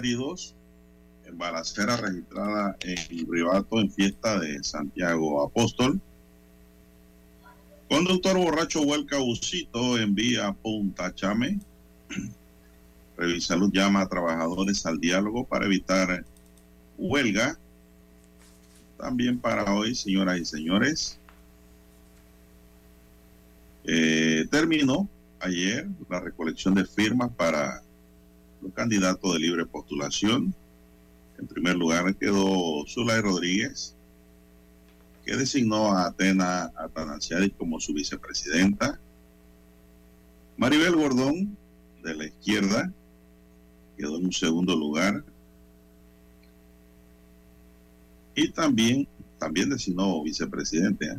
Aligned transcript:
Heridos 0.00 0.54
en 1.26 1.36
balacera 1.36 1.96
registrada 1.96 2.74
en 2.80 3.30
Ribato 3.30 3.78
en 3.78 3.92
fiesta 3.92 4.40
de 4.40 4.64
Santiago 4.64 5.42
Apóstol. 5.44 6.00
Conductor 7.88 8.38
borracho 8.38 8.82
vuelca 8.82 9.18
busito 9.18 9.98
en 9.98 10.14
vía 10.14 10.52
Punta 10.52 11.14
Chame. 11.14 11.60
Revisalud 13.18 13.70
llama 13.72 14.00
a 14.00 14.08
trabajadores 14.08 14.86
al 14.86 14.98
diálogo 14.98 15.44
para 15.44 15.66
evitar 15.66 16.24
huelga. 16.96 17.58
También 18.96 19.38
para 19.38 19.74
hoy, 19.74 19.94
señoras 19.94 20.38
y 20.38 20.44
señores, 20.46 21.18
eh, 23.84 24.46
terminó 24.50 25.08
ayer 25.40 25.86
la 26.08 26.20
recolección 26.20 26.74
de 26.74 26.86
firmas 26.86 27.30
para 27.36 27.82
los 28.62 28.72
candidatos 28.72 29.32
de 29.32 29.38
libre 29.38 29.66
postulación. 29.66 30.54
En 31.38 31.46
primer 31.46 31.76
lugar 31.76 32.14
quedó 32.16 32.84
Zulay 32.86 33.20
Rodríguez, 33.20 33.94
que 35.24 35.36
designó 35.36 35.92
a 35.92 36.06
Atena 36.06 36.70
Atanasiadis 36.76 37.52
como 37.56 37.80
su 37.80 37.94
vicepresidenta. 37.94 39.00
Maribel 40.56 40.96
Gordón, 40.96 41.56
de 42.02 42.14
la 42.14 42.26
izquierda, 42.26 42.92
quedó 43.96 44.18
en 44.18 44.26
un 44.26 44.32
segundo 44.32 44.76
lugar. 44.76 45.24
Y 48.34 48.48
también, 48.50 49.08
también 49.38 49.70
designó 49.70 50.22
vicepresidente. 50.22 51.06
¿eh? 51.06 51.18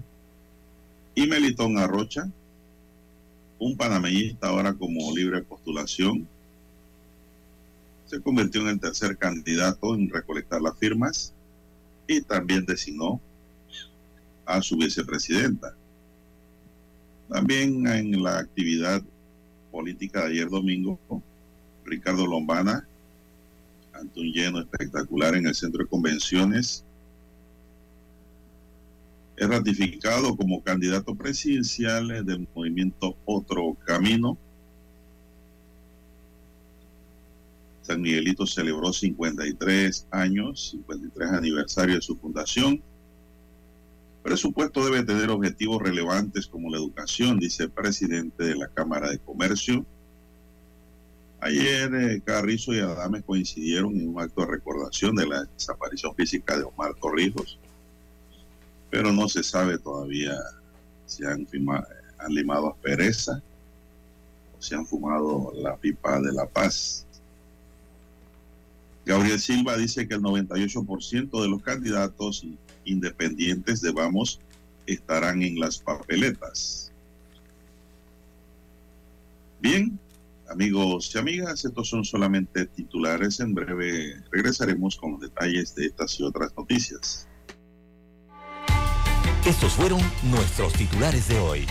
Y 1.16 1.28
Melitón 1.28 1.78
Arrocha, 1.78 2.30
un 3.59 3.76
panameñista 3.78 4.48
ahora 4.48 4.73
como 4.73 5.16
libre 5.16 5.42
postulación 5.42 6.28
se 8.12 8.22
convirtió 8.22 8.59
en 8.59 8.67
el 8.67 8.80
tercer 8.80 9.17
candidato 9.17 9.95
en 9.95 10.09
recolectar 10.09 10.62
las 10.62 10.78
firmas 10.78 11.34
y 12.06 12.20
también 12.20 12.66
designó 12.66 13.22
a 14.45 14.62
su 14.62 14.76
vicepresidenta. 14.76 15.73
También 17.30 17.88
en 17.88 18.22
la 18.22 18.39
actividad 18.39 19.02
política 19.72 20.26
de 20.26 20.32
ayer 20.32 20.50
domingo, 20.50 21.00
Ricardo 21.86 22.27
Lombana, 22.27 22.86
ante 23.94 24.20
un 24.20 24.33
lleno 24.33 24.60
espectacular 24.60 25.36
en 25.36 25.48
el 25.48 25.55
centro 25.55 25.82
de 25.82 25.89
convenciones, 25.89 26.83
es 29.38 29.48
ratificado 29.48 30.36
como 30.36 30.61
candidato 30.61 31.16
presidencial 31.16 32.26
del 32.26 32.45
movimiento 32.54 33.16
Otro 33.23 33.78
Camino 33.86 34.38
San 37.81 38.02
Miguelito 38.02 38.45
celebró 38.45 38.93
53 38.93 40.08
años, 40.11 40.71
53 40.71 41.31
aniversario 41.31 41.95
de 41.95 42.02
su 42.02 42.15
fundación. 42.15 42.73
El 42.73 44.23
presupuesto 44.23 44.86
debe 44.86 45.03
tener 45.03 45.30
objetivos 45.30 45.81
relevantes 45.81 46.47
como 46.47 46.69
la 46.69 46.77
educación, 46.77 47.39
dice 47.39 47.64
el 47.64 47.71
presidente 47.71 48.43
de 48.43 48.55
la 48.55 48.67
Cámara 48.67 49.09
de 49.09 49.17
Comercio. 49.19 49.86
Ayer 51.39 51.92
eh, 51.95 52.21
Carrizo 52.23 52.71
y 52.71 52.80
Adames 52.80 53.23
coincidieron 53.23 53.95
en 53.95 54.09
un 54.09 54.21
acto 54.21 54.42
de 54.42 54.52
recordación 54.52 55.15
de 55.15 55.25
la 55.25 55.43
desaparición 55.45 56.13
física 56.15 56.55
de 56.55 56.63
Omar 56.63 56.93
Torrijos, 57.02 57.58
pero 58.92 59.11
no 59.11 59.27
se 59.27 59.42
sabe 59.42 59.80
todavía 59.80 60.37
si 61.08 61.25
han, 61.25 61.48
han 62.19 62.33
limado 62.33 62.69
aspereza 62.69 63.42
o 64.55 64.61
si 64.61 64.75
han 64.75 64.86
fumado 64.86 65.52
la 65.55 65.75
pipa 65.77 66.21
de 66.21 66.31
la 66.31 66.45
paz. 66.45 67.08
Gabriel 69.06 69.39
Silva 69.39 69.78
dice 69.78 70.08
que 70.08 70.16
el 70.16 70.22
98% 70.22 71.42
de 71.42 71.48
los 71.48 71.62
candidatos 71.64 72.45
independientes 72.86 73.82
de 73.82 73.92
Vamos 73.92 74.39
estarán 74.86 75.42
en 75.42 75.60
las 75.60 75.80
papeletas. 75.80 76.92
Bien, 79.60 80.00
amigos 80.50 81.11
y 81.14 81.17
amigas, 81.17 81.66
estos 81.66 81.90
son 81.90 82.04
solamente 82.04 82.66
titulares. 82.66 83.40
En 83.40 83.54
breve 83.54 84.22
regresaremos 84.32 84.98
con 84.98 85.14
los 85.14 85.22
detalles 85.22 85.76
de 85.76 85.86
estas 85.88 86.20
y 86.20 86.23
otras 86.23 86.52
noticias. 86.58 87.28
Estos 89.45 89.73
fueron 89.73 90.00
nuestros 90.23 90.73
titulares 90.73 91.28
de 91.28 91.40
hoy. 91.40 91.66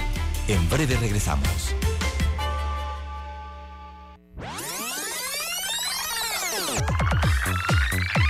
En 0.48 0.68
breve 0.68 0.96
regresamos. 0.96 1.74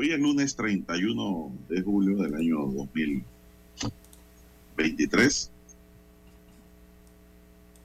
Hoy 0.00 0.12
es 0.12 0.18
lunes 0.18 0.56
31 0.56 1.52
de 1.68 1.82
julio 1.82 2.16
del 2.16 2.34
año 2.34 2.56
2023. 2.56 5.52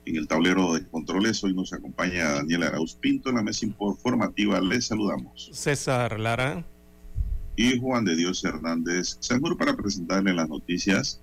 En 0.06 0.16
el 0.16 0.26
tablero 0.26 0.72
de 0.72 0.86
controles 0.86 1.44
hoy 1.44 1.52
nos 1.52 1.74
acompaña 1.74 2.36
Daniel 2.36 2.62
Arauz 2.62 2.94
Pinto 2.94 3.28
en 3.28 3.34
la 3.34 3.42
mesa 3.42 3.66
informativa. 3.66 4.58
Les 4.62 4.86
saludamos. 4.86 5.50
César 5.52 6.18
Lara. 6.18 6.64
Y 7.54 7.78
Juan 7.78 8.06
de 8.06 8.16
Dios 8.16 8.42
Hernández 8.42 9.18
Seguro 9.20 9.58
para 9.58 9.76
presentarle 9.76 10.32
las 10.32 10.48
noticias, 10.48 11.20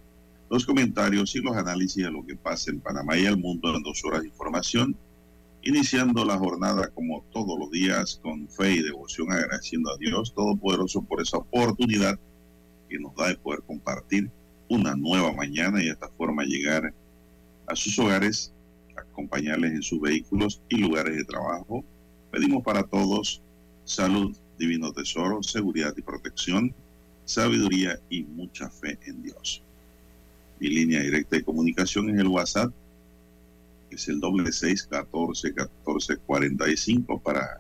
los 0.51 0.63
comentarios 0.63 1.36
y 1.36 1.42
los 1.42 1.57
análisis 1.57 2.04
de 2.04 2.12
lo 2.12 2.24
que 2.24 2.36
pasa 2.36 2.69
en 2.69 2.80
Panamá 2.80 3.18
y 3.18 3.25
el 3.25 3.38
mundo 3.38 3.75
en 3.75 3.81
dos 3.81 4.06
horas 4.06 4.22
de 4.22 4.28
información 4.28 4.95
iniciando 5.63 6.25
la 6.25 6.38
jornada 6.38 6.89
como 6.89 7.24
todos 7.31 7.57
los 7.57 7.71
días 7.71 8.19
con 8.21 8.50
fe 8.50 8.74
y 8.74 8.83
devoción, 8.83 9.31
agradeciendo 9.31 9.92
a 9.92 9.98
Dios 9.98 10.33
Todopoderoso 10.33 11.01
por 11.01 11.21
esa 11.21 11.38
oportunidad 11.38 12.19
que 12.89 13.00
nos 13.00 13.15
da 13.15 13.30
de 13.30 13.36
poder 13.38 13.62
compartir 13.62 14.30
una 14.69 14.95
nueva 14.95 15.31
mañana 15.33 15.81
y 15.81 15.86
de 15.86 15.92
esta 15.92 16.10
forma 16.10 16.44
llegar 16.44 16.94
a 17.68 17.75
sus 17.75 17.98
hogares, 17.98 18.51
acompañarles 18.98 19.71
en 19.71 19.81
sus 19.81 20.01
vehículos 20.01 20.62
y 20.68 20.77
lugares 20.77 21.15
de 21.15 21.24
trabajo. 21.24 21.83
Pedimos 22.31 22.63
para 22.63 22.83
todos 22.83 23.42
salud, 23.86 24.36
divino 24.59 24.92
tesoro, 24.92 25.42
seguridad 25.44 25.94
y 25.95 26.01
protección, 26.01 26.74
sabiduría 27.24 28.00
y 28.09 28.24
mucha 28.24 28.69
fe 28.69 28.98
en 29.06 29.24
Dios. 29.24 29.63
Mi 30.59 30.68
línea 30.68 31.01
directa 31.01 31.38
de 31.38 31.44
comunicación 31.44 32.09
es 32.09 32.19
el 32.19 32.27
WhatsApp 32.27 32.74
es 33.94 34.07
el 34.07 34.19
doble 34.19 34.51
seis 34.51 34.84
catorce 34.84 35.54
catorce 35.54 36.18
cuarenta 36.18 36.69
y 36.69 36.78
cinco 36.78 37.19
para 37.19 37.60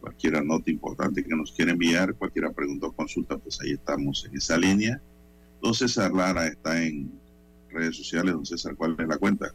cualquier 0.00 0.44
nota 0.44 0.70
importante 0.70 1.22
que 1.22 1.36
nos 1.36 1.52
quiera 1.52 1.72
enviar, 1.72 2.14
cualquier 2.14 2.50
pregunta 2.52 2.86
o 2.86 2.92
consulta, 2.92 3.36
pues 3.36 3.60
ahí 3.60 3.72
estamos 3.72 4.24
en 4.24 4.36
esa 4.36 4.56
línea. 4.56 5.00
Don 5.62 5.74
César 5.74 6.12
Lara 6.12 6.46
está 6.46 6.82
en 6.82 7.10
redes 7.70 7.96
sociales. 7.96 8.32
Don 8.32 8.46
César, 8.46 8.74
¿cuál 8.76 8.96
es 8.98 9.06
la 9.06 9.18
cuenta? 9.18 9.52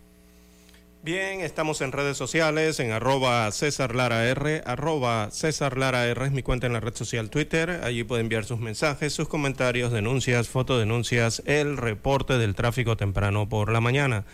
Bien, 1.03 1.41
estamos 1.41 1.81
en 1.81 1.91
redes 1.91 2.17
sociales, 2.17 2.79
en 2.79 2.91
arroba 2.91 3.51
César 3.51 3.93
Lara 3.93 4.27
R, 4.27 4.63
arroba 4.65 5.29
César 5.29 5.77
Lara 5.77 6.07
R 6.07 6.25
es 6.25 6.31
mi 6.31 6.41
cuenta 6.41 6.65
en 6.65 6.73
la 6.73 6.79
red 6.79 6.95
social 6.95 7.29
Twitter. 7.29 7.81
Allí 7.83 8.03
puede 8.03 8.21
enviar 8.21 8.45
sus 8.45 8.59
mensajes, 8.59 9.13
sus 9.13 9.27
comentarios, 9.27 9.91
denuncias, 9.91 10.47
fotodenuncias, 10.47 11.43
el 11.45 11.77
reporte 11.77 12.39
del 12.39 12.55
tráfico 12.55 12.97
temprano 12.97 13.47
por 13.47 13.71
la 13.71 13.81
mañana. 13.81 14.25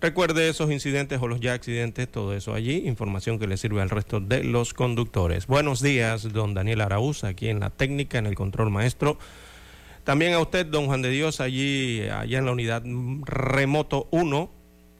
Recuerde 0.00 0.48
esos 0.48 0.70
incidentes 0.70 1.20
o 1.20 1.28
los 1.28 1.40
ya 1.40 1.52
accidentes, 1.52 2.10
todo 2.10 2.34
eso 2.34 2.54
allí, 2.54 2.84
información 2.86 3.38
que 3.38 3.46
le 3.46 3.58
sirve 3.58 3.82
al 3.82 3.90
resto 3.90 4.18
de 4.18 4.42
los 4.44 4.72
conductores. 4.72 5.46
Buenos 5.46 5.82
días, 5.82 6.32
don 6.32 6.54
Daniel 6.54 6.80
Araúz, 6.80 7.22
aquí 7.22 7.48
en 7.48 7.60
la 7.60 7.68
técnica, 7.68 8.16
en 8.16 8.24
el 8.24 8.34
control 8.34 8.70
maestro. 8.70 9.18
También 10.04 10.32
a 10.32 10.38
usted, 10.38 10.64
don 10.64 10.86
Juan 10.86 11.02
de 11.02 11.10
Dios, 11.10 11.40
allí, 11.40 12.00
allá 12.08 12.38
en 12.38 12.46
la 12.46 12.52
unidad 12.52 12.82
remoto 13.26 14.08
1, 14.10 14.50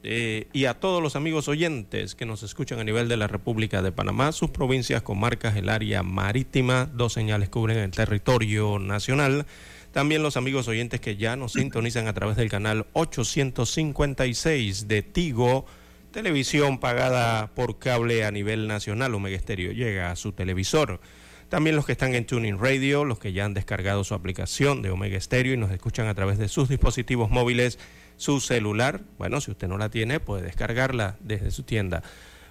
eh, 0.03 0.49
y 0.53 0.67
a 0.67 0.75
todos 0.75 1.03
los 1.03 1.17
amigos 1.17 1.49
oyentes 1.49 2.15
que 2.15 2.27
nos 2.27 2.43
escuchan 2.43 2.79
a 2.79 2.85
nivel 2.85 3.09
de 3.09 3.17
la 3.17 3.27
República 3.27 3.81
de 3.81 3.93
Panamá, 3.93 4.33
sus 4.33 4.51
provincias, 4.51 5.01
comarcas, 5.01 5.57
el 5.57 5.71
área 5.71 6.03
marítima, 6.03 6.91
dos 6.93 7.15
señales 7.15 7.49
cubren 7.49 7.79
el 7.79 7.91
territorio 7.91 8.79
nacional. 8.79 9.47
También 9.93 10.23
los 10.23 10.37
amigos 10.37 10.69
oyentes 10.69 11.01
que 11.01 11.17
ya 11.17 11.35
nos 11.35 11.53
sintonizan 11.55 12.07
a 12.07 12.13
través 12.13 12.37
del 12.37 12.49
canal 12.49 12.87
856 12.93 14.87
de 14.87 15.03
Tigo, 15.03 15.67
televisión 16.13 16.79
pagada 16.79 17.49
por 17.55 17.79
cable 17.79 18.25
a 18.25 18.31
nivel 18.31 18.69
nacional, 18.69 19.15
Omega 19.15 19.37
Estéreo 19.37 19.73
llega 19.73 20.13
a 20.13 20.17
su 20.17 20.33
televisor. 20.33 21.01
También 21.49 21.75
los 21.75 21.85
que 21.85 21.93
están 21.93 22.15
en 22.15 22.25
Tuning 22.25 22.61
Radio, 22.61 23.05
los 23.05 23.19
que 23.19 23.33
ya 23.33 23.45
han 23.45 23.55
descargado 23.55 24.05
su 24.05 24.15
aplicación 24.15 24.83
de 24.83 24.91
Omega 24.91 25.21
Stereo 25.21 25.55
y 25.55 25.57
nos 25.57 25.73
escuchan 25.73 26.07
a 26.07 26.15
través 26.15 26.39
de 26.39 26.47
sus 26.47 26.69
dispositivos 26.69 27.29
móviles, 27.29 27.81
su 28.17 28.39
celular. 28.39 29.01
Bueno, 29.19 29.41
si 29.41 29.51
usted 29.51 29.67
no 29.67 29.77
la 29.77 29.89
tiene, 29.89 30.21
puede 30.21 30.45
descargarla 30.45 31.17
desde 31.19 31.51
su 31.51 31.65
tienda 31.65 32.05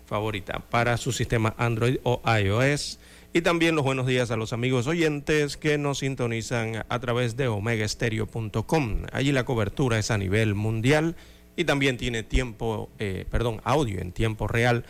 favorita 0.05 0.59
para 0.69 0.97
su 0.97 1.13
sistema 1.13 1.55
Android 1.57 1.99
o 2.03 2.21
iOS. 2.25 2.99
Y 3.31 3.41
también 3.41 3.75
los 3.75 3.85
buenos 3.85 4.07
días 4.07 4.31
a 4.31 4.37
los 4.37 4.53
amigos 4.53 4.87
oyentes 4.87 5.55
que 5.55 5.77
nos 5.77 5.99
sintonizan 5.99 6.83
a 6.89 6.99
través 6.99 7.37
de 7.37 7.47
omegaestereo.com. 7.47 9.03
Allí 9.11 9.31
la 9.31 9.45
cobertura 9.45 9.99
es 9.99 10.09
a 10.09 10.17
nivel 10.17 10.55
mundial 10.55 11.15
y 11.55 11.65
también 11.65 11.97
tiene 11.97 12.23
tiempo, 12.23 12.89
eh, 12.97 13.25
perdón, 13.29 13.61
audio 13.65 13.99
en 13.99 14.13
tiempo 14.13 14.47
real 14.47 14.83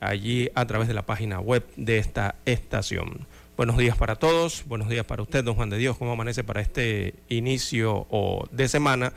allí 0.00 0.48
a 0.54 0.66
través 0.66 0.88
de 0.88 0.94
la 0.94 1.04
página 1.04 1.38
web 1.38 1.66
de 1.76 1.98
esta 1.98 2.36
estación. 2.46 3.26
Buenos 3.58 3.76
días 3.76 3.98
para 3.98 4.16
todos, 4.16 4.64
buenos 4.66 4.88
días 4.88 5.04
para 5.04 5.22
usted, 5.22 5.44
don 5.44 5.54
Juan 5.54 5.68
de 5.68 5.76
Dios, 5.76 5.98
¿cómo 5.98 6.12
amanece 6.12 6.42
para 6.42 6.62
este 6.62 7.14
inicio 7.28 8.06
de 8.50 8.68
semana, 8.68 9.12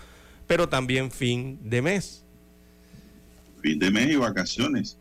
pero 0.47 0.67
también 0.67 1.11
fin 1.11 1.59
de 1.63 1.81
mes? 1.81 2.25
Fin 3.61 3.79
de 3.79 3.89
mes 3.89 4.09
y 4.09 4.15
vacaciones 4.17 4.97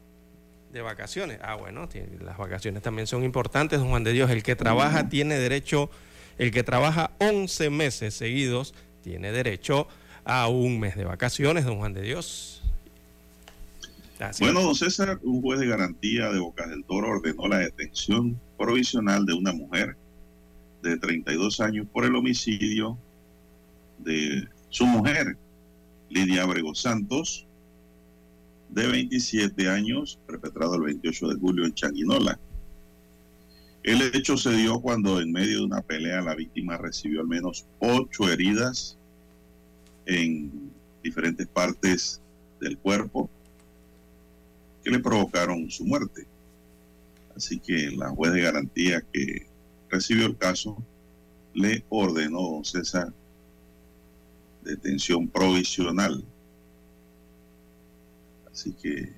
de 0.75 0.83
vacaciones. 0.83 1.39
Ah, 1.41 1.55
bueno, 1.55 1.89
las 2.21 2.37
vacaciones 2.37 2.83
también 2.83 3.07
son 3.07 3.25
importantes, 3.25 3.79
don 3.79 3.89
Juan 3.89 4.05
de 4.05 4.13
Dios. 4.13 4.31
El 4.31 4.43
que 4.43 4.57
trabaja 4.57 5.09
tiene 5.09 5.39
derecho, 5.39 5.89
el 6.37 6.51
que 6.51 6.63
trabaja 6.63 7.13
11 7.19 7.71
meses 7.71 8.15
seguidos 8.15 8.75
tiene 9.03 9.33
derecho 9.33 9.87
a 10.25 10.49
un 10.49 10.81
mes 10.81 10.97
de 10.97 11.05
vacaciones, 11.05 11.65
don 11.65 11.79
Juan 11.79 11.95
de 11.95 12.03
Dios. 12.03 12.63
bueno, 14.41 14.63
don 14.63 14.75
César, 14.75 15.21
un 15.23 15.41
juez 15.41 15.61
de 15.61 15.67
garantía 15.67 16.31
de 16.31 16.41
Bocas 16.41 16.69
del 16.69 16.85
Toro 16.85 17.09
ordenó 17.09 17.49
la 17.49 17.59
detención 17.59 18.39
provisional 18.59 19.25
de 19.25 19.33
una 19.33 19.53
mujer 19.53 19.97
de 20.83 20.99
32 20.99 21.61
años 21.61 21.87
por 21.93 22.05
el 22.05 22.17
homicidio 22.17 22.99
de 23.99 24.49
su 24.71 24.87
mujer, 24.87 25.39
Lidia 26.11 26.43
Abrego 26.43 26.75
Santos, 26.75 27.47
de 28.75 28.89
27 28.89 29.69
años, 29.69 30.19
perpetrado 30.27 30.75
el 30.75 30.83
28 30.83 31.29
de 31.29 31.35
julio 31.37 31.65
en 31.65 31.75
Changuinola. 31.75 32.39
El 33.85 34.03
hecho 34.15 34.37
se 34.37 34.51
dio 34.53 34.81
cuando 34.81 35.21
en 35.21 35.31
medio 35.31 35.59
de 35.59 35.65
una 35.65 35.83
pelea 35.83 36.23
la 36.23 36.35
víctima 36.35 36.77
recibió 36.77 37.21
al 37.21 37.29
menos 37.29 37.67
ocho 37.79 38.29
heridas 38.29 38.99
en 40.07 40.73
diferentes 41.03 41.47
partes 41.47 42.21
del 42.61 42.77
cuerpo 42.79 43.31
que 44.83 44.91
le 44.91 44.99
provocaron 44.99 45.71
su 45.71 45.85
muerte. 45.85 46.27
Así 47.37 47.61
que 47.61 47.91
la 47.93 48.11
juez 48.11 48.33
de 48.33 48.41
garantía 48.41 49.03
que 49.13 49.47
recibió 49.89 50.27
el 50.27 50.37
caso 50.37 50.77
le 51.53 51.85
ordenó, 51.91 52.61
a 52.61 52.65
César, 52.65 53.13
detención 54.65 55.29
provisional 55.29 56.25
Así 58.55 58.73
que 58.81 59.09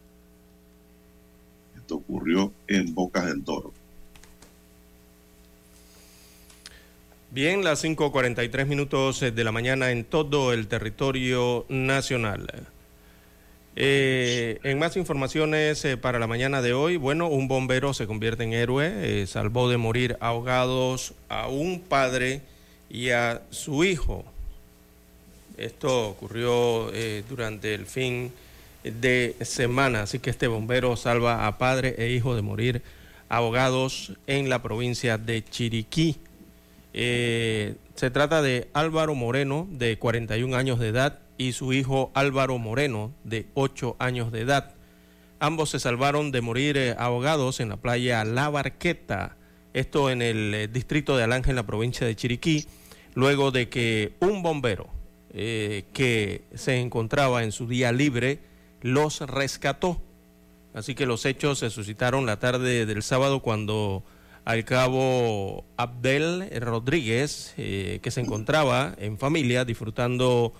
esto 1.76 1.96
ocurrió 1.96 2.54
en 2.68 2.94
Bocas 2.94 3.26
del 3.26 3.44
Toro. 3.44 3.70
Bien, 7.30 7.62
las 7.62 7.84
5.43 7.84 8.64
minutos 8.64 9.20
de 9.20 9.44
la 9.44 9.52
mañana 9.52 9.90
en 9.90 10.04
todo 10.04 10.54
el 10.54 10.68
territorio 10.68 11.66
nacional. 11.68 12.46
Eh, 13.76 14.58
en 14.62 14.78
más 14.78 14.96
informaciones 14.96 15.84
eh, 15.84 15.98
para 15.98 16.18
la 16.18 16.26
mañana 16.26 16.62
de 16.62 16.72
hoy, 16.72 16.96
bueno, 16.96 17.28
un 17.28 17.46
bombero 17.46 17.92
se 17.92 18.06
convierte 18.06 18.44
en 18.44 18.54
héroe, 18.54 18.90
eh, 19.20 19.26
salvó 19.26 19.68
de 19.68 19.76
morir 19.76 20.16
ahogados 20.20 21.12
a 21.28 21.48
un 21.48 21.80
padre 21.80 22.40
y 22.88 23.10
a 23.10 23.42
su 23.50 23.84
hijo. 23.84 24.24
Esto 25.58 26.08
ocurrió 26.08 26.90
durante 27.28 27.74
el 27.74 27.84
fin 27.84 28.32
de 28.90 29.36
semana. 29.40 30.02
Así 30.02 30.18
que 30.18 30.30
este 30.30 30.46
bombero 30.46 30.96
salva 30.96 31.46
a 31.46 31.58
padre 31.58 31.94
e 31.98 32.10
hijo 32.10 32.34
de 32.34 32.42
morir 32.42 32.82
ahogados 33.28 34.12
en 34.26 34.48
la 34.48 34.62
provincia 34.62 35.18
de 35.18 35.44
Chiriquí. 35.44 36.16
Eh, 36.92 37.76
se 37.94 38.10
trata 38.10 38.42
de 38.42 38.68
Álvaro 38.72 39.14
Moreno, 39.14 39.66
de 39.70 39.98
41 39.98 40.56
años 40.56 40.78
de 40.78 40.88
edad, 40.88 41.20
y 41.38 41.52
su 41.52 41.72
hijo 41.72 42.10
Álvaro 42.14 42.58
Moreno, 42.58 43.12
de 43.24 43.46
8 43.54 43.96
años 43.98 44.32
de 44.32 44.40
edad. 44.40 44.74
Ambos 45.38 45.70
se 45.70 45.80
salvaron 45.80 46.30
de 46.30 46.40
morir 46.40 46.78
eh, 46.78 46.94
ahogados 46.98 47.60
en 47.60 47.68
la 47.68 47.76
playa 47.76 48.24
La 48.24 48.48
Barqueta, 48.48 49.36
esto 49.74 50.10
en 50.10 50.22
el 50.22 50.54
eh, 50.54 50.68
distrito 50.68 51.16
de 51.16 51.24
Alanje, 51.24 51.50
en 51.50 51.56
la 51.56 51.66
provincia 51.66 52.06
de 52.06 52.16
Chiriquí, 52.16 52.66
luego 53.14 53.50
de 53.50 53.68
que 53.68 54.14
un 54.20 54.42
bombero 54.42 54.88
que 55.34 56.44
se 56.54 56.80
encontraba 56.80 57.44
en 57.44 57.52
su 57.52 57.66
día 57.66 57.92
libre 57.92 58.38
los 58.86 59.20
rescató. 59.20 60.00
Así 60.72 60.94
que 60.94 61.06
los 61.06 61.24
hechos 61.24 61.58
se 61.58 61.70
suscitaron 61.70 62.26
la 62.26 62.38
tarde 62.38 62.86
del 62.86 63.02
sábado 63.02 63.40
cuando 63.40 64.04
al 64.44 64.64
cabo 64.64 65.64
Abdel 65.76 66.48
Rodríguez, 66.60 67.54
eh, 67.56 67.98
que 68.02 68.10
se 68.12 68.20
encontraba 68.20 68.94
en 68.98 69.18
familia 69.18 69.64
disfrutando 69.64 70.54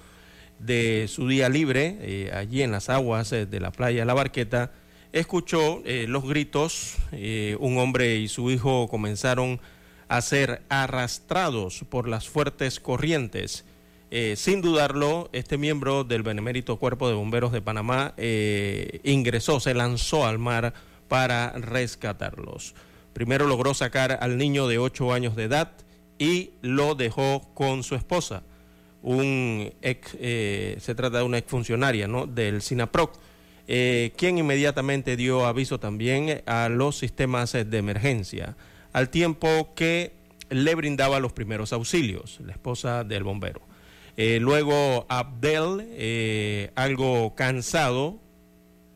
de 0.58 1.06
su 1.08 1.28
día 1.28 1.48
libre 1.48 1.98
eh, 2.00 2.32
allí 2.34 2.62
en 2.62 2.72
las 2.72 2.88
aguas 2.88 3.30
eh, 3.32 3.46
de 3.46 3.60
la 3.60 3.70
playa 3.70 4.04
La 4.04 4.14
Barqueta, 4.14 4.72
escuchó 5.12 5.82
los 6.08 6.28
gritos, 6.28 6.96
un 7.58 7.78
hombre 7.78 8.16
y 8.16 8.28
su 8.28 8.50
hijo 8.50 8.86
comenzaron 8.88 9.60
a 10.08 10.20
ser 10.20 10.62
arrastrados 10.68 11.84
por 11.88 12.06
las 12.06 12.28
fuertes 12.28 12.80
corrientes. 12.80 13.64
Eh, 14.18 14.34
sin 14.36 14.62
dudarlo, 14.62 15.28
este 15.34 15.58
miembro 15.58 16.02
del 16.02 16.22
Benemérito 16.22 16.78
Cuerpo 16.78 17.06
de 17.06 17.12
Bomberos 17.12 17.52
de 17.52 17.60
Panamá 17.60 18.14
ingresó, 19.04 19.60
se 19.60 19.74
lanzó 19.74 20.24
al 20.24 20.38
mar 20.38 20.72
para 21.06 21.50
rescatarlos. 21.52 22.74
Primero 23.12 23.46
logró 23.46 23.74
sacar 23.74 24.16
al 24.22 24.38
niño 24.38 24.68
de 24.68 24.78
8 24.78 25.12
años 25.12 25.36
de 25.36 25.44
edad 25.44 25.72
y 26.18 26.52
lo 26.62 26.94
dejó 26.94 27.50
con 27.52 27.82
su 27.82 27.94
esposa. 27.94 28.42
Un 29.02 29.74
se 29.82 30.94
trata 30.96 31.18
de 31.18 31.24
una 31.24 31.36
exfuncionaria 31.36 32.08
¿no? 32.08 32.26
del 32.26 32.62
SINAPROC 32.62 33.18
eh, 33.68 34.12
quien 34.16 34.38
inmediatamente 34.38 35.16
dio 35.16 35.44
aviso 35.44 35.78
también 35.78 36.42
a 36.46 36.70
los 36.70 36.96
sistemas 36.96 37.52
de 37.52 37.76
emergencia, 37.76 38.56
al 38.94 39.10
tiempo 39.10 39.74
que 39.74 40.12
le 40.48 40.74
brindaba 40.74 41.20
los 41.20 41.34
primeros 41.34 41.74
auxilios, 41.74 42.38
la 42.40 42.52
esposa 42.52 43.04
del 43.04 43.22
bombero. 43.24 43.60
Eh, 44.16 44.38
luego 44.40 45.06
Abdel, 45.08 45.86
eh, 45.90 46.70
algo 46.74 47.34
cansado, 47.34 48.18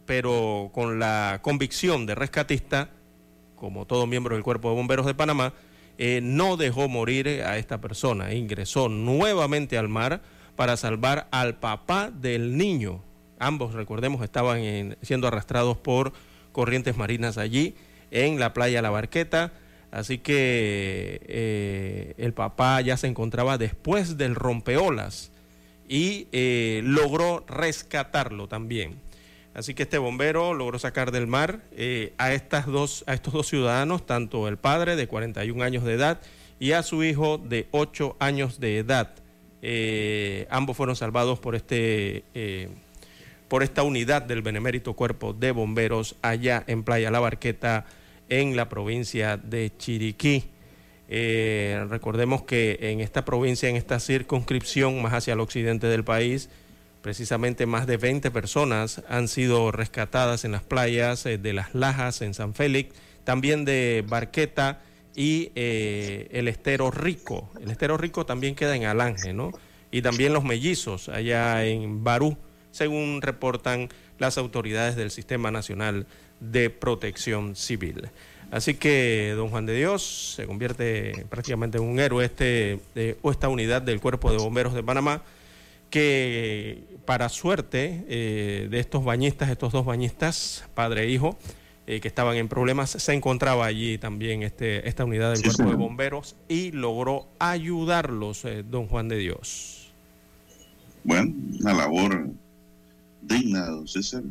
pero 0.06 0.70
con 0.72 0.98
la 0.98 1.40
convicción 1.42 2.06
de 2.06 2.14
rescatista, 2.14 2.90
como 3.54 3.86
todo 3.86 4.06
miembro 4.06 4.34
del 4.34 4.42
Cuerpo 4.42 4.70
de 4.70 4.76
Bomberos 4.76 5.06
de 5.06 5.14
Panamá, 5.14 5.52
no 6.22 6.56
dejó 6.56 6.88
morir 6.88 7.28
a 7.44 7.58
esta 7.58 7.78
persona, 7.82 8.32
ingresó 8.32 8.88
nuevamente 8.88 9.76
al 9.76 9.88
mar 9.88 10.22
para 10.56 10.78
salvar 10.78 11.28
al 11.30 11.56
papá 11.56 12.10
del 12.10 12.56
niño 12.56 13.02
Ambos, 13.42 13.72
recordemos, 13.72 14.22
estaban 14.22 14.98
siendo 15.00 15.26
arrastrados 15.26 15.78
por 15.78 16.12
corrientes 16.52 16.98
marinas 16.98 17.38
allí 17.38 17.74
en 18.10 18.38
la 18.38 18.52
playa 18.52 18.82
La 18.82 18.90
Barqueta. 18.90 19.50
Así 19.90 20.18
que 20.18 21.20
eh, 21.26 22.14
el 22.18 22.32
papá 22.32 22.80
ya 22.80 22.96
se 22.96 23.08
encontraba 23.08 23.58
después 23.58 24.16
del 24.16 24.34
rompeolas 24.36 25.32
y 25.88 26.28
eh, 26.32 26.80
logró 26.84 27.44
rescatarlo 27.48 28.46
también. 28.46 29.00
Así 29.52 29.74
que 29.74 29.82
este 29.82 29.98
bombero 29.98 30.54
logró 30.54 30.78
sacar 30.78 31.10
del 31.10 31.26
mar 31.26 31.60
eh, 31.72 32.12
a, 32.18 32.32
estas 32.32 32.66
dos, 32.66 33.02
a 33.08 33.14
estos 33.14 33.34
dos 33.34 33.48
ciudadanos, 33.48 34.06
tanto 34.06 34.46
el 34.46 34.58
padre 34.58 34.94
de 34.94 35.08
41 35.08 35.64
años 35.64 35.82
de 35.82 35.94
edad 35.94 36.20
y 36.60 36.72
a 36.72 36.84
su 36.84 37.02
hijo 37.02 37.38
de 37.38 37.66
8 37.72 38.16
años 38.20 38.60
de 38.60 38.78
edad. 38.78 39.10
ambos 40.50 40.76
fueron 40.76 40.94
salvados 40.94 41.40
por 41.40 41.56
este 41.56 42.24
por 43.48 43.64
esta 43.64 43.82
unidad 43.82 44.22
del 44.22 44.42
Benemérito 44.42 44.94
Cuerpo 44.94 45.32
de 45.32 45.50
Bomberos 45.50 46.14
allá 46.22 46.62
en 46.68 46.84
Playa 46.84 47.10
La 47.10 47.18
Barqueta, 47.18 47.84
en 48.30 48.56
la 48.56 48.68
provincia 48.68 49.36
de 49.36 49.70
Chiriquí. 49.76 50.44
Eh, 51.08 51.84
recordemos 51.90 52.42
que 52.42 52.78
en 52.80 53.00
esta 53.00 53.24
provincia, 53.24 53.68
en 53.68 53.76
esta 53.76 54.00
circunscripción 54.00 55.02
más 55.02 55.12
hacia 55.12 55.34
el 55.34 55.40
occidente 55.40 55.88
del 55.88 56.04
país, 56.04 56.48
precisamente 57.02 57.66
más 57.66 57.86
de 57.86 57.96
20 57.96 58.30
personas 58.30 59.02
han 59.08 59.28
sido 59.28 59.72
rescatadas 59.72 60.44
en 60.44 60.52
las 60.52 60.62
playas 60.62 61.26
eh, 61.26 61.36
de 61.36 61.52
Las 61.52 61.74
Lajas, 61.74 62.22
en 62.22 62.32
San 62.32 62.54
Félix, 62.54 62.94
también 63.24 63.64
de 63.64 64.04
Barqueta 64.08 64.80
y 65.14 65.50
eh, 65.56 66.28
el 66.30 66.48
Estero 66.48 66.90
Rico. 66.90 67.50
El 67.60 67.70
Estero 67.70 67.96
Rico 67.96 68.24
también 68.24 68.54
queda 68.54 68.76
en 68.76 68.84
Alange, 68.84 69.32
¿no? 69.32 69.50
Y 69.90 70.02
también 70.02 70.32
los 70.32 70.44
mellizos 70.44 71.08
allá 71.08 71.64
en 71.66 72.04
Barú 72.04 72.38
según 72.70 73.20
reportan 73.20 73.88
las 74.18 74.38
autoridades 74.38 74.96
del 74.96 75.10
Sistema 75.10 75.50
Nacional 75.50 76.06
de 76.40 76.70
Protección 76.70 77.54
Civil. 77.54 78.08
Así 78.50 78.74
que 78.74 79.34
don 79.36 79.48
Juan 79.48 79.64
de 79.64 79.76
Dios 79.76 80.34
se 80.34 80.46
convierte 80.46 81.24
prácticamente 81.28 81.78
en 81.78 81.84
un 81.84 82.00
héroe 82.00 82.24
este, 82.24 82.80
de, 82.94 83.16
o 83.22 83.30
esta 83.30 83.48
unidad 83.48 83.82
del 83.82 84.00
Cuerpo 84.00 84.32
de 84.32 84.38
Bomberos 84.38 84.74
de 84.74 84.82
Panamá, 84.82 85.22
que 85.88 86.84
para 87.04 87.28
suerte 87.28 88.04
eh, 88.08 88.68
de 88.70 88.80
estos 88.80 89.04
bañistas, 89.04 89.50
estos 89.50 89.72
dos 89.72 89.84
bañistas, 89.84 90.64
padre 90.74 91.04
e 91.04 91.10
hijo, 91.10 91.38
eh, 91.86 92.00
que 92.00 92.08
estaban 92.08 92.36
en 92.36 92.48
problemas, 92.48 92.90
se 92.90 93.12
encontraba 93.12 93.66
allí 93.66 93.98
también 93.98 94.42
este, 94.42 94.88
esta 94.88 95.04
unidad 95.04 95.32
del 95.32 95.42
Cuerpo 95.42 95.70
de 95.70 95.76
Bomberos 95.76 96.36
y 96.48 96.72
logró 96.72 97.28
ayudarlos, 97.38 98.44
eh, 98.44 98.64
don 98.68 98.86
Juan 98.86 99.08
de 99.08 99.16
Dios. 99.16 99.92
Bueno, 101.04 101.34
una 101.60 101.72
labor 101.72 102.30
digna, 103.22 103.66
don 103.66 103.88
César, 103.88 104.22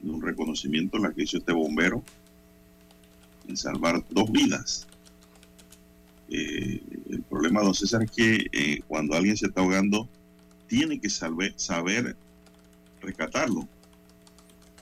de 0.00 0.10
un 0.10 0.22
reconocimiento 0.22 0.98
la 0.98 1.12
que 1.12 1.22
hizo 1.22 1.38
este 1.38 1.52
bombero 1.52 2.02
en 3.48 3.56
salvar 3.56 4.04
dos 4.10 4.30
vidas. 4.30 4.86
Eh, 6.30 6.80
el 7.10 7.22
problema, 7.22 7.62
don 7.62 7.74
César, 7.74 8.02
es 8.02 8.10
que 8.10 8.46
eh, 8.52 8.80
cuando 8.86 9.16
alguien 9.16 9.36
se 9.36 9.46
está 9.46 9.60
ahogando, 9.60 10.08
tiene 10.68 11.00
que 11.00 11.10
saber, 11.10 11.52
saber 11.56 12.16
rescatarlo. 13.02 13.68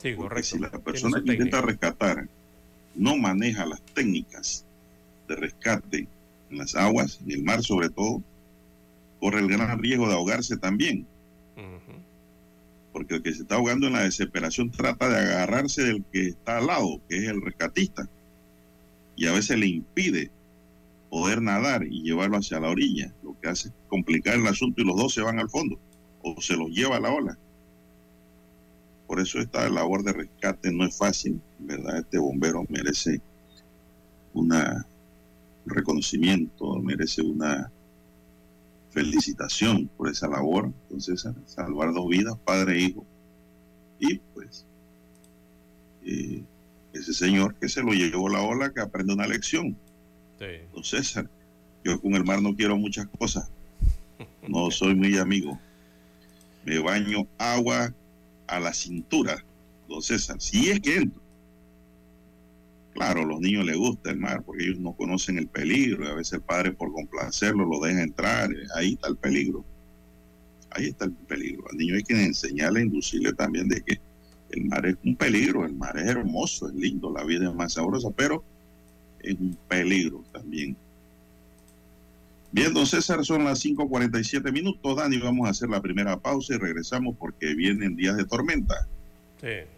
Sí, 0.03 0.15
correcto. 0.15 0.57
Si 0.57 0.59
la 0.59 0.71
persona 0.71 1.23
que 1.25 1.33
intenta 1.33 1.63
rescatar 1.63 2.29
no 2.95 3.17
maneja 3.17 3.67
las 3.67 3.81
técnicas 3.83 4.65
de 5.27 5.37
rescate 5.37 6.09
en 6.51 6.59
las 6.59 6.75
aguas, 6.75 7.21
en 7.25 7.33
el 7.33 7.43
mar 7.43 7.63
sobre 7.63 7.89
todo, 7.89 8.23
corre 9.21 9.41
el 9.41 9.49
gran 9.49 9.79
riesgo 9.79 10.09
de 10.09 10.15
ahogarse 10.15 10.57
también 10.57 11.07
porque 12.99 13.15
el 13.15 13.23
que 13.23 13.33
se 13.33 13.43
está 13.43 13.55
ahogando 13.55 13.87
en 13.87 13.93
la 13.93 14.03
desesperación 14.03 14.73
trata 14.73 15.09
de 15.09 15.19
agarrarse 15.19 15.85
del 15.85 16.05
que 16.13 16.31
está 16.31 16.59
al 16.59 16.67
lado, 16.67 17.01
que 17.09 17.19
es 17.19 17.29
el 17.29 17.41
rescatista, 17.41 18.09
y 19.15 19.29
a 19.29 19.33
veces 19.33 19.57
le 19.57 19.69
impide 19.69 20.33
poder 21.09 21.41
nadar 21.41 21.85
y 21.85 22.03
llevarlo 22.03 22.39
hacia 22.39 22.59
la 22.59 22.71
orilla, 22.71 23.15
lo 23.23 23.39
que 23.41 23.51
hace 23.51 23.71
complicar 23.87 24.35
el 24.35 24.49
asunto 24.49 24.83
y 24.83 24.85
los 24.85 24.97
dos 24.97 25.15
se 25.15 25.23
van 25.23 25.39
al 25.39 25.49
fondo 25.49 25.79
o 26.23 26.41
se 26.41 26.57
los 26.57 26.71
lleva 26.71 26.97
a 26.97 27.01
la 27.01 27.13
ola. 27.13 27.39
Por 29.07 29.21
eso 29.21 29.39
esta 29.39 29.69
labor 29.69 30.03
de 30.03 30.15
rescate 30.15 30.73
no 30.73 30.85
es 30.85 30.99
fácil, 30.99 31.41
¿verdad? 31.61 31.99
Este 31.99 32.19
bombero 32.19 32.65
merece 32.69 33.21
una, 34.35 34.85
un 35.65 35.73
reconocimiento, 35.73 36.75
merece 36.81 37.23
una 37.23 37.71
felicitación 38.99 39.89
por 39.97 40.09
esa 40.09 40.29
labor. 40.29 40.73
Entonces, 40.91 41.27
salvar 41.47 41.93
dos 41.93 42.09
vidas, 42.09 42.37
padre 42.45 42.77
e 42.77 42.81
hijo. 42.83 43.07
Y 44.01 44.19
pues, 44.35 44.67
eh, 46.05 46.43
ese 46.93 47.15
señor 47.15 47.55
que 47.55 47.69
se 47.69 47.83
lo 47.83 47.93
llevó 47.93 48.29
la 48.29 48.43
ola, 48.43 48.73
que 48.73 48.81
aprende 48.81 49.15
una 49.15 49.27
lección. 49.27 49.77
entonces 50.41 51.07
César, 51.07 51.31
yo 51.85 52.01
con 52.01 52.15
el 52.15 52.25
mar 52.25 52.43
no 52.43 52.55
quiero 52.55 52.77
muchas 52.77 53.07
cosas. 53.19 53.51
No 54.49 54.71
soy 54.71 54.95
muy 54.95 55.17
amigo. 55.19 55.59
Me 56.65 56.79
baño 56.81 57.27
agua 57.39 57.95
a 58.47 58.59
la 58.59 58.73
cintura, 58.73 59.45
don 59.89 60.03
César. 60.03 60.41
Si 60.41 60.71
es 60.71 60.81
que 60.81 60.97
entro. 60.97 61.21
Claro, 62.99 63.25
los 63.25 63.39
niños 63.39 63.65
les 63.65 63.77
gusta 63.77 64.11
el 64.11 64.17
mar 64.17 64.43
porque 64.43 64.65
ellos 64.65 64.81
no 64.81 64.93
conocen 64.93 65.39
el 65.39 65.47
peligro 65.47 66.05
y 66.05 66.09
a 66.09 66.15
veces 66.15 66.33
el 66.33 66.41
padre 66.41 66.73
por 66.73 66.93
complacerlo 66.93 67.65
lo 67.65 67.79
deja 67.79 68.03
entrar. 68.03 68.51
Ahí 68.75 68.95
está 68.95 69.07
el 69.07 69.17
peligro. 69.17 69.65
Ahí 70.71 70.87
está 70.87 71.05
el 71.05 71.13
peligro. 71.13 71.63
Al 71.71 71.79
niño 71.79 71.95
hay 71.95 72.03
que 72.03 72.21
enseñarle, 72.21 72.83
inducirle 72.83 73.33
también 73.35 73.69
de 73.69 73.83
que 73.83 74.01
el 74.51 74.65
mar 74.65 74.85
es 74.85 74.97
un 75.05 75.15
peligro, 75.15 75.65
el 75.65 75.75
mar 75.75 75.97
es 75.97 76.09
hermoso, 76.09 76.67
es 76.67 76.75
lindo, 76.75 77.13
la 77.13 77.23
vida 77.23 77.49
es 77.49 77.55
más 77.55 77.75
sabrosa, 77.75 78.11
pero 78.11 78.43
es 79.21 79.35
un 79.39 79.57
peligro 79.69 80.25
también. 80.33 80.77
Bien, 82.51 82.75
don 82.75 82.85
César, 82.85 83.25
son 83.25 83.45
las 83.45 83.65
5.47 83.65 84.51
minutos. 84.51 84.97
Dani, 84.97 85.19
vamos 85.19 85.47
a 85.47 85.51
hacer 85.51 85.69
la 85.69 85.81
primera 85.81 86.17
pausa 86.19 86.57
y 86.57 86.59
regresamos 86.59 87.15
porque 87.17 87.55
vienen 87.55 87.95
días 87.95 88.17
de 88.17 88.25
tormenta. 88.25 88.89
Sí. 89.41 89.78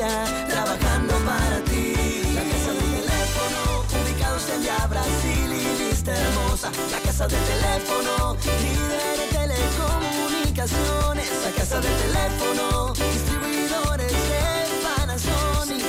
Trabajando 0.00 1.14
para 1.26 1.60
ti. 1.64 1.92
La 2.34 2.42
casa 2.42 2.72
del 2.72 2.90
teléfono, 2.96 3.84
ubicados 4.00 4.48
en 4.48 4.62
ya 4.62 4.86
Brasil 4.86 5.52
y 5.52 5.84
vista 5.84 6.12
hermosa. 6.16 6.70
La 6.90 6.98
casa 7.00 7.28
del 7.28 7.40
teléfono, 7.44 8.36
líder 8.62 9.18
de 9.18 9.26
telecomunicaciones. 9.38 11.28
La 11.44 11.50
casa 11.50 11.80
del 11.80 11.94
teléfono, 11.94 12.94
distribuidores 12.94 14.12
de 14.12 14.42
Panasonic. 14.82 15.84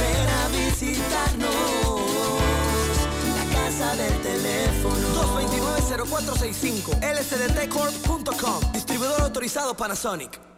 Ven 0.00 0.28
a 0.28 0.48
visitarnos. 0.48 1.60
La 3.38 3.44
casa 3.54 3.88
del 3.94 4.16
teléfono. 4.20 5.06
229-0465 5.94 6.98
lsdtcorp.com 7.14 8.72
Distribuidor 8.72 9.20
autorizado 9.22 9.76
Panasonic. 9.76 10.57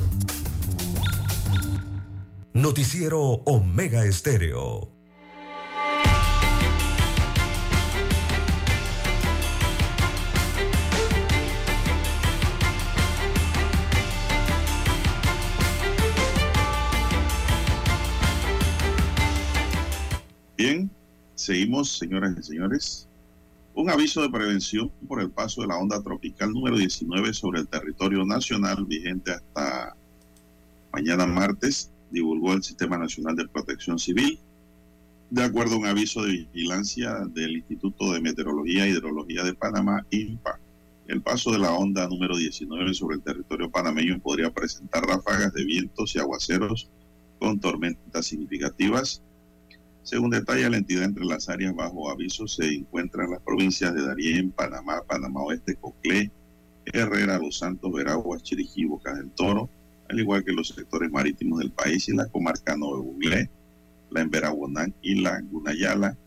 Noticiero 2.53 3.21
Omega 3.45 4.03
Estéreo. 4.03 4.91
Bien, 20.57 20.91
seguimos, 21.35 21.97
señoras 21.97 22.35
y 22.37 22.43
señores. 22.43 23.07
Un 23.75 23.89
aviso 23.89 24.21
de 24.21 24.29
prevención 24.29 24.91
por 25.07 25.21
el 25.21 25.31
paso 25.31 25.61
de 25.61 25.67
la 25.67 25.77
onda 25.77 26.03
tropical 26.03 26.51
número 26.51 26.77
19 26.77 27.33
sobre 27.33 27.61
el 27.61 27.67
territorio 27.69 28.25
nacional 28.25 28.83
vigente 28.85 29.31
hasta 29.31 29.95
mañana 30.91 31.25
martes, 31.25 31.90
divulgó 32.11 32.53
el 32.53 32.63
Sistema 32.63 32.97
Nacional 32.97 33.35
de 33.35 33.47
Protección 33.47 33.99
Civil. 33.99 34.39
De 35.29 35.43
acuerdo 35.43 35.75
a 35.75 35.79
un 35.79 35.85
aviso 35.85 36.23
de 36.23 36.31
vigilancia 36.31 37.19
del 37.33 37.57
Instituto 37.57 38.11
de 38.11 38.21
Meteorología 38.21 38.85
e 38.85 38.89
Hidrología 38.89 39.43
de 39.43 39.53
Panamá, 39.53 40.05
INPA, 40.09 40.59
el 41.07 41.21
paso 41.21 41.51
de 41.51 41.59
la 41.59 41.71
onda 41.71 42.07
número 42.07 42.37
19 42.37 42.93
sobre 42.93 43.15
el 43.15 43.21
territorio 43.21 43.71
panameño 43.71 44.19
podría 44.19 44.51
presentar 44.51 45.03
ráfagas 45.03 45.53
de 45.53 45.65
vientos 45.65 46.15
y 46.15 46.19
aguaceros 46.19 46.89
con 47.39 47.59
tormentas 47.59 48.25
significativas 48.25 49.23
según 50.03 50.31
detalla 50.31 50.69
la 50.69 50.77
entidad, 50.77 51.03
entre 51.03 51.25
las 51.25 51.47
áreas 51.47 51.75
bajo 51.75 52.09
aviso 52.09 52.47
se 52.47 52.65
encuentran 52.65 53.29
las 53.29 53.41
provincias 53.41 53.93
de 53.93 54.05
Darién, 54.05 54.51
Panamá, 54.51 55.03
Panamá 55.07 55.41
Oeste, 55.41 55.75
Coclé, 55.75 56.31
Herrera, 56.85 57.37
Los 57.37 57.59
Santos, 57.59 57.91
Veraguas, 57.93 58.41
Chiriquí, 58.41 58.85
Bocas 58.85 59.17
del 59.17 59.29
Toro, 59.31 59.69
al 60.11 60.19
igual 60.19 60.43
que 60.43 60.51
los 60.51 60.67
sectores 60.67 61.09
marítimos 61.09 61.59
del 61.59 61.71
país 61.71 62.07
y 62.09 62.15
la 62.15 62.27
comarca 62.27 62.75
Nuevo 62.75 63.01
Buglé, 63.01 63.49
la 64.09 64.21
Emberaguanán 64.21 64.93
y 65.01 65.15
la 65.21 65.39
Gunayala. 65.41 66.17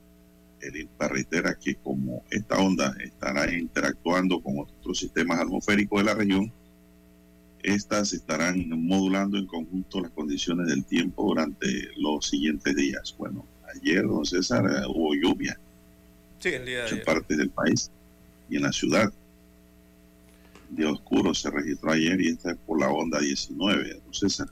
El 0.60 0.76
INPA 0.76 1.08
reitera 1.08 1.54
que 1.54 1.74
como 1.74 2.24
esta 2.30 2.58
onda 2.58 2.94
estará 3.04 3.52
interactuando 3.52 4.40
con 4.40 4.58
otros 4.60 4.98
sistemas 4.98 5.38
atmosféricos 5.38 6.00
de 6.00 6.04
la 6.04 6.14
región, 6.14 6.50
estas 7.62 8.14
estarán 8.14 8.68
modulando 8.70 9.36
en 9.36 9.46
conjunto 9.46 10.00
las 10.00 10.10
condiciones 10.12 10.66
del 10.68 10.84
tiempo 10.84 11.24
durante 11.24 11.66
los 11.98 12.26
siguientes 12.26 12.74
días. 12.76 13.14
Bueno, 13.18 13.44
ayer, 13.74 14.06
don 14.06 14.24
César, 14.24 14.64
hubo 14.88 15.14
lluvia 15.14 15.58
Sí, 16.38 16.50
el 16.50 16.64
día 16.66 16.80
de 16.80 16.88
en 16.88 16.94
ayer. 16.94 17.04
partes 17.04 17.36
del 17.38 17.50
país 17.50 17.90
y 18.48 18.56
en 18.56 18.62
la 18.62 18.72
ciudad. 18.72 19.12
Día 20.74 20.90
oscuro 20.90 21.34
se 21.34 21.50
registró 21.50 21.92
ayer 21.92 22.20
y 22.20 22.28
esta 22.28 22.52
es 22.52 22.58
por 22.66 22.80
la 22.80 22.90
onda 22.90 23.20
19, 23.20 24.00
don 24.04 24.14
César. 24.14 24.48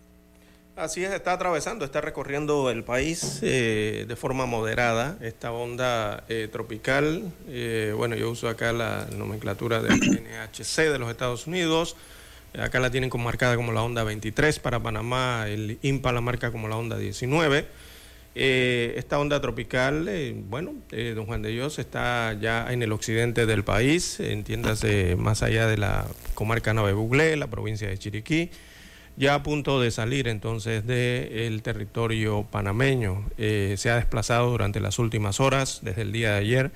Así 0.75 1.05
es, 1.05 1.13
está 1.13 1.35
atravesando, 1.35 1.85
está 1.85 2.01
recorriendo 2.01 2.71
el 2.71 2.83
país 2.83 3.41
eh, 3.43 4.07
de 4.09 4.17
forma 4.17 4.47
moderada 4.47 5.19
esta 5.21 5.53
onda 5.53 6.25
eh, 6.31 6.49
tropical. 6.51 7.31
Eh, 7.47 7.93
bueno, 7.95 8.17
yo 8.17 8.31
uso 8.31 8.49
acá 8.49 8.73
la 8.73 9.07
nomenclatura 9.17 9.83
del 9.83 10.01
NHC 10.01 10.91
de 10.91 10.99
los 10.99 11.11
Estados 11.11 11.47
Unidos. 11.47 11.95
Acá 12.59 12.81
la 12.81 12.91
tienen 12.91 13.11
como 13.11 13.25
marcada 13.25 13.55
como 13.57 13.73
la 13.73 13.83
onda 13.83 14.03
23 14.03 14.59
para 14.61 14.83
Panamá, 14.83 15.47
el 15.47 15.79
INPA 15.83 16.11
la 16.13 16.23
marca 16.23 16.51
como 16.51 16.69
la 16.69 16.77
onda 16.77 16.97
19. 16.97 17.67
Eh, 18.35 18.95
esta 18.97 19.19
onda 19.19 19.41
tropical, 19.41 20.09
eh, 20.09 20.35
bueno, 20.49 20.75
eh, 20.91 21.13
don 21.15 21.27
Juan 21.27 21.43
de 21.43 21.51
Dios 21.51 21.79
está 21.79 22.33
ya 22.33 22.73
en 22.73 22.83
el 22.83 22.93
occidente 22.93 23.45
del 23.45 23.63
país, 23.63 24.21
entiéndase 24.21 25.17
más 25.17 25.43
allá 25.43 25.67
de 25.67 25.77
la 25.77 26.07
comarca 26.35 26.73
Nave 26.73 26.95
Buglé, 26.95 27.37
la 27.37 27.49
provincia 27.49 27.89
de 27.89 27.99
Chiriquí, 27.99 28.51
ya 29.17 29.35
a 29.35 29.43
punto 29.43 29.81
de 29.81 29.91
salir 29.91 30.29
entonces 30.29 30.87
del 30.87 31.63
territorio 31.63 32.47
panameño. 32.51 33.27
Eh, 33.39 33.75
se 33.77 33.91
ha 33.91 33.97
desplazado 33.97 34.51
durante 34.51 34.81
las 34.81 34.99
últimas 34.99 35.41
horas, 35.41 35.81
desde 35.83 36.03
el 36.03 36.13
día 36.13 36.33
de 36.33 36.39
ayer, 36.39 36.73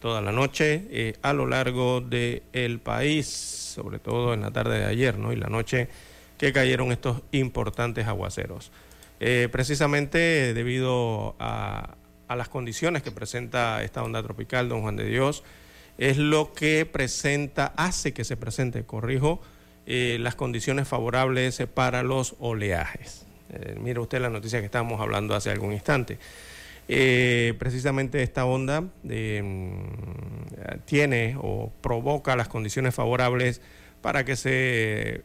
toda 0.00 0.20
la 0.20 0.32
noche, 0.32 0.84
eh, 0.90 1.14
a 1.22 1.32
lo 1.32 1.46
largo 1.46 2.00
del 2.00 2.78
país, 2.78 3.26
sobre 3.26 3.98
todo 3.98 4.34
en 4.34 4.42
la 4.42 4.50
tarde 4.50 4.78
de 4.78 4.84
ayer 4.84 5.18
¿no? 5.18 5.32
y 5.32 5.36
la 5.36 5.48
noche 5.48 5.88
que 6.38 6.52
cayeron 6.52 6.92
estos 6.92 7.22
importantes 7.32 8.06
aguaceros. 8.06 8.70
Eh, 9.20 9.48
precisamente 9.52 10.54
debido 10.54 11.36
a, 11.38 11.96
las 12.28 12.48
condiciones 12.48 13.02
que 13.02 13.10
presenta 13.10 13.82
esta 13.82 14.02
onda 14.02 14.22
tropical, 14.22 14.68
don 14.68 14.82
Juan 14.82 14.96
de 14.96 15.04
Dios, 15.04 15.44
es 15.98 16.16
lo 16.16 16.54
que 16.54 16.86
presenta, 16.86 17.74
hace 17.76 18.14
que 18.14 18.24
se 18.24 18.36
presente, 18.36 18.84
corrijo, 18.84 19.42
eh, 19.84 20.16
las 20.20 20.34
condiciones 20.34 20.88
favorables 20.88 21.62
para 21.74 22.02
los 22.02 22.36
oleajes. 22.38 23.26
Eh, 23.52 23.76
mire 23.78 24.00
usted 24.00 24.20
la 24.20 24.30
noticia 24.30 24.60
que 24.60 24.66
estábamos 24.66 25.00
hablando 25.00 25.34
hace 25.34 25.50
algún 25.50 25.72
instante. 25.72 26.18
Eh, 26.88 27.54
precisamente 27.58 28.22
esta 28.22 28.46
onda 28.46 28.84
tiene 30.86 31.36
o 31.38 31.72
provoca 31.80 32.34
las 32.36 32.48
condiciones 32.48 32.94
favorables 32.94 33.60
para 34.00 34.24
que 34.24 34.36
se 34.36 35.24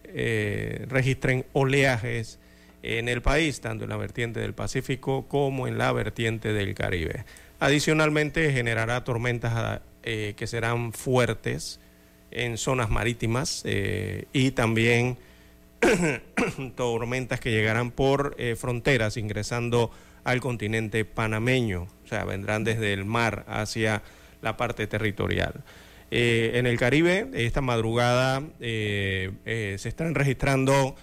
registren 0.90 1.46
oleajes 1.54 2.40
en 2.86 3.10
el 3.10 3.24
país, 3.24 3.62
tanto 3.62 3.86
en 3.86 3.90
la 3.90 3.98
vertiente 3.98 4.40
del 4.40 4.54
Pacífico 4.54 5.28
como 5.28 5.68
en 5.68 5.80
la 5.80 5.92
vertiente 5.92 6.54
del 6.54 6.76
Caribe. 6.76 7.26
Adicionalmente 7.60 8.52
generará 8.52 9.04
tormentas 9.04 9.82
eh, 10.04 10.36
que 10.38 10.46
serán 10.46 10.94
fuertes 10.94 11.80
en 12.30 12.60
zonas 12.60 12.92
marítimas 12.92 13.64
eh, 13.66 14.26
y 14.34 14.52
también 14.52 15.18
tormentas 16.76 17.40
que 17.40 17.50
llegarán 17.50 17.90
por 17.90 18.36
eh, 18.38 18.56
fronteras 18.56 19.18
ingresando 19.18 19.90
al 20.24 20.40
continente 20.40 21.06
panameño, 21.06 21.88
o 22.04 22.08
sea, 22.08 22.24
vendrán 22.24 22.64
desde 22.64 22.94
el 22.94 23.04
mar 23.04 23.46
hacia 23.48 24.04
la 24.42 24.58
parte 24.58 24.86
territorial. 24.86 25.64
En 26.12 26.68
el 26.68 26.78
Caribe, 26.78 27.30
esta 27.34 27.62
madrugada 27.62 28.42
se 28.60 29.74
están 29.74 30.16
registrando 30.16 30.96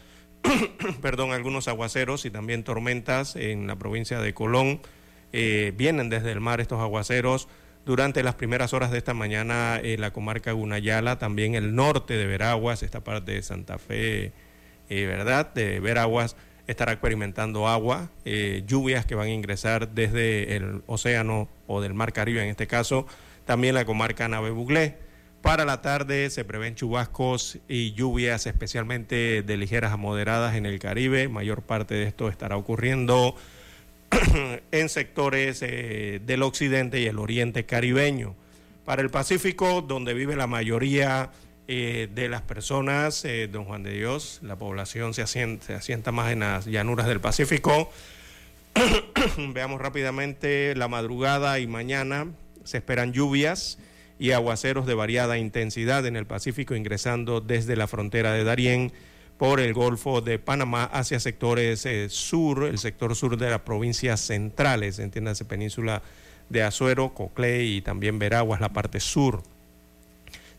perdón, 1.00 1.32
algunos 1.32 1.68
aguaceros 1.68 2.24
y 2.24 2.30
también 2.30 2.64
tormentas 2.64 3.36
en 3.36 3.66
la 3.66 3.76
provincia 3.76 4.20
de 4.20 4.34
Colón. 4.34 4.80
Eh, 5.32 5.72
vienen 5.76 6.10
desde 6.10 6.30
el 6.32 6.40
mar 6.40 6.60
estos 6.60 6.80
aguaceros 6.80 7.48
durante 7.84 8.22
las 8.22 8.34
primeras 8.34 8.74
horas 8.74 8.90
de 8.90 8.98
esta 8.98 9.14
mañana 9.14 9.80
en 9.82 10.00
la 10.00 10.12
comarca 10.12 10.52
Gunayala, 10.52 11.18
también 11.18 11.54
el 11.54 11.74
norte 11.74 12.14
de 12.16 12.26
Veraguas, 12.26 12.82
esta 12.82 13.02
parte 13.02 13.32
de 13.32 13.42
Santa 13.42 13.78
Fe, 13.78 14.32
eh, 14.88 15.06
¿verdad? 15.06 15.52
De 15.52 15.80
Veraguas 15.80 16.36
estará 16.66 16.92
experimentando 16.92 17.66
agua, 17.66 18.10
eh, 18.24 18.62
lluvias 18.66 19.04
que 19.04 19.14
van 19.14 19.26
a 19.26 19.30
ingresar 19.30 19.88
desde 19.88 20.54
el 20.56 20.82
océano 20.86 21.48
o 21.66 21.80
del 21.80 21.94
mar 21.94 22.12
Caribe 22.12 22.42
en 22.42 22.50
este 22.50 22.66
caso, 22.66 23.06
también 23.44 23.74
la 23.74 23.84
comarca 23.84 24.28
Nave 24.28 24.50
Buglé. 24.50 24.96
Para 25.42 25.64
la 25.64 25.82
tarde 25.82 26.30
se 26.30 26.44
prevén 26.44 26.76
chubascos 26.76 27.58
y 27.68 27.94
lluvias 27.94 28.46
especialmente 28.46 29.42
de 29.42 29.56
ligeras 29.56 29.92
a 29.92 29.96
moderadas 29.96 30.54
en 30.54 30.66
el 30.66 30.78
Caribe. 30.78 31.28
Mayor 31.28 31.62
parte 31.62 31.96
de 31.96 32.04
esto 32.04 32.28
estará 32.28 32.56
ocurriendo 32.56 33.34
en 34.70 34.88
sectores 34.88 35.60
eh, 35.62 36.20
del 36.24 36.44
occidente 36.44 37.00
y 37.00 37.06
el 37.06 37.18
oriente 37.18 37.66
caribeño. 37.66 38.36
Para 38.84 39.02
el 39.02 39.10
Pacífico, 39.10 39.82
donde 39.82 40.14
vive 40.14 40.36
la 40.36 40.46
mayoría 40.46 41.32
eh, 41.66 42.08
de 42.14 42.28
las 42.28 42.42
personas, 42.42 43.24
eh, 43.24 43.48
don 43.50 43.64
Juan 43.64 43.82
de 43.82 43.94
Dios, 43.94 44.38
la 44.42 44.54
población 44.54 45.12
se 45.12 45.22
asienta, 45.22 45.66
se 45.66 45.74
asienta 45.74 46.12
más 46.12 46.30
en 46.30 46.40
las 46.40 46.66
llanuras 46.66 47.08
del 47.08 47.20
Pacífico. 47.20 47.90
Veamos 49.36 49.80
rápidamente 49.80 50.76
la 50.76 50.86
madrugada 50.86 51.58
y 51.58 51.66
mañana 51.66 52.28
se 52.62 52.76
esperan 52.76 53.12
lluvias 53.12 53.78
y 54.22 54.30
aguaceros 54.30 54.86
de 54.86 54.94
variada 54.94 55.36
intensidad 55.36 56.06
en 56.06 56.14
el 56.14 56.26
Pacífico, 56.26 56.76
ingresando 56.76 57.40
desde 57.40 57.74
la 57.74 57.88
frontera 57.88 58.32
de 58.32 58.44
Darién 58.44 58.92
por 59.36 59.58
el 59.58 59.74
Golfo 59.74 60.20
de 60.20 60.38
Panamá 60.38 60.84
hacia 60.84 61.18
sectores 61.18 61.84
eh, 61.86 62.08
sur, 62.08 62.66
el 62.66 62.78
sector 62.78 63.16
sur 63.16 63.36
de 63.36 63.50
las 63.50 63.62
provincias 63.62 64.20
centrales, 64.20 65.00
entiéndase 65.00 65.44
península 65.44 66.02
de 66.50 66.62
Azuero, 66.62 67.12
Coclé 67.14 67.64
y 67.64 67.82
también 67.82 68.20
Veraguas, 68.20 68.60
la 68.60 68.72
parte 68.72 69.00
sur. 69.00 69.42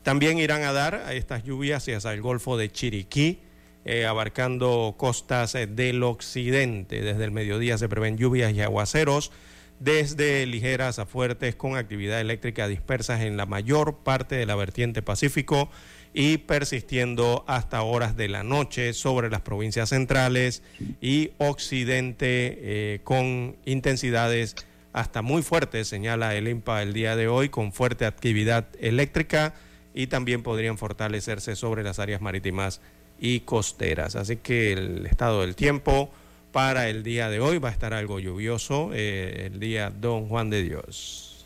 También 0.04 0.39
irán 0.39 0.63
a 0.63 0.73
dar 0.73 0.95
a 0.95 1.13
estas 1.13 1.45
lluvias 1.45 1.88
hacia 1.88 2.12
el 2.12 2.21
Golfo 2.21 2.58
de 2.58 2.69
Chiriquí, 2.69 3.39
eh, 3.86 4.06
abarcando 4.06 4.95
costas 4.97 5.56
eh, 5.56 5.67
del 5.67 6.04
occidente. 6.04 6.99
Desde 6.99 7.23
el 7.23 7.32
mediodía 7.32 7.78
se 7.78 7.88
prevén 7.88 8.17
lluvias 8.17 8.52
y 8.52 8.60
aguaceros 8.60 9.32
desde 9.80 10.46
ligeras 10.46 11.00
a 11.00 11.06
fuertes 11.06 11.56
con 11.56 11.76
actividad 11.76 12.22
eléctrica 12.22 12.68
dispersas 12.68 13.22
en 13.22 13.38
la 13.38 13.46
mayor 13.46 13.98
parte 13.98 14.36
de 14.36 14.46
la 14.46 14.56
vertiente 14.56 15.02
Pacífico 15.02 15.70
y 16.14 16.38
persistiendo 16.38 17.44
hasta 17.48 17.82
horas 17.82 18.16
de 18.16 18.30
la 18.30 18.44
noche 18.44 18.94
sobre 18.94 19.30
las 19.30 19.42
provincias 19.42 19.90
centrales 19.90 20.62
y 21.02 21.32
occidente 21.38 22.60
eh, 22.62 23.00
con 23.04 23.56
intensidades 23.66 24.56
hasta 24.94 25.24
muy 25.24 25.42
fuertes, 25.42 25.88
señala 25.88 26.36
el 26.36 26.48
INPA 26.48 26.84
el 26.84 26.94
día 26.94 27.16
de 27.16 27.28
hoy, 27.28 27.50
con 27.50 27.74
fuerte 27.74 28.06
actividad 28.06 28.68
eléctrica 28.80 29.56
y 29.96 30.08
también 30.08 30.44
podrían 30.44 30.78
fortalecerse 30.78 31.56
sobre 31.56 31.84
las 31.84 31.98
áreas 31.98 32.22
marítimas 32.22 32.80
y 33.20 33.42
costeras. 33.42 34.16
Así 34.16 34.38
que 34.38 34.74
el 34.74 35.06
estado 35.08 35.42
del 35.42 35.56
tiempo 35.56 36.12
para 36.54 36.88
el 36.88 37.04
día 37.04 37.30
de 37.30 37.42
hoy. 37.42 37.58
Va 37.58 37.68
a 37.68 37.72
estar 37.74 37.94
algo 37.94 38.20
lluvioso 38.22 38.92
eh, 38.94 39.48
el 39.48 39.60
día 39.60 39.89
Don 39.89 40.30
Juan 40.30 40.50
de 40.50 40.63
Dios. 40.63 41.46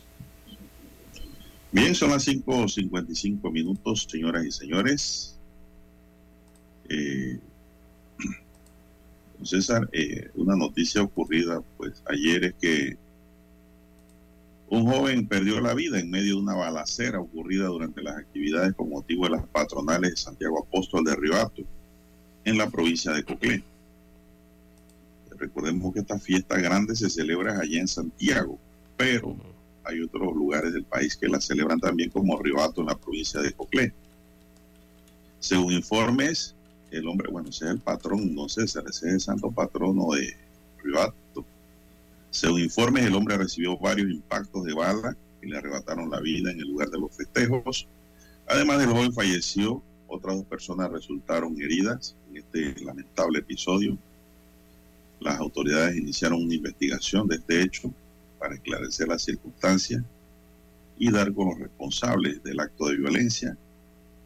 Bien, 1.72 1.94
son 1.94 2.10
las 2.10 2.28
5.55 2.28 3.50
minutos, 3.50 4.06
señoras 4.08 4.44
y 4.44 4.52
señores. 4.52 5.36
Eh, 6.88 7.40
César, 9.42 9.88
eh, 9.92 10.30
una 10.34 10.56
noticia 10.56 11.02
ocurrida 11.02 11.62
pues 11.76 12.02
ayer 12.06 12.44
es 12.44 12.54
que 12.54 12.96
un 14.68 14.86
joven 14.86 15.26
perdió 15.26 15.60
la 15.60 15.74
vida 15.74 15.98
en 15.98 16.10
medio 16.10 16.36
de 16.36 16.42
una 16.42 16.54
balacera 16.54 17.20
ocurrida 17.20 17.66
durante 17.66 18.02
las 18.02 18.18
actividades 18.18 18.74
con 18.74 18.90
motivo 18.90 19.24
de 19.24 19.36
las 19.36 19.46
patronales 19.46 20.10
de 20.10 20.16
Santiago 20.16 20.64
Apóstol 20.66 21.04
de 21.04 21.16
Ribato 21.16 21.62
en 22.44 22.58
la 22.58 22.68
provincia 22.68 23.12
de 23.12 23.22
Coclé. 23.22 23.62
Recordemos 25.38 25.94
que 25.94 26.00
esta 26.00 26.18
fiesta 26.18 26.58
grande 26.58 26.96
se 26.96 27.08
celebra 27.08 27.60
allá 27.60 27.80
en 27.80 27.88
Santiago, 27.88 28.58
pero 28.96 29.36
hay 29.84 30.02
otros 30.02 30.34
lugares 30.34 30.72
del 30.72 30.84
país 30.84 31.16
que 31.16 31.28
la 31.28 31.40
celebran 31.40 31.78
también 31.78 32.10
como 32.10 32.40
Ribato 32.40 32.80
en 32.80 32.88
la 32.88 32.98
provincia 32.98 33.40
de 33.40 33.52
Coclé. 33.52 33.92
Según 35.38 35.72
informes, 35.72 36.54
el 36.90 37.06
hombre, 37.06 37.30
bueno, 37.30 37.50
ese 37.50 37.66
es 37.66 37.70
el 37.70 37.80
patrón, 37.80 38.34
no 38.34 38.48
sé, 38.48 38.64
ese 38.64 38.80
es 38.88 39.02
el 39.02 39.20
santo 39.20 39.50
patrono 39.50 40.10
de 40.12 40.36
Ribato. 40.82 41.44
Según 42.30 42.60
informes, 42.60 43.06
el 43.06 43.14
hombre 43.14 43.36
recibió 43.36 43.78
varios 43.78 44.10
impactos 44.10 44.64
de 44.64 44.74
bala 44.74 45.16
que 45.40 45.46
le 45.46 45.56
arrebataron 45.56 46.10
la 46.10 46.20
vida 46.20 46.50
en 46.50 46.58
el 46.58 46.66
lugar 46.66 46.90
de 46.90 46.98
los 46.98 47.16
festejos. 47.16 47.86
Además 48.48 48.80
del 48.80 48.88
joven 48.88 49.12
falleció, 49.12 49.82
otras 50.08 50.36
dos 50.36 50.46
personas 50.46 50.90
resultaron 50.90 51.60
heridas 51.60 52.16
en 52.28 52.38
este 52.38 52.84
lamentable 52.84 53.38
episodio. 53.38 53.96
Las 55.20 55.38
autoridades 55.38 55.96
iniciaron 55.96 56.42
una 56.42 56.54
investigación 56.54 57.26
de 57.26 57.36
este 57.36 57.62
hecho 57.62 57.92
para 58.38 58.54
esclarecer 58.54 59.08
las 59.08 59.22
circunstancias 59.22 60.02
y 60.98 61.10
dar 61.10 61.32
con 61.32 61.48
los 61.48 61.58
responsables 61.58 62.42
del 62.42 62.60
acto 62.60 62.86
de 62.86 62.96
violencia. 62.96 63.56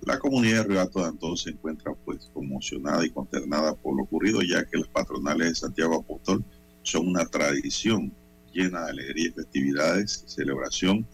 La 0.02 0.18
comunidad 0.18 0.62
de 0.62 0.68
Ribato 0.68 1.00
de 1.00 1.06
Antón 1.06 1.36
se 1.36 1.50
encuentra 1.50 1.94
pues 2.04 2.28
conmocionada 2.34 3.04
y 3.06 3.10
consternada 3.10 3.74
por 3.74 3.96
lo 3.96 4.02
ocurrido, 4.02 4.42
ya 4.42 4.64
que 4.64 4.78
las 4.78 4.88
patronales 4.88 5.48
de 5.48 5.54
Santiago 5.54 6.00
Apóstol 6.00 6.44
son 6.82 7.08
una 7.08 7.24
tradición 7.26 8.12
llena 8.52 8.84
de 8.84 8.90
alegría 8.90 9.28
y 9.28 9.32
festividades, 9.32 10.24
celebración 10.26 11.06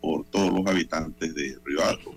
por 0.00 0.24
todos 0.26 0.52
los 0.52 0.66
habitantes 0.66 1.34
de 1.34 1.58
Ribato. 1.64 2.14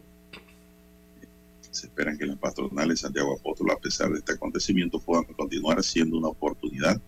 Se 1.72 1.88
esperan 1.88 2.18
que 2.18 2.26
las 2.26 2.38
patronales 2.38 2.98
de 2.98 3.08
Santiago 3.08 3.36
Apóstol, 3.38 3.72
a 3.72 3.78
pesar 3.78 4.10
de 4.12 4.20
este 4.20 4.34
acontecimiento, 4.34 5.00
puedan 5.00 5.26
continuar 5.26 5.82
siendo 5.84 6.18
una 6.18 6.28
oportunidad 6.28 7.00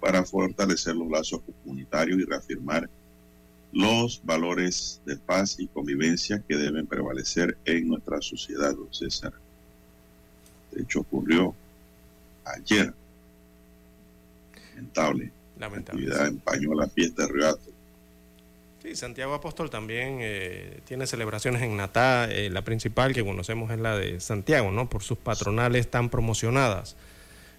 para 0.00 0.24
fortalecer 0.24 0.94
los 0.96 1.08
lazos 1.08 1.40
comunitarios 1.64 2.18
y 2.18 2.24
reafirmar 2.24 2.88
los 3.72 4.20
valores 4.24 5.00
de 5.04 5.16
paz 5.16 5.56
y 5.58 5.66
convivencia 5.68 6.42
que 6.46 6.56
deben 6.56 6.86
prevalecer 6.86 7.56
en 7.64 7.88
nuestra 7.88 8.20
sociedad, 8.20 8.74
don 8.74 8.92
César. 8.92 9.32
De 10.72 10.82
hecho, 10.82 11.00
ocurrió 11.00 11.54
ayer. 12.44 12.92
Lamentable. 14.74 15.32
Lamentable. 15.58 16.06
La 16.06 16.14
actividad 16.14 16.26
empañó 16.28 16.74
la 16.74 16.88
fiesta 16.88 17.22
de 17.26 17.32
Ribato. 17.32 17.77
Sí, 18.88 18.96
Santiago 18.96 19.34
Apóstol 19.34 19.68
también 19.68 20.20
eh, 20.22 20.80
tiene 20.86 21.06
celebraciones 21.06 21.60
en 21.60 21.76
Natá. 21.76 22.26
Eh, 22.30 22.48
la 22.48 22.62
principal 22.62 23.12
que 23.12 23.22
conocemos 23.22 23.70
es 23.70 23.78
la 23.78 23.98
de 23.98 24.18
Santiago, 24.18 24.70
¿no? 24.70 24.88
Por 24.88 25.02
sus 25.02 25.18
patronales 25.18 25.90
tan 25.90 26.08
promocionadas. 26.08 26.96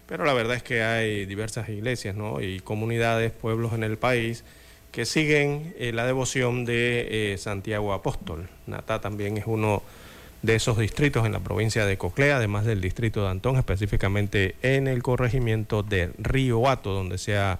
Pero 0.07 0.25
la 0.25 0.33
verdad 0.33 0.55
es 0.55 0.63
que 0.63 0.81
hay 0.81 1.27
diversas 1.27 1.69
iglesias, 1.69 2.15
¿no? 2.15 2.41
Y 2.41 2.61
comunidades, 2.61 3.31
pueblos 3.31 3.73
en 3.73 3.83
el 3.83 3.99
país 3.99 4.43
que 4.91 5.05
siguen 5.05 5.75
eh, 5.77 5.91
la 5.93 6.07
devoción 6.07 6.65
de 6.65 7.35
Santiago 7.37 7.93
Apóstol. 7.93 8.49
Natá 8.65 8.99
también 8.99 9.37
es 9.37 9.43
uno 9.45 9.83
de 10.41 10.55
esos 10.55 10.79
distritos 10.79 11.27
en 11.27 11.33
la 11.33 11.41
provincia 11.41 11.85
de 11.85 11.95
Coclea, 11.95 12.37
además 12.37 12.65
del 12.65 12.81
distrito 12.81 13.21
de 13.21 13.29
Antón, 13.29 13.57
específicamente 13.57 14.55
en 14.63 14.87
el 14.87 15.03
corregimiento 15.03 15.83
de 15.83 16.09
Río 16.17 16.67
Hato, 16.67 16.91
donde 16.91 17.19
se 17.19 17.37
ha 17.37 17.59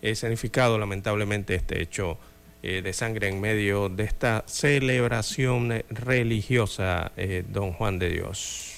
escenificado 0.00 0.78
lamentablemente 0.78 1.56
este 1.56 1.82
hecho 1.82 2.16
eh, 2.62 2.82
de 2.82 2.92
sangre 2.92 3.28
en 3.28 3.40
medio 3.40 3.88
de 3.88 4.04
esta 4.04 4.44
celebración 4.46 5.82
religiosa, 5.88 7.10
eh, 7.16 7.42
don 7.48 7.72
Juan 7.72 7.98
de 7.98 8.10
Dios. 8.10 8.74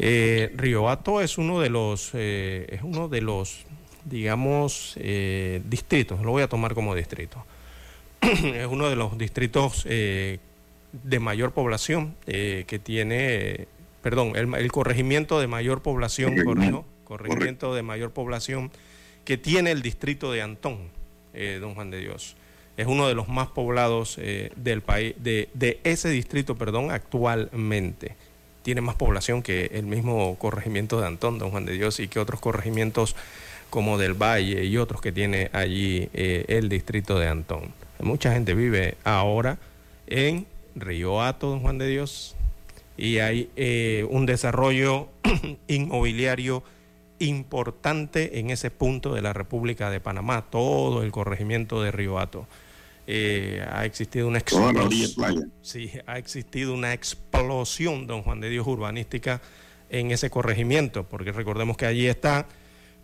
Eh, 0.00 0.52
Riohato 0.56 1.20
es 1.20 1.38
uno 1.38 1.60
de 1.60 1.70
los, 1.70 2.10
eh, 2.14 2.66
es 2.68 2.82
uno 2.82 3.08
de 3.08 3.20
los, 3.20 3.64
digamos, 4.04 4.96
distritos, 4.96 6.20
lo 6.22 6.32
voy 6.32 6.42
a 6.42 6.48
tomar 6.48 6.74
como 6.74 6.96
distrito, 6.96 7.44
es 8.22 8.66
uno 8.66 8.88
de 8.88 8.96
los 8.96 9.16
distritos 9.16 9.84
de 9.84 10.40
mayor 11.20 11.52
población 11.52 12.16
que 12.26 12.80
tiene, 12.82 13.68
perdón, 14.02 14.32
el, 14.34 14.72
corregimiento 14.72 15.38
de 15.38 15.46
mayor 15.46 15.82
población, 15.82 16.42
corrijo, 16.42 16.86
corregimiento 17.04 17.72
de 17.74 17.82
mayor 17.82 18.10
población 18.10 18.72
que 19.24 19.36
tiene 19.36 19.70
el 19.70 19.82
distrito 19.82 20.32
de 20.32 20.42
Antón, 20.42 20.88
don 21.60 21.74
Juan 21.74 21.90
de 21.90 21.98
Dios 21.98 22.36
es 22.80 22.86
uno 22.86 23.06
de 23.06 23.14
los 23.14 23.28
más 23.28 23.48
poblados 23.48 24.16
eh, 24.18 24.50
del 24.56 24.80
país, 24.80 25.14
de, 25.18 25.80
ese 25.84 26.08
distrito, 26.08 26.54
perdón, 26.54 26.90
actualmente. 26.90 28.16
Tiene 28.62 28.80
más 28.80 28.94
población 28.94 29.42
que 29.42 29.66
el 29.74 29.84
mismo 29.84 30.36
corregimiento 30.38 30.98
de 30.98 31.06
Antón, 31.06 31.38
don 31.38 31.50
Juan 31.50 31.66
de 31.66 31.74
Dios, 31.74 32.00
y 32.00 32.08
que 32.08 32.18
otros 32.18 32.40
corregimientos 32.40 33.16
como 33.68 33.98
del 33.98 34.14
Valle 34.14 34.64
y 34.64 34.78
otros 34.78 35.02
que 35.02 35.12
tiene 35.12 35.50
allí 35.52 36.08
eh, 36.14 36.46
el 36.48 36.70
distrito 36.70 37.18
de 37.18 37.28
Antón. 37.28 37.74
Mucha 38.00 38.32
gente 38.32 38.54
vive 38.54 38.96
ahora 39.04 39.58
en 40.06 40.46
Río 40.74 41.20
Hato, 41.20 41.50
don 41.50 41.60
Juan 41.60 41.76
de 41.76 41.86
Dios, 41.86 42.34
y 42.96 43.18
hay 43.18 43.50
eh, 43.56 44.06
un 44.08 44.24
desarrollo 44.24 45.08
inmobiliario 45.68 46.62
importante 47.18 48.38
en 48.38 48.48
ese 48.48 48.70
punto 48.70 49.12
de 49.12 49.20
la 49.20 49.34
República 49.34 49.90
de 49.90 50.00
Panamá, 50.00 50.46
todo 50.48 51.02
el 51.02 51.12
corregimiento 51.12 51.82
de 51.82 51.90
Río 51.90 52.18
Hato. 52.18 52.46
Eh, 53.12 53.60
ha 53.68 53.84
existido 53.84 54.28
una 54.28 54.38
explosión. 54.38 55.52
Sí, 55.62 55.90
ha 56.06 56.16
existido 56.16 56.72
una 56.72 56.92
explosión, 56.92 58.06
don 58.06 58.22
Juan 58.22 58.40
de 58.40 58.48
Dios, 58.48 58.68
urbanística 58.68 59.40
en 59.88 60.12
ese 60.12 60.30
corregimiento, 60.30 61.02
porque 61.02 61.32
recordemos 61.32 61.76
que 61.76 61.86
allí 61.86 62.06
está 62.06 62.46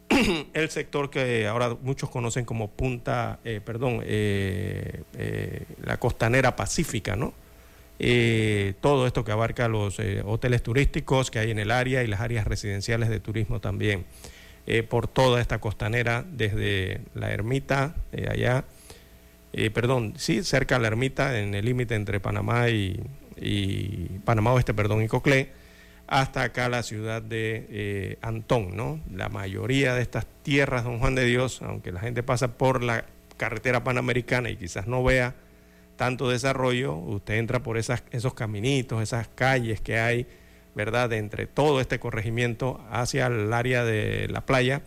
el 0.54 0.70
sector 0.70 1.10
que 1.10 1.48
ahora 1.48 1.76
muchos 1.82 2.08
conocen 2.08 2.44
como 2.44 2.70
Punta, 2.70 3.40
eh, 3.44 3.60
perdón, 3.64 4.00
eh, 4.04 5.02
la 5.82 5.96
costanera 5.96 6.54
pacífica, 6.54 7.16
¿no? 7.16 7.34
todo 8.80 9.06
esto 9.06 9.24
que 9.24 9.32
abarca 9.32 9.68
los 9.68 9.98
hoteles 10.26 10.62
turísticos 10.62 11.30
que 11.30 11.38
hay 11.38 11.50
en 11.50 11.58
el 11.58 11.70
área 11.70 12.04
y 12.04 12.06
las 12.06 12.20
áreas 12.20 12.46
residenciales 12.46 13.08
de 13.08 13.20
turismo 13.20 13.58
también, 13.58 14.04
por 14.90 15.08
toda 15.08 15.40
esta 15.40 15.60
costanera, 15.60 16.22
desde 16.30 17.00
la 17.14 17.32
ermita 17.32 17.96
allá 18.30 18.66
eh, 19.58 19.70
perdón, 19.70 20.12
sí, 20.18 20.44
cerca 20.44 20.74
de 20.74 20.82
la 20.82 20.88
ermita, 20.88 21.38
en 21.40 21.54
el 21.54 21.64
límite 21.64 21.94
entre 21.94 22.20
Panamá 22.20 22.68
y, 22.68 23.00
Panamá 24.26 24.52
Oeste, 24.52 24.74
perdón, 24.74 25.02
y 25.02 25.08
Coclé, 25.08 25.50
hasta 26.06 26.42
acá 26.42 26.68
la 26.68 26.82
ciudad 26.82 27.22
de 27.22 27.66
eh, 27.70 28.18
Antón, 28.20 28.76
¿no? 28.76 29.00
La 29.10 29.30
mayoría 29.30 29.94
de 29.94 30.02
estas 30.02 30.26
tierras, 30.42 30.84
don 30.84 30.98
Juan 30.98 31.14
de 31.14 31.24
Dios, 31.24 31.62
aunque 31.62 31.90
la 31.90 32.00
gente 32.00 32.22
pasa 32.22 32.58
por 32.58 32.84
la 32.84 33.06
carretera 33.38 33.82
panamericana 33.82 34.50
y 34.50 34.56
quizás 34.56 34.86
no 34.86 35.02
vea 35.02 35.34
tanto 35.96 36.28
desarrollo, 36.28 36.94
usted 36.94 37.36
entra 37.36 37.62
por 37.62 37.78
esas, 37.78 38.04
esos 38.10 38.34
caminitos, 38.34 39.02
esas 39.02 39.26
calles 39.28 39.80
que 39.80 39.98
hay, 39.98 40.26
¿verdad?, 40.74 41.10
entre 41.14 41.46
todo 41.46 41.80
este 41.80 41.98
corregimiento 41.98 42.84
hacia 42.90 43.28
el 43.28 43.50
área 43.54 43.84
de 43.84 44.28
la 44.28 44.42
playa 44.42 44.82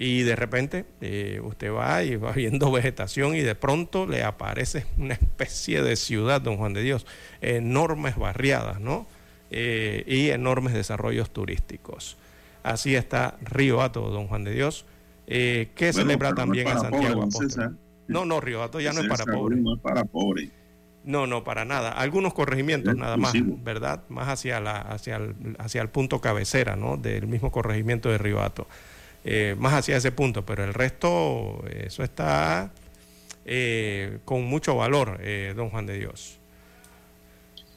y 0.00 0.22
de 0.22 0.36
repente 0.36 0.84
eh, 1.00 1.40
usted 1.42 1.72
va 1.72 2.04
y 2.04 2.14
va 2.14 2.30
viendo 2.30 2.70
vegetación 2.72 3.34
y 3.34 3.40
de 3.40 3.56
pronto 3.56 4.06
le 4.06 4.22
aparece 4.22 4.86
una 4.96 5.14
especie 5.14 5.82
de 5.82 5.96
ciudad, 5.96 6.40
don 6.40 6.56
Juan 6.56 6.72
de 6.72 6.82
Dios, 6.82 7.04
enormes 7.40 8.16
barriadas, 8.16 8.80
¿no? 8.80 9.06
Eh, 9.50 10.04
y 10.06 10.28
enormes 10.28 10.74
desarrollos 10.74 11.30
turísticos. 11.30 12.16
Así 12.62 12.94
está 12.94 13.38
Río 13.42 13.82
Hato, 13.82 14.08
don 14.10 14.28
Juan 14.28 14.44
de 14.44 14.52
Dios, 14.52 14.84
eh, 15.26 15.70
que 15.74 15.92
celebra 15.92 16.32
también 16.32 16.68
a 16.68 16.78
Santiago 16.78 17.28
No, 18.06 18.24
no, 18.24 18.40
Río 18.40 18.62
Hato 18.62 18.78
ya 18.80 18.92
no 18.92 19.00
es 19.00 19.08
para 19.08 19.24
pobres. 19.24 19.58
No 19.58 19.74
es 19.74 19.80
para 19.80 20.04
pobres. 20.04 20.50
No, 21.02 21.26
no, 21.26 21.42
para 21.42 21.64
nada. 21.64 21.90
Algunos 21.90 22.34
corregimientos 22.34 22.94
nada 22.94 23.16
más, 23.16 23.32
¿verdad? 23.64 24.04
Más 24.10 24.28
hacia, 24.28 24.60
la, 24.60 24.78
hacia, 24.78 25.16
el, 25.16 25.56
hacia 25.58 25.80
el 25.80 25.88
punto 25.88 26.20
cabecera, 26.20 26.76
¿no? 26.76 26.98
Del 26.98 27.26
mismo 27.26 27.50
corregimiento 27.50 28.10
de 28.10 28.18
Río 28.18 28.42
Hato. 28.42 28.68
Eh, 29.30 29.54
más 29.58 29.74
hacia 29.74 29.98
ese 29.98 30.10
punto, 30.10 30.46
pero 30.46 30.64
el 30.64 30.72
resto, 30.72 31.62
eso 31.68 32.02
está 32.02 32.72
eh, 33.44 34.20
con 34.24 34.44
mucho 34.44 34.74
valor, 34.74 35.18
eh, 35.20 35.52
don 35.54 35.68
Juan 35.68 35.84
de 35.84 35.98
Dios. 35.98 36.38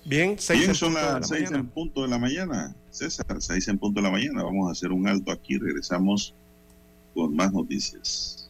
Bien, 0.06 0.38
seis 0.40 0.78
son 0.78 0.94
las 0.94 1.28
seis 1.28 1.52
en 1.52 1.68
punto 1.68 2.04
de 2.04 2.08
la 2.08 2.18
mañana. 2.18 2.74
César, 2.90 3.26
seis 3.42 3.68
en 3.68 3.78
punto 3.78 4.00
de 4.00 4.06
la 4.06 4.12
mañana. 4.12 4.44
Vamos 4.44 4.70
a 4.70 4.72
hacer 4.72 4.94
un 4.94 5.06
alto 5.10 5.30
aquí. 5.30 5.58
Regresamos 5.58 6.34
con 7.14 7.36
más 7.36 7.52
noticias. 7.52 8.50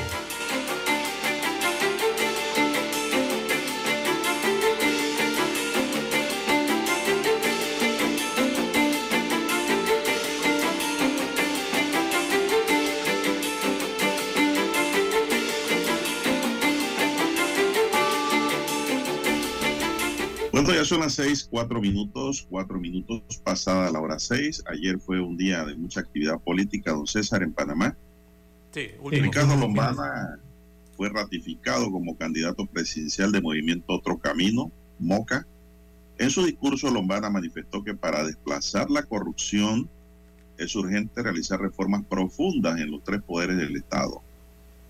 Bueno, 21.17 21.23
ya 21.23 21.23
son 21.23 21.25
las 21.25 21.37
seis, 21.39 21.47
cuatro 21.49 21.81
minutos, 21.81 22.47
cuatro 22.49 22.79
minutos 22.79 23.37
pasada 23.43 23.91
la 23.91 23.99
hora 23.99 24.19
seis. 24.19 24.63
Ayer 24.67 24.99
fue 24.99 25.19
un 25.19 25.37
día 25.37 25.65
de 25.65 25.75
mucha 25.75 25.99
actividad 25.99 26.39
política, 26.39 26.91
don 26.91 27.07
César, 27.07 27.43
en 27.43 27.53
Panamá. 27.53 27.95
Sí, 28.71 28.91
Ricardo 29.09 29.55
Lombana 29.57 30.39
fue 30.95 31.09
ratificado 31.09 31.91
como 31.91 32.15
candidato 32.17 32.65
presidencial 32.65 33.31
de 33.31 33.41
Movimiento 33.41 33.93
Otro 33.93 34.17
Camino, 34.17 34.71
MOCA. 34.99 35.45
En 36.17 36.29
su 36.29 36.45
discurso, 36.45 36.89
Lombana 36.89 37.29
manifestó 37.29 37.83
que 37.83 37.93
para 37.93 38.23
desplazar 38.23 38.89
la 38.89 39.03
corrupción 39.03 39.89
es 40.57 40.75
urgente 40.75 41.23
realizar 41.23 41.59
reformas 41.59 42.05
profundas 42.05 42.79
en 42.79 42.91
los 42.91 43.03
tres 43.03 43.21
poderes 43.21 43.57
del 43.57 43.75
Estado 43.75 44.21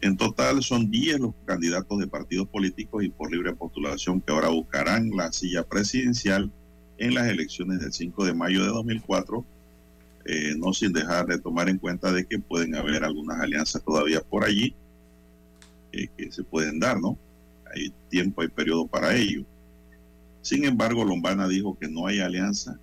en 0.02 0.18
total 0.18 0.64
son 0.64 0.90
10 0.90 1.20
los 1.20 1.34
candidatos 1.46 2.00
de 2.00 2.08
partidos 2.08 2.48
políticos 2.48 3.04
y 3.04 3.10
por 3.10 3.32
libre 3.32 3.54
postulación 3.54 4.20
que 4.20 4.34
ahora 4.34 4.50
buscarán 4.50 5.12
la 5.12 5.32
silla 5.32 5.64
presidencial 5.64 6.52
en 6.98 7.14
las 7.14 7.28
elecciones 7.28 7.80
del 7.80 7.94
5 7.94 8.26
de 8.26 8.34
mayo 8.34 8.64
de 8.64 8.70
2004, 8.70 9.46
eh, 10.26 10.56
no 10.58 10.74
sin 10.74 10.92
dejar 10.92 11.28
de 11.28 11.40
tomar 11.40 11.70
en 11.70 11.78
cuenta 11.78 12.12
de 12.12 12.26
que 12.26 12.40
pueden 12.40 12.76
haber 12.76 13.04
algunas 13.04 13.40
alianzas 13.40 13.84
todavía 13.84 14.22
por 14.22 14.44
allí 14.44 14.76
eh, 15.92 16.08
que 16.18 16.32
se 16.32 16.44
pueden 16.44 16.80
dar, 16.80 17.00
¿no? 17.00 17.18
Hay 17.74 17.94
tiempo, 18.10 18.42
hay 18.42 18.48
periodo 18.48 18.88
para 18.88 19.16
ello. 19.16 19.44
Sin 20.42 20.66
embargo, 20.66 21.06
Lombana 21.06 21.48
dijo 21.48 21.78
que 21.80 21.88
no 21.88 22.08
hay 22.08 22.20
alianza 22.20 22.80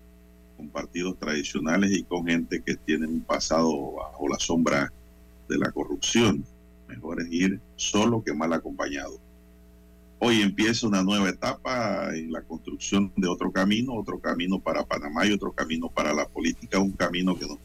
con 0.56 0.68
partidos 0.68 1.18
tradicionales 1.18 1.90
y 1.90 2.04
con 2.04 2.26
gente 2.26 2.62
que 2.62 2.76
tiene 2.76 3.06
un 3.06 3.20
pasado 3.20 3.92
bajo 3.92 4.28
la 4.28 4.38
sombra 4.38 4.92
de 5.48 5.58
la 5.58 5.70
corrupción. 5.72 6.44
Mejor 6.88 7.20
es 7.20 7.28
ir 7.30 7.60
solo 7.76 8.22
que 8.24 8.34
mal 8.34 8.52
acompañado. 8.52 9.20
Hoy 10.20 10.40
empieza 10.40 10.88
una 10.88 11.04
nueva 11.04 11.28
etapa 11.28 12.12
en 12.16 12.32
la 12.32 12.42
construcción 12.42 13.12
de 13.16 13.28
otro 13.28 13.52
camino, 13.52 13.94
otro 13.94 14.18
camino 14.18 14.58
para 14.58 14.84
Panamá 14.84 15.26
y 15.26 15.32
otro 15.32 15.52
camino 15.52 15.88
para 15.88 16.12
la 16.12 16.26
política, 16.26 16.80
un 16.80 16.92
camino 16.92 17.38
que 17.38 17.46
nos 17.46 17.58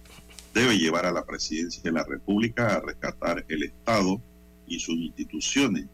debe 0.54 0.78
llevar 0.78 1.08
a 1.08 1.12
la 1.12 1.26
presidencia 1.26 1.82
de 1.82 1.92
la 1.92 2.04
República 2.04 2.76
a 2.76 2.82
rescatar 2.82 3.44
el 3.48 3.64
Estado 3.64 4.22
y 4.68 4.80
sus 4.80 4.96
instituciones, 4.96 5.88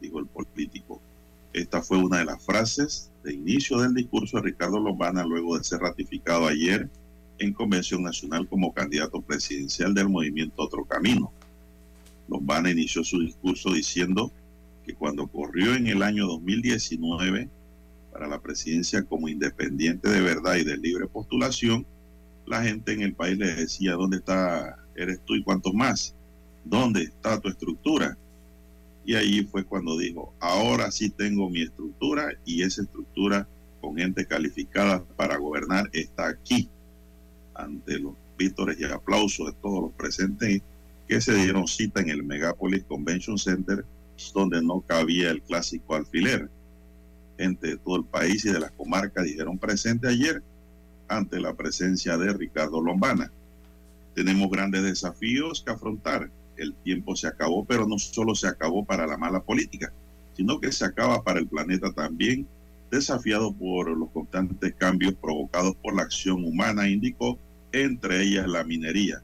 dijo 0.00 0.20
el 0.20 0.26
político. 0.26 1.00
Esta 1.52 1.82
fue 1.82 1.98
una 1.98 2.18
de 2.18 2.26
las 2.26 2.44
frases 2.44 3.10
de 3.24 3.34
inicio 3.34 3.78
del 3.78 3.94
discurso 3.94 4.36
de 4.36 4.44
Ricardo 4.44 4.78
Lombana 4.78 5.24
luego 5.24 5.58
de 5.58 5.64
ser 5.64 5.80
ratificado 5.80 6.46
ayer 6.46 6.88
en 7.38 7.52
Convención 7.52 8.02
Nacional 8.02 8.46
como 8.48 8.72
candidato 8.72 9.20
presidencial 9.22 9.94
del 9.94 10.08
movimiento 10.08 10.62
Otro 10.62 10.84
Camino. 10.84 11.32
Lombana 12.28 12.70
inició 12.70 13.04
su 13.04 13.20
discurso 13.20 13.72
diciendo 13.72 14.32
que 14.84 14.94
cuando 14.94 15.26
corrió 15.26 15.74
en 15.74 15.86
el 15.86 16.02
año 16.02 16.26
2019 16.26 17.48
para 18.12 18.28
la 18.28 18.40
presidencia 18.40 19.02
como 19.02 19.28
independiente 19.28 20.08
de 20.08 20.20
verdad 20.20 20.56
y 20.56 20.64
de 20.64 20.76
libre 20.76 21.06
postulación, 21.06 21.86
la 22.46 22.62
gente 22.62 22.92
en 22.92 23.02
el 23.02 23.14
país 23.14 23.36
le 23.36 23.54
decía, 23.54 23.92
¿dónde 23.92 24.18
está, 24.18 24.78
eres 24.94 25.20
tú 25.24 25.34
y 25.34 25.42
cuántos 25.42 25.74
más? 25.74 26.14
¿Dónde 26.64 27.02
está 27.02 27.40
tu 27.40 27.48
estructura? 27.48 28.16
Y 29.04 29.14
ahí 29.14 29.44
fue 29.44 29.64
cuando 29.64 29.98
dijo, 29.98 30.32
ahora 30.40 30.90
sí 30.90 31.10
tengo 31.10 31.48
mi 31.50 31.62
estructura 31.62 32.32
y 32.44 32.62
esa 32.62 32.82
estructura 32.82 33.46
con 33.80 33.96
gente 33.96 34.26
calificada 34.26 35.04
para 35.16 35.36
gobernar 35.36 35.88
está 35.92 36.28
aquí, 36.28 36.68
ante 37.54 37.98
los 37.98 38.14
vítores 38.36 38.78
y 38.80 38.84
aplausos 38.84 39.46
de 39.46 39.52
todos 39.60 39.82
los 39.82 39.92
presentes 39.92 40.62
que 41.08 41.20
se 41.20 41.34
dieron 41.34 41.68
cita 41.68 42.00
en 42.00 42.10
el 42.10 42.22
Megapolis 42.22 42.84
Convention 42.84 43.38
Center, 43.38 43.84
donde 44.34 44.62
no 44.62 44.80
cabía 44.80 45.30
el 45.30 45.42
clásico 45.42 45.94
alfiler. 45.94 46.48
Gente 47.38 47.68
de 47.68 47.76
todo 47.76 47.96
el 47.96 48.04
país 48.04 48.44
y 48.44 48.50
de 48.50 48.60
las 48.60 48.72
comarcas 48.72 49.24
dijeron 49.24 49.58
presente 49.58 50.08
ayer 50.08 50.42
ante 51.08 51.38
la 51.38 51.54
presencia 51.54 52.16
de 52.16 52.32
Ricardo 52.32 52.80
Lombana. 52.80 53.30
Tenemos 54.14 54.50
grandes 54.50 54.82
desafíos 54.82 55.62
que 55.62 55.72
afrontar. 55.72 56.30
El 56.56 56.74
tiempo 56.74 57.14
se 57.14 57.28
acabó, 57.28 57.64
pero 57.64 57.86
no 57.86 57.98
solo 57.98 58.34
se 58.34 58.48
acabó 58.48 58.84
para 58.84 59.06
la 59.06 59.18
mala 59.18 59.40
política, 59.42 59.92
sino 60.34 60.58
que 60.58 60.72
se 60.72 60.86
acaba 60.86 61.22
para 61.22 61.38
el 61.38 61.46
planeta 61.46 61.92
también, 61.92 62.48
desafiado 62.90 63.52
por 63.52 63.90
los 63.90 64.10
constantes 64.10 64.74
cambios 64.74 65.14
provocados 65.14 65.76
por 65.76 65.94
la 65.94 66.02
acción 66.02 66.42
humana, 66.44 66.88
indicó, 66.88 67.38
entre 67.72 68.22
ellas 68.22 68.48
la 68.48 68.64
minería. 68.64 69.22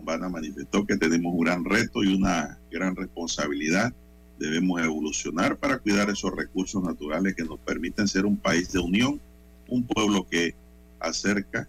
Lombana 0.00 0.30
manifestó 0.30 0.86
que 0.86 0.96
tenemos 0.96 1.34
un 1.34 1.44
gran 1.44 1.64
reto 1.64 2.02
y 2.02 2.14
una 2.14 2.58
gran 2.70 2.96
responsabilidad. 2.96 3.92
Debemos 4.38 4.80
evolucionar 4.80 5.58
para 5.58 5.78
cuidar 5.78 6.08
esos 6.08 6.34
recursos 6.34 6.82
naturales 6.82 7.34
que 7.34 7.44
nos 7.44 7.58
permiten 7.60 8.08
ser 8.08 8.24
un 8.24 8.38
país 8.38 8.72
de 8.72 8.78
unión, 8.78 9.20
un 9.68 9.84
pueblo 9.84 10.26
que 10.26 10.54
acerca. 11.00 11.68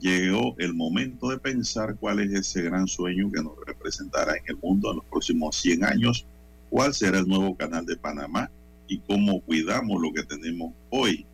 Llegó 0.00 0.56
el 0.58 0.74
momento 0.74 1.28
de 1.30 1.38
pensar 1.38 1.94
cuál 2.00 2.18
es 2.18 2.32
ese 2.32 2.62
gran 2.62 2.88
sueño 2.88 3.30
que 3.30 3.42
nos 3.42 3.52
representará 3.64 4.36
en 4.36 4.44
el 4.48 4.56
mundo 4.56 4.90
en 4.90 4.96
los 4.96 5.04
próximos 5.04 5.54
100 5.56 5.84
años, 5.84 6.26
cuál 6.68 6.94
será 6.94 7.18
el 7.18 7.28
nuevo 7.28 7.56
canal 7.56 7.86
de 7.86 7.96
Panamá 7.96 8.50
y 8.88 8.98
cómo 8.98 9.40
cuidamos 9.42 10.02
lo 10.02 10.12
que 10.12 10.24
tenemos 10.24 10.72
hoy 10.90 11.26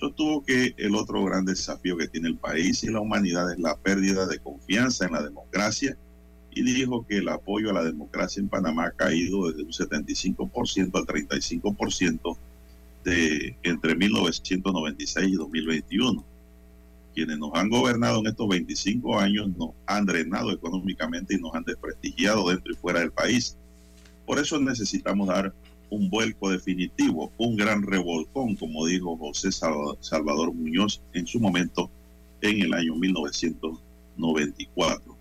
sostuvo 0.00 0.42
que 0.42 0.74
el 0.78 0.94
otro 0.94 1.22
gran 1.24 1.44
desafío 1.44 1.96
que 1.98 2.08
tiene 2.08 2.28
el 2.28 2.38
país 2.38 2.82
y 2.82 2.90
la 2.90 3.00
humanidad 3.00 3.52
es 3.52 3.58
la 3.58 3.76
pérdida 3.76 4.26
de 4.26 4.38
confianza 4.38 5.04
en 5.04 5.12
la 5.12 5.22
democracia 5.22 5.96
y 6.52 6.62
dijo 6.62 7.06
que 7.06 7.18
el 7.18 7.28
apoyo 7.28 7.70
a 7.70 7.74
la 7.74 7.84
democracia 7.84 8.40
en 8.40 8.48
Panamá 8.48 8.86
ha 8.86 8.90
caído 8.92 9.50
desde 9.50 9.62
un 9.62 9.70
75% 9.70 10.90
al 10.94 11.06
35% 11.06 12.36
de 13.04 13.56
entre 13.62 13.94
1996 13.94 15.28
y 15.28 15.34
2021. 15.34 16.24
Quienes 17.14 17.38
nos 17.38 17.50
han 17.54 17.68
gobernado 17.68 18.20
en 18.20 18.28
estos 18.28 18.48
25 18.48 19.18
años 19.18 19.48
nos 19.56 19.70
han 19.86 20.06
drenado 20.06 20.50
económicamente 20.50 21.34
y 21.34 21.38
nos 21.38 21.54
han 21.54 21.64
desprestigiado 21.64 22.48
dentro 22.48 22.72
y 22.72 22.76
fuera 22.76 23.00
del 23.00 23.12
país. 23.12 23.56
Por 24.26 24.38
eso 24.38 24.58
necesitamos 24.58 25.28
dar 25.28 25.52
un 25.90 26.08
vuelco 26.08 26.50
definitivo, 26.50 27.30
un 27.36 27.56
gran 27.56 27.82
revolcón, 27.82 28.56
como 28.56 28.86
dijo 28.86 29.14
José 29.16 29.50
Salvador 29.52 30.54
Muñoz 30.54 31.02
en 31.12 31.26
su 31.26 31.40
momento 31.40 31.90
en 32.40 32.62
el 32.62 32.72
año 32.72 32.94
1994. 32.94 35.16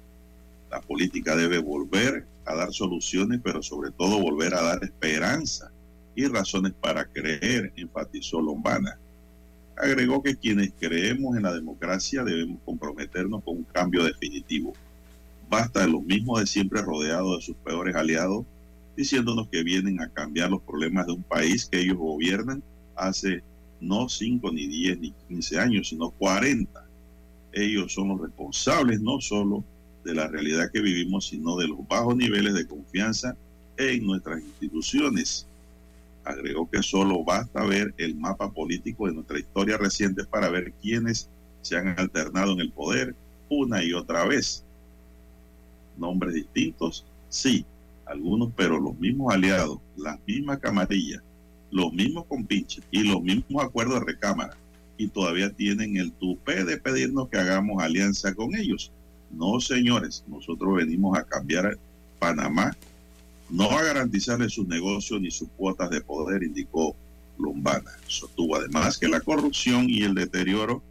La 0.71 0.79
política 0.81 1.35
debe 1.35 1.57
volver 1.57 2.27
a 2.45 2.53
dar 2.55 2.71
soluciones, 2.71 3.41
pero 3.43 3.63
sobre 3.63 3.89
todo 3.91 4.19
volver 4.19 4.53
a 4.53 4.61
dar 4.61 4.83
esperanza 4.83 5.71
y 6.15 6.27
razones 6.27 6.73
para 6.73 7.05
creer, 7.05 7.73
enfatizó 7.75 8.39
Lombana. 8.41 8.99
Agregó 9.75 10.21
que 10.21 10.35
quienes 10.35 10.71
creemos 10.79 11.35
en 11.37 11.43
la 11.43 11.53
democracia 11.53 12.23
debemos 12.23 12.59
comprometernos 12.65 13.43
con 13.43 13.57
un 13.57 13.63
cambio 13.63 14.03
definitivo. 14.03 14.73
Basta 15.49 15.81
de 15.81 15.87
los 15.87 16.03
mismos 16.03 16.41
de 16.41 16.47
siempre 16.47 16.81
rodeados 16.81 17.39
de 17.39 17.45
sus 17.45 17.55
peores 17.55 17.95
aliados 17.95 18.45
diciéndonos 18.99 19.47
que 19.47 19.63
vienen 19.63 20.01
a 20.01 20.09
cambiar 20.09 20.49
los 20.49 20.61
problemas 20.61 21.07
de 21.07 21.13
un 21.13 21.23
país 21.23 21.69
que 21.71 21.79
ellos 21.79 21.95
gobiernan 21.95 22.61
hace 22.97 23.41
no 23.79 24.09
5, 24.09 24.51
ni 24.51 24.67
10, 24.67 24.99
ni 24.99 25.13
15 25.29 25.57
años, 25.57 25.87
sino 25.87 26.09
40. 26.09 26.85
Ellos 27.53 27.93
son 27.93 28.09
los 28.09 28.19
responsables 28.19 28.99
no 28.99 29.21
solo 29.21 29.63
de 30.03 30.13
la 30.13 30.27
realidad 30.27 30.69
que 30.73 30.81
vivimos, 30.81 31.27
sino 31.29 31.55
de 31.55 31.69
los 31.69 31.87
bajos 31.87 32.17
niveles 32.17 32.53
de 32.53 32.67
confianza 32.67 33.37
en 33.77 34.05
nuestras 34.05 34.41
instituciones. 34.41 35.47
Agregó 36.25 36.69
que 36.69 36.83
solo 36.83 37.23
basta 37.23 37.63
ver 37.63 37.93
el 37.97 38.15
mapa 38.15 38.51
político 38.51 39.07
de 39.07 39.13
nuestra 39.13 39.39
historia 39.39 39.77
reciente 39.77 40.25
para 40.25 40.49
ver 40.49 40.73
quiénes 40.81 41.29
se 41.61 41.77
han 41.77 41.97
alternado 41.97 42.51
en 42.51 42.59
el 42.59 42.71
poder 42.73 43.15
una 43.47 43.81
y 43.81 43.93
otra 43.93 44.25
vez. 44.25 44.65
Nombres 45.97 46.33
distintos, 46.33 47.05
sí, 47.29 47.65
algunos, 48.09 48.51
pero 48.55 48.79
los 48.79 48.97
mismos 48.99 49.33
aliados, 49.33 49.79
las 49.95 50.19
mismas 50.25 50.59
camarillas, 50.59 51.21
los 51.71 51.93
mismos 51.93 52.25
compinches 52.25 52.83
y 52.91 53.03
los 53.03 53.21
mismos 53.21 53.63
acuerdos 53.63 53.99
de 53.99 54.05
recámara, 54.05 54.57
y 54.97 55.07
todavía 55.07 55.51
tienen 55.51 55.97
el 55.97 56.11
tupé 56.11 56.65
de 56.65 56.77
pedirnos 56.77 57.29
que 57.29 57.37
hagamos 57.37 57.81
alianza 57.81 58.33
con 58.33 58.55
ellos. 58.55 58.91
No, 59.31 59.59
señores, 59.61 60.23
nosotros 60.27 60.75
venimos 60.75 61.17
a 61.17 61.23
cambiar 61.23 61.77
Panamá, 62.19 62.75
no 63.49 63.69
a 63.71 63.83
garantizarle 63.83 64.49
sus 64.49 64.67
negocios 64.67 65.21
ni 65.21 65.31
sus 65.31 65.47
cuotas 65.49 65.89
de 65.89 66.01
poder, 66.01 66.43
indicó 66.43 66.95
Lombana. 67.37 67.91
Sostuvo 68.07 68.55
además 68.55 68.97
que 68.97 69.07
la 69.07 69.21
corrupción 69.21 69.89
y 69.89 70.03
el 70.03 70.13
deterioro 70.13 70.83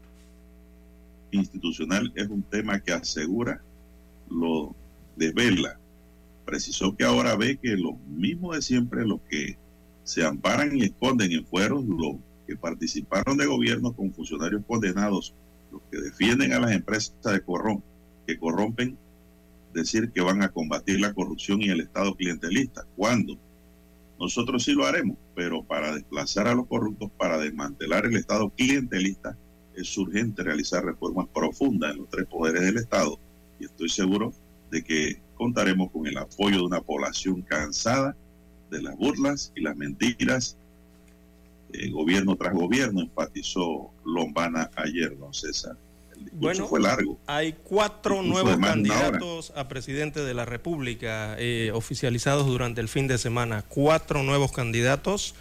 institucional 1.31 2.11
es 2.15 2.29
un 2.29 2.43
tema 2.43 2.81
que 2.81 2.93
asegura 2.93 3.61
lo 4.31 4.75
desvela. 5.17 5.79
Precisó 6.49 6.97
que 6.97 7.05
ahora 7.05 7.37
ve 7.37 7.59
que 7.59 7.77
lo 7.77 7.93
mismo 8.09 8.55
de 8.55 8.63
siempre, 8.63 9.05
los 9.05 9.21
que 9.29 9.59
se 10.03 10.25
amparan 10.25 10.75
y 10.75 10.85
esconden 10.85 11.31
en 11.31 11.45
fueros, 11.45 11.85
los 11.85 12.17
que 12.47 12.57
participaron 12.57 13.37
de 13.37 13.45
gobierno 13.45 13.93
con 13.93 14.15
funcionarios 14.15 14.63
condenados, 14.67 15.35
los 15.71 15.83
que 15.91 15.99
defienden 15.99 16.55
a 16.55 16.61
las 16.61 16.73
empresas 16.73 17.13
de 17.23 17.43
corrom 17.43 17.83
que 18.27 18.39
corrompen, 18.39 18.97
decir 19.75 20.11
que 20.11 20.23
van 20.23 20.43
a 20.43 20.49
combatir 20.49 21.01
la 21.01 21.13
corrupción 21.13 21.61
y 21.61 21.69
el 21.69 21.83
Estado 21.83 22.17
clientelista. 22.17 22.87
¿Cuándo? 22.97 23.37
Nosotros 24.19 24.65
sí 24.65 24.73
lo 24.73 24.87
haremos, 24.87 25.19
pero 25.35 25.63
para 25.65 25.95
desplazar 25.95 26.49
a 26.49 26.55
los 26.55 26.67
corruptos, 26.67 27.11
para 27.19 27.37
desmantelar 27.37 28.07
el 28.07 28.17
Estado 28.17 28.49
clientelista, 28.57 29.37
es 29.77 29.99
urgente 29.99 30.43
realizar 30.45 30.83
reformas 30.83 31.29
profundas 31.29 31.93
en 31.93 31.99
los 31.99 32.09
tres 32.09 32.27
poderes 32.27 32.63
del 32.63 32.79
Estado. 32.79 33.21
Y 33.61 33.67
estoy 33.67 33.91
seguro 33.91 34.33
de 34.71 34.83
que 34.83 35.21
contaremos 35.35 35.91
con 35.91 36.07
el 36.07 36.19
apoyo 36.19 36.59
de 36.59 36.63
una 36.63 36.81
población 36.81 37.43
cansada 37.43 38.17
de 38.71 38.83
las 38.83 38.97
burlas 38.97 39.53
y 39.55 39.63
las 39.63 39.77
mentiras, 39.77 40.57
eh, 41.73 41.91
gobierno 41.91 42.37
tras 42.37 42.55
gobierno, 42.55 43.01
enfatizó 43.01 43.91
Lombana 44.05 44.71
ayer, 44.77 45.17
don 45.19 45.33
César 45.33 45.77
bueno, 46.33 46.67
fue 46.67 46.81
largo. 46.81 47.19
Hay 47.27 47.55
cuatro 47.65 48.23
nuevos 48.23 48.57
candidatos 48.59 49.53
a 49.57 49.69
presidente 49.69 50.21
de 50.21 50.35
la 50.35 50.45
República 50.45 51.37
eh, 51.39 51.71
oficializados 51.75 52.47
durante 52.47 52.81
el 52.81 52.89
fin 52.89 53.07
de 53.07 53.19
semana. 53.19 53.65
Cuatro 53.69 54.23
nuevos 54.23 54.53
candidatos 54.53 55.35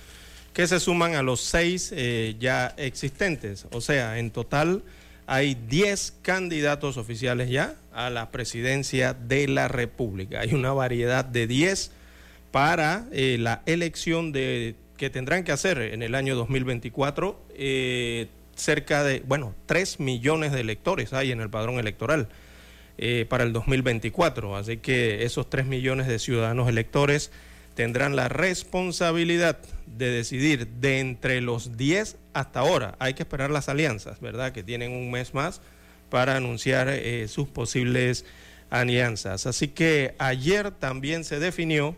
que 0.54 0.68
se 0.68 0.80
suman 0.80 1.16
a 1.16 1.22
los 1.22 1.42
seis 1.42 1.92
eh, 1.96 2.36
ya 2.40 2.74
existentes. 2.78 3.66
O 3.72 3.82
sea, 3.82 4.20
en 4.20 4.32
total 4.32 4.84
hay 5.26 5.56
diez 5.56 6.14
candidatos 6.22 6.98
oficiales 6.98 7.50
ya 7.50 7.76
a 7.98 8.10
la 8.10 8.32
presidencia 8.32 9.14
de 9.14 9.48
la 9.48 9.68
República. 9.68 10.40
Hay 10.40 10.54
una 10.54 10.72
variedad 10.72 11.26
de 11.26 11.48
diez 11.48 11.92
para 12.52 13.08
eh, 13.12 13.38
la 13.40 13.62
elección 13.66 14.32
de 14.32 14.76
que 14.96 15.10
tendrán 15.10 15.44
que 15.44 15.52
hacer 15.52 15.80
en 15.80 16.02
el 16.02 16.16
año 16.16 16.36
2024 16.36 17.46
cerca 18.58 19.04
de, 19.04 19.24
bueno, 19.26 19.56
3 19.68 20.00
millones 20.00 20.52
de 20.52 20.62
electores 20.62 21.14
hay 21.14 21.32
en 21.32 21.40
el 21.40 21.50
padrón 21.50 21.80
electoral 21.80 22.28
eh, 22.98 23.26
para 23.30 23.44
el 23.44 23.54
2024. 23.54 24.58
Así 24.58 24.78
que 24.78 25.24
esos 25.24 25.50
3 25.50 25.66
millones 25.68 26.08
de 26.08 26.20
ciudadanos 26.20 26.68
electores 26.68 27.32
tendrán 27.76 28.16
la 28.16 28.28
responsabilidad 28.28 29.60
de 29.86 30.10
decidir 30.10 30.68
de 30.68 31.00
entre 31.00 31.42
los 31.42 31.78
10 31.78 32.18
hasta 32.34 32.60
ahora. 32.60 32.96
Hay 33.00 33.14
que 33.14 33.24
esperar 33.24 33.52
las 33.52 33.70
alianzas, 33.70 34.20
¿verdad? 34.20 34.52
Que 34.52 34.64
tienen 34.64 34.92
un 34.92 35.12
mes 35.12 35.34
más 35.34 35.62
para 36.10 36.36
anunciar 36.36 36.90
eh, 36.90 37.28
sus 37.28 37.48
posibles 37.48 38.26
alianzas. 38.70 39.46
Así 39.46 39.70
que 39.70 40.16
ayer 40.18 40.72
también 40.72 41.24
se 41.24 41.40
definió 41.40 41.96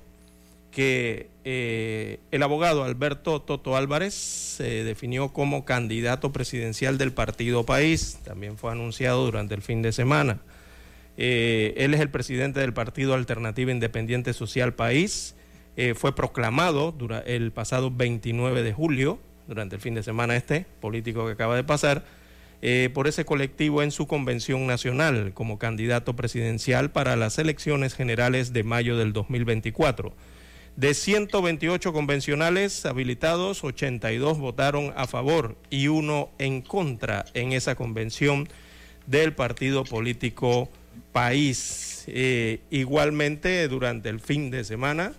que 0.71 1.29
eh, 1.43 2.19
el 2.31 2.43
abogado 2.43 2.83
Alberto 2.83 3.41
Toto 3.41 3.75
Álvarez 3.75 4.13
se 4.13 4.83
definió 4.83 5.29
como 5.29 5.65
candidato 5.65 6.31
presidencial 6.31 6.97
del 6.97 7.11
partido 7.11 7.65
País, 7.65 8.19
también 8.23 8.57
fue 8.57 8.71
anunciado 8.71 9.25
durante 9.25 9.55
el 9.55 9.61
fin 9.61 9.81
de 9.81 9.91
semana. 9.91 10.41
Eh, 11.17 11.73
él 11.77 11.93
es 11.93 11.99
el 11.99 12.09
presidente 12.09 12.59
del 12.59 12.73
Partido 12.73 13.13
Alternativa 13.13 13.71
Independiente 13.71 14.33
Social 14.33 14.73
País, 14.73 15.35
fue 15.95 16.13
proclamado 16.13 16.93
el 17.25 17.53
pasado 17.53 17.89
29 17.89 18.63
de 18.63 18.73
julio, 18.73 19.17
durante 19.49 19.75
el 19.75 19.81
fin 19.81 19.95
de 19.95 20.03
semana 20.03 20.35
este, 20.35 20.65
político 20.79 21.25
que 21.25 21.33
acaba 21.33 21.55
de 21.55 21.63
pasar, 21.63 22.03
por 22.93 23.07
ese 23.07 23.23
colectivo 23.23 23.83
en 23.83 23.91
su 23.91 24.05
convención 24.05 24.67
nacional 24.67 25.31
como 25.33 25.57
candidato 25.57 26.15
presidencial 26.15 26.91
para 26.91 27.15
las 27.15 27.39
elecciones 27.39 27.95
generales 27.95 28.51
de 28.51 28.63
mayo 28.63 28.97
del 28.97 29.13
2024. 29.13 30.13
De 30.75 30.93
128 30.93 31.91
convencionales 31.91 32.85
habilitados, 32.85 33.63
82 33.63 34.39
votaron 34.39 34.93
a 34.95 35.07
favor 35.07 35.57
y 35.69 35.87
uno 35.87 36.29
en 36.37 36.61
contra 36.61 37.25
en 37.33 37.51
esa 37.51 37.75
convención 37.75 38.47
del 39.05 39.33
partido 39.33 39.83
político 39.83 40.69
País. 41.11 42.03
Eh, 42.07 42.61
igualmente, 42.69 43.67
durante 43.67 44.09
el 44.09 44.19
fin 44.19 44.51
de 44.51 44.63
semana, 44.63 45.13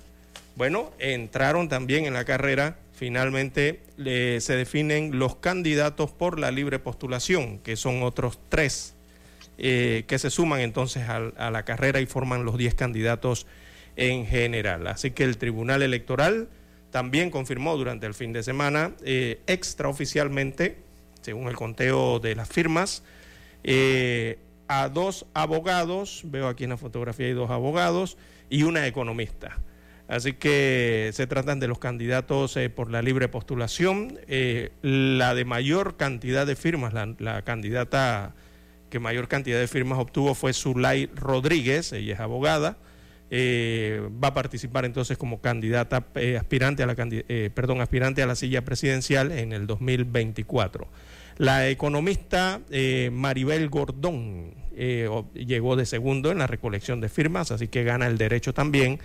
bueno, 0.56 0.92
entraron 0.98 1.68
también 1.68 2.06
en 2.06 2.14
la 2.14 2.24
carrera. 2.24 2.78
Finalmente 3.00 3.80
se 3.96 4.56
definen 4.56 5.18
los 5.18 5.36
candidatos 5.36 6.10
por 6.10 6.38
la 6.38 6.50
libre 6.50 6.78
postulación, 6.78 7.58
que 7.60 7.76
son 7.76 8.02
otros 8.02 8.38
tres 8.50 8.94
eh, 9.62 10.04
que 10.06 10.18
se 10.18 10.28
suman 10.28 10.60
entonces 10.60 11.06
a, 11.08 11.50
la 11.50 11.64
carrera 11.66 12.00
y 12.02 12.06
forman 12.06 12.44
los 12.44 12.58
10 12.58 12.74
candidatos 12.74 13.46
en 13.96 14.26
general. 14.26 14.86
Así 14.86 15.12
que 15.12 15.24
el 15.24 15.38
Tribunal 15.38 15.80
Electoral 15.80 16.48
también 16.90 17.30
confirmó 17.30 17.74
durante 17.76 18.06
el 18.06 18.12
fin 18.12 18.34
de 18.34 18.42
semana 18.42 18.92
eh, 19.02 19.40
extraoficialmente, 19.46 20.76
según 21.22 21.48
el 21.48 21.56
conteo 21.56 22.20
de 22.20 22.34
las 22.34 22.50
firmas, 22.50 23.02
eh, 23.64 24.38
a 24.68 24.90
dos 24.90 25.24
abogados, 25.32 26.20
veo 26.24 26.48
aquí 26.48 26.64
en 26.64 26.70
la 26.70 26.76
fotografía 26.76 27.26
hay 27.26 27.32
dos 27.32 27.50
abogados 27.50 28.18
y 28.50 28.64
una 28.64 28.86
economista. 28.86 29.58
Así 30.10 30.32
que 30.32 31.10
se 31.14 31.26
tratan 31.26 31.60
de 31.60 31.68
los 31.68 31.78
candidatos 31.78 32.56
eh, 32.56 32.68
por 32.68 32.90
la 32.90 33.00
libre 33.00 33.28
postulación. 33.28 34.18
la 34.82 35.34
de 35.34 35.44
mayor 35.44 35.96
cantidad 35.96 36.46
de 36.46 36.56
firmas, 36.56 36.92
la, 36.92 37.42
candidata 37.42 38.34
que 38.90 38.98
mayor 38.98 39.28
cantidad 39.28 39.58
de 39.58 39.68
firmas 39.68 39.98
obtuvo 39.98 40.34
fue 40.34 40.52
Zulay 40.52 41.06
Rodríguez, 41.14 41.92
ella 41.92 42.14
es 42.14 42.20
abogada. 42.20 42.76
Eh, 43.32 44.02
va 44.22 44.28
a 44.28 44.34
participar 44.34 44.84
entonces 44.84 45.16
como 45.16 45.40
candidata 45.40 46.04
eh, 46.16 46.36
aspirante 46.36 46.82
a 46.82 46.86
la 46.86 46.96
eh, 46.98 47.50
perdón 47.54 47.80
aspirante 47.80 48.22
a 48.22 48.26
la 48.26 48.34
silla 48.34 48.64
presidencial 48.64 49.30
en 49.30 49.52
el 49.52 49.68
2024. 49.68 50.88
La 51.38 51.68
economista 51.68 52.60
Maribel 53.12 53.70
Gordón 53.70 54.52
llegó 55.32 55.76
de 55.76 55.86
segundo 55.86 56.32
en 56.32 56.38
la 56.38 56.46
recolección 56.46 57.00
de 57.00 57.08
firmas, 57.08 57.50
así 57.50 57.68
que 57.68 57.82
gana 57.82 58.08
el 58.08 58.18
derecho 58.18 58.52
también 58.52 58.98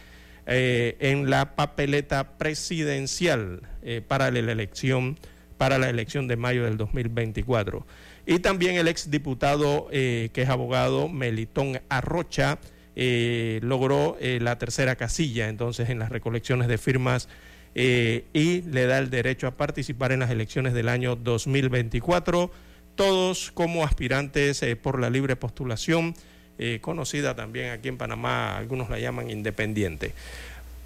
en 0.48 1.30
la 1.30 1.56
papeleta 1.56 2.38
presidencial 2.38 3.62
para 4.08 4.30
la 4.30 4.39
elección 4.39 5.18
para 5.58 5.78
la 5.78 5.89
elección 5.89 6.28
de 6.28 6.36
mayo 6.36 6.66
del 6.66 6.78
2024. 6.78 7.86
Y 8.26 8.39
también 8.39 8.76
el 8.76 8.88
exdiputado 8.88 9.88
que 9.89 10.32
es 10.34 10.50
abogado 10.50 11.10
Melitón 11.10 11.80
Arrocha 11.89 12.60
eh, 12.98 13.60
logró 13.62 14.16
eh, 14.22 14.39
la 14.41 14.58
tercera 14.58 14.96
casilla 14.96 15.50
entonces 15.50 15.89
en 15.89 16.00
las 16.00 16.10
recolecciones 16.10 16.70
de 16.70 16.78
firmas 16.78 17.28
eh, 17.74 18.24
y 18.32 18.62
le 18.62 18.86
da 18.86 19.00
el 19.00 19.10
derecho 19.10 19.48
a 19.48 19.58
participar 19.58 20.14
en 20.14 20.22
las 20.22 20.32
elecciones 20.32 20.74
del 20.74 20.88
año 20.88 21.18
2024, 21.18 22.50
todos 22.96 23.52
como 23.52 23.84
aspirantes 23.84 24.64
por 24.82 25.02
la 25.02 25.10
libre 25.10 25.36
postulación, 25.36 26.14
conocida 26.82 27.36
también 27.36 27.72
aquí 27.72 27.88
en 27.88 27.97
Panamá, 27.97 28.58
algunos 28.58 28.89
la 28.89 28.99
llaman 28.99 29.30
independiente. 29.30 30.14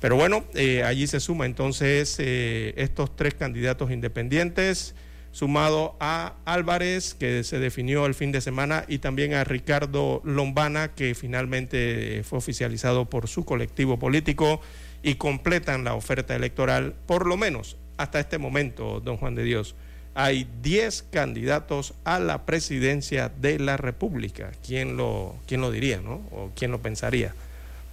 Pero 0.02 0.16
bueno, 0.16 0.46
allí 0.86 1.08
se 1.08 1.20
suma 1.20 1.46
entonces 1.46 2.18
estos 2.20 3.16
tres 3.16 3.34
candidatos 3.34 3.92
independientes 3.92 4.96
sumado 5.32 5.96
a 6.00 6.34
Álvarez, 6.46 7.14
que 7.14 7.44
se 7.44 7.60
definió 7.60 8.08
el 8.08 8.16
fin 8.16 8.32
de 8.32 8.42
semana, 8.42 8.86
y 8.88 8.98
también 8.98 9.36
a 9.36 9.44
Ricardo 9.44 10.22
Lombana, 10.24 10.96
que 10.96 11.14
finalmente 11.14 12.24
fue 12.24 12.40
oficializado 12.40 13.06
por 13.06 13.28
su 13.28 13.46
colectivo 13.46 14.00
político 14.00 14.60
y 15.04 15.16
completan 15.16 15.84
la 15.84 15.94
oferta 15.94 16.36
electoral, 16.36 16.96
por 17.06 17.28
lo 17.28 17.38
menos 17.38 17.78
hasta 17.98 18.20
este 18.20 18.40
momento, 18.40 19.02
don 19.02 19.18
Juan 19.18 19.36
de 19.36 19.44
Dios. 19.44 19.76
Hay 20.22 20.50
10 20.62 21.06
candidatos 21.12 21.94
a 22.04 22.20
la 22.20 22.46
presidencia 22.46 23.32
de 23.40 23.58
la 23.58 23.78
República. 23.78 24.52
¿Quién 24.68 24.98
lo, 24.98 25.38
quién 25.48 25.62
lo 25.62 25.72
diría, 25.72 26.02
no? 26.02 26.16
¿O 26.32 26.52
quién 26.54 26.72
lo 26.72 26.82
pensaría 26.82 27.34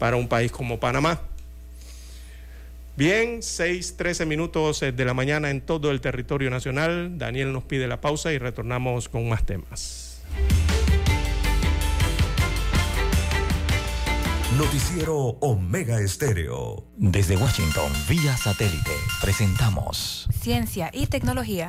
para 0.00 0.16
un 0.16 0.26
país 0.26 0.50
como 0.50 0.80
Panamá? 0.80 1.20
Bien, 2.96 3.44
6, 3.44 3.96
13 3.96 4.26
minutos 4.26 4.82
eh, 4.82 4.90
de 4.90 5.04
la 5.04 5.14
mañana 5.14 5.50
en 5.50 5.60
todo 5.60 5.92
el 5.92 6.00
territorio 6.00 6.50
nacional. 6.50 7.16
Daniel 7.16 7.52
nos 7.52 7.62
pide 7.62 7.86
la 7.86 8.00
pausa 8.00 8.32
y 8.32 8.38
retornamos 8.38 9.08
con 9.08 9.28
más 9.28 9.46
temas. 9.46 10.20
Noticiero 14.58 15.36
Omega 15.40 16.00
Estéreo. 16.00 16.86
Desde 16.96 17.36
Washington, 17.36 17.92
vía 18.08 18.34
satélite, 18.38 18.92
presentamos 19.20 20.26
Ciencia 20.32 20.90
y 20.94 21.08
Tecnología. 21.08 21.68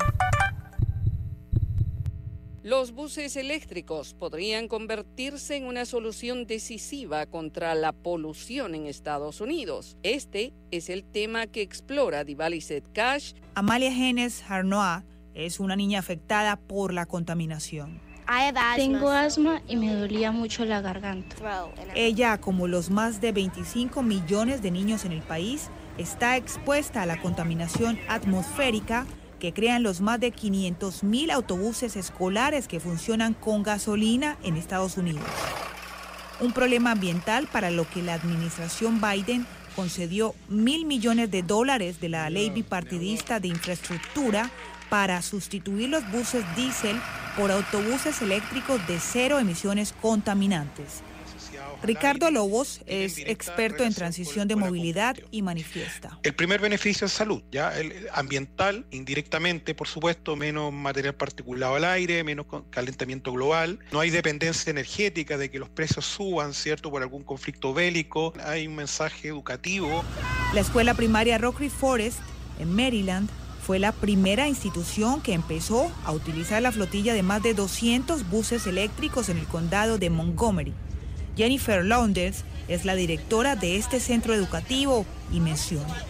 Los 2.63 2.93
buses 2.93 3.35
eléctricos 3.35 4.13
podrían 4.13 4.69
convertirse 4.69 5.57
en 5.57 5.65
una 5.65 5.83
solución 5.83 6.47
decisiva 6.47 7.25
contra 7.25 7.75
la 7.75 7.91
polución 7.91 8.73
en 8.73 8.87
Estados 8.87 9.41
Unidos. 9.41 9.97
Este 10.01 10.53
es 10.71 10.89
el 10.89 11.03
tema 11.03 11.47
que 11.47 11.63
explora 11.63 12.23
Set 12.61 12.89
Cash. 12.93 13.33
Amalia 13.55 13.91
Genes 13.91 14.41
Harnoa 14.47 15.03
es 15.33 15.59
una 15.59 15.75
niña 15.75 15.99
afectada 15.99 16.55
por 16.55 16.93
la 16.93 17.05
contaminación. 17.05 18.06
Tengo 18.75 19.09
asma 19.09 19.61
y 19.67 19.77
me 19.77 19.93
dolía 19.93 20.31
mucho 20.31 20.65
la 20.65 20.81
garganta. 20.81 21.35
Ella, 21.95 22.37
como 22.37 22.67
los 22.67 22.89
más 22.89 23.21
de 23.21 23.31
25 23.31 24.03
millones 24.03 24.61
de 24.61 24.71
niños 24.71 25.05
en 25.05 25.13
el 25.13 25.21
país, 25.21 25.69
está 25.97 26.35
expuesta 26.35 27.01
a 27.01 27.05
la 27.05 27.21
contaminación 27.21 27.97
atmosférica 28.09 29.05
que 29.39 29.53
crean 29.53 29.83
los 29.83 30.01
más 30.01 30.19
de 30.19 30.31
500 30.31 31.03
mil 31.03 31.31
autobuses 31.31 31.95
escolares 31.95 32.67
que 32.67 32.79
funcionan 32.79 33.33
con 33.33 33.63
gasolina 33.63 34.37
en 34.43 34.57
Estados 34.57 34.97
Unidos. 34.97 35.23
Un 36.39 36.51
problema 36.51 36.91
ambiental 36.91 37.47
para 37.47 37.71
lo 37.71 37.87
que 37.89 38.01
la 38.01 38.15
administración 38.15 39.01
Biden 39.01 39.45
concedió 39.75 40.33
mil 40.49 40.85
millones 40.85 41.31
de 41.31 41.43
dólares 41.43 42.01
de 42.01 42.09
la 42.09 42.29
ley 42.29 42.49
bipartidista 42.49 43.39
de 43.39 43.47
infraestructura 43.47 44.51
para 44.89 45.21
sustituir 45.21 45.89
los 45.89 46.09
buses 46.11 46.43
diésel 46.55 46.99
por 47.35 47.51
autobuses 47.51 48.21
eléctricos 48.21 48.85
de 48.87 48.99
cero 48.99 49.39
emisiones 49.39 49.93
contaminantes. 50.01 51.03
Ricardo 51.83 52.31
Lobos 52.31 52.81
es 52.87 53.19
experto 53.19 53.83
en 53.83 53.93
transición 53.93 54.47
de 54.47 54.55
movilidad 54.55 55.15
y 55.29 55.43
manifiesta. 55.43 56.17
El 56.23 56.33
primer 56.33 56.59
beneficio 56.59 57.05
es 57.05 57.13
salud, 57.13 57.43
ya 57.51 57.77
el 57.77 58.07
ambiental, 58.13 58.87
indirectamente, 58.89 59.75
por 59.75 59.87
supuesto, 59.87 60.35
menos 60.35 60.73
material 60.73 61.13
particulado 61.13 61.75
al 61.75 61.85
aire, 61.85 62.23
menos 62.23 62.47
calentamiento 62.71 63.31
global, 63.31 63.79
no 63.91 63.99
hay 63.99 64.09
dependencia 64.09 64.71
energética 64.71 65.37
de 65.37 65.51
que 65.51 65.59
los 65.59 65.69
precios 65.69 66.05
suban, 66.05 66.53
¿cierto?, 66.53 66.89
por 66.89 67.03
algún 67.03 67.23
conflicto 67.23 67.73
bélico, 67.73 68.33
hay 68.43 68.67
un 68.67 68.75
mensaje 68.75 69.27
educativo. 69.27 70.03
La 70.53 70.61
escuela 70.61 70.95
primaria 70.95 71.37
Rockery 71.37 71.69
Forest, 71.69 72.19
en 72.59 72.75
Maryland, 72.75 73.29
fue 73.67 73.79
la 73.79 73.91
primera 73.91 74.47
institución 74.47 75.19
que 75.19 75.33
empezó 75.33 75.91
a 76.05 76.13
utilizar 76.13 76.61
la 76.61 76.71
flotilla 76.71 77.13
de 77.13 77.21
más 77.21 77.43
de 77.43 77.53
200 77.53 78.29
buses 78.29 78.65
eléctricos 78.65 79.27
en 79.27 79.37
el 79.37 79.45
condado 79.45 79.97
de 79.97 80.09
Montgomery. 80.09 80.73
Jennifer 81.35 81.83
Lowndes 81.83 82.45
es 82.69 82.85
la 82.85 82.95
directora 82.95 83.57
de 83.57 83.75
este 83.75 83.99
centro 83.99 84.33
educativo 84.33 85.05
y 85.33 85.41
menciona. 85.41 86.01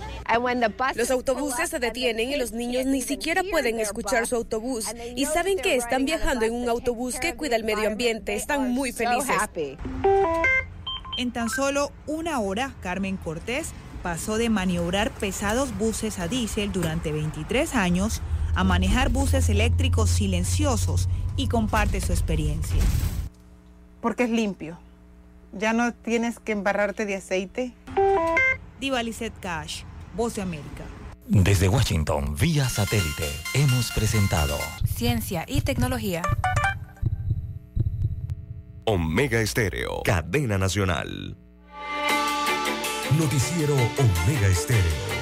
Los 0.93 1.09
autobuses 1.09 1.71
se 1.71 1.79
detienen 1.79 2.29
y 2.29 2.35
los 2.35 2.51
niños 2.51 2.85
ni 2.85 3.01
siquiera 3.01 3.41
pueden 3.49 3.79
escuchar 3.79 4.27
su 4.27 4.35
autobús 4.35 4.85
y 5.15 5.25
saben 5.25 5.57
que 5.57 5.77
están 5.77 6.05
viajando 6.05 6.45
en 6.45 6.53
un 6.53 6.69
autobús 6.69 7.15
que 7.19 7.33
cuida 7.33 7.55
el 7.55 7.63
medio 7.63 7.87
ambiente. 7.87 8.35
Están 8.35 8.69
muy 8.69 8.91
felices. 8.91 9.35
En 11.17 11.31
tan 11.31 11.49
solo 11.49 11.91
una 12.05 12.39
hora, 12.39 12.75
Carmen 12.81 13.17
Cortés 13.17 13.69
pasó 14.07 14.37
de 14.37 14.49
maniobrar 14.49 15.11
pesados 15.11 15.77
buses 15.77 16.17
a 16.17 16.29
diésel 16.29 16.71
durante 16.71 17.11
23 17.11 17.75
años 17.75 18.21
a 18.55 18.63
manejar 18.63 19.09
buses 19.09 19.49
eléctricos 19.49 20.09
silenciosos 20.09 21.09
y 21.35 21.49
comparte 21.49 21.99
su 21.99 22.13
experiencia. 22.13 22.81
Porque 23.99 24.23
es 24.23 24.29
limpio 24.29 24.77
ya 25.51 25.73
no 25.73 25.93
tienes 25.93 26.39
que 26.39 26.53
embarrarte 26.53 27.05
de 27.05 27.15
aceite. 27.15 27.73
Divalicet 28.79 29.33
Cash, 29.41 29.83
Voz 30.15 30.35
de 30.35 30.41
América. 30.41 30.85
Desde 31.27 31.67
Washington, 31.67 32.33
vía 32.39 32.69
satélite, 32.69 33.29
hemos 33.55 33.91
presentado 33.91 34.57
Ciencia 34.85 35.43
y 35.49 35.59
Tecnología. 35.59 36.21
Omega 38.85 39.41
Estéreo, 39.41 40.01
cadena 40.05 40.57
nacional. 40.57 41.35
Noticiero 43.15 43.75
Omega 43.75 44.47
Estéreo. 44.47 45.17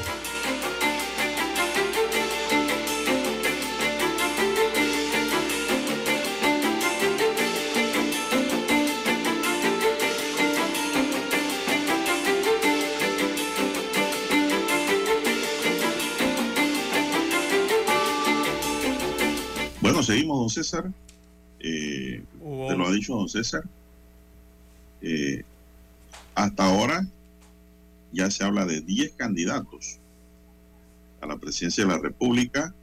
seguimos, 20.05 20.39
don 20.39 20.49
César. 20.49 20.91
Eh, 21.59 22.23
te 22.39 22.77
lo 22.77 22.87
ha 22.87 22.91
dicho 22.91 23.15
don 23.15 23.27
César. 23.27 23.63
Eh, 25.01 25.43
hasta 26.35 26.65
ahora 26.65 27.05
ya 28.15 28.31
se 28.31 28.43
habla 28.43 28.65
de 28.65 28.81
10 28.81 29.13
candidatos 29.13 29.99
a 31.21 31.27
la 31.27 31.37
presidencia 31.37 31.85
de 31.85 31.91
la 31.91 31.99
República, 31.99 32.73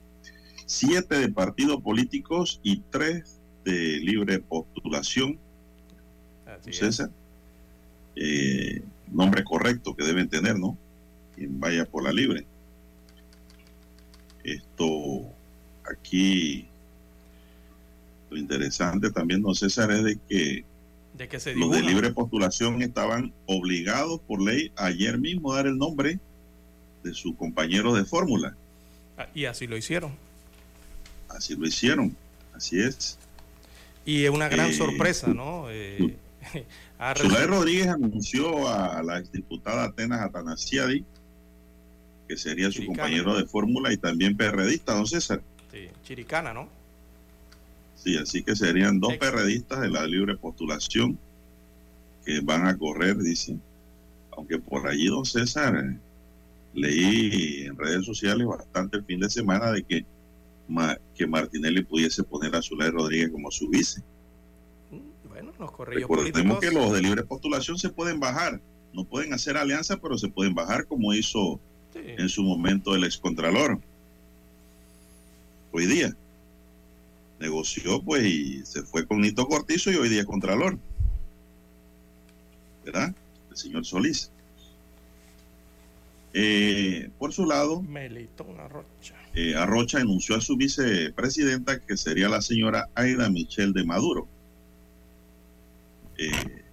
7 0.65 1.17
de 1.17 1.29
partidos 1.29 1.81
políticos 1.81 2.59
y 2.63 2.81
3 2.91 3.39
de 3.65 3.99
libre 3.99 4.39
postulación. 4.39 5.39
César. 6.69 7.09
Eh, 8.15 8.81
nombre 9.11 9.43
correcto 9.43 9.95
que 9.95 10.05
deben 10.05 10.29
tener, 10.29 10.57
¿no? 10.57 10.77
Quien 11.35 11.59
vaya 11.59 11.85
por 11.85 12.03
la 12.03 12.13
libre. 12.13 12.45
Esto 14.43 15.33
aquí 15.83 16.67
lo 18.29 18.37
interesante 18.37 19.11
también, 19.11 19.41
don 19.41 19.55
César, 19.55 19.91
es 19.91 20.03
de 20.03 20.19
que, 20.27 20.65
los 21.55 21.71
de 21.71 21.81
libre 21.81 22.11
postulación 22.11 22.81
estaban 22.81 23.33
obligados 23.45 24.19
por 24.21 24.41
ley 24.41 24.71
ayer 24.75 25.17
mismo 25.17 25.53
a 25.53 25.57
dar 25.57 25.67
el 25.67 25.77
nombre 25.77 26.19
de 27.03 27.13
su 27.13 27.35
compañero 27.35 27.93
de 27.93 28.05
fórmula. 28.05 28.55
Ah, 29.17 29.27
y 29.33 29.45
así 29.45 29.67
lo 29.67 29.77
hicieron. 29.77 30.11
Así 31.29 31.55
lo 31.55 31.67
hicieron, 31.67 32.15
así 32.53 32.79
es. 32.79 33.17
Y 34.05 34.23
es 34.23 34.31
una 34.31 34.49
gran 34.49 34.71
eh, 34.71 34.73
sorpresa, 34.73 35.27
¿no? 35.27 35.69
Eh, 35.69 36.17
Rodríguez 37.47 37.87
anunció 37.87 38.67
a 38.67 39.01
la 39.03 39.19
exdiputada 39.19 39.85
Atenas 39.85 40.21
Atanasiadi 40.21 41.05
que 42.27 42.37
sería 42.37 42.71
su 42.71 42.85
compañero 42.85 43.35
de 43.35 43.45
fórmula 43.45 43.91
y 43.91 43.97
también 43.97 44.35
perredista, 44.35 44.93
don 44.93 45.07
César. 45.07 45.41
Sí, 45.71 45.89
chiricana, 46.03 46.53
¿no? 46.53 46.69
Sí, 48.03 48.17
así 48.17 48.43
que 48.43 48.53
serían 48.53 48.99
dos 48.99 49.15
perredistas 49.15 49.79
de 49.79 49.89
la 49.89 50.05
libre 50.05 50.35
postulación 50.35 51.17
que 52.25 52.41
van 52.41 52.67
a 52.67 52.77
correr, 52.77 53.17
dicen. 53.17 53.61
Aunque 54.31 54.59
por 54.59 54.87
allí, 54.87 55.07
don 55.07 55.23
César, 55.23 55.95
leí 56.73 57.65
en 57.65 57.77
redes 57.77 58.05
sociales 58.05 58.45
bastante 58.45 58.97
el 58.97 59.05
fin 59.05 59.21
de 59.21 59.29
semana 59.29 59.71
de 59.71 59.83
que, 59.83 60.05
que 61.15 61.27
Martinelli 61.27 61.83
pudiese 61.83 62.23
poner 62.23 62.53
a 62.55 62.61
Zulay 62.61 62.89
Rodríguez 62.89 63.29
como 63.31 63.49
su 63.51 63.69
vice. 63.69 64.01
Mm, 64.91 65.29
bueno, 65.29 65.53
los 65.57 65.71
corrillos 65.71 66.09
Recordemos 66.09 66.59
que 66.59 66.71
los 66.71 66.91
de 66.91 67.01
libre 67.01 67.23
postulación 67.23 67.77
se 67.77 67.89
pueden 67.89 68.19
bajar. 68.19 68.59
No 68.91 69.05
pueden 69.05 69.33
hacer 69.33 69.55
alianza, 69.55 69.95
pero 69.97 70.17
se 70.17 70.27
pueden 70.27 70.53
bajar 70.53 70.87
como 70.87 71.13
hizo 71.13 71.59
en 71.95 72.27
su 72.27 72.43
momento 72.43 72.95
el 72.95 73.05
excontralor. 73.05 73.79
Hoy 75.71 75.85
día 75.85 76.13
negoció 77.43 78.01
pues 78.01 78.23
y 78.23 78.65
se 78.65 78.83
fue 78.83 79.05
con 79.05 79.19
Nito 79.19 79.45
Cortizo 79.47 79.91
y 79.91 79.95
hoy 79.95 80.07
día 80.07 80.25
Contralor. 80.25 80.79
¿Verdad? 82.85 83.13
El 83.51 83.57
señor 83.57 83.85
Solís. 83.85 84.31
Eh, 86.33 87.09
por 87.19 87.33
su 87.33 87.45
lado, 87.45 87.81
Melitón 87.81 88.59
Arrocha. 88.59 89.15
Eh, 89.35 89.55
Arrocha 89.55 89.99
anunció 89.99 90.35
a 90.35 90.41
su 90.41 90.55
vicepresidenta 90.55 91.79
que 91.79 91.97
sería 91.97 92.29
la 92.29 92.41
señora 92.41 92.89
Aida 92.95 93.29
Michelle 93.29 93.73
de 93.73 93.83
Maduro. 93.83 94.27
Eh, 96.17 96.63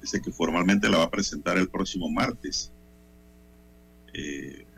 dice 0.00 0.22
que 0.22 0.30
formalmente 0.30 0.88
la 0.88 0.98
va 0.98 1.04
a 1.04 1.10
presentar 1.10 1.58
el 1.58 1.68
próximo 1.68 2.08
martes. 2.08 2.70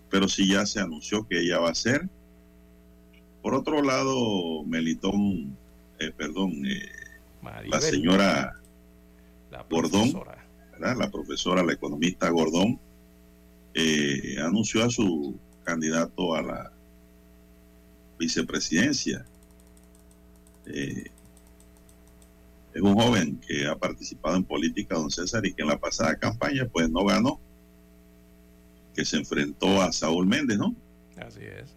pero 0.08 0.28
sí 0.28 0.48
ya 0.48 0.64
se 0.64 0.80
anunció 0.80 1.28
que 1.28 1.40
ella 1.40 1.58
va 1.58 1.70
a 1.70 1.74
ser 1.74 2.08
por 3.46 3.54
otro 3.54 3.80
lado, 3.80 4.64
Melitón, 4.64 5.56
eh, 6.00 6.10
perdón, 6.10 6.66
eh, 6.66 6.90
la 7.68 7.80
señora 7.80 8.60
Gordón, 9.70 10.12
la 10.80 11.08
profesora, 11.12 11.62
la 11.62 11.72
economista 11.72 12.28
Gordón, 12.28 12.80
eh, 13.72 14.38
anunció 14.40 14.82
a 14.82 14.90
su 14.90 15.38
candidato 15.62 16.34
a 16.34 16.42
la 16.42 16.72
vicepresidencia. 18.18 19.24
es 20.66 21.08
un 22.82 22.94
joven 22.96 23.40
que 23.46 23.68
ha 23.68 23.76
participado 23.76 24.34
en 24.34 24.42
política, 24.42 24.96
don 24.96 25.08
César, 25.08 25.46
y 25.46 25.54
que 25.54 25.62
en 25.62 25.68
la 25.68 25.78
pasada 25.78 26.16
campaña 26.16 26.66
pues 26.66 26.90
no 26.90 27.04
ganó, 27.04 27.38
que 28.92 29.04
se 29.04 29.18
enfrentó 29.18 29.80
a 29.82 29.92
Saúl 29.92 30.26
Méndez, 30.26 30.58
¿no? 30.58 30.74
Así 31.16 31.42
es. 31.44 31.75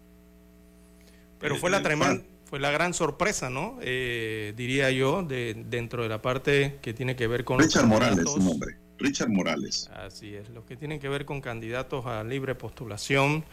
Pero 1.40 1.56
fue 1.56 1.70
la, 1.70 1.82
tremenda, 1.82 2.22
fue 2.44 2.60
la 2.60 2.70
gran 2.70 2.92
sorpresa, 2.92 3.48
¿no? 3.48 3.78
Eh, 3.80 4.52
diría 4.56 4.90
yo, 4.90 5.22
de, 5.22 5.54
dentro 5.68 6.02
de 6.02 6.08
la 6.08 6.20
parte 6.20 6.78
que 6.82 6.92
tiene 6.92 7.16
que 7.16 7.26
ver 7.26 7.44
con... 7.44 7.58
Richard 7.58 7.86
Morales, 7.86 8.30
su 8.30 8.40
nombre. 8.40 8.76
Richard 8.98 9.30
Morales. 9.30 9.88
Así 9.94 10.34
es, 10.34 10.50
los 10.50 10.64
que 10.64 10.76
tienen 10.76 11.00
que 11.00 11.08
ver 11.08 11.24
con 11.24 11.40
candidatos 11.40 12.04
a 12.04 12.22
libre 12.24 12.54
postulación. 12.54 13.44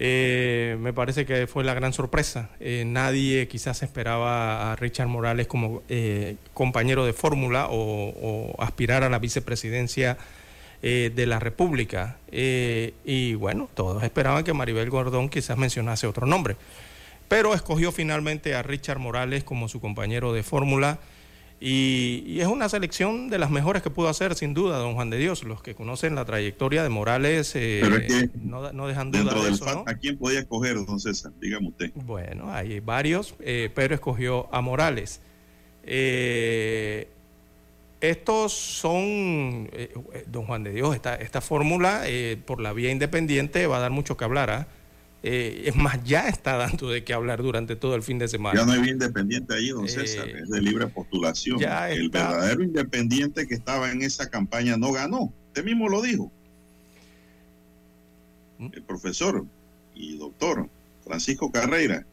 Eh, 0.00 0.76
me 0.78 0.92
parece 0.92 1.26
que 1.26 1.48
fue 1.48 1.64
la 1.64 1.74
gran 1.74 1.92
sorpresa. 1.92 2.50
Eh, 2.60 2.84
nadie 2.86 3.48
quizás 3.48 3.82
esperaba 3.82 4.70
a 4.70 4.76
Richard 4.76 5.08
Morales 5.08 5.48
como 5.48 5.82
compañero 6.54 7.04
de 7.04 7.12
fórmula 7.12 7.66
o, 7.68 8.10
o, 8.10 8.62
aspirar 8.62 9.02
a 9.02 9.08
la 9.08 9.18
vicepresidencia 9.18 10.16
de 10.80 11.26
la 11.26 11.40
República. 11.40 12.18
y 12.30 13.34
bueno, 13.34 13.68
todos 13.74 14.04
esperaban 14.04 14.44
que 14.44 14.52
Maribel 14.52 14.88
Gordón 14.90 15.28
quizás 15.28 15.58
mencionase 15.58 16.06
otro 16.06 16.24
nombre 16.24 16.56
pero 17.28 17.54
escogió 17.54 17.92
finalmente 17.92 18.54
a 18.54 18.62
Richard 18.62 18.98
Morales 18.98 19.44
como 19.44 19.68
su 19.68 19.80
compañero 19.80 20.32
de 20.32 20.42
fórmula. 20.42 20.98
Y, 21.60 22.38
es 22.40 22.46
una 22.46 22.68
selección 22.68 23.30
de 23.30 23.38
las 23.38 23.50
mejores 23.50 23.82
que 23.82 23.90
pudo 23.90 24.08
hacer, 24.08 24.34
sin 24.36 24.54
duda, 24.54 24.78
don 24.78 24.94
Juan 24.94 25.10
de 25.10 25.18
Dios. 25.18 25.42
Los 25.42 25.60
que 25.60 25.74
conocen 25.74 26.14
la 26.14 26.24
trayectoria 26.24 26.82
de 26.82 26.88
Morales 26.88 27.52
eh, 27.56 28.30
no, 28.42 28.72
no, 28.72 28.86
dejan 28.86 29.10
duda 29.10 29.22
dentro 29.22 29.40
de 29.40 29.44
del 29.46 29.54
eso, 29.54 29.84
¿A 29.86 29.94
quién 29.94 30.16
podía 30.18 30.40
escoger, 30.40 30.76
don 30.86 31.00
César? 31.00 31.32
Dígame 31.40 31.68
usted. 31.68 31.90
Bueno, 31.94 32.52
hay 32.52 32.80
varios, 32.80 33.34
eh, 33.40 33.70
pero 33.74 33.94
escogió 33.94 34.48
a 34.54 34.60
Morales. 34.60 35.20
Eh, 35.82 37.08
estos 38.00 38.52
son, 38.52 39.68
don 40.28 40.46
Juan 40.46 40.62
de 40.62 40.72
Dios, 40.72 40.94
esta, 40.94 41.16
esta 41.16 41.40
fórmula 41.40 42.04
por 42.46 42.60
la 42.60 42.72
vía 42.72 42.92
independiente 42.92 43.66
va 43.66 43.78
a 43.78 43.80
dar 43.80 43.90
mucho 43.90 44.16
que 44.16 44.24
hablar. 44.24 44.50
¿ah? 44.50 44.68
Eh, 45.22 45.64
es 45.66 45.74
más, 45.74 46.02
ya 46.04 46.28
está 46.28 46.56
dando 46.56 46.90
de 46.90 47.02
qué 47.02 47.12
hablar 47.12 47.42
durante 47.42 47.74
todo 47.74 47.94
el 47.96 48.02
fin 48.02 48.18
de 48.18 48.28
semana. 48.28 48.58
Ya 48.58 48.64
no 48.64 48.72
hay 48.72 48.90
independiente 48.90 49.54
ahí, 49.54 49.70
don 49.70 49.88
César, 49.88 50.28
eh, 50.28 50.40
es 50.42 50.48
de 50.48 50.62
libre 50.62 50.86
postulación. 50.86 51.60
el 51.62 52.08
verdadero 52.08 52.62
independiente 52.62 53.46
que 53.48 53.54
estaba 53.54 53.90
en 53.90 54.02
esa 54.02 54.30
campaña 54.30 54.76
no 54.76 54.92
ganó. 54.92 55.32
Usted 55.48 55.64
mismo 55.64 55.88
lo 55.88 56.02
dijo. 56.02 56.30
¿Mm? 58.58 58.68
El 58.72 58.82
profesor 58.82 59.44
y 59.94 60.16
doctor 60.16 60.68
Francisco 61.04 61.50
Carreira, 61.50 62.06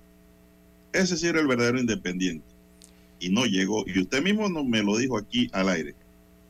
ese 0.93 1.17
sí 1.17 1.27
era 1.27 1.39
el 1.39 1.47
verdadero 1.47 1.79
independiente. 1.79 2.45
Y 3.19 3.29
no 3.29 3.45
llegó. 3.45 3.83
Y 3.87 3.99
usted 4.01 4.23
mismo 4.23 4.49
no 4.49 4.63
me 4.63 4.81
lo 4.81 4.97
dijo 4.97 5.17
aquí 5.17 5.49
al 5.53 5.69
aire. 5.69 5.93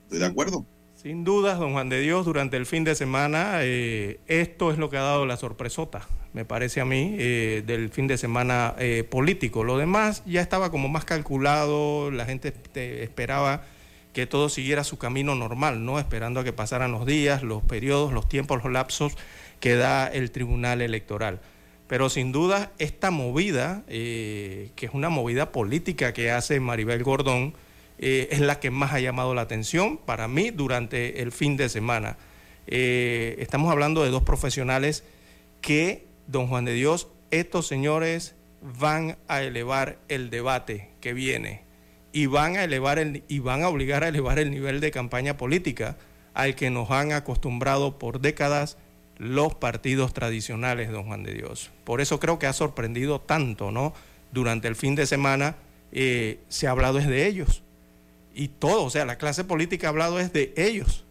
¿Estoy 0.03 0.19
de 0.19 0.25
acuerdo? 0.25 0.65
Sin 0.95 1.23
dudas, 1.23 1.59
don 1.59 1.73
Juan 1.73 1.89
de 1.89 1.99
Dios, 1.99 2.25
durante 2.25 2.57
el 2.57 2.65
fin 2.65 2.83
de 2.83 2.95
semana, 2.95 3.59
eh, 3.61 4.19
esto 4.27 4.71
es 4.71 4.77
lo 4.77 4.89
que 4.89 4.97
ha 4.97 5.01
dado 5.01 5.25
la 5.25 5.37
sorpresota, 5.37 6.07
me 6.35 6.45
parece 6.45 6.81
a 6.81 6.85
mí, 6.85 7.15
eh, 7.17 7.63
del 7.65 7.89
fin 7.89 8.05
de 8.05 8.19
semana 8.19 8.75
eh, 8.77 9.03
político. 9.09 9.63
Lo 9.63 9.79
demás 9.79 10.21
ya 10.27 10.41
estaba 10.41 10.69
como 10.69 10.87
más 10.87 11.03
calculado, 11.03 12.11
la 12.11 12.25
gente 12.25 12.53
esperaba 13.01 13.63
que 14.13 14.27
todo 14.27 14.49
siguiera 14.49 14.83
su 14.83 14.99
camino 14.99 15.33
normal, 15.33 15.83
¿no? 15.83 15.97
Esperando 15.97 16.41
a 16.41 16.43
que 16.43 16.53
pasaran 16.53 16.91
los 16.91 17.07
días, 17.07 17.41
los 17.41 17.63
periodos, 17.63 18.13
los 18.13 18.29
tiempos, 18.29 18.63
los 18.63 18.71
lapsos 18.71 19.15
que 19.59 19.75
da 19.75 20.05
el 20.07 20.29
Tribunal 20.29 20.81
Electoral. 20.81 21.39
Pero 21.87 22.09
sin 22.09 22.31
duda, 22.31 22.71
esta 22.77 23.09
movida, 23.09 23.83
que 23.87 24.71
es 24.75 24.89
una 24.93 25.09
movida 25.09 25.51
política 25.51 26.13
que 26.13 26.31
hace 26.31 26.59
Maribel 26.59 27.03
Gordón, 27.03 27.53
eh, 27.97 28.27
es 28.31 28.41
la 28.41 28.59
que 28.59 28.71
más 28.71 28.93
ha 28.93 28.99
llamado 28.99 29.33
la 29.33 29.41
atención 29.41 29.97
para 29.97 30.27
mí 30.27 30.51
durante 30.51 31.21
el 31.21 31.31
fin 31.31 31.55
de 31.55 31.69
semana. 31.69 32.17
Eh, 32.67 33.35
estamos 33.39 33.71
hablando 33.71 34.03
de 34.03 34.09
dos 34.09 34.23
profesionales 34.23 35.03
que, 35.61 36.05
don 36.27 36.47
Juan 36.47 36.65
de 36.65 36.73
Dios, 36.73 37.07
estos 37.31 37.67
señores 37.67 38.35
van 38.61 39.17
a 39.27 39.41
elevar 39.41 39.99
el 40.07 40.29
debate 40.29 40.89
que 41.01 41.13
viene 41.13 41.63
y 42.11 42.25
van 42.27 42.55
a 42.55 42.63
elevar 42.63 42.97
el, 42.99 43.23
y 43.27 43.39
van 43.39 43.63
a 43.63 43.67
obligar 43.67 44.03
a 44.03 44.07
elevar 44.07 44.39
el 44.39 44.51
nivel 44.51 44.79
de 44.79 44.91
campaña 44.91 45.37
política 45.37 45.97
al 46.33 46.55
que 46.55 46.69
nos 46.69 46.89
han 46.91 47.11
acostumbrado 47.11 47.99
por 47.99 48.19
décadas 48.21 48.77
los 49.17 49.55
partidos 49.55 50.13
tradicionales, 50.13 50.91
don 50.91 51.05
Juan 51.05 51.23
de 51.23 51.33
Dios. 51.33 51.71
Por 51.83 52.01
eso 52.01 52.19
creo 52.19 52.39
que 52.39 52.47
ha 52.47 52.53
sorprendido 52.53 53.21
tanto, 53.21 53.71
¿no? 53.71 53.93
Durante 54.31 54.67
el 54.67 54.75
fin 54.75 54.95
de 54.95 55.05
semana 55.05 55.55
eh, 55.91 56.39
se 56.49 56.67
ha 56.67 56.71
hablado 56.71 56.99
es 56.99 57.07
de 57.07 57.27
ellos 57.27 57.63
y 58.35 58.49
todo, 58.49 58.83
o 58.83 58.89
sea, 58.89 59.05
la 59.05 59.17
clase 59.17 59.45
política 59.45 59.87
ha 59.87 59.89
hablado 59.91 60.19
es 60.19 60.33
de 60.33 60.53
ellos. 60.57 61.05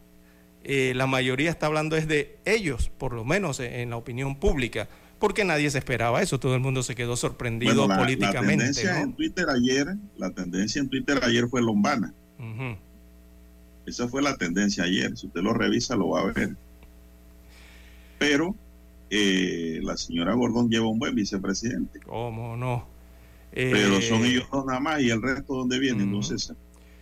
Eh, 0.63 0.93
la 0.95 1.07
mayoría 1.07 1.51
está 1.51 1.67
hablando 1.67 1.97
es 1.97 2.07
de 2.07 2.37
ellos, 2.45 2.91
por 2.99 3.15
lo 3.15 3.25
menos 3.25 3.61
en, 3.61 3.91
la 3.91 3.97
opinión 3.97 4.37
pública, 4.37 4.89
porque 5.25 5.43
nadie 5.43 5.71
se 5.71 5.79
esperaba 5.79 6.21
eso, 6.21 6.39
todo 6.39 6.55
el 6.55 6.61
mundo 6.61 6.83
se 6.83 6.95
quedó 6.95 7.17
sorprendido 7.17 7.89
políticamente. 7.89 8.57
La 8.57 8.73
tendencia 8.73 9.01
en 9.01 9.15
Twitter 9.15 9.47
ayer, 9.49 9.97
la 10.19 10.31
tendencia 10.33 10.83
en 10.83 10.91
Twitter 10.91 11.19
ayer 11.23 11.49
fue 11.49 11.63
lombana. 11.63 12.13
Esa 13.87 14.07
fue 14.07 14.21
la 14.21 14.37
tendencia 14.37 14.85
ayer, 14.85 15.17
si 15.17 15.29
usted 15.29 15.41
lo 15.41 15.55
revisa 15.55 15.97
lo 15.97 16.11
va 16.11 16.21
a 16.21 16.25
ver. 16.27 16.55
Pero 18.19 18.55
eh, 19.09 19.81
la 19.83 19.97
señora 19.97 20.35
Gordón 20.35 20.69
lleva 20.69 20.89
un 20.89 20.99
buen 20.99 21.15
vicepresidente. 21.15 22.01
¿Cómo 22.01 22.59
no? 22.59 22.87
Pero 23.51 24.03
son 24.03 24.27
eh, 24.27 24.29
ellos 24.29 24.47
dos 24.53 24.67
nada 24.67 24.81
más 24.81 25.01
y 25.01 25.09
el 25.09 25.23
resto 25.23 25.55
donde 25.55 25.79
viene, 25.79 26.03
entonces 26.03 26.53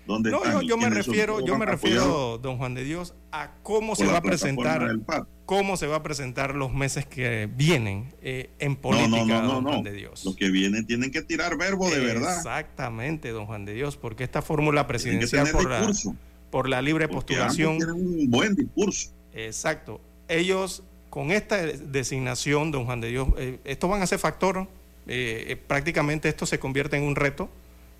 no, 0.07 0.63
yo, 0.63 0.77
me 0.77 0.91
refiero, 0.91 1.45
yo 1.45 1.57
me 1.57 1.67
refiero, 1.67 2.39
don 2.39 2.59
Juan 2.59 2.75
de 2.75 2.85
Dios, 2.85 3.15
a 3.31 3.53
cómo 3.63 3.95
se 3.95 4.07
va 4.07 4.19
a 4.19 4.23
presentar, 4.23 4.99
cómo 5.47 5.77
se 5.77 5.87
va 5.87 5.97
a 5.97 6.03
presentar 6.03 6.55
los 6.55 6.73
meses 6.73 7.07
que 7.07 7.49
vienen 7.55 8.13
eh, 8.21 8.51
en 8.59 8.77
política, 8.77 9.41
don 9.41 9.65
Juan 9.65 9.83
de 9.83 9.93
Dios. 9.93 10.25
Los 10.25 10.37
que 10.37 10.51
vienen 10.51 10.87
tienen 10.87 11.11
que 11.11 11.23
tirar 11.23 11.57
verbo 11.57 11.89
de 11.89 12.01
verdad. 12.01 12.37
Exactamente, 12.37 13.31
don 13.31 13.47
Juan 13.47 13.65
de 13.65 13.75
Dios, 13.75 13.97
porque 13.97 14.25
esta 14.25 14.43
fórmula 14.43 14.87
presidencial 14.87 15.49
por 15.51 15.71
la, 15.71 15.93
por 16.51 16.69
la, 16.69 16.83
libre 16.83 17.09
postulación 17.09 17.79
un 17.83 18.31
buen 18.31 18.55
discurso. 18.55 19.11
Exacto. 19.33 20.01
Ellos 20.29 20.83
con 21.11 21.31
esta 21.31 21.59
designación, 21.59 22.71
don 22.71 22.87
Juan 22.87 23.01
de 23.01 23.09
Dios, 23.09 23.29
eh, 23.37 23.61
esto 23.65 23.87
van 23.87 24.03
a 24.03 24.07
ser 24.07 24.19
factor, 24.19 24.67
eh, 25.07 25.61
prácticamente 25.67 26.29
esto 26.29 26.47
se 26.47 26.59
convierte 26.59 26.97
en 26.97 27.03
un 27.03 27.17
reto 27.17 27.51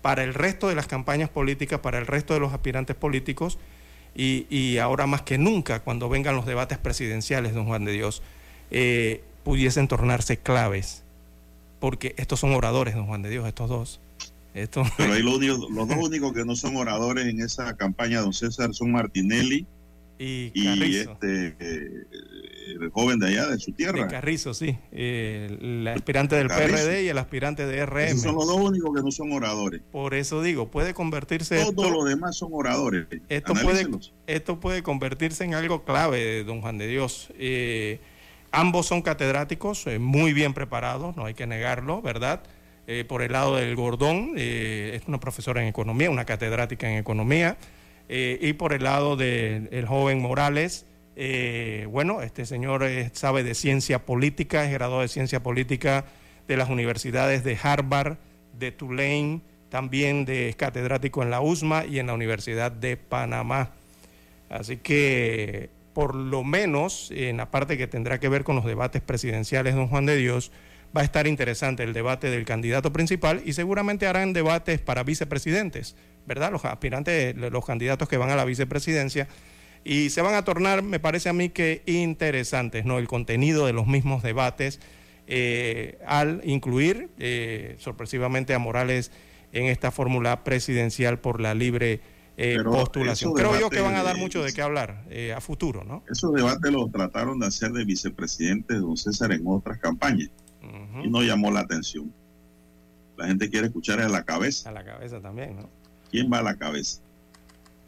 para 0.03 0.23
el 0.25 0.33
resto 0.33 0.67
de 0.67 0.75
las 0.75 0.85
campañas 0.85 1.29
políticas, 1.29 1.79
para 1.79 1.97
el 1.97 2.05
resto 2.05 2.33
de 2.33 2.41
los 2.41 2.51
aspirantes 2.53 2.93
políticos 2.93 3.57
y, 4.13 4.77
ahora 4.77 5.07
más 5.07 5.23
que 5.23 5.37
nunca, 5.37 5.79
cuando 5.79 6.09
vengan 6.09 6.35
los 6.35 6.45
debates 6.45 6.77
presidenciales, 6.77 7.53
don 7.55 7.65
Juan 7.65 7.85
de 7.85 7.93
Dios, 7.93 8.21
eh, 8.69 9.23
pudiesen 9.43 9.87
tornarse 9.87 10.37
claves, 10.37 11.03
porque 11.79 12.13
estos 12.17 12.41
son 12.41 12.53
oradores, 12.53 12.95
don 12.95 13.07
Juan 13.07 13.21
de 13.21 13.29
Dios, 13.29 13.47
estos 13.47 13.69
dos. 13.69 14.01
Pero 14.53 15.13
ahí 15.13 15.23
los, 15.23 15.39
los 15.71 15.87
dos 15.87 15.97
únicos 15.97 16.33
que 16.33 16.43
no 16.43 16.57
son 16.57 16.75
oradores 16.75 17.25
en 17.25 17.39
esa 17.39 17.75
campaña, 17.77 18.19
don 18.19 18.33
César, 18.33 18.73
son 18.73 18.91
Martinelli 18.91 19.65
y, 20.23 20.95
este 20.95 21.55
eh, 21.59 22.07
el 22.81 22.89
joven 22.91 23.19
de 23.19 23.27
allá 23.27 23.47
de 23.47 23.59
su 23.59 23.71
tierra. 23.73 24.07
Carrizo, 24.07 24.53
sí, 24.53 24.77
eh, 24.91 25.57
el 25.61 25.87
aspirante 25.87 26.35
del 26.35 26.47
PRD 26.47 27.03
y 27.03 27.09
el 27.09 27.17
aspirante 27.17 27.65
de 27.65 27.85
RM. 27.85 28.17
son 28.17 28.35
los 28.35 28.47
dos 28.47 28.57
únicos 28.57 28.95
que 28.95 29.01
no 29.01 29.11
son 29.11 29.31
oradores. 29.33 29.81
Por 29.91 30.13
eso 30.13 30.41
digo, 30.41 30.71
puede 30.71 30.93
convertirse. 30.93 31.63
Todos 31.63 31.91
los 31.91 32.05
demás 32.05 32.37
son 32.37 32.49
oradores. 32.53 33.07
Esto 33.29 33.53
puede, 33.53 33.87
esto 34.27 34.59
puede 34.59 34.81
convertirse 34.81 35.43
en 35.43 35.55
algo 35.55 35.83
clave, 35.83 36.43
don 36.43 36.61
Juan 36.61 36.77
de 36.77 36.87
Dios. 36.87 37.29
Eh, 37.37 37.99
ambos 38.51 38.87
son 38.87 39.01
catedráticos, 39.01 39.85
muy 39.99 40.33
bien 40.33 40.53
preparados, 40.53 41.15
no 41.17 41.25
hay 41.25 41.33
que 41.33 41.47
negarlo, 41.47 42.01
¿verdad? 42.01 42.43
por 43.07 43.21
el 43.21 43.31
lado 43.31 43.55
del 43.55 43.77
Gordón, 43.77 44.33
es 44.35 45.03
una 45.07 45.17
profesora 45.17 45.61
en 45.61 45.69
economía, 45.69 46.09
una 46.09 46.25
catedrática 46.25 46.91
en 46.91 46.97
economía. 46.97 47.57
Eh, 48.09 48.37
y 48.41 48.53
por 48.53 48.73
el 48.73 48.83
lado 48.83 49.15
del 49.15 49.85
joven 49.87 50.21
Morales, 50.21 50.85
eh, 51.15 51.87
bueno, 51.89 52.21
este 52.21 52.45
señor 52.45 52.83
eh, 52.83 53.11
sabe 53.13 53.43
de 53.43 53.53
ciencia 53.53 54.05
política, 54.05 54.65
es 54.65 54.71
graduado 54.71 55.01
de 55.01 55.07
ciencia 55.07 55.43
política 55.43 56.05
de 56.47 56.57
las 56.57 56.69
universidades 56.69 57.43
de 57.43 57.57
Harvard, 57.61 58.17
de 58.57 58.71
Tulane, 58.71 59.41
también 59.69 60.25
de 60.25 60.53
catedrático 60.57 61.23
en 61.23 61.29
la 61.29 61.41
USMA 61.41 61.85
y 61.85 61.99
en 61.99 62.07
la 62.07 62.13
Universidad 62.13 62.71
de 62.71 62.97
Panamá. 62.97 63.71
Así 64.49 64.77
que, 64.77 65.69
por 65.93 66.13
lo 66.13 66.43
menos, 66.43 67.09
en 67.11 67.37
la 67.37 67.49
parte 67.49 67.77
que 67.77 67.87
tendrá 67.87 68.19
que 68.19 68.29
ver 68.29 68.43
con 68.43 68.55
los 68.55 68.65
debates 68.65 69.01
presidenciales, 69.01 69.75
don 69.75 69.87
Juan 69.87 70.05
de 70.05 70.17
Dios, 70.17 70.51
va 70.95 71.01
a 71.01 71.03
estar 71.03 71.25
interesante 71.25 71.83
el 71.83 71.93
debate 71.93 72.29
del 72.29 72.45
candidato 72.45 72.93
principal 72.93 73.41
y 73.45 73.53
seguramente 73.53 74.05
harán 74.05 74.33
debates 74.33 74.79
para 74.79 75.03
vicepresidentes 75.03 75.95
¿verdad? 76.25 76.51
Los 76.51 76.65
aspirantes, 76.65 77.35
los 77.35 77.65
candidatos 77.65 78.07
que 78.07 78.17
van 78.17 78.29
a 78.29 78.35
la 78.35 78.45
vicepresidencia. 78.45 79.27
Y 79.83 80.09
se 80.11 80.21
van 80.21 80.35
a 80.35 80.43
tornar, 80.43 80.81
me 80.81 80.99
parece 80.99 81.29
a 81.29 81.33
mí 81.33 81.49
que 81.49 81.83
interesantes, 81.85 82.85
¿no? 82.85 82.99
El 82.99 83.07
contenido 83.07 83.65
de 83.65 83.73
los 83.73 83.85
mismos 83.85 84.23
debates 84.23 84.79
eh, 85.25 85.99
al 86.05 86.41
incluir 86.43 87.09
eh, 87.17 87.75
sorpresivamente 87.79 88.53
a 88.53 88.59
Morales 88.59 89.11
en 89.53 89.65
esta 89.65 89.91
fórmula 89.91 90.43
presidencial 90.43 91.19
por 91.19 91.39
la 91.39 91.53
libre 91.53 92.01
eh, 92.35 92.57
postulación. 92.63 93.33
Creo 93.33 93.57
yo 93.59 93.69
que 93.69 93.79
van 93.79 93.95
a 93.95 94.03
dar 94.03 94.17
mucho 94.17 94.43
de 94.43 94.51
qué 94.51 94.61
hablar 94.61 95.05
a 95.35 95.39
futuro, 95.39 95.83
¿no? 95.83 96.03
Esos 96.09 96.33
debates 96.33 96.71
los 96.71 96.91
trataron 96.91 97.39
de 97.39 97.47
hacer 97.47 97.71
de 97.71 97.85
vicepresidente 97.85 98.75
don 98.75 98.97
César 98.97 99.31
en 99.31 99.43
otras 99.45 99.79
campañas 99.79 100.29
y 101.03 101.09
no 101.09 101.21
llamó 101.21 101.51
la 101.51 101.61
atención. 101.61 102.11
La 103.17 103.27
gente 103.27 103.49
quiere 103.49 103.67
escuchar 103.67 104.01
a 104.01 104.09
la 104.09 104.23
cabeza. 104.23 104.69
A 104.69 104.73
la 104.73 104.83
cabeza 104.83 105.21
también, 105.21 105.55
¿no? 105.55 105.69
¿Quién 106.13 106.31
va 106.31 106.37
a 106.37 106.43
la 106.43 106.55
cabeza? 106.55 107.01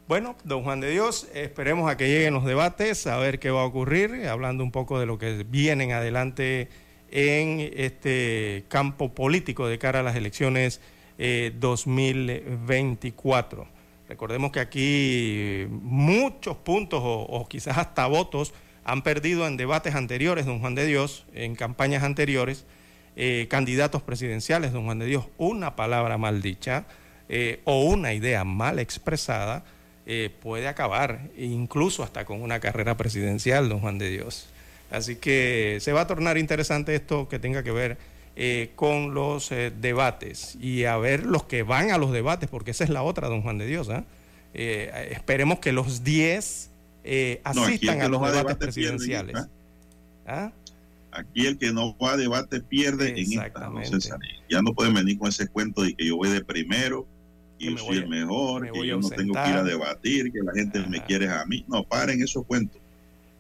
Bueno, 0.07 0.36
don 0.43 0.63
Juan 0.63 0.80
de 0.80 0.89
Dios, 0.89 1.28
esperemos 1.36 1.88
a 1.88 1.95
que 1.95 2.07
lleguen 2.07 2.34
los 2.34 2.43
debates, 2.43 3.05
a 3.05 3.17
ver 3.17 3.38
qué 3.38 3.51
va 3.51 3.61
a 3.61 3.65
ocurrir, 3.65 4.28
hablando 4.28 4.63
un 4.63 4.71
poco 4.71 4.99
de 4.99 5.05
lo 5.05 5.19
que 5.19 5.45
vienen 5.47 5.91
adelante 5.91 6.69
en 7.11 7.71
este 7.76 8.65
campo 8.67 9.13
político 9.13 9.67
de 9.67 9.78
cara 9.78 9.99
a 9.99 10.03
las 10.03 10.15
elecciones 10.15 10.82
2024. 11.19 13.61
Eh, 13.61 13.65
Recordemos 14.09 14.51
que 14.51 14.59
aquí 14.59 15.67
muchos 15.69 16.57
puntos 16.57 17.01
o, 17.03 17.47
quizás 17.47 17.78
hasta 17.78 18.07
votos 18.07 18.55
han 18.86 19.03
perdido 19.03 19.45
en 19.45 19.55
debates 19.55 19.93
anteriores, 19.93 20.47
don 20.47 20.61
Juan 20.61 20.73
de 20.73 20.88
Dios, 20.88 21.28
en 21.36 21.55
campañas 21.55 22.01
anteriores, 22.01 22.65
eh, 23.15 23.45
candidatos 23.51 24.01
presidenciales, 24.01 24.73
don 24.73 24.86
Juan 24.86 24.97
de 24.97 25.05
Dios, 25.05 25.28
una 25.38 25.76
palabra 25.76 26.17
mal 26.17 26.41
dicha 26.41 26.88
eh, 27.30 27.61
o 27.63 27.84
una 27.84 28.13
idea 28.13 28.43
mal 28.43 28.80
expresada 28.80 29.63
puede 30.39 30.67
acabar 30.67 31.32
incluso 31.36 32.03
hasta 32.03 32.26
con 32.26 32.43
una 32.43 32.59
carrera 32.59 32.95
presidencial, 32.95 33.69
don 33.69 33.80
Juan 33.80 33.97
de 33.97 34.11
Dios. 34.11 34.45
Así 34.91 35.15
que 35.15 35.80
se 35.82 35.93
va 35.93 36.01
a 36.01 36.07
tornar 36.07 36.38
interesante 36.38 36.93
esto 36.93 37.28
que 37.28 37.39
tenga 37.39 37.63
que 37.63 37.71
ver 37.71 37.97
eh, 38.38 38.71
con 38.76 39.13
los 39.13 39.49
eh, 39.53 39.71
debates 39.80 40.57
y 40.59 40.84
a 40.84 40.97
ver 40.97 41.26
los 41.26 41.43
que 41.43 41.63
van 41.63 41.91
a 41.91 41.97
los 41.97 42.11
debates, 42.11 42.49
porque 42.49 42.71
esa 42.71 42.84
es 42.84 42.89
la 42.89 43.01
otra, 43.01 43.30
don 43.30 43.41
Juan 43.41 43.57
de 43.57 43.65
Dios. 43.65 43.89
¿ah? 43.89 44.03
Eh, 44.53 45.09
esperemos 45.11 45.59
que 45.59 45.71
los 45.71 46.03
10 46.03 46.69
asistan 47.45 48.01
a 48.01 48.09
los 48.09 48.21
debates 48.21 48.57
presidenciales. 48.57 49.38
¿Ah? 50.28 50.51
Aquí 51.11 51.45
el 51.45 51.57
que 51.57 51.71
no 51.71 51.97
va 51.97 52.13
a 52.13 52.17
debate 52.17 52.59
pierde 52.59 53.09
en 53.17 53.39
esta. 53.39 54.19
ya 54.49 54.61
no 54.61 54.73
pueden 54.73 54.93
venir 54.93 55.17
con 55.17 55.30
ese 55.30 55.47
cuento 55.47 55.84
de 55.84 55.93
que 55.93 56.05
yo 56.05 56.17
voy 56.17 56.30
de 56.30 56.43
primero 56.43 57.07
y 57.58 57.72
yo 57.72 57.78
soy 57.78 57.97
el 57.97 58.08
mejor, 58.08 58.72
que 58.72 58.88
yo 58.88 58.99
no 58.99 59.10
tengo 59.10 59.34
que 59.34 59.49
ir 59.49 59.56
a 59.56 59.64
debatir, 59.64 60.32
que 60.32 60.39
la 60.41 60.53
gente 60.53 60.80
me 60.88 61.03
quiere 61.03 61.30
a 61.30 61.45
mí. 61.45 61.66
No, 61.68 61.84
paren 61.84 62.22
esos 62.22 62.45
cuentos. 62.45 62.82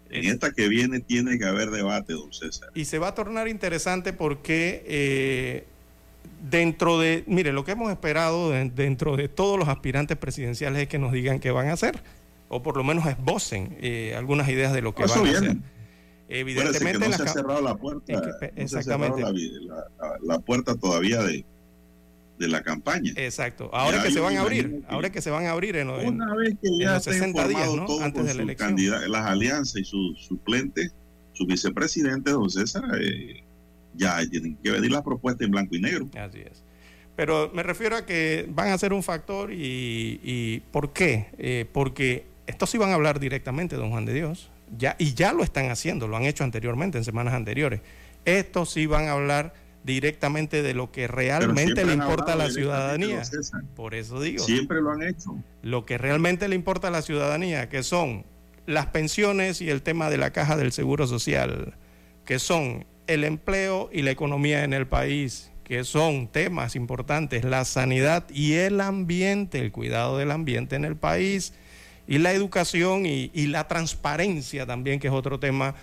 En 0.09 0.25
esta 0.25 0.51
que 0.51 0.69
viene 0.69 0.99
tiene 0.99 1.37
que 1.37 1.45
haber 1.45 1.71
debate, 1.71 2.13
don 2.13 2.31
César. 2.31 2.69
Y 2.73 2.85
se 2.85 2.99
va 2.99 3.09
a 3.09 3.15
tornar 3.15 3.47
interesante 3.47 4.13
porque 4.13 4.83
eh, 4.87 5.65
dentro 6.49 6.99
de, 6.99 7.23
mire, 7.27 7.51
lo 7.51 7.65
que 7.65 7.71
hemos 7.71 7.91
esperado 7.91 8.51
dentro 8.51 9.17
de 9.17 9.27
todos 9.27 9.59
los 9.59 9.67
aspirantes 9.67 10.17
presidenciales 10.17 10.83
es 10.83 10.87
que 10.87 10.99
nos 10.99 11.11
digan 11.11 11.39
qué 11.39 11.51
van 11.51 11.67
a 11.67 11.73
hacer, 11.73 11.99
o 12.47 12.63
por 12.63 12.77
lo 12.77 12.83
menos 12.83 13.05
esbocen 13.07 13.75
eh, 13.81 14.13
algunas 14.15 14.47
ideas 14.47 14.73
de 14.73 14.81
lo 14.81 14.95
que 14.95 15.05
van 15.05 15.11
a 15.11 15.37
hacer. 15.37 15.57
Evidentemente, 16.27 17.07
no 17.07 17.13
se 17.13 17.23
ha 17.23 17.27
cerrado 17.27 17.61
la 17.61 17.75
puerta. 17.75 18.13
exactamente. 18.55 19.21
la 20.23 20.39
puerta 20.39 20.75
todavía 20.75 21.21
de, 21.21 21.45
de 22.37 22.47
la 22.47 22.61
campaña. 22.61 23.13
Exacto. 23.15 23.69
Ahora 23.73 24.03
que 24.03 24.11
se 24.11 24.19
van 24.19 24.37
a 24.37 24.41
abrir, 24.41 24.83
ahora 24.87 25.09
que 25.09 25.21
se 25.21 25.29
van 25.29 25.45
a 25.45 25.51
abrir 25.51 25.75
en, 25.77 25.89
una 25.89 26.35
vez 26.35 26.55
que 26.61 26.69
ya 26.79 26.95
los 26.95 27.03
60 27.03 27.47
días, 27.47 27.75
¿no? 27.75 28.01
Antes 28.01 28.25
de 28.25 28.33
la 28.33 28.43
elección. 28.43 28.75
Las 29.07 29.25
alianzas 29.25 29.77
y 29.77 29.85
sus 29.85 30.25
suplentes, 30.25 30.93
su 31.33 31.45
vicepresidente, 31.45 32.31
don 32.31 32.49
César, 32.49 32.83
eh, 32.99 33.43
ya 33.93 34.19
tienen 34.29 34.57
que 34.63 34.71
venir 34.71 34.91
las 34.91 35.01
propuestas 35.01 35.45
en 35.45 35.51
blanco 35.51 35.75
y 35.75 35.81
negro. 35.81 36.09
Así 36.17 36.39
es. 36.39 36.63
Pero 37.15 37.49
me 37.53 37.63
refiero 37.63 37.95
a 37.95 38.05
que 38.05 38.45
van 38.49 38.69
a 38.69 38.77
ser 38.77 38.91
un 38.91 39.01
factor 39.01 39.51
y, 39.53 40.19
y 40.21 40.59
¿por 40.71 40.91
qué? 40.91 41.27
Eh, 41.37 41.65
porque 41.71 42.25
estos 42.45 42.69
sí 42.69 42.77
van 42.77 42.89
a 42.89 42.95
hablar 42.95 43.19
directamente, 43.19 43.77
don 43.77 43.89
Juan 43.89 44.05
de 44.05 44.13
Dios, 44.13 44.49
ya, 44.77 44.95
y 44.99 45.13
ya 45.13 45.31
lo 45.31 45.43
están 45.43 45.69
haciendo, 45.69 46.07
lo 46.07 46.17
han 46.17 46.23
hecho 46.23 46.43
anteriormente, 46.43 46.97
en 46.97 47.05
semanas 47.05 47.33
anteriores. 47.33 47.81
Estos 48.25 48.71
sí 48.71 48.85
van 48.85 49.07
a 49.07 49.13
hablar 49.13 49.53
directamente 49.85 50.63
de 50.63 50.73
lo 50.73 50.91
que 50.91 51.07
realmente 51.07 51.85
le 51.85 51.93
importa 51.93 52.33
a 52.33 52.35
la 52.35 52.49
ciudadanía. 52.49 53.21
Por 53.75 53.93
eso 53.93 54.19
digo. 54.19 54.43
Siempre 54.43 54.81
lo 54.81 54.91
han 54.91 55.03
hecho. 55.03 55.37
Lo 55.61 55.85
que 55.85 55.99
realmente 55.99 56.47
le 56.47 56.55
importa 56.55 56.87
a 56.87 56.91
la 56.91 57.03
ciudadanía, 57.03 57.69
que 57.69 57.83
son 57.83 58.25
las 58.65 58.87
pensiones 58.87 59.61
y 59.61 59.69
el 59.69 59.83
tema 59.83 60.09
de 60.09 60.17
la 60.17 60.31
caja 60.31 60.57
del 60.57 60.71
Seguro 60.71 61.05
Social, 61.05 61.75
que 62.25 62.39
son 62.39 62.85
el 63.05 63.23
empleo 63.23 63.91
y 63.93 64.01
la 64.01 64.09
economía 64.09 64.63
en 64.63 64.73
el 64.73 64.87
país, 64.87 65.51
que 65.63 65.83
son 65.83 66.29
temas 66.29 66.75
importantes, 66.75 67.43
la 67.43 67.63
sanidad 67.63 68.25
y 68.31 68.53
el 68.53 68.81
ambiente, 68.81 69.59
el 69.59 69.71
cuidado 69.71 70.17
del 70.17 70.31
ambiente 70.31 70.75
en 70.75 70.85
el 70.85 70.95
país, 70.95 71.53
y 72.07 72.17
la 72.17 72.33
educación 72.33 73.05
y, 73.05 73.29
y 73.35 73.47
la 73.47 73.67
transparencia 73.67 74.65
también, 74.65 74.99
que 74.99 75.07
es 75.07 75.13
otro 75.13 75.39
tema 75.39 75.75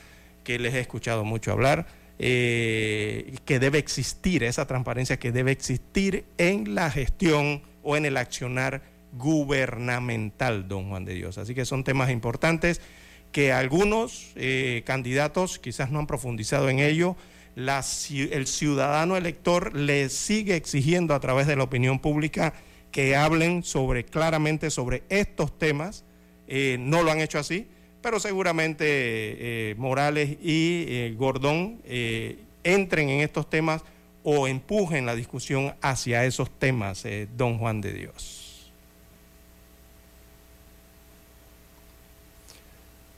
que 0.43 0.59
les 0.59 0.75
he 0.75 0.81
escuchado 0.81 1.25
mucho 1.25 1.53
hablar 1.53 1.87
eh, 2.19 3.35
que 3.45 3.59
debe 3.59 3.79
existir, 3.79 4.45
esa 4.45 4.67
transparencia 4.67 5.19
que 5.19 5.33
debe 5.33 5.53
existir 5.53 6.25
en 6.39 6.75
la 6.75 6.91
gestión 6.91 7.63
o 7.83 7.97
en 7.97 8.05
el 8.05 8.17
accionar 8.17 8.83
gubernamental, 9.13 10.69
don 10.69 10.89
Juan 10.89 11.05
de 11.05 11.15
Dios. 11.15 11.39
Así 11.39 11.55
que 11.55 11.65
son 11.65 11.85
temas 11.85 12.11
importantes 12.11 12.81
que 13.33 13.53
algunos 13.53 14.33
eh, 14.37 14.83
candidatos 14.85 15.59
quizás 15.59 15.91
no 15.91 15.99
han 15.99 16.07
profundizado 16.07 16.69
en 16.69 16.79
ello. 16.79 17.17
el 17.57 18.47
ciudadano 18.47 19.17
elector 19.17 19.75
le 19.75 20.09
sigue 20.09 20.57
exigiendo 20.57 21.15
a 21.15 21.21
través 21.21 21.47
de 21.47 21.57
la 21.57 21.65
opinión 21.65 21.99
pública 21.99 22.55
que 22.91 23.17
hablen 23.17 23.63
sobre 23.63 24.05
claramente 24.05 24.71
sobre 24.71 25.03
estos 25.09 25.59
temas. 25.59 26.05
Eh, 26.47 26.77
no 26.79 27.03
lo 27.03 27.11
han 27.11 27.21
hecho 27.21 27.39
así 27.39 27.67
pero 28.03 28.21
seguramente 28.21 28.85
eh, 28.87 29.75
Morales 29.79 30.37
y 30.43 30.85
eh, 30.89 31.15
Gordón 31.17 31.81
eh, 31.85 32.39
entren 32.65 33.09
en 33.09 33.21
estos 33.21 33.49
temas 33.49 33.83
o 34.25 34.47
empujen 34.47 35.07
la 35.07 35.15
discusión 35.15 35.75
hacia 35.81 36.25
esos 36.25 36.51
temas, 36.51 37.05
don 37.37 37.59
Juan 37.59 37.81
de 37.81 37.93
Dios. 37.93 38.43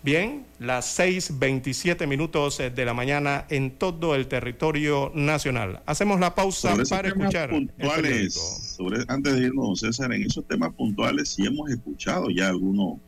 Bien, 0.03 0.45
las 0.59 0.99
6.27 0.99 2.07
minutos 2.07 2.59
de 2.59 2.85
la 2.85 2.93
mañana 2.93 3.47
en 3.49 3.71
todo 3.71 4.15
el 4.15 4.29
territorio 4.29 5.11
nacional. 5.15 5.83
Hacemos 5.87 6.21
la 6.21 6.35
pausa 6.35 6.75
para 6.91 7.09
escuchar. 7.09 7.51
Puntuales, 7.51 8.35
sobre, 8.35 9.03
antes 9.09 9.35
de 9.35 9.47
irnos, 9.47 9.81
César, 9.81 10.13
en 10.13 10.25
esos 10.25 10.47
temas 10.47 10.75
puntuales 10.75 11.31
sí 11.31 11.47
hemos 11.47 11.71
escuchado 11.71 12.29
ya 12.29 12.49
algunos 12.49 12.99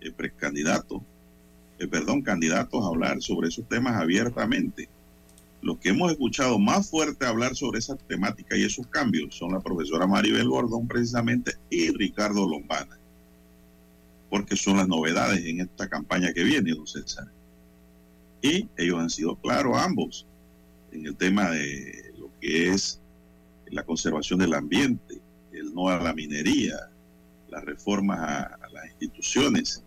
eh, 0.00 0.12
precandidatos, 0.12 1.02
eh, 1.78 1.86
perdón, 1.86 2.22
candidatos 2.22 2.82
a 2.82 2.88
hablar 2.88 3.20
sobre 3.20 3.48
esos 3.48 3.68
temas 3.68 4.00
abiertamente. 4.00 4.88
Los 5.62 5.78
que 5.78 5.90
hemos 5.90 6.10
escuchado 6.10 6.58
más 6.58 6.88
fuerte 6.88 7.26
hablar 7.26 7.54
sobre 7.54 7.80
esa 7.80 7.96
temática 7.96 8.56
y 8.56 8.64
esos 8.64 8.86
cambios 8.86 9.34
son 9.34 9.52
la 9.52 9.60
profesora 9.60 10.06
Maribel 10.06 10.48
Gordón 10.48 10.88
precisamente 10.88 11.52
y 11.68 11.90
Ricardo 11.90 12.48
Lombana, 12.48 12.98
porque 14.30 14.56
son 14.56 14.78
las 14.78 14.88
novedades 14.88 15.44
en 15.44 15.60
esta 15.60 15.88
campaña 15.88 16.32
que 16.32 16.44
viene, 16.44 16.72
don 16.72 16.86
César. 16.86 17.28
Y 18.40 18.68
ellos 18.78 18.98
han 18.98 19.10
sido 19.10 19.36
claros 19.36 19.76
ambos 19.76 20.26
en 20.92 21.06
el 21.06 21.16
tema 21.16 21.50
de 21.50 22.14
lo 22.18 22.30
que 22.40 22.70
es 22.70 23.00
la 23.66 23.82
conservación 23.82 24.38
del 24.38 24.54
ambiente, 24.54 25.20
el 25.52 25.74
no 25.74 25.88
a 25.88 25.98
la 25.98 26.14
minería, 26.14 26.76
las 27.50 27.64
reformas 27.64 28.18
a 28.18 28.68
las 28.72 28.86
instituciones 28.86 29.84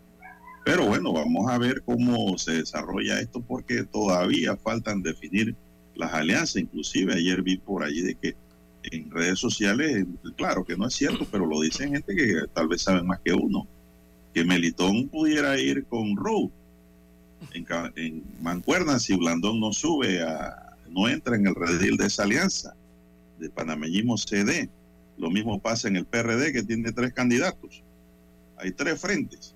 pero 0.63 0.87
bueno, 0.87 1.11
vamos 1.11 1.51
a 1.51 1.57
ver 1.57 1.83
cómo 1.83 2.37
se 2.37 2.53
desarrolla 2.53 3.19
esto 3.19 3.41
porque 3.41 3.83
todavía 3.83 4.55
faltan 4.55 5.01
definir 5.01 5.55
las 5.95 6.13
alianzas. 6.13 6.57
Inclusive 6.57 7.13
ayer 7.13 7.41
vi 7.41 7.57
por 7.57 7.83
allí 7.83 8.01
de 8.01 8.15
que 8.15 8.35
en 8.83 9.11
redes 9.11 9.39
sociales, 9.39 10.05
claro 10.37 10.63
que 10.63 10.77
no 10.77 10.87
es 10.87 10.93
cierto, 10.93 11.27
pero 11.29 11.45
lo 11.45 11.61
dicen 11.61 11.93
gente 11.93 12.15
que 12.15 12.43
tal 12.53 12.67
vez 12.67 12.81
saben 12.81 13.05
más 13.05 13.19
que 13.23 13.33
uno, 13.33 13.67
que 14.33 14.45
Melitón 14.45 15.09
pudiera 15.09 15.59
ir 15.59 15.85
con 15.85 16.15
Rowe 16.15 16.51
en, 17.53 17.65
en 17.95 18.23
Mancuerna 18.41 18.99
si 18.99 19.15
Blandón 19.15 19.59
no 19.59 19.73
sube 19.73 20.21
a, 20.21 20.77
no 20.89 21.09
entra 21.09 21.35
en 21.35 21.47
el 21.47 21.55
redil 21.55 21.97
de 21.97 22.07
esa 22.07 22.23
alianza 22.23 22.73
de 23.37 23.49
panameñismo 23.49 24.17
CD. 24.17 24.69
Lo 25.17 25.29
mismo 25.29 25.59
pasa 25.59 25.89
en 25.89 25.97
el 25.97 26.05
PRD 26.05 26.53
que 26.53 26.63
tiene 26.63 26.91
tres 26.93 27.13
candidatos. 27.13 27.83
Hay 28.57 28.71
tres 28.71 28.99
frentes 28.99 29.52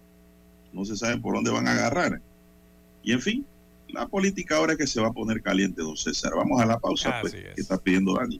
no 0.77 0.85
se 0.85 0.95
sabe 0.95 1.17
por 1.17 1.33
dónde 1.33 1.49
van 1.49 1.67
a 1.67 1.71
agarrar. 1.71 2.21
Y 3.01 3.11
en 3.11 3.21
fin, 3.21 3.43
la 3.89 4.07
política 4.07 4.57
ahora 4.57 4.73
es 4.73 4.77
que 4.77 4.85
se 4.85 5.01
va 5.01 5.07
a 5.07 5.11
poner 5.11 5.41
caliente, 5.41 5.81
don 5.81 5.97
César. 5.97 6.33
Vamos 6.35 6.61
a 6.61 6.67
la 6.67 6.77
pausa, 6.77 7.17
pues, 7.21 7.33
que 7.33 7.55
está 7.57 7.79
pidiendo 7.79 8.13
Dani. 8.13 8.39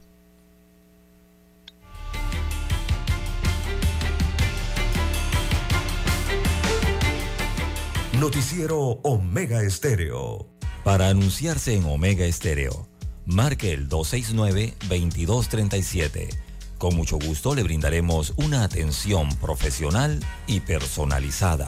Noticiero 8.20 9.00
Omega 9.04 9.64
Estéreo. 9.64 10.48
Para 10.84 11.10
anunciarse 11.10 11.76
en 11.76 11.86
Omega 11.86 12.26
Estéreo, 12.26 12.88
marque 13.26 13.74
el 13.74 13.90
269-2237. 13.90 16.30
Con 16.78 16.96
mucho 16.96 17.18
gusto 17.18 17.56
le 17.56 17.64
brindaremos 17.64 18.36
una 18.38 18.64
atención 18.64 19.28
profesional 19.38 20.20
y 20.46 20.60
personalizada 20.60 21.68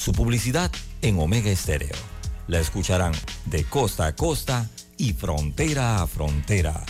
su 0.00 0.12
publicidad 0.12 0.70
en 1.02 1.18
Omega 1.18 1.50
Estéreo. 1.50 1.96
La 2.46 2.58
escucharán 2.58 3.12
de 3.44 3.64
costa 3.64 4.06
a 4.06 4.16
costa 4.16 4.70
y 4.96 5.12
frontera 5.12 6.00
a 6.00 6.06
frontera. 6.06 6.82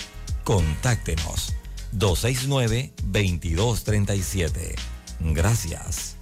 Contáctenos 0.45 1.57
269-2237. 1.93 4.77
Gracias. 5.19 6.15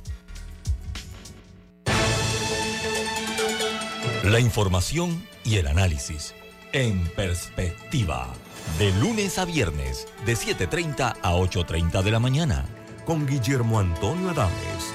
La 4.24 4.40
información 4.40 5.22
y 5.44 5.56
el 5.56 5.66
análisis 5.66 6.34
en 6.72 7.06
perspectiva. 7.08 8.32
De 8.78 8.92
lunes 8.92 9.36
a 9.38 9.44
viernes, 9.44 10.08
de 10.24 10.34
7.30 10.34 11.16
a 11.22 11.34
8.30 11.34 12.02
de 12.02 12.10
la 12.10 12.18
mañana. 12.18 12.64
Con 13.04 13.26
Guillermo 13.26 13.78
Antonio 13.78 14.30
Adames, 14.30 14.94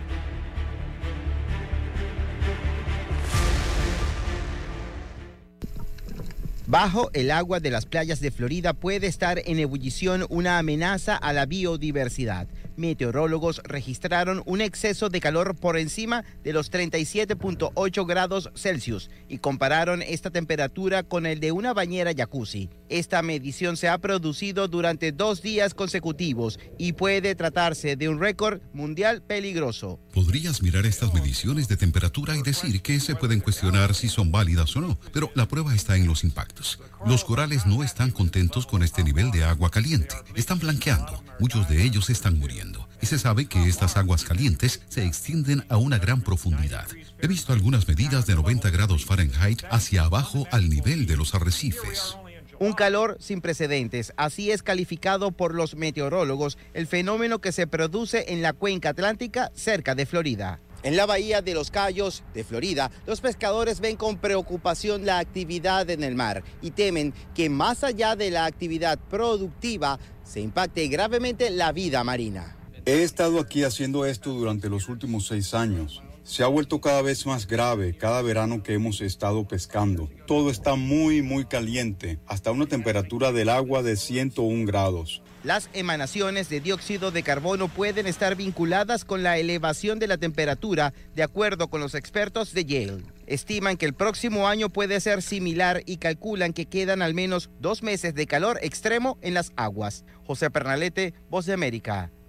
Bajo 6.71 7.11
el 7.11 7.31
agua 7.31 7.59
de 7.59 7.69
las 7.69 7.85
playas 7.85 8.21
de 8.21 8.31
Florida 8.31 8.71
puede 8.71 9.07
estar 9.07 9.41
en 9.43 9.59
ebullición 9.59 10.25
una 10.29 10.57
amenaza 10.57 11.17
a 11.17 11.33
la 11.33 11.45
biodiversidad 11.45 12.47
meteorólogos 12.77 13.61
registraron 13.63 14.43
un 14.45 14.61
exceso 14.61 15.09
de 15.09 15.19
calor 15.19 15.55
por 15.55 15.77
encima 15.77 16.23
de 16.43 16.53
los 16.53 16.71
37.8 16.71 18.07
grados 18.07 18.49
Celsius 18.55 19.09
y 19.27 19.39
compararon 19.39 20.01
esta 20.01 20.29
temperatura 20.29 21.03
con 21.03 21.25
el 21.25 21.39
de 21.39 21.51
una 21.51 21.73
bañera 21.73 22.13
jacuzzi. 22.15 22.69
Esta 22.89 23.21
medición 23.21 23.77
se 23.77 23.89
ha 23.89 23.97
producido 23.97 24.67
durante 24.67 25.11
dos 25.11 25.41
días 25.41 25.73
consecutivos 25.73 26.59
y 26.77 26.93
puede 26.93 27.35
tratarse 27.35 27.95
de 27.95 28.09
un 28.09 28.19
récord 28.19 28.61
mundial 28.73 29.21
peligroso. 29.21 29.99
Podrías 30.13 30.61
mirar 30.61 30.85
estas 30.85 31.13
mediciones 31.13 31.67
de 31.67 31.77
temperatura 31.77 32.35
y 32.35 32.41
decir 32.41 32.81
que 32.81 32.99
se 32.99 33.15
pueden 33.15 33.39
cuestionar 33.39 33.93
si 33.95 34.09
son 34.09 34.31
válidas 34.31 34.75
o 34.75 34.81
no, 34.81 34.99
pero 35.13 35.31
la 35.35 35.47
prueba 35.47 35.73
está 35.73 35.95
en 35.95 36.07
los 36.07 36.23
impactos. 36.23 36.79
Los 37.05 37.23
corales 37.23 37.65
no 37.65 37.83
están 37.83 38.11
contentos 38.11 38.65
con 38.65 38.83
este 38.83 39.03
nivel 39.03 39.31
de 39.31 39.43
agua 39.43 39.69
caliente. 39.69 40.15
Están 40.35 40.59
blanqueando. 40.59 41.23
Muchos 41.39 41.67
de 41.67 41.83
ellos 41.83 42.09
están 42.09 42.39
muriendo. 42.39 42.70
Y 43.01 43.07
se 43.07 43.17
sabe 43.17 43.47
que 43.47 43.67
estas 43.67 43.97
aguas 43.97 44.23
calientes 44.23 44.81
se 44.87 45.05
extienden 45.05 45.65
a 45.69 45.77
una 45.77 45.97
gran 45.97 46.21
profundidad. 46.21 46.87
He 47.19 47.27
visto 47.27 47.51
algunas 47.51 47.87
medidas 47.87 48.27
de 48.27 48.35
90 48.35 48.69
grados 48.69 49.05
Fahrenheit 49.05 49.63
hacia 49.71 50.03
abajo 50.03 50.47
al 50.51 50.69
nivel 50.69 51.07
de 51.07 51.17
los 51.17 51.33
arrecifes. 51.33 52.17
Un 52.59 52.73
calor 52.73 53.17
sin 53.19 53.41
precedentes, 53.41 54.13
así 54.17 54.51
es 54.51 54.61
calificado 54.61 55.31
por 55.31 55.55
los 55.55 55.75
meteorólogos 55.75 56.59
el 56.75 56.85
fenómeno 56.85 57.41
que 57.41 57.51
se 57.51 57.65
produce 57.65 58.33
en 58.33 58.43
la 58.43 58.53
cuenca 58.53 58.89
atlántica 58.89 59.51
cerca 59.55 59.95
de 59.95 60.05
Florida. 60.05 60.59
En 60.83 60.95
la 60.95 61.07
bahía 61.07 61.41
de 61.41 61.55
Los 61.55 61.71
Cayos, 61.71 62.23
de 62.35 62.43
Florida, 62.43 62.91
los 63.07 63.19
pescadores 63.19 63.79
ven 63.79 63.97
con 63.97 64.17
preocupación 64.17 65.07
la 65.07 65.17
actividad 65.17 65.89
en 65.89 66.03
el 66.03 66.13
mar 66.13 66.43
y 66.61 66.71
temen 66.71 67.15
que 67.33 67.49
más 67.49 67.83
allá 67.83 68.15
de 68.15 68.29
la 68.29 68.45
actividad 68.45 68.99
productiva 69.09 69.99
se 70.23 70.41
impacte 70.41 70.87
gravemente 70.87 71.49
la 71.49 71.71
vida 71.71 72.03
marina. 72.03 72.60
He 72.83 73.03
estado 73.03 73.39
aquí 73.39 73.63
haciendo 73.63 74.07
esto 74.07 74.31
durante 74.33 74.67
los 74.67 74.89
últimos 74.89 75.27
seis 75.27 75.53
años. 75.53 76.01
Se 76.23 76.43
ha 76.43 76.47
vuelto 76.47 76.81
cada 76.81 77.03
vez 77.03 77.27
más 77.27 77.45
grave 77.45 77.95
cada 77.95 78.23
verano 78.23 78.63
que 78.63 78.73
hemos 78.73 79.01
estado 79.01 79.47
pescando. 79.47 80.09
Todo 80.25 80.49
está 80.49 80.73
muy, 80.75 81.21
muy 81.21 81.45
caliente, 81.45 82.19
hasta 82.25 82.51
una 82.51 82.65
temperatura 82.65 83.31
del 83.31 83.49
agua 83.49 83.83
de 83.83 83.97
101 83.97 84.65
grados. 84.65 85.21
Las 85.43 85.69
emanaciones 85.73 86.49
de 86.49 86.59
dióxido 86.59 87.11
de 87.11 87.21
carbono 87.21 87.67
pueden 87.67 88.07
estar 88.07 88.35
vinculadas 88.35 89.05
con 89.05 89.21
la 89.21 89.37
elevación 89.37 89.99
de 89.99 90.07
la 90.07 90.17
temperatura, 90.17 90.93
de 91.15 91.23
acuerdo 91.23 91.67
con 91.67 91.81
los 91.81 91.93
expertos 91.93 92.53
de 92.53 92.65
Yale. 92.65 93.03
Estiman 93.25 93.77
que 93.77 93.85
el 93.85 93.93
próximo 93.93 94.47
año 94.47 94.69
puede 94.69 94.99
ser 94.99 95.21
similar 95.21 95.83
y 95.85 95.97
calculan 95.97 96.53
que 96.53 96.65
quedan 96.65 97.01
al 97.01 97.13
menos 97.13 97.49
dos 97.59 97.81
meses 97.81 98.13
de 98.13 98.27
calor 98.27 98.59
extremo 98.61 99.17
en 99.21 99.33
las 99.33 99.51
aguas. 99.55 100.03
José 100.27 100.51
Pernalete, 100.51 101.13
Voz 101.29 101.45
de 101.45 101.53
América, 101.53 102.11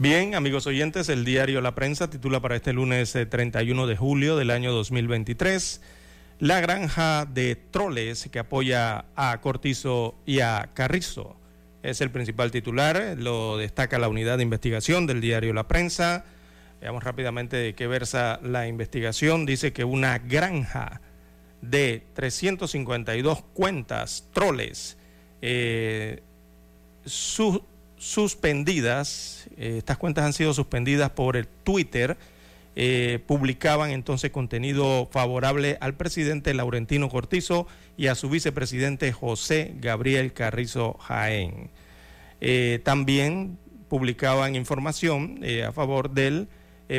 Bien, 0.00 0.34
amigos 0.34 0.66
oyentes, 0.66 1.10
el 1.10 1.26
diario 1.26 1.60
La 1.60 1.74
Prensa 1.74 2.08
titula 2.08 2.40
para 2.40 2.56
este 2.56 2.72
lunes 2.72 3.12
31 3.12 3.84
eh, 3.84 3.86
de 3.86 3.96
julio 3.98 4.38
del 4.38 4.50
año 4.50 4.72
2023 4.72 5.82
La 6.38 6.58
granja 6.60 7.26
de 7.26 7.54
troles 7.54 8.26
que 8.32 8.38
apoya 8.38 9.04
a 9.14 9.38
Cortizo 9.42 10.14
y 10.24 10.40
a 10.40 10.70
Carrizo. 10.72 11.36
Es 11.82 12.00
el 12.00 12.10
principal 12.10 12.50
titular, 12.50 13.14
lo 13.18 13.58
destaca 13.58 13.98
la 13.98 14.08
unidad 14.08 14.38
de 14.38 14.44
investigación 14.44 15.06
del 15.06 15.20
diario 15.20 15.52
La 15.52 15.68
Prensa. 15.68 16.24
Veamos 16.80 17.04
rápidamente 17.04 17.58
de 17.58 17.74
qué 17.74 17.86
versa 17.86 18.40
la 18.42 18.66
investigación. 18.66 19.44
Dice 19.44 19.74
que 19.74 19.84
una 19.84 20.18
granja 20.18 21.02
de 21.60 22.06
352 22.14 23.42
cuentas 23.52 24.30
troles 24.32 24.96
eh, 25.42 26.22
suspendidas, 28.00 29.46
eh, 29.58 29.74
estas 29.76 29.98
cuentas 29.98 30.24
han 30.24 30.32
sido 30.32 30.54
suspendidas 30.54 31.10
por 31.10 31.36
el 31.36 31.46
Twitter, 31.46 32.16
eh, 32.74 33.18
publicaban 33.26 33.90
entonces 33.90 34.30
contenido 34.30 35.06
favorable 35.12 35.76
al 35.82 35.94
presidente 35.94 36.54
Laurentino 36.54 37.10
Cortizo 37.10 37.66
y 37.98 38.06
a 38.06 38.14
su 38.14 38.30
vicepresidente 38.30 39.12
José 39.12 39.74
Gabriel 39.80 40.32
Carrizo 40.32 40.94
Jaén. 40.94 41.68
Eh, 42.40 42.80
también 42.84 43.58
publicaban 43.88 44.54
información 44.54 45.40
a 45.66 45.72
favor 45.72 46.10
del 46.10 46.48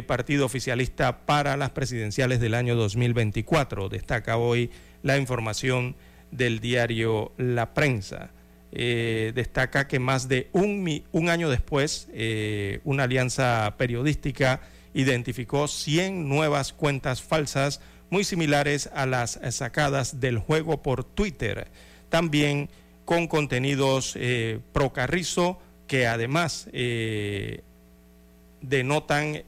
partido 0.06 0.46
oficialista 0.46 1.26
para 1.26 1.58
las 1.58 1.72
presidenciales 1.72 2.40
del 2.40 2.54
año 2.54 2.76
2024. 2.76 3.90
Destaca 3.90 4.38
hoy 4.38 4.70
la 5.02 5.18
información 5.18 5.96
del 6.32 6.60
diario 6.60 7.32
La 7.38 7.74
Prensa. 7.74 8.30
Eh, 8.74 9.34
destaca 9.36 9.88
que 9.88 10.00
más 10.00 10.30
de 10.30 10.50
un, 10.54 11.30
año 11.30 11.50
después, 11.50 12.08
eh, 12.14 12.80
una 12.86 13.04
alianza 13.04 13.76
periodística 13.78 14.62
identificó 14.94 15.68
100 15.68 16.30
nuevas 16.30 16.72
cuentas 16.72 17.22
falsas 17.22 17.82
muy 18.10 18.24
similares 18.24 18.90
a 18.94 19.06
las 19.06 19.40
sacadas 19.50 20.22
del 20.22 20.38
juego 20.38 20.82
por 20.82 21.04
Twitter, 21.04 21.68
también 22.10 22.70
con 23.04 23.28
contenidos 23.28 24.14
eh, 24.16 24.60
pro 24.72 24.94
Carrizo 24.94 25.60
que 25.88 26.08
además 26.08 26.70
denotan, 28.62 29.44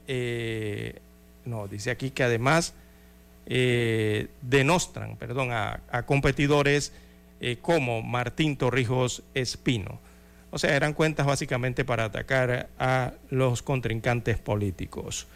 no, 1.46 1.68
dice 1.68 1.90
aquí 1.90 2.10
que 2.10 2.22
además 2.22 2.74
denostran, 3.46 5.16
perdón, 5.16 5.52
a 5.52 6.02
competidores 6.04 6.92
eh, 7.40 7.58
como 7.60 8.02
Martín 8.02 8.56
Torrijos 8.56 9.22
Espino. 9.34 10.00
O 10.50 10.58
sea, 10.58 10.76
eran 10.76 10.92
cuentas 10.92 11.26
básicamente 11.26 11.84
para 11.84 12.04
atacar 12.04 12.68
a 12.78 13.14
los 13.30 13.62
contrincantes 13.62 14.38
políticos. 14.38 15.26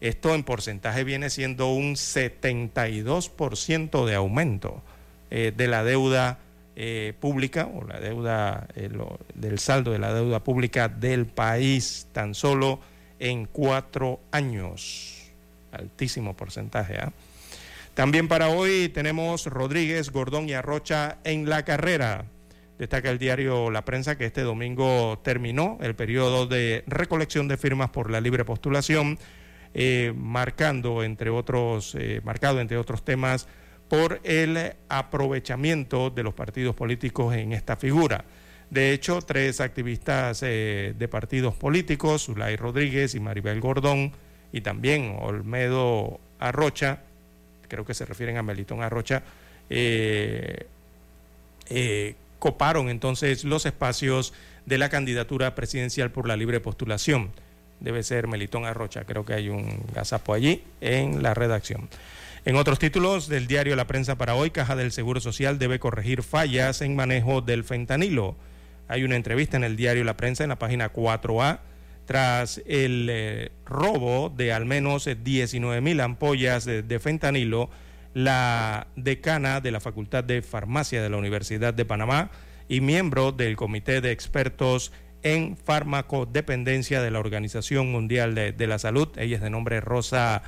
Esto 0.00 0.34
en 0.34 0.44
porcentaje 0.44 1.04
viene 1.04 1.30
siendo 1.30 1.72
un 1.72 1.94
72% 1.94 4.04
de 4.04 4.14
aumento 4.14 4.82
eh, 5.30 5.52
de 5.56 5.68
la 5.68 5.84
deuda 5.84 6.38
eh, 6.76 7.14
pública 7.20 7.70
o 7.72 7.84
la 7.84 8.00
deuda 8.00 8.66
eh, 8.74 8.90
del 9.34 9.58
saldo 9.58 9.92
de 9.92 9.98
la 9.98 10.12
deuda 10.12 10.42
pública 10.42 10.88
del 10.88 11.26
país 11.26 12.08
tan 12.12 12.34
solo 12.34 12.80
en 13.18 13.46
cuatro 13.46 14.20
años. 14.32 15.30
Altísimo 15.72 16.36
porcentaje. 16.36 16.98
¿ah? 16.98 17.12
También 17.94 18.26
para 18.26 18.48
hoy 18.48 18.88
tenemos 18.88 19.46
Rodríguez, 19.46 20.10
Gordón 20.10 20.48
y 20.48 20.54
Arrocha 20.54 21.18
en 21.24 21.48
la 21.48 21.64
carrera. 21.64 22.24
Destaca 22.78 23.10
el 23.10 23.18
diario 23.18 23.70
La 23.70 23.84
Prensa 23.84 24.18
que 24.18 24.26
este 24.26 24.42
domingo 24.42 25.20
terminó 25.22 25.78
el 25.80 25.94
periodo 25.94 26.46
de 26.46 26.82
recolección 26.86 27.48
de 27.48 27.56
firmas 27.56 27.90
por 27.90 28.10
la 28.10 28.20
libre 28.20 28.44
postulación, 28.44 29.18
eh, 29.74 30.12
marcando 30.16 31.02
entre 31.02 31.30
otros, 31.30 31.96
marcado 32.24 32.60
entre 32.60 32.76
otros 32.76 33.04
temas 33.04 33.48
por 33.88 34.20
el 34.24 34.74
aprovechamiento 34.88 36.10
de 36.10 36.22
los 36.22 36.34
partidos 36.34 36.74
políticos 36.74 37.34
en 37.34 37.52
esta 37.52 37.76
figura. 37.76 38.24
De 38.70 38.92
hecho, 38.92 39.20
tres 39.22 39.60
activistas 39.60 40.42
eh, 40.42 40.94
de 40.98 41.08
partidos 41.08 41.54
políticos, 41.54 42.24
Zulay 42.24 42.56
Rodríguez 42.56 43.14
y 43.14 43.20
Maribel 43.20 43.60
Gordón, 43.60 44.12
y 44.52 44.62
también 44.62 45.16
Olmedo 45.20 46.18
Arrocha, 46.38 47.00
creo 47.68 47.84
que 47.84 47.94
se 47.94 48.04
refieren 48.04 48.36
a 48.36 48.42
Melitón 48.42 48.82
Arrocha, 48.82 49.22
eh, 49.70 50.66
eh, 51.68 52.14
coparon 52.44 52.90
entonces 52.90 53.42
los 53.44 53.64
espacios 53.64 54.34
de 54.66 54.76
la 54.76 54.90
candidatura 54.90 55.54
presidencial 55.54 56.10
por 56.10 56.28
la 56.28 56.36
libre 56.36 56.60
postulación. 56.60 57.30
Debe 57.80 58.02
ser 58.02 58.26
Melitón 58.26 58.66
Arrocha, 58.66 59.04
creo 59.06 59.24
que 59.24 59.32
hay 59.32 59.48
un 59.48 59.80
gazapo 59.94 60.34
allí 60.34 60.62
en 60.82 61.22
la 61.22 61.32
redacción. 61.32 61.88
En 62.44 62.56
otros 62.56 62.78
títulos 62.78 63.28
del 63.28 63.46
diario 63.46 63.76
La 63.76 63.86
Prensa 63.86 64.18
para 64.18 64.34
hoy, 64.34 64.50
Caja 64.50 64.76
del 64.76 64.92
Seguro 64.92 65.22
Social 65.22 65.58
debe 65.58 65.78
corregir 65.78 66.22
fallas 66.22 66.82
en 66.82 66.94
manejo 66.94 67.40
del 67.40 67.64
fentanilo. 67.64 68.36
Hay 68.88 69.04
una 69.04 69.16
entrevista 69.16 69.56
en 69.56 69.64
el 69.64 69.76
diario 69.76 70.04
La 70.04 70.18
Prensa 70.18 70.42
en 70.42 70.50
la 70.50 70.58
página 70.58 70.92
4A 70.92 71.60
tras 72.04 72.60
el 72.66 73.08
eh, 73.10 73.52
robo 73.64 74.28
de 74.28 74.52
al 74.52 74.66
menos 74.66 75.08
19 75.24 75.80
mil 75.80 75.98
ampollas 76.00 76.66
de, 76.66 76.82
de, 76.82 76.98
fentanilo, 76.98 77.70
la 78.14 78.86
decana 78.96 79.60
de 79.60 79.72
la 79.72 79.80
Facultad 79.80 80.24
de 80.24 80.40
Farmacia 80.40 81.02
de 81.02 81.10
la 81.10 81.16
Universidad 81.16 81.74
de 81.74 81.84
Panamá 81.84 82.30
y 82.68 82.80
miembro 82.80 83.32
del 83.32 83.56
Comité 83.56 84.00
de 84.00 84.12
Expertos 84.12 84.92
en 85.22 85.56
Farmacodependencia 85.56 87.02
de 87.02 87.10
la 87.10 87.18
Organización 87.18 87.90
Mundial 87.90 88.34
de, 88.34 88.66
la 88.66 88.78
Salud, 88.78 89.08
ella 89.16 89.36
es 89.36 89.42
de 89.42 89.50
nombre 89.50 89.80
Rosa 89.80 90.42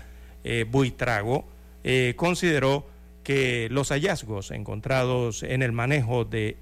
eh, 0.45 0.65
Buitrago, 0.69 1.47
eh, 1.83 2.15
consideró 2.17 2.87
que 3.25 3.69
los 3.71 3.89
hallazgos 3.89 4.51
encontrados 4.53 5.43
en 5.43 5.63
el 5.63 5.73
manejo 5.73 6.25
de 6.25 6.57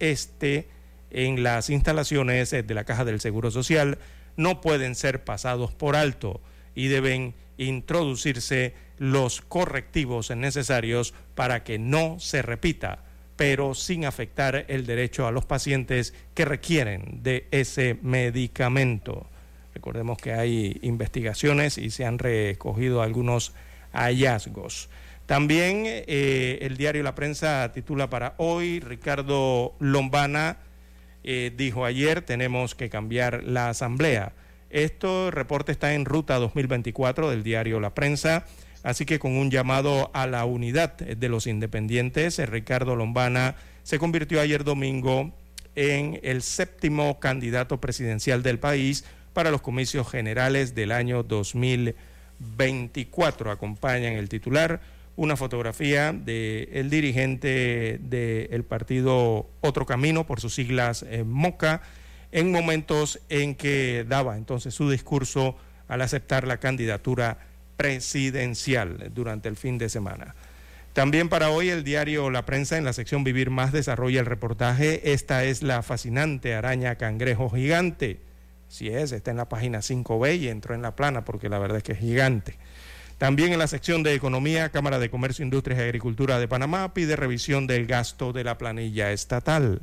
este 0.00 0.68
en 1.10 1.42
las 1.42 1.70
instalaciones 1.70 2.50
de 2.50 2.74
la 2.74 2.84
Caja 2.84 3.04
del 3.04 3.20
Seguro 3.20 3.50
Social 3.50 3.98
no 4.36 4.60
pueden 4.60 4.94
ser 4.94 5.24
pasados 5.24 5.72
por 5.72 5.94
alto 5.94 6.40
y 6.74 6.88
deben 6.88 7.34
introducirse 7.56 8.74
los 8.98 9.40
correctivos 9.40 10.30
necesarios 10.30 11.14
para 11.34 11.64
que 11.64 11.78
no 11.78 12.18
se 12.18 12.42
repita, 12.42 13.04
pero 13.36 13.74
sin 13.74 14.04
afectar 14.04 14.64
el 14.68 14.86
derecho 14.86 15.26
a 15.26 15.32
los 15.32 15.44
pacientes 15.44 16.14
que 16.34 16.44
requieren 16.44 17.22
de 17.22 17.46
ese 17.50 17.98
medicamento. 18.02 19.28
Recordemos 19.74 20.18
que 20.18 20.32
hay 20.32 20.78
investigaciones 20.82 21.78
y 21.78 21.90
se 21.90 22.04
han 22.04 22.18
recogido 22.18 23.02
algunos 23.02 23.54
hallazgos. 23.92 24.88
También 25.26 25.84
eh, 25.86 26.58
el 26.62 26.76
diario 26.76 27.02
La 27.02 27.14
Prensa 27.14 27.70
titula 27.72 28.08
para 28.08 28.34
hoy, 28.38 28.80
Ricardo 28.80 29.74
Lombana 29.78 30.56
eh, 31.22 31.52
dijo 31.54 31.84
ayer, 31.84 32.22
tenemos 32.22 32.74
que 32.74 32.88
cambiar 32.88 33.44
la 33.44 33.68
asamblea. 33.68 34.32
Esto 34.70 35.30
reporte 35.30 35.72
está 35.72 35.94
en 35.94 36.06
ruta 36.06 36.36
2024 36.36 37.28
del 37.30 37.42
diario 37.42 37.80
La 37.80 37.94
Prensa, 37.94 38.46
así 38.82 39.04
que 39.04 39.18
con 39.18 39.36
un 39.36 39.50
llamado 39.50 40.10
a 40.14 40.26
la 40.26 40.44
unidad 40.44 40.96
de 40.96 41.28
los 41.28 41.46
independientes, 41.46 42.38
Ricardo 42.48 42.96
Lombana 42.96 43.56
se 43.82 43.98
convirtió 43.98 44.40
ayer 44.40 44.64
domingo 44.64 45.32
en 45.74 46.20
el 46.22 46.42
séptimo 46.42 47.20
candidato 47.20 47.80
presidencial 47.80 48.42
del 48.42 48.58
país 48.58 49.04
para 49.32 49.50
los 49.50 49.60
comicios 49.60 50.10
generales 50.10 50.74
del 50.74 50.92
año 50.92 51.22
2024. 51.22 52.18
24 52.38 53.50
acompañan 53.50 54.14
el 54.14 54.28
titular 54.28 54.80
una 55.16 55.36
fotografía 55.36 56.12
del 56.12 56.90
dirigente 56.90 57.98
del 58.00 58.62
partido 58.62 59.48
Otro 59.60 59.84
Camino, 59.84 60.24
por 60.28 60.40
sus 60.40 60.54
siglas 60.54 61.04
eh, 61.08 61.24
MOCA, 61.24 61.82
en 62.30 62.52
momentos 62.52 63.18
en 63.28 63.56
que 63.56 64.06
daba 64.08 64.36
entonces 64.36 64.74
su 64.74 64.88
discurso 64.88 65.56
al 65.88 66.02
aceptar 66.02 66.46
la 66.46 66.58
candidatura 66.58 67.47
presidencial 67.78 69.10
durante 69.14 69.48
el 69.48 69.56
fin 69.56 69.78
de 69.78 69.88
semana. 69.88 70.34
También 70.92 71.30
para 71.30 71.48
hoy 71.48 71.70
el 71.70 71.82
diario 71.82 72.28
La 72.28 72.44
Prensa 72.44 72.76
en 72.76 72.84
la 72.84 72.92
sección 72.92 73.24
Vivir 73.24 73.48
Más 73.48 73.72
desarrolla 73.72 74.18
el 74.18 74.26
reportaje 74.26 75.12
Esta 75.12 75.44
es 75.44 75.62
la 75.62 75.82
fascinante 75.82 76.54
araña 76.54 76.96
cangrejo 76.96 77.48
gigante 77.48 78.20
si 78.68 78.88
es, 78.88 79.12
está 79.12 79.30
en 79.30 79.38
la 79.38 79.48
página 79.48 79.78
5B 79.78 80.38
y 80.38 80.48
entró 80.48 80.74
en 80.74 80.82
la 80.82 80.94
plana 80.94 81.24
porque 81.24 81.48
la 81.48 81.58
verdad 81.58 81.78
es 81.78 81.82
que 81.82 81.92
es 81.92 81.98
gigante. 81.98 82.56
También 83.16 83.52
en 83.52 83.58
la 83.58 83.66
sección 83.66 84.02
de 84.02 84.14
Economía, 84.14 84.68
Cámara 84.68 84.98
de 84.98 85.10
Comercio, 85.10 85.42
Industrias 85.42 85.80
y 85.80 85.82
Agricultura 85.82 86.38
de 86.38 86.46
Panamá 86.46 86.94
pide 86.94 87.16
revisión 87.16 87.66
del 87.66 87.86
gasto 87.86 88.32
de 88.32 88.44
la 88.44 88.58
planilla 88.58 89.10
estatal. 89.10 89.80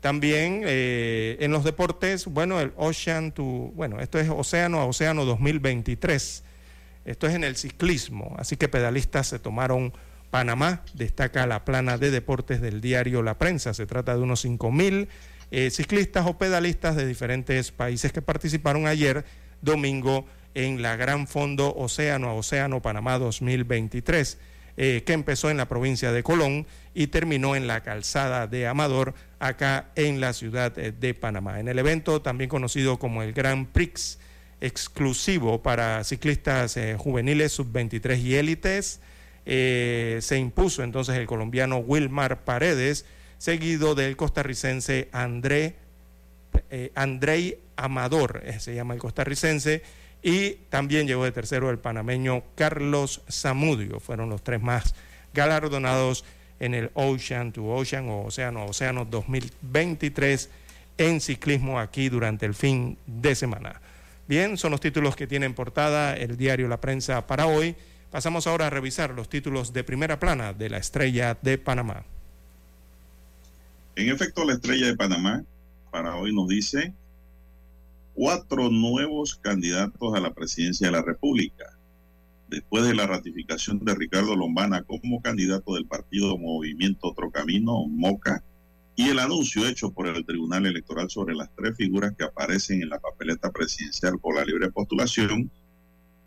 También 0.00 0.62
eh, 0.64 1.36
en 1.40 1.50
los 1.50 1.64
deportes, 1.64 2.26
bueno, 2.26 2.60
el 2.60 2.72
Ocean 2.76 3.32
to, 3.32 3.42
bueno, 3.42 4.00
esto 4.00 4.18
es 4.18 4.30
Océano 4.30 4.80
a 4.80 4.86
Océano 4.86 5.24
2023. 5.24 6.44
Esto 7.08 7.26
es 7.26 7.34
en 7.34 7.42
el 7.42 7.56
ciclismo, 7.56 8.34
así 8.38 8.58
que 8.58 8.68
pedalistas 8.68 9.28
se 9.28 9.38
tomaron 9.38 9.94
Panamá, 10.30 10.82
destaca 10.92 11.46
la 11.46 11.64
plana 11.64 11.96
de 11.96 12.10
deportes 12.10 12.60
del 12.60 12.82
diario 12.82 13.22
La 13.22 13.38
Prensa. 13.38 13.72
Se 13.72 13.86
trata 13.86 14.14
de 14.14 14.20
unos 14.20 14.42
5 14.42 14.70
mil 14.70 15.08
eh, 15.50 15.70
ciclistas 15.70 16.26
o 16.26 16.36
pedalistas 16.36 16.96
de 16.96 17.06
diferentes 17.06 17.72
países 17.72 18.12
que 18.12 18.20
participaron 18.20 18.86
ayer 18.86 19.24
domingo 19.62 20.26
en 20.52 20.82
la 20.82 20.96
Gran 20.96 21.26
Fondo 21.26 21.74
Océano 21.74 22.28
a 22.28 22.34
Océano 22.34 22.82
Panamá 22.82 23.18
2023. 23.18 24.36
eh, 24.80 25.02
que 25.04 25.12
empezó 25.12 25.50
en 25.50 25.56
la 25.56 25.66
provincia 25.66 26.12
de 26.12 26.22
Colón 26.22 26.66
y 26.94 27.08
terminó 27.08 27.56
en 27.56 27.66
la 27.66 27.82
calzada 27.82 28.46
de 28.46 28.68
Amador, 28.68 29.12
acá 29.40 29.88
en 29.96 30.20
la 30.20 30.32
ciudad 30.34 30.78
eh, 30.78 30.92
de 30.92 31.14
Panamá. 31.14 31.58
En 31.58 31.68
el 31.68 31.80
evento, 31.80 32.22
también 32.22 32.48
conocido 32.48 32.98
como 32.98 33.24
el 33.24 33.32
Grand 33.32 33.66
Prix, 33.66 34.18
exclusivo 34.60 35.62
para 35.62 36.02
ciclistas 36.04 36.76
eh, 36.76 36.96
juveniles 36.98 37.52
sub-23 37.52 38.20
y 38.20 38.34
élites, 38.34 39.00
se 39.46 40.36
impuso 40.38 40.82
entonces 40.82 41.16
el 41.16 41.26
colombiano 41.26 41.78
Wilmar 41.78 42.44
Paredes, 42.44 43.06
seguido 43.38 43.94
del 43.94 44.14
costarricense 44.14 45.08
André, 45.10 45.76
Andrei 46.94 47.58
Amador, 47.76 48.42
se 48.58 48.74
llama 48.74 48.92
el 48.92 49.00
costarricense, 49.00 49.82
y 50.22 50.50
también 50.68 51.06
llegó 51.06 51.24
de 51.24 51.32
tercero 51.32 51.70
el 51.70 51.78
panameño 51.78 52.42
Carlos 52.56 53.22
Zamudio. 53.30 54.00
Fueron 54.00 54.28
los 54.28 54.42
tres 54.42 54.60
más 54.60 54.94
galardonados 55.32 56.24
en 56.60 56.74
el 56.74 56.90
Ocean 56.94 57.52
to 57.52 57.64
Ocean 57.64 58.08
o 58.08 58.24
Océano 58.24 58.66
Océano 58.66 59.04
2023 59.04 60.50
en 60.98 61.20
ciclismo 61.20 61.78
aquí 61.78 62.08
durante 62.08 62.46
el 62.46 62.54
fin 62.54 62.98
de 63.06 63.34
semana. 63.34 63.80
Bien, 64.28 64.58
son 64.58 64.72
los 64.72 64.80
títulos 64.80 65.16
que 65.16 65.26
tiene 65.26 65.46
en 65.46 65.54
portada 65.54 66.14
el 66.14 66.36
diario 66.36 66.68
La 66.68 66.82
Prensa 66.82 67.26
para 67.26 67.46
hoy. 67.46 67.74
Pasamos 68.10 68.46
ahora 68.46 68.66
a 68.66 68.70
revisar 68.70 69.14
los 69.14 69.30
títulos 69.30 69.72
de 69.72 69.84
primera 69.84 70.20
plana 70.20 70.52
de 70.52 70.68
la 70.68 70.76
estrella 70.76 71.38
de 71.40 71.56
Panamá. 71.56 72.04
En 73.96 74.10
efecto, 74.10 74.44
la 74.44 74.52
estrella 74.52 74.86
de 74.86 74.96
Panamá 74.96 75.44
para 75.90 76.14
hoy 76.16 76.34
nos 76.34 76.46
dice 76.46 76.92
cuatro 78.12 78.68
nuevos 78.68 79.34
candidatos 79.36 80.14
a 80.14 80.20
la 80.20 80.34
presidencia 80.34 80.88
de 80.88 80.92
la 80.92 81.02
República. 81.02 81.78
Después 82.48 82.84
de 82.84 82.94
la 82.94 83.06
ratificación 83.06 83.82
de 83.82 83.94
Ricardo 83.94 84.36
Lombana 84.36 84.82
como 84.82 85.22
candidato 85.22 85.74
del 85.74 85.86
partido 85.86 86.36
Movimiento 86.36 87.08
Otro 87.08 87.30
Camino, 87.30 87.86
MOCA, 87.88 88.44
y 88.98 89.10
el 89.10 89.20
anuncio 89.20 89.64
hecho 89.64 89.92
por 89.92 90.08
el 90.08 90.26
Tribunal 90.26 90.66
Electoral 90.66 91.08
sobre 91.08 91.32
las 91.32 91.48
tres 91.54 91.76
figuras 91.76 92.16
que 92.18 92.24
aparecen 92.24 92.82
en 92.82 92.88
la 92.88 92.98
papeleta 92.98 93.52
presidencial 93.52 94.18
por 94.18 94.34
la 94.34 94.44
libre 94.44 94.72
postulación, 94.72 95.52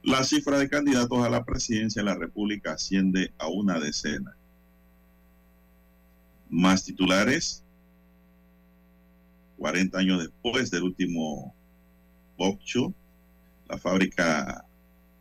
la 0.04 0.24
cifra 0.24 0.58
de 0.58 0.70
candidatos 0.70 1.22
a 1.22 1.30
la 1.30 1.44
presidencia 1.44 2.02
de 2.02 2.06
la 2.06 2.16
República 2.16 2.72
asciende 2.72 3.34
a 3.40 3.50
una 3.50 3.78
decena. 3.78 4.38
Más 6.50 6.86
titulares, 6.86 7.66
40 9.58 9.98
años 10.00 10.22
después 10.22 10.72
del 10.72 10.84
último 10.84 11.54
Bocho, 12.38 12.94
la 13.68 13.78
fábrica 13.78 14.64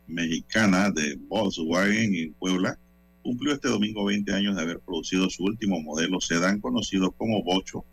mexicana 0.07 0.89
de 0.89 1.17
Volkswagen 1.27 2.15
en 2.15 2.33
Puebla, 2.33 2.79
cumplió 3.21 3.53
este 3.53 3.69
domingo 3.69 4.05
20 4.05 4.33
años 4.33 4.55
de 4.55 4.61
haber 4.61 4.79
producido 4.79 5.29
su 5.29 5.43
último 5.43 5.81
modelo 5.81 6.19
sedán 6.19 6.59
conocido 6.59 7.11
como 7.11 7.43
Bocho 7.43 7.85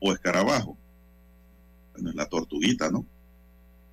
o 0.00 0.12
Escarabajo. 0.12 0.76
Bueno, 1.92 2.10
es 2.10 2.16
la 2.16 2.26
tortuguita, 2.26 2.90
¿no? 2.90 3.06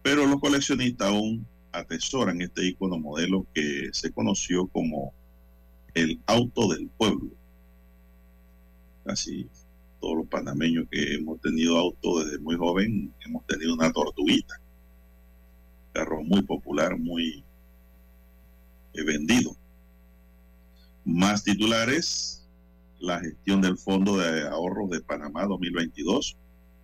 Pero 0.02 0.26
los 0.26 0.40
coleccionistas 0.40 1.10
aún 1.10 1.46
atesoran 1.72 2.42
este 2.42 2.66
icono 2.66 2.98
modelo 2.98 3.46
que 3.54 3.90
se 3.92 4.12
conoció 4.12 4.68
como 4.68 5.14
el 5.94 6.20
auto 6.26 6.68
del 6.70 6.88
pueblo. 6.90 7.32
Casi 9.06 9.48
todos 10.00 10.18
los 10.18 10.28
panameños 10.28 10.88
que 10.90 11.16
hemos 11.16 11.42
tenido 11.42 11.78
auto 11.78 12.24
desde 12.24 12.40
muy 12.40 12.56
joven 12.56 13.14
hemos 13.26 13.46
tenido 13.46 13.74
una 13.74 13.92
tortuguita 13.92 14.60
carro 15.92 16.24
muy 16.24 16.42
popular, 16.44 16.98
muy 16.98 17.44
eh, 18.94 19.04
vendido. 19.04 19.56
Más 21.06 21.43
titulares, 21.43 22.47
la 23.00 23.20
gestión 23.20 23.62
del 23.62 23.78
Fondo 23.78 24.18
de 24.18 24.47
Ahorros 24.47 24.89
de 24.89 25.02
Panamá 25.02 25.45
2022 25.45 26.38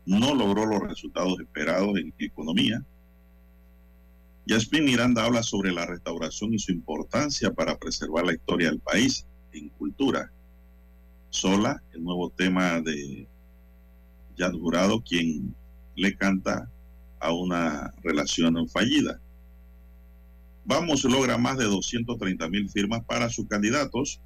no 0.06 0.34
logró 0.36 0.66
los 0.66 0.82
resultados 0.82 1.40
esperados 1.40 1.98
en 1.98 2.14
economía. 2.20 2.84
Yasmin 4.46 4.86
Miranda 4.86 5.26
habla 5.26 5.42
sobre 5.42 5.72
la 5.72 5.86
restauración 5.86 6.54
y 6.54 6.60
su 6.60 6.72
importancia 6.72 7.52
para 7.52 7.78
preservar 7.78 8.26
la 8.26 8.34
historia 8.34 8.70
del 8.70 8.80
país 8.80 9.26
en 9.52 9.70
cultura. 9.70 10.32
Sola, 11.32 11.82
el 11.94 12.04
nuevo 12.04 12.30
tema 12.30 12.80
de 12.82 13.28
Jan 14.38 14.60
Jurado, 14.60 15.02
quien 15.02 15.56
le 15.96 16.16
canta 16.16 16.70
a 17.20 17.34
una 17.34 17.94
relación 18.04 18.70
fallida. 18.70 19.20
Vamos 20.68 21.04
logra 21.04 21.38
más 21.38 21.58
de 21.58 21.66
230 21.66 22.50
mil 22.50 22.68
firmas 22.70 23.04
para 23.06 23.30
sus 23.30 23.48
candidatos. 23.48 24.20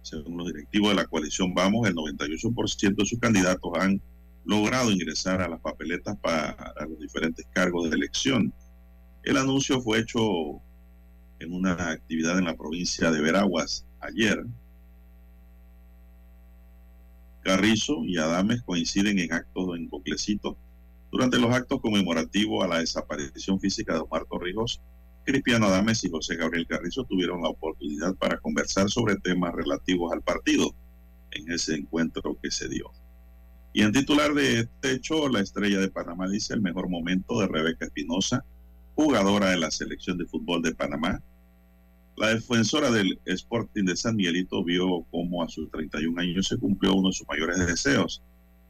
Según 0.00 0.38
los 0.38 0.46
directivos 0.46 0.88
de 0.88 0.94
la 0.94 1.04
coalición 1.04 1.54
Vamos, 1.54 1.86
el 1.86 1.94
98% 1.94 2.94
de 2.94 3.06
sus 3.06 3.18
candidatos 3.18 3.70
han 3.78 4.00
logrado 4.46 4.90
ingresar 4.90 5.42
a 5.42 5.48
las 5.48 5.60
papeletas 5.60 6.16
para 6.16 6.72
los 6.88 6.98
diferentes 6.98 7.46
cargos 7.52 7.90
de 7.90 7.96
elección. 7.96 8.50
El 9.22 9.36
anuncio 9.36 9.82
fue 9.82 9.98
hecho 9.98 10.22
en 11.38 11.52
una 11.52 11.72
actividad 11.90 12.38
en 12.38 12.46
la 12.46 12.56
provincia 12.56 13.10
de 13.10 13.20
Veraguas 13.20 13.84
ayer. 14.00 14.42
Carrizo 17.42 18.04
y 18.04 18.16
Adames 18.16 18.62
coinciden 18.62 19.18
en 19.18 19.34
actos 19.34 19.76
en 19.76 19.86
Coclecito 19.88 20.56
durante 21.10 21.38
los 21.38 21.54
actos 21.54 21.80
conmemorativos 21.82 22.64
a 22.64 22.68
la 22.68 22.78
desaparición 22.78 23.60
física 23.60 23.92
de 23.92 24.00
Omar 24.00 24.24
Torrijos, 24.24 24.80
Cristiano 25.28 25.66
Adames 25.66 26.02
y 26.04 26.08
José 26.08 26.36
Gabriel 26.36 26.66
Carrizo 26.66 27.04
tuvieron 27.04 27.42
la 27.42 27.50
oportunidad 27.50 28.14
para 28.14 28.38
conversar 28.38 28.88
sobre 28.88 29.16
temas 29.16 29.52
relativos 29.54 30.10
al 30.10 30.22
partido 30.22 30.74
en 31.32 31.52
ese 31.52 31.74
encuentro 31.74 32.38
que 32.42 32.50
se 32.50 32.66
dio. 32.66 32.90
Y 33.74 33.82
en 33.82 33.92
titular 33.92 34.32
de 34.32 34.60
este 34.60 34.92
hecho, 34.92 35.28
la 35.28 35.40
estrella 35.40 35.80
de 35.80 35.90
Panamá 35.90 36.30
dice 36.30 36.54
el 36.54 36.62
mejor 36.62 36.88
momento 36.88 37.38
de 37.40 37.46
Rebeca 37.46 37.84
Espinosa, 37.84 38.42
jugadora 38.94 39.50
de 39.50 39.58
la 39.58 39.70
selección 39.70 40.16
de 40.16 40.24
fútbol 40.24 40.62
de 40.62 40.74
Panamá. 40.74 41.22
La 42.16 42.28
defensora 42.28 42.90
del 42.90 43.20
Sporting 43.26 43.84
de 43.84 43.98
San 43.98 44.16
Miguelito 44.16 44.64
vio 44.64 45.04
cómo 45.10 45.42
a 45.42 45.48
sus 45.50 45.70
31 45.70 46.18
años 46.22 46.48
se 46.48 46.56
cumplió 46.56 46.94
uno 46.94 47.08
de 47.08 47.16
sus 47.16 47.28
mayores 47.28 47.58
deseos, 47.66 48.22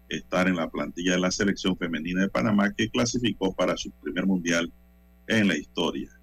estar 0.09 0.49
en 0.49 0.57
la 0.57 0.69
plantilla 0.69 1.13
de 1.13 1.21
la 1.21 1.31
selección 1.31 1.79
femenina 1.79 2.23
de 2.23 2.29
Panamá 2.29 2.75
que 2.75 2.91
clasificó 2.91 3.55
para 3.55 3.77
su 3.77 3.93
primer 3.93 4.27
mundial 4.27 4.73
en 5.29 5.47
la 5.47 5.57
historia. 5.57 6.18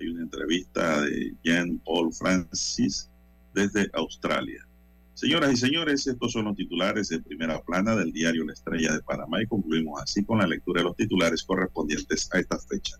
Hay 0.00 0.08
una 0.08 0.22
entrevista 0.22 1.02
de 1.02 1.34
Jean 1.42 1.78
Paul 1.84 2.12
Francis 2.12 3.08
desde 3.54 3.90
Australia. 3.94 4.66
Señoras 5.14 5.52
y 5.52 5.56
señores, 5.56 6.06
estos 6.06 6.32
son 6.32 6.44
los 6.44 6.56
titulares 6.56 7.08
de 7.08 7.20
primera 7.20 7.60
plana 7.60 7.96
del 7.96 8.12
diario 8.12 8.44
La 8.44 8.52
Estrella 8.52 8.92
de 8.92 9.02
Panamá 9.02 9.42
y 9.42 9.46
concluimos 9.46 10.00
así 10.00 10.24
con 10.24 10.38
la 10.38 10.46
lectura 10.46 10.80
de 10.80 10.84
los 10.84 10.96
titulares 10.96 11.42
correspondientes 11.42 12.28
a 12.32 12.38
esta 12.38 12.58
fecha. 12.58 12.96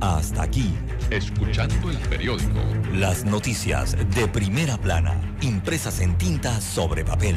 Hasta 0.00 0.42
aquí. 0.42 0.74
Escuchando 1.10 1.90
el 1.90 1.98
periódico. 2.08 2.60
Las 2.94 3.24
noticias 3.24 3.96
de 4.14 4.28
primera 4.28 4.76
plana, 4.76 5.36
impresas 5.42 6.00
en 6.00 6.16
tinta 6.18 6.60
sobre 6.60 7.04
papel. 7.04 7.36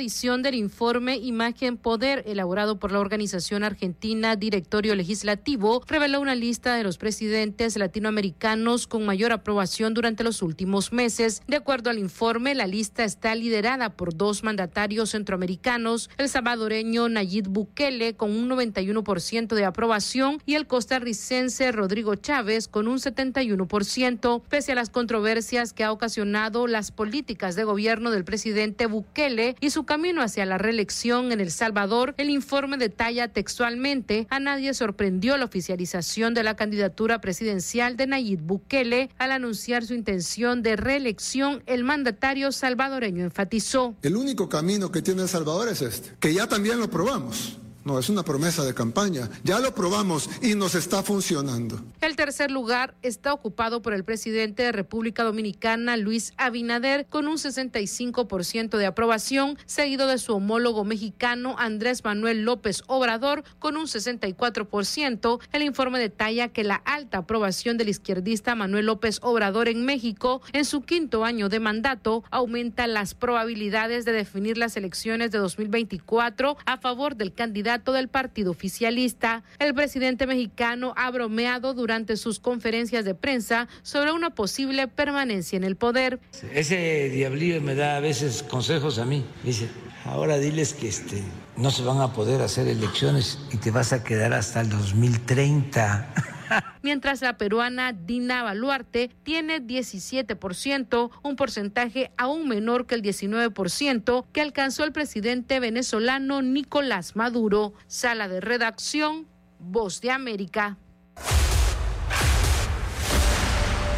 Edición 0.00 0.42
del 0.42 0.54
informe 0.54 1.16
Imagen 1.16 1.76
Poder, 1.76 2.22
elaborado 2.26 2.78
por 2.78 2.92
la 2.92 3.00
organización 3.00 3.64
argentina 3.64 4.36
Directorio 4.36 4.94
Legislativo, 4.94 5.82
reveló 5.86 6.20
una 6.20 6.34
lista 6.34 6.74
de 6.74 6.84
los 6.84 6.96
presidentes 6.96 7.76
latinoamericanos 7.76 8.86
con 8.86 9.04
mayor 9.04 9.32
aprobación 9.32 9.92
durante 9.92 10.24
los 10.24 10.42
últimos 10.42 10.92
meses. 10.92 11.42
De 11.46 11.56
acuerdo 11.56 11.90
al 11.90 11.98
informe, 11.98 12.54
la 12.54 12.66
lista 12.66 13.04
está 13.04 13.34
liderada 13.34 13.90
por 13.90 14.16
dos 14.16 14.42
mandatarios 14.42 15.10
centroamericanos, 15.10 16.10
el 16.18 16.28
salvadoreño 16.28 17.08
Nayib 17.08 17.48
Bukele 17.48 18.14
con 18.14 18.30
un 18.30 18.48
91% 18.48 19.54
de 19.54 19.64
aprobación 19.64 20.38
y 20.46 20.54
el 20.54 20.66
costarricense 20.66 21.72
Rodrigo 21.72 22.14
Chávez 22.14 22.68
con 22.68 22.88
un 22.88 22.98
71%, 22.98 24.42
pese 24.48 24.72
a 24.72 24.74
las 24.74 24.90
controversias 24.90 25.72
que 25.72 25.84
ha 25.84 25.92
ocasionado 25.92 26.66
las 26.66 26.90
políticas 26.90 27.54
de 27.56 27.64
gobierno 27.64 28.10
del 28.10 28.24
presidente 28.24 28.86
Bukele 28.86 29.39
y 29.60 29.70
su 29.70 29.84
camino 29.84 30.22
hacia 30.22 30.46
la 30.46 30.58
reelección 30.58 31.32
en 31.32 31.40
El 31.40 31.50
Salvador, 31.50 32.14
el 32.18 32.30
informe 32.30 32.76
detalla 32.76 33.28
textualmente 33.28 34.26
a 34.30 34.40
nadie 34.40 34.74
sorprendió 34.74 35.36
la 35.36 35.44
oficialización 35.44 36.34
de 36.34 36.42
la 36.42 36.56
candidatura 36.56 37.20
presidencial 37.20 37.96
de 37.96 38.06
Nayib 38.06 38.40
Bukele 38.40 39.10
al 39.18 39.32
anunciar 39.32 39.84
su 39.84 39.94
intención 39.94 40.62
de 40.62 40.76
reelección. 40.76 41.62
El 41.66 41.84
mandatario 41.84 42.52
salvadoreño 42.52 43.24
enfatizó. 43.24 43.94
El 44.02 44.16
único 44.16 44.48
camino 44.48 44.90
que 44.90 45.02
tiene 45.02 45.22
El 45.22 45.28
Salvador 45.28 45.68
es 45.68 45.82
este, 45.82 46.10
que 46.20 46.34
ya 46.34 46.46
también 46.46 46.78
lo 46.78 46.90
probamos. 46.90 47.58
No, 47.82 47.98
es 47.98 48.10
una 48.10 48.22
promesa 48.22 48.62
de 48.64 48.74
campaña. 48.74 49.30
Ya 49.42 49.58
lo 49.58 49.74
probamos 49.74 50.28
y 50.42 50.54
nos 50.54 50.74
está 50.74 51.02
funcionando. 51.02 51.80
El 52.02 52.14
tercer 52.14 52.50
lugar 52.50 52.94
está 53.00 53.32
ocupado 53.32 53.80
por 53.80 53.94
el 53.94 54.04
presidente 54.04 54.64
de 54.64 54.72
República 54.72 55.22
Dominicana, 55.22 55.96
Luis 55.96 56.34
Abinader, 56.36 57.06
con 57.06 57.26
un 57.26 57.36
65% 57.36 58.76
de 58.76 58.84
aprobación, 58.84 59.56
seguido 59.64 60.06
de 60.08 60.18
su 60.18 60.34
homólogo 60.34 60.84
mexicano, 60.84 61.56
Andrés 61.58 62.04
Manuel 62.04 62.44
López 62.44 62.82
Obrador, 62.86 63.44
con 63.58 63.78
un 63.78 63.86
64%. 63.86 65.40
El 65.52 65.62
informe 65.62 65.98
detalla 65.98 66.48
que 66.48 66.64
la 66.64 66.82
alta 66.84 67.18
aprobación 67.18 67.78
del 67.78 67.88
izquierdista 67.88 68.54
Manuel 68.54 68.86
López 68.86 69.20
Obrador 69.22 69.68
en 69.68 69.86
México 69.86 70.42
en 70.52 70.66
su 70.66 70.82
quinto 70.82 71.24
año 71.24 71.48
de 71.48 71.60
mandato 71.60 72.24
aumenta 72.30 72.86
las 72.86 73.14
probabilidades 73.14 74.04
de 74.04 74.12
definir 74.12 74.58
las 74.58 74.76
elecciones 74.76 75.30
de 75.30 75.38
2024 75.38 76.58
a 76.66 76.76
favor 76.76 77.16
del 77.16 77.32
candidato 77.32 77.69
del 77.78 78.08
partido 78.08 78.50
oficialista. 78.50 79.44
El 79.58 79.74
presidente 79.74 80.26
mexicano 80.26 80.92
ha 80.96 81.10
bromeado 81.10 81.72
durante 81.72 82.16
sus 82.16 82.40
conferencias 82.40 83.04
de 83.04 83.14
prensa 83.14 83.68
sobre 83.82 84.12
una 84.12 84.30
posible 84.30 84.88
permanencia 84.88 85.56
en 85.56 85.64
el 85.64 85.76
poder. 85.76 86.18
Ese 86.52 87.08
diablillo 87.10 87.60
me 87.60 87.74
da 87.74 87.96
a 87.96 88.00
veces 88.00 88.42
consejos 88.42 88.98
a 88.98 89.04
mí. 89.04 89.24
Dice, 89.44 89.68
ahora 90.04 90.38
diles 90.38 90.74
que 90.74 90.88
este, 90.88 91.22
no 91.56 91.70
se 91.70 91.84
van 91.84 92.00
a 92.00 92.12
poder 92.12 92.42
hacer 92.42 92.66
elecciones 92.66 93.38
y 93.52 93.58
te 93.58 93.70
vas 93.70 93.92
a 93.92 94.02
quedar 94.02 94.32
hasta 94.32 94.60
el 94.62 94.68
2030. 94.68 96.14
mientras 96.82 97.22
la 97.22 97.36
peruana 97.36 97.92
Dina 97.92 98.42
Baluarte 98.42 99.10
tiene 99.22 99.60
17%, 99.60 101.10
un 101.22 101.36
porcentaje 101.36 102.10
aún 102.16 102.48
menor 102.48 102.86
que 102.86 102.94
el 102.94 103.02
19% 103.02 104.26
que 104.32 104.40
alcanzó 104.40 104.84
el 104.84 104.92
presidente 104.92 105.60
venezolano 105.60 106.42
Nicolás 106.42 107.16
Maduro. 107.16 107.74
Sala 107.86 108.28
de 108.28 108.40
redacción, 108.40 109.26
Voz 109.58 110.00
de 110.00 110.10
América. 110.10 110.78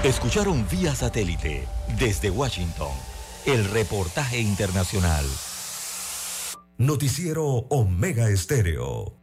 Escucharon 0.03 0.67
vía 0.69 0.95
satélite 0.95 1.69
desde 1.99 2.31
Washington 2.31 2.91
el 3.47 3.65
reportaje 3.67 4.41
internacional. 4.41 5.25
Noticiero 6.79 7.45
Omega 7.45 8.29
Estéreo. 8.29 9.21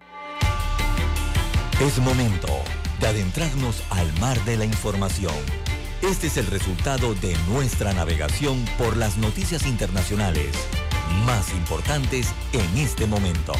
Es 1.81 1.99
momento 1.99 2.47
de 2.99 3.07
adentrarnos 3.07 3.83
al 3.91 4.11
mar 4.19 4.43
de 4.45 4.57
la 4.57 4.65
información. 4.65 5.35
Este 6.01 6.27
es 6.27 6.37
el 6.37 6.47
resultado 6.47 7.13
de 7.15 7.35
nuestra 7.47 7.93
navegación 7.93 8.63
por 8.77 8.97
las 8.97 9.17
noticias 9.17 9.65
internacionales 9.65 10.51
más 11.25 11.53
importantes 11.53 12.33
en 12.53 12.77
este 12.77 13.05
momento. 13.05 13.53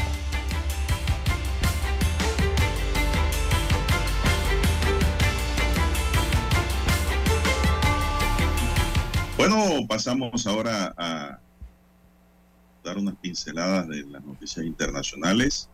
Bueno, 9.36 9.86
pasamos 9.88 10.46
ahora 10.46 10.94
a 10.98 11.38
dar 12.84 12.98
unas 12.98 13.16
pinceladas 13.16 13.88
de 13.88 14.02
las 14.04 14.22
noticias 14.22 14.66
internacionales. 14.66 15.68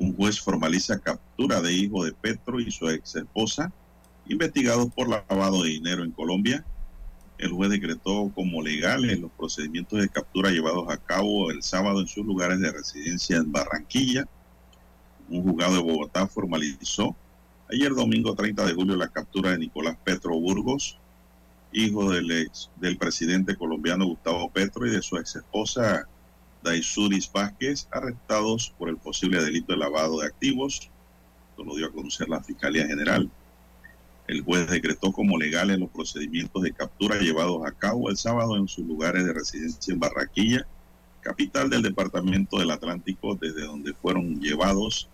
Un 0.00 0.16
juez 0.16 0.40
formaliza 0.40 0.98
captura 0.98 1.60
de 1.60 1.74
hijo 1.74 2.04
de 2.04 2.12
Petro 2.12 2.58
y 2.58 2.70
su 2.70 2.88
ex 2.88 3.16
esposa, 3.16 3.70
investigados 4.26 4.90
por 4.94 5.10
lavado 5.10 5.62
de 5.62 5.68
dinero 5.68 6.02
en 6.02 6.10
Colombia. 6.10 6.64
El 7.36 7.50
juez 7.50 7.68
decretó 7.68 8.32
como 8.34 8.62
legales 8.62 9.20
los 9.20 9.30
procedimientos 9.32 10.00
de 10.00 10.08
captura 10.08 10.50
llevados 10.50 10.88
a 10.88 10.96
cabo 10.96 11.50
el 11.50 11.62
sábado 11.62 12.00
en 12.00 12.06
sus 12.06 12.24
lugares 12.24 12.60
de 12.60 12.72
residencia 12.72 13.36
en 13.36 13.52
Barranquilla. 13.52 14.26
Un 15.28 15.42
juzgado 15.42 15.74
de 15.74 15.82
Bogotá 15.82 16.26
formalizó 16.26 17.14
ayer 17.70 17.94
domingo 17.94 18.34
30 18.34 18.64
de 18.64 18.72
julio 18.72 18.96
la 18.96 19.08
captura 19.08 19.50
de 19.50 19.58
Nicolás 19.58 19.98
Petro 20.02 20.32
Burgos, 20.40 20.98
hijo 21.74 22.10
del 22.10 22.30
ex 22.30 22.70
del 22.76 22.96
presidente 22.96 23.54
colombiano 23.54 24.06
Gustavo 24.06 24.50
Petro 24.50 24.86
y 24.86 24.90
de 24.90 25.02
su 25.02 25.18
ex 25.18 25.36
esposa 25.36 26.08
Daisuris 26.62 27.30
Vázquez, 27.32 27.88
arrestados 27.90 28.74
por 28.78 28.88
el 28.88 28.96
posible 28.96 29.42
delito 29.42 29.72
de 29.72 29.78
lavado 29.78 30.20
de 30.20 30.26
activos. 30.26 30.90
Lo 31.56 31.76
dio 31.76 31.86
a 31.86 31.92
conocer 31.92 32.28
la 32.28 32.40
Fiscalía 32.42 32.86
General. 32.86 33.30
El 34.26 34.42
juez 34.42 34.68
decretó 34.68 35.12
como 35.12 35.36
legales 35.38 35.78
los 35.78 35.90
procedimientos 35.90 36.62
de 36.62 36.72
captura 36.72 37.18
llevados 37.18 37.66
a 37.66 37.72
cabo 37.72 38.08
el 38.10 38.16
sábado 38.16 38.56
en 38.56 38.68
sus 38.68 38.86
lugares 38.86 39.24
de 39.24 39.32
residencia 39.32 39.92
en 39.92 40.00
Barranquilla, 40.00 40.66
capital 41.20 41.68
del 41.68 41.82
Departamento 41.82 42.58
del 42.58 42.70
Atlántico, 42.70 43.34
desde 43.34 43.62
donde 43.62 43.92
fueron 43.92 44.40
llevados 44.40 45.08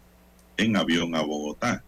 en 0.56 0.76
avión 0.76 1.14
a 1.16 1.22
Bogotá. 1.22 1.82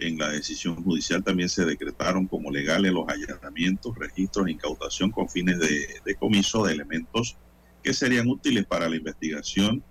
En 0.00 0.18
la 0.18 0.30
decisión 0.30 0.82
judicial 0.82 1.22
también 1.22 1.48
se 1.48 1.64
decretaron 1.64 2.26
como 2.26 2.50
legales 2.50 2.92
los 2.92 3.08
allanamientos, 3.08 3.96
registros 3.96 4.48
e 4.48 4.52
incautación 4.52 5.10
con 5.10 5.28
fines 5.28 5.60
de 5.60 6.00
decomiso 6.04 6.64
de 6.64 6.72
elementos 6.72 7.36
que 7.82 7.92
serían 7.94 8.28
útiles 8.28 8.64
para 8.66 8.88
la 8.88 8.96
investigación 8.96 9.82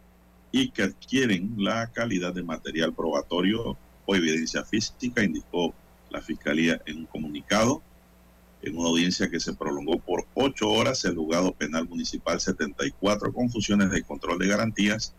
y 0.51 0.69
que 0.69 0.83
adquieren 0.83 1.53
la 1.57 1.91
calidad 1.91 2.33
de 2.33 2.43
material 2.43 2.93
probatorio 2.93 3.77
o 4.05 4.15
evidencia 4.15 4.63
física, 4.63 5.23
indicó 5.23 5.73
la 6.09 6.21
Fiscalía 6.21 6.81
en 6.85 6.99
un 6.99 7.05
comunicado. 7.05 7.81
En 8.61 8.77
una 8.77 8.89
audiencia 8.89 9.29
que 9.29 9.39
se 9.39 9.53
prolongó 9.53 9.97
por 9.99 10.25
ocho 10.35 10.69
horas, 10.69 11.03
el 11.05 11.15
juzgado 11.15 11.51
penal 11.53 11.87
municipal 11.87 12.39
74 12.39 13.33
con 13.33 13.49
funciones 13.49 13.89
de 13.89 14.03
control 14.03 14.37
de 14.37 14.47
garantías 14.47 15.15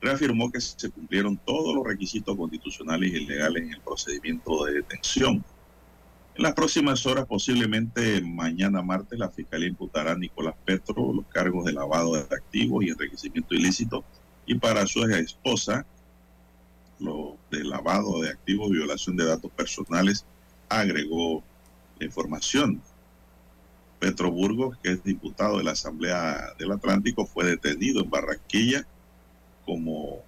reafirmó 0.00 0.50
que 0.52 0.60
se 0.60 0.90
cumplieron 0.90 1.36
todos 1.38 1.74
los 1.74 1.84
requisitos 1.84 2.36
constitucionales 2.36 3.12
y 3.12 3.26
legales 3.26 3.62
en 3.64 3.74
el 3.74 3.80
procedimiento 3.80 4.64
de 4.64 4.74
detención. 4.74 5.44
En 6.36 6.42
las 6.42 6.52
próximas 6.52 7.06
horas, 7.06 7.24
posiblemente 7.24 8.20
mañana 8.20 8.82
martes, 8.82 9.18
la 9.18 9.30
Fiscalía 9.30 9.68
imputará 9.68 10.12
a 10.12 10.18
Nicolás 10.18 10.54
Petro 10.66 11.14
los 11.14 11.24
cargos 11.28 11.64
de 11.64 11.72
lavado 11.72 12.12
de 12.12 12.20
activos 12.20 12.84
y 12.84 12.90
enriquecimiento 12.90 13.54
ilícito 13.54 14.04
y 14.44 14.54
para 14.56 14.86
su 14.86 15.02
esposa 15.04 15.86
lo 16.98 17.38
de 17.50 17.64
lavado 17.64 18.20
de 18.20 18.28
activos, 18.28 18.70
violación 18.70 19.16
de 19.16 19.24
datos 19.24 19.50
personales, 19.50 20.26
agregó 20.68 21.42
la 21.98 22.04
información. 22.04 22.82
Petro 23.98 24.30
Burgos, 24.30 24.76
que 24.82 24.92
es 24.92 25.02
diputado 25.02 25.56
de 25.56 25.64
la 25.64 25.70
Asamblea 25.70 26.52
del 26.58 26.72
Atlántico, 26.72 27.24
fue 27.24 27.46
detenido 27.46 28.02
en 28.02 28.10
Barranquilla 28.10 28.86
como 29.64 30.18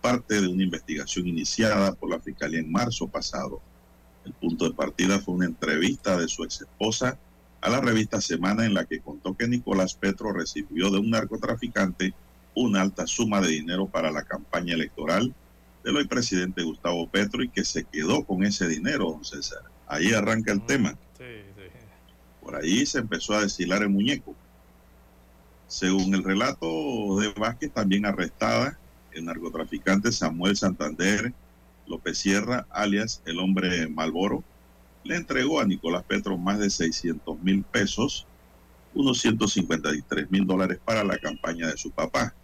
parte 0.00 0.40
de 0.40 0.48
una 0.48 0.64
investigación 0.64 1.28
iniciada 1.28 1.94
por 1.94 2.10
la 2.10 2.18
Fiscalía 2.18 2.58
en 2.58 2.72
marzo 2.72 3.06
pasado. 3.06 3.60
El 4.28 4.34
punto 4.34 4.68
de 4.68 4.74
partida 4.74 5.20
fue 5.20 5.34
una 5.34 5.46
entrevista 5.46 6.18
de 6.18 6.28
su 6.28 6.44
ex 6.44 6.60
esposa 6.60 7.18
a 7.62 7.70
la 7.70 7.80
revista 7.80 8.20
Semana 8.20 8.66
en 8.66 8.74
la 8.74 8.84
que 8.84 9.00
contó 9.00 9.34
que 9.34 9.48
Nicolás 9.48 9.94
Petro 9.94 10.34
recibió 10.34 10.90
de 10.90 10.98
un 10.98 11.08
narcotraficante 11.08 12.12
una 12.54 12.82
alta 12.82 13.06
suma 13.06 13.40
de 13.40 13.48
dinero 13.48 13.86
para 13.86 14.10
la 14.10 14.24
campaña 14.24 14.74
electoral 14.74 15.34
del 15.82 15.96
hoy 15.96 16.06
presidente 16.06 16.62
Gustavo 16.62 17.08
Petro 17.08 17.42
y 17.42 17.48
que 17.48 17.64
se 17.64 17.84
quedó 17.84 18.24
con 18.24 18.44
ese 18.44 18.68
dinero, 18.68 19.12
don 19.12 19.24
César. 19.24 19.62
Ahí 19.86 20.12
arranca 20.12 20.52
el 20.52 20.66
tema. 20.66 20.94
Por 22.42 22.56
ahí 22.56 22.84
se 22.84 22.98
empezó 22.98 23.34
a 23.34 23.42
deshilar 23.42 23.80
el 23.80 23.88
muñeco. 23.88 24.34
Según 25.68 26.14
el 26.14 26.22
relato 26.22 27.18
de 27.18 27.32
Vázquez, 27.32 27.72
también 27.72 28.04
arrestada 28.04 28.78
el 29.12 29.24
narcotraficante 29.24 30.12
Samuel 30.12 30.54
Santander 30.54 31.32
López 31.88 32.18
Sierra, 32.18 32.66
alias 32.70 33.22
el 33.26 33.38
hombre 33.38 33.88
Malboro, 33.88 34.44
le 35.04 35.16
entregó 35.16 35.60
a 35.60 35.64
Nicolás 35.64 36.04
Petro 36.04 36.36
más 36.36 36.58
de 36.58 36.70
600 36.70 37.40
mil 37.40 37.64
pesos 37.64 38.26
unos 38.94 39.20
153 39.20 40.30
mil 40.30 40.46
dólares 40.46 40.78
para 40.84 41.04
la 41.04 41.18
campaña 41.18 41.68
de 41.68 41.76
su 41.76 41.90
papá. 41.90 42.34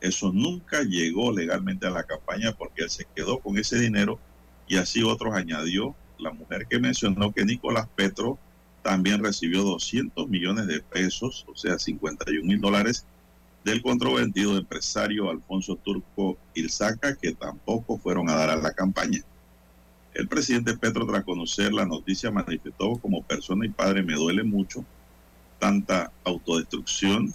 Eso 0.00 0.32
nunca 0.32 0.82
llegó 0.82 1.32
legalmente 1.32 1.86
a 1.86 1.90
la 1.90 2.02
campaña 2.02 2.52
porque 2.52 2.82
él 2.82 2.90
se 2.90 3.06
quedó 3.14 3.38
con 3.38 3.56
ese 3.56 3.78
dinero 3.78 4.18
y 4.68 4.76
así 4.76 5.02
otros 5.02 5.34
añadió 5.34 5.94
la 6.18 6.32
mujer 6.32 6.66
que 6.68 6.78
mencionó 6.78 7.32
que 7.32 7.44
Nicolás 7.44 7.88
Petro 7.94 8.38
también 8.82 9.22
recibió 9.22 9.62
200 9.62 10.28
millones 10.28 10.66
de 10.66 10.80
pesos, 10.80 11.46
o 11.48 11.54
sea, 11.54 11.78
51 11.78 12.46
mil 12.46 12.60
dólares 12.60 13.06
del 13.64 13.82
controvertido 13.82 14.56
empresario 14.56 15.30
Alfonso 15.30 15.76
Turco 15.76 16.36
Ilzaca, 16.54 17.14
que 17.16 17.32
tampoco 17.32 17.98
fueron 17.98 18.28
a 18.28 18.34
dar 18.34 18.50
a 18.50 18.56
la 18.56 18.72
campaña. 18.72 19.20
El 20.14 20.28
presidente 20.28 20.76
Petro, 20.76 21.06
tras 21.06 21.24
conocer 21.24 21.72
la 21.72 21.86
noticia, 21.86 22.30
manifestó 22.30 22.96
como 22.98 23.22
persona 23.22 23.64
y 23.64 23.70
padre 23.70 24.02
me 24.02 24.14
duele 24.14 24.42
mucho 24.42 24.84
tanta 25.58 26.12
autodestrucción 26.24 27.32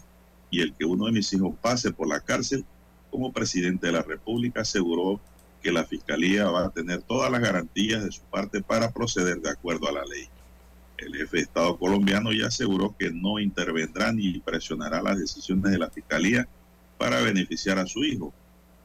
y 0.52 0.62
el 0.62 0.74
que 0.74 0.86
uno 0.86 1.06
de 1.06 1.14
mis 1.14 1.32
hijos 1.34 1.56
pase 1.62 1.92
por 1.92 2.08
la 2.08 2.20
cárcel 2.20 2.66
como 3.10 3.32
presidente 3.32 3.88
de 3.88 3.94
la 3.94 4.02
República 4.02 4.62
aseguró 4.62 5.20
que 5.62 5.72
la 5.72 5.86
Fiscalía 5.86 6.46
va 6.50 6.66
a 6.66 6.70
tener 6.70 7.02
todas 7.02 7.32
las 7.32 7.42
garantías 7.42 8.04
de 8.04 8.12
su 8.12 8.22
parte 8.24 8.62
para 8.62 8.92
proceder 8.92 9.42
de 9.42 9.50
acuerdo 9.50 9.88
a 9.88 9.94
la 9.94 10.06
ley. 10.06 10.28
El 10.98 11.16
jefe 11.16 11.38
de 11.38 11.44
Estado 11.44 11.78
colombiano 11.78 12.32
ya 12.32 12.48
aseguró 12.48 12.96
que 12.98 13.12
no 13.12 13.40
intervendrá 13.40 14.12
ni 14.12 14.40
presionará 14.40 15.02
las 15.02 15.20
decisiones 15.20 15.72
de 15.72 15.78
la 15.78 15.92
Fiscalía 15.92 16.48
para 16.98 17.22
beneficiar 17.22 17.78
a 17.78 17.86
su 17.86 18.04
hijo. 18.04 18.34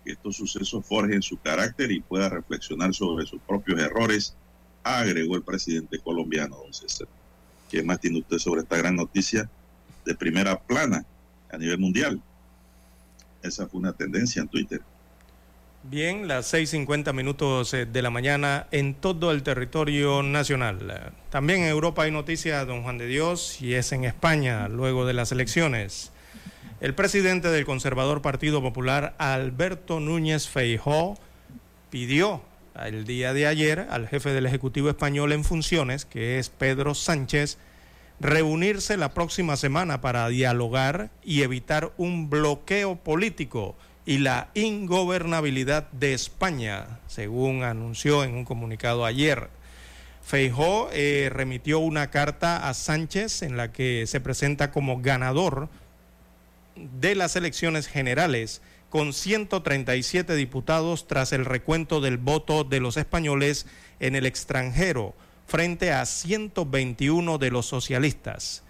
Que 0.04 0.12
estos 0.12 0.36
sucesos 0.36 0.84
forjen 0.84 1.22
su 1.22 1.38
carácter 1.38 1.90
y 1.90 2.00
pueda 2.00 2.28
reflexionar 2.28 2.92
sobre 2.92 3.24
sus 3.24 3.40
propios 3.40 3.80
errores, 3.80 4.34
agregó 4.82 5.36
el 5.36 5.42
presidente 5.42 5.98
colombiano, 6.00 6.56
don 6.56 6.72
César. 6.74 7.08
¿Qué 7.70 7.82
más 7.82 8.00
tiene 8.00 8.18
usted 8.18 8.38
sobre 8.38 8.62
esta 8.62 8.76
gran 8.76 8.96
noticia 8.96 9.48
de 10.04 10.14
primera 10.14 10.60
plana 10.60 11.06
a 11.50 11.56
nivel 11.56 11.78
mundial? 11.78 12.20
Esa 13.42 13.66
fue 13.66 13.80
una 13.80 13.92
tendencia 13.92 14.42
en 14.42 14.48
Twitter. 14.48 14.82
Bien, 15.84 16.28
las 16.28 16.54
6.50 16.54 17.12
minutos 17.12 17.74
eh, 17.74 17.86
de 17.86 18.02
la 18.02 18.10
mañana 18.10 18.68
en 18.70 18.94
todo 18.94 19.32
el 19.32 19.42
territorio 19.42 20.22
nacional. 20.22 21.12
También 21.28 21.62
en 21.62 21.68
Europa 21.70 22.04
hay 22.04 22.12
noticias, 22.12 22.64
don 22.68 22.84
Juan 22.84 22.98
de 22.98 23.08
Dios, 23.08 23.60
y 23.60 23.74
es 23.74 23.90
en 23.90 24.04
España, 24.04 24.68
luego 24.68 25.04
de 25.06 25.12
las 25.12 25.32
elecciones. 25.32 26.12
El 26.80 26.94
presidente 26.94 27.48
del 27.48 27.64
conservador 27.64 28.22
Partido 28.22 28.62
Popular, 28.62 29.16
Alberto 29.18 29.98
Núñez 29.98 30.48
Feijó, 30.48 31.18
pidió 31.90 32.42
el 32.80 33.04
día 33.04 33.32
de 33.32 33.48
ayer 33.48 33.88
al 33.90 34.06
jefe 34.06 34.30
del 34.30 34.46
Ejecutivo 34.46 34.88
Español 34.88 35.32
en 35.32 35.42
funciones, 35.42 36.04
que 36.04 36.38
es 36.38 36.48
Pedro 36.48 36.94
Sánchez, 36.94 37.58
reunirse 38.20 38.96
la 38.96 39.14
próxima 39.14 39.56
semana 39.56 40.00
para 40.00 40.28
dialogar 40.28 41.10
y 41.24 41.42
evitar 41.42 41.90
un 41.96 42.30
bloqueo 42.30 42.94
político 42.94 43.74
y 44.04 44.18
la 44.18 44.48
ingobernabilidad 44.54 45.90
de 45.92 46.14
España, 46.14 47.00
según 47.06 47.62
anunció 47.62 48.24
en 48.24 48.34
un 48.34 48.44
comunicado 48.44 49.04
ayer. 49.04 49.48
Feijó 50.22 50.88
eh, 50.92 51.30
remitió 51.32 51.78
una 51.78 52.10
carta 52.10 52.68
a 52.68 52.74
Sánchez 52.74 53.42
en 53.42 53.56
la 53.56 53.72
que 53.72 54.06
se 54.06 54.20
presenta 54.20 54.70
como 54.70 55.00
ganador 55.00 55.68
de 56.76 57.14
las 57.14 57.36
elecciones 57.36 57.86
generales 57.86 58.62
con 58.88 59.12
137 59.12 60.34
diputados 60.34 61.06
tras 61.06 61.32
el 61.32 61.44
recuento 61.44 62.00
del 62.00 62.18
voto 62.18 62.64
de 62.64 62.80
los 62.80 62.96
españoles 62.96 63.66
en 64.00 64.14
el 64.16 64.26
extranjero 64.26 65.14
frente 65.46 65.92
a 65.92 66.04
121 66.06 67.38
de 67.38 67.50
los 67.50 67.66
socialistas. 67.66 68.62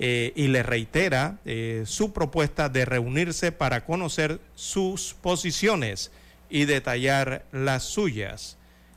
Eh, 0.00 0.32
y 0.34 0.48
le 0.48 0.64
reitera 0.64 1.38
eh, 1.44 1.84
su 1.86 2.12
propuesta 2.12 2.68
de 2.68 2.84
reunirse 2.84 3.52
para 3.52 3.84
conocer 3.84 4.40
sus 4.56 5.14
posiciones 5.14 6.10
y 6.50 6.64
detallar 6.64 7.44
las 7.52 7.84
suyas. 7.84 8.56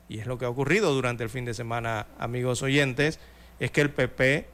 Y 0.10 0.19
es 0.19 0.26
lo 0.26 0.40
que 0.40 0.45
ha 0.45 0.49
ocurrido 0.49 0.95
durante 0.95 1.24
el 1.24 1.30
fin 1.30 1.45
de 1.45 1.53
semana, 1.53 2.07
amigos 2.18 2.64
oyentes, 2.64 3.19
es 3.60 3.69
que 3.69 3.82
el 3.82 3.91
PP 3.91 4.48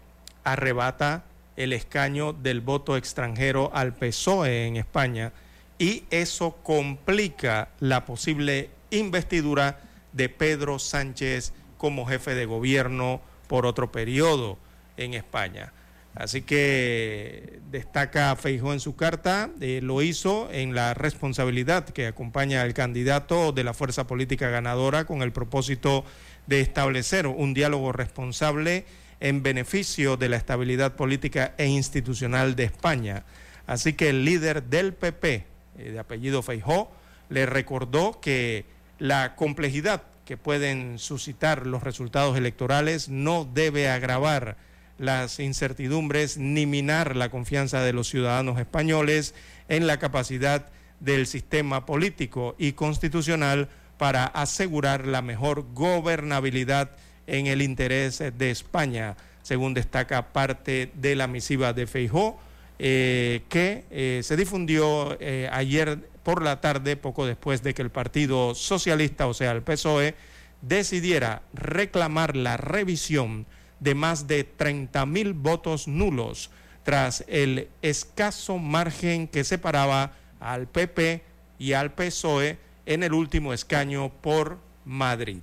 arrebata 0.43 1.23
el 1.55 1.71
escaño 1.71 2.33
del 2.33 2.59
voto 2.59 2.97
extranjero 2.97 3.71
al 3.73 3.93
PSOE 3.93 4.67
en 4.67 4.75
España 4.75 5.31
y 5.77 6.03
eso 6.09 6.57
complica 6.63 7.69
la 7.79 8.05
posible 8.05 8.69
investidura 8.89 9.79
de 10.11 10.29
Pedro 10.29 10.79
Sánchez 10.79 11.53
como 11.77 12.05
jefe 12.05 12.35
de 12.35 12.45
gobierno 12.45 13.21
por 13.47 13.65
otro 13.65 13.91
periodo 13.91 14.57
en 14.97 15.13
España. 15.13 15.71
Así 16.15 16.43
que 16.43 17.59
destaca 17.71 18.35
Feijó 18.35 18.71
en 18.71 18.79
su 18.79 18.95
carta, 18.95 19.49
eh, 19.61 19.79
lo 19.81 20.01
hizo 20.03 20.47
en 20.51 20.75
la 20.75 20.93
responsabilidad 20.93 21.85
que 21.85 22.05
acompaña 22.05 22.61
al 22.61 22.75
candidato 22.75 23.51
de 23.51 23.63
la 23.63 23.73
fuerza 23.73 24.05
política 24.05 24.49
ganadora 24.49 25.05
con 25.05 25.23
el 25.23 25.31
propósito 25.31 26.05
de 26.45 26.61
establecer 26.61 27.25
un 27.25 27.55
diálogo 27.55 27.91
responsable 27.93 28.85
en 29.21 29.41
beneficio 29.41 30.15
de 30.15 30.29
la 30.29 30.37
estabilidad 30.37 30.95
política 30.95 31.55
e 31.57 31.65
institucional 31.65 32.55
de 32.55 32.65
España. 32.65 33.23
Así 33.65 33.93
que 33.93 34.09
el 34.09 34.23
líder 34.23 34.63
del 34.63 34.93
PP, 34.93 35.45
eh, 35.79 35.91
de 35.91 35.99
apellido 35.99 36.43
Feijó, 36.43 36.91
le 37.29 37.47
recordó 37.47 38.19
que 38.19 38.65
la 38.99 39.35
complejidad 39.35 40.03
que 40.25 40.37
pueden 40.37 40.99
suscitar 40.99 41.65
los 41.65 41.81
resultados 41.81 42.37
electorales 42.37 43.09
no 43.09 43.45
debe 43.51 43.89
agravar 43.89 44.57
las 44.97 45.39
incertidumbres 45.39 46.37
ni 46.37 46.65
minar 46.65 47.15
la 47.15 47.29
confianza 47.29 47.81
de 47.81 47.93
los 47.93 48.07
ciudadanos 48.07 48.59
españoles 48.59 49.33
en 49.69 49.87
la 49.87 49.97
capacidad 49.97 50.67
del 50.99 51.27
sistema 51.27 51.85
político 51.85 52.55
y 52.57 52.73
constitucional 52.73 53.69
para 53.97 54.25
asegurar 54.25 55.07
la 55.07 55.21
mejor 55.21 55.65
gobernabilidad 55.73 56.91
en 57.27 57.47
el 57.47 57.61
interés 57.61 58.19
de 58.19 58.51
España, 58.51 59.15
según 59.41 59.73
destaca 59.73 60.33
parte 60.33 60.91
de 60.95 61.15
la 61.15 61.27
misiva 61.27 61.73
de 61.73 61.87
Feijó, 61.87 62.39
eh, 62.79 63.43
que 63.49 63.85
eh, 63.91 64.21
se 64.23 64.35
difundió 64.35 65.17
eh, 65.19 65.47
ayer 65.51 65.99
por 66.23 66.41
la 66.41 66.59
tarde, 66.59 66.95
poco 66.95 67.25
después 67.25 67.63
de 67.63 67.73
que 67.73 67.81
el 67.81 67.91
Partido 67.91 68.55
Socialista, 68.55 69.27
o 69.27 69.33
sea, 69.33 69.51
el 69.51 69.61
PSOE, 69.61 70.15
decidiera 70.61 71.41
reclamar 71.53 72.35
la 72.35 72.57
revisión 72.57 73.45
de 73.83 73.95
más 73.95 74.27
de 74.27 74.43
30 74.43 75.05
mil 75.05 75.33
votos 75.33 75.87
nulos 75.87 76.49
tras 76.83 77.23
el 77.27 77.69
escaso 77.81 78.57
margen 78.57 79.27
que 79.27 79.43
separaba 79.43 80.13
al 80.39 80.67
PP 80.67 81.23
y 81.59 81.73
al 81.73 81.93
PSOE 81.93 82.57
en 82.85 83.03
el 83.03 83.13
último 83.13 83.53
escaño 83.53 84.11
por 84.21 84.59
Madrid. 84.85 85.41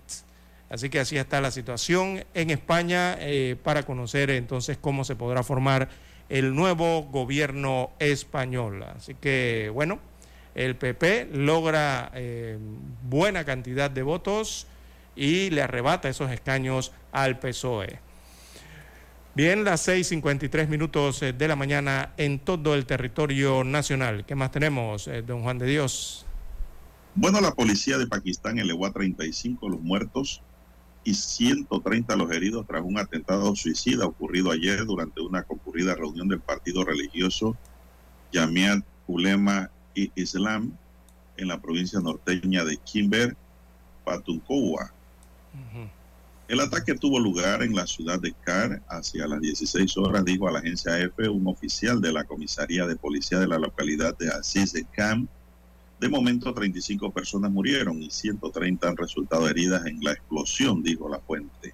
Así 0.69 0.89
que 0.89 1.01
así 1.01 1.17
está 1.17 1.41
la 1.41 1.51
situación 1.51 2.25
en 2.35 2.51
España 2.51 3.17
eh, 3.19 3.57
para 3.62 3.83
conocer 3.83 4.31
entonces 4.31 4.79
cómo 4.81 5.05
se 5.05 5.17
podrá 5.17 5.43
formar 5.43 5.89
el 6.29 6.55
nuevo 6.55 7.03
gobierno 7.05 7.91
español. 7.99 8.85
Así 8.85 9.15
que 9.15 9.71
bueno, 9.73 9.99
el 10.55 10.77
PP 10.77 11.31
logra 11.33 12.11
eh, 12.15 12.59
buena 13.03 13.45
cantidad 13.45 13.91
de 13.91 14.03
votos 14.03 14.67
y 15.17 15.51
le 15.51 15.62
arrebata 15.62 16.09
esos 16.09 16.31
escaños 16.31 16.93
al 17.12 17.39
PSOE. 17.39 18.10
Bien, 19.32 19.62
las 19.62 19.86
6.53 19.86 20.66
minutos 20.66 21.23
eh, 21.23 21.32
de 21.32 21.47
la 21.47 21.55
mañana 21.55 22.12
en 22.16 22.40
todo 22.40 22.74
el 22.74 22.85
territorio 22.85 23.62
nacional. 23.62 24.27
¿Qué 24.27 24.35
más 24.35 24.51
tenemos, 24.51 25.07
eh, 25.07 25.23
don 25.23 25.43
Juan 25.43 25.57
de 25.59 25.66
Dios? 25.66 26.27
Bueno, 27.15 27.40
la 27.40 27.52
policía 27.52 27.97
de 27.97 28.09
Pakistán 28.09 28.59
elevó 28.59 28.86
a 28.86 28.93
35 28.93 29.69
los 29.69 29.81
muertos 29.81 30.43
y 31.05 31.15
130 31.15 32.16
los 32.16 32.31
heridos 32.32 32.66
tras 32.66 32.82
un 32.82 32.98
atentado 32.98 33.55
suicida 33.55 34.05
ocurrido 34.05 34.51
ayer 34.51 34.85
durante 34.85 35.20
una 35.20 35.44
concurrida 35.44 35.94
reunión 35.94 36.28
del 36.28 36.40
partido 36.40 36.85
religioso 36.85 37.57
Jamiat 38.32 38.85
Ulema 39.07 39.70
y 39.94 40.11
Islam 40.15 40.73
en 41.36 41.48
la 41.48 41.61
provincia 41.61 42.01
norteña 42.01 42.65
de 42.65 42.77
Kimber, 42.78 43.36
Patunkowa. 44.05 44.93
El 46.51 46.59
ataque 46.59 46.97
tuvo 46.97 47.21
lugar 47.21 47.63
en 47.63 47.77
la 47.77 47.87
ciudad 47.87 48.19
de 48.19 48.33
Car 48.33 48.83
hacia 48.89 49.29
las 49.29 49.41
16 49.41 49.97
horas, 49.99 50.25
dijo 50.25 50.49
a 50.49 50.51
la 50.51 50.59
agencia 50.59 50.99
EFE 50.99 51.29
un 51.29 51.47
oficial 51.47 52.01
de 52.01 52.13
la 52.13 52.25
comisaría 52.25 52.89
de 52.89 52.97
policía 52.97 53.39
de 53.39 53.47
la 53.47 53.57
localidad 53.57 54.19
de 54.19 54.31
Aziz 54.31 54.73
de 54.73 54.85
Cam. 54.85 55.29
De 56.01 56.09
momento, 56.09 56.53
35 56.53 57.13
personas 57.13 57.53
murieron 57.53 58.03
y 58.03 58.11
130 58.11 58.89
han 58.89 58.97
resultado 58.97 59.49
heridas 59.49 59.87
en 59.87 60.03
la 60.03 60.11
explosión, 60.11 60.83
dijo 60.83 61.09
la 61.09 61.21
fuente. 61.21 61.73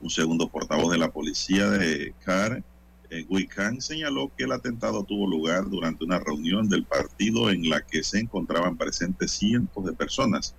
Un 0.00 0.08
segundo 0.08 0.48
portavoz 0.48 0.90
de 0.90 0.96
la 0.96 1.10
policía 1.10 1.68
de 1.68 2.14
Car, 2.24 2.64
eh, 3.10 3.46
Khan, 3.54 3.82
señaló 3.82 4.32
que 4.34 4.44
el 4.44 4.52
atentado 4.52 5.04
tuvo 5.04 5.28
lugar 5.28 5.68
durante 5.68 6.06
una 6.06 6.18
reunión 6.18 6.70
del 6.70 6.84
partido 6.84 7.50
en 7.50 7.68
la 7.68 7.82
que 7.82 8.02
se 8.02 8.20
encontraban 8.20 8.78
presentes 8.78 9.32
cientos 9.32 9.84
de 9.84 9.92
personas. 9.92 10.54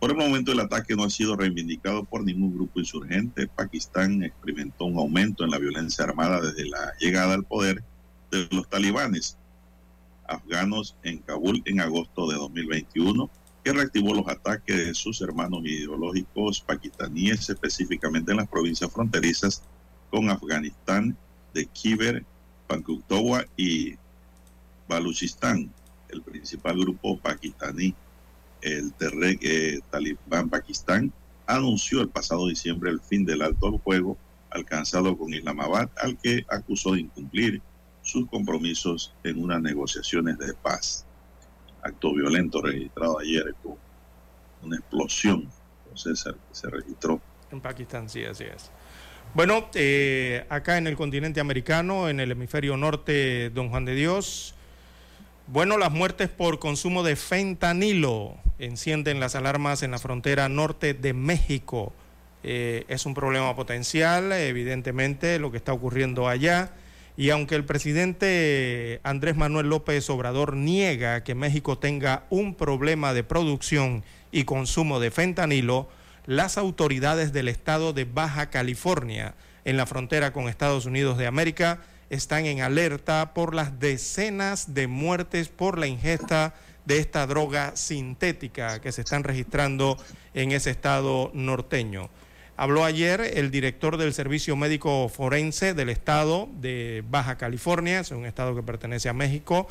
Por 0.00 0.10
el 0.10 0.16
momento 0.16 0.52
el 0.52 0.60
ataque 0.60 0.94
no 0.94 1.04
ha 1.04 1.10
sido 1.10 1.36
reivindicado 1.36 2.04
por 2.04 2.22
ningún 2.22 2.54
grupo 2.54 2.78
insurgente. 2.78 3.48
Pakistán 3.48 4.22
experimentó 4.22 4.84
un 4.84 4.98
aumento 4.98 5.44
en 5.44 5.50
la 5.50 5.58
violencia 5.58 6.04
armada 6.04 6.40
desde 6.40 6.68
la 6.68 6.92
llegada 7.00 7.34
al 7.34 7.44
poder 7.44 7.82
de 8.30 8.46
los 8.50 8.68
talibanes 8.68 9.38
afganos 10.28 10.96
en 11.02 11.18
Kabul 11.18 11.62
en 11.64 11.80
agosto 11.80 12.28
de 12.28 12.36
2021, 12.36 13.30
que 13.64 13.72
reactivó 13.72 14.14
los 14.14 14.28
ataques 14.28 14.76
de 14.76 14.94
sus 14.94 15.20
hermanos 15.20 15.60
ideológicos 15.64 16.60
pakistaníes, 16.60 17.48
específicamente 17.48 18.32
en 18.32 18.38
las 18.38 18.48
provincias 18.48 18.92
fronterizas 18.92 19.62
con 20.10 20.30
Afganistán 20.30 21.16
de 21.54 21.66
Khyber, 21.66 22.24
Pakhtunkhwa 22.66 23.44
y 23.56 23.94
Baluchistán. 24.88 25.72
El 26.08 26.22
principal 26.22 26.78
grupo 26.78 27.18
pakistaní, 27.18 27.94
el 28.66 28.92
Terrek 28.94 29.38
eh, 29.42 29.80
Talibán 29.90 30.50
Pakistán, 30.50 31.12
anunció 31.46 32.00
el 32.00 32.08
pasado 32.08 32.48
diciembre 32.48 32.90
el 32.90 33.00
fin 33.00 33.24
del 33.24 33.42
alto 33.42 33.68
al 33.68 33.80
fuego 33.80 34.18
alcanzado 34.50 35.16
con 35.16 35.32
Islamabad, 35.32 35.90
al 35.98 36.18
que 36.18 36.44
acusó 36.48 36.94
de 36.94 37.00
incumplir 37.00 37.62
sus 38.02 38.28
compromisos 38.28 39.14
en 39.22 39.42
unas 39.42 39.60
negociaciones 39.60 40.38
de 40.38 40.54
paz. 40.54 41.06
Acto 41.82 42.14
violento 42.14 42.62
registrado 42.62 43.18
ayer 43.18 43.54
con 43.62 43.76
una 44.62 44.76
explosión, 44.76 45.48
que 45.92 46.14
se 46.16 46.70
registró. 46.70 47.20
En 47.50 47.60
Pakistán, 47.60 48.08
sí, 48.08 48.24
así 48.24 48.44
es. 48.44 48.70
Bueno, 49.34 49.68
eh, 49.74 50.46
acá 50.48 50.78
en 50.78 50.86
el 50.86 50.96
continente 50.96 51.40
americano, 51.40 52.08
en 52.08 52.20
el 52.20 52.30
hemisferio 52.32 52.76
norte, 52.76 53.50
don 53.50 53.68
Juan 53.68 53.84
de 53.84 53.94
Dios, 53.94 54.55
bueno, 55.48 55.78
las 55.78 55.92
muertes 55.92 56.28
por 56.28 56.58
consumo 56.58 57.02
de 57.02 57.14
fentanilo 57.14 58.34
encienden 58.58 59.20
las 59.20 59.34
alarmas 59.34 59.82
en 59.82 59.92
la 59.92 59.98
frontera 59.98 60.48
norte 60.48 60.92
de 60.92 61.12
México. 61.12 61.92
Eh, 62.42 62.84
es 62.88 63.06
un 63.06 63.14
problema 63.14 63.54
potencial, 63.54 64.32
evidentemente, 64.32 65.38
lo 65.38 65.50
que 65.50 65.56
está 65.56 65.72
ocurriendo 65.72 66.28
allá. 66.28 66.72
Y 67.16 67.30
aunque 67.30 67.54
el 67.54 67.64
presidente 67.64 69.00
Andrés 69.04 69.36
Manuel 69.36 69.68
López 69.68 70.10
Obrador 70.10 70.54
niega 70.54 71.22
que 71.24 71.34
México 71.34 71.78
tenga 71.78 72.24
un 72.28 72.54
problema 72.54 73.14
de 73.14 73.24
producción 73.24 74.04
y 74.32 74.44
consumo 74.44 75.00
de 75.00 75.10
fentanilo, 75.10 75.88
las 76.26 76.58
autoridades 76.58 77.32
del 77.32 77.48
estado 77.48 77.92
de 77.92 78.04
Baja 78.04 78.50
California, 78.50 79.34
en 79.64 79.76
la 79.76 79.86
frontera 79.86 80.32
con 80.32 80.48
Estados 80.48 80.86
Unidos 80.86 81.18
de 81.18 81.26
América, 81.26 81.80
están 82.10 82.46
en 82.46 82.60
alerta 82.60 83.34
por 83.34 83.54
las 83.54 83.78
decenas 83.80 84.74
de 84.74 84.86
muertes 84.86 85.48
por 85.48 85.78
la 85.78 85.86
ingesta 85.86 86.54
de 86.84 86.98
esta 86.98 87.26
droga 87.26 87.76
sintética 87.76 88.80
que 88.80 88.92
se 88.92 89.02
están 89.02 89.24
registrando 89.24 89.96
en 90.34 90.52
ese 90.52 90.70
estado 90.70 91.30
norteño. 91.34 92.08
Habló 92.56 92.84
ayer 92.84 93.20
el 93.20 93.50
director 93.50 93.98
del 93.98 94.14
Servicio 94.14 94.56
Médico 94.56 95.10
Forense 95.10 95.74
del 95.74 95.90
estado 95.90 96.48
de 96.60 97.04
Baja 97.10 97.36
California, 97.36 98.00
es 98.00 98.10
un 98.12 98.24
estado 98.24 98.54
que 98.54 98.62
pertenece 98.62 99.10
a 99.10 99.12
México. 99.12 99.68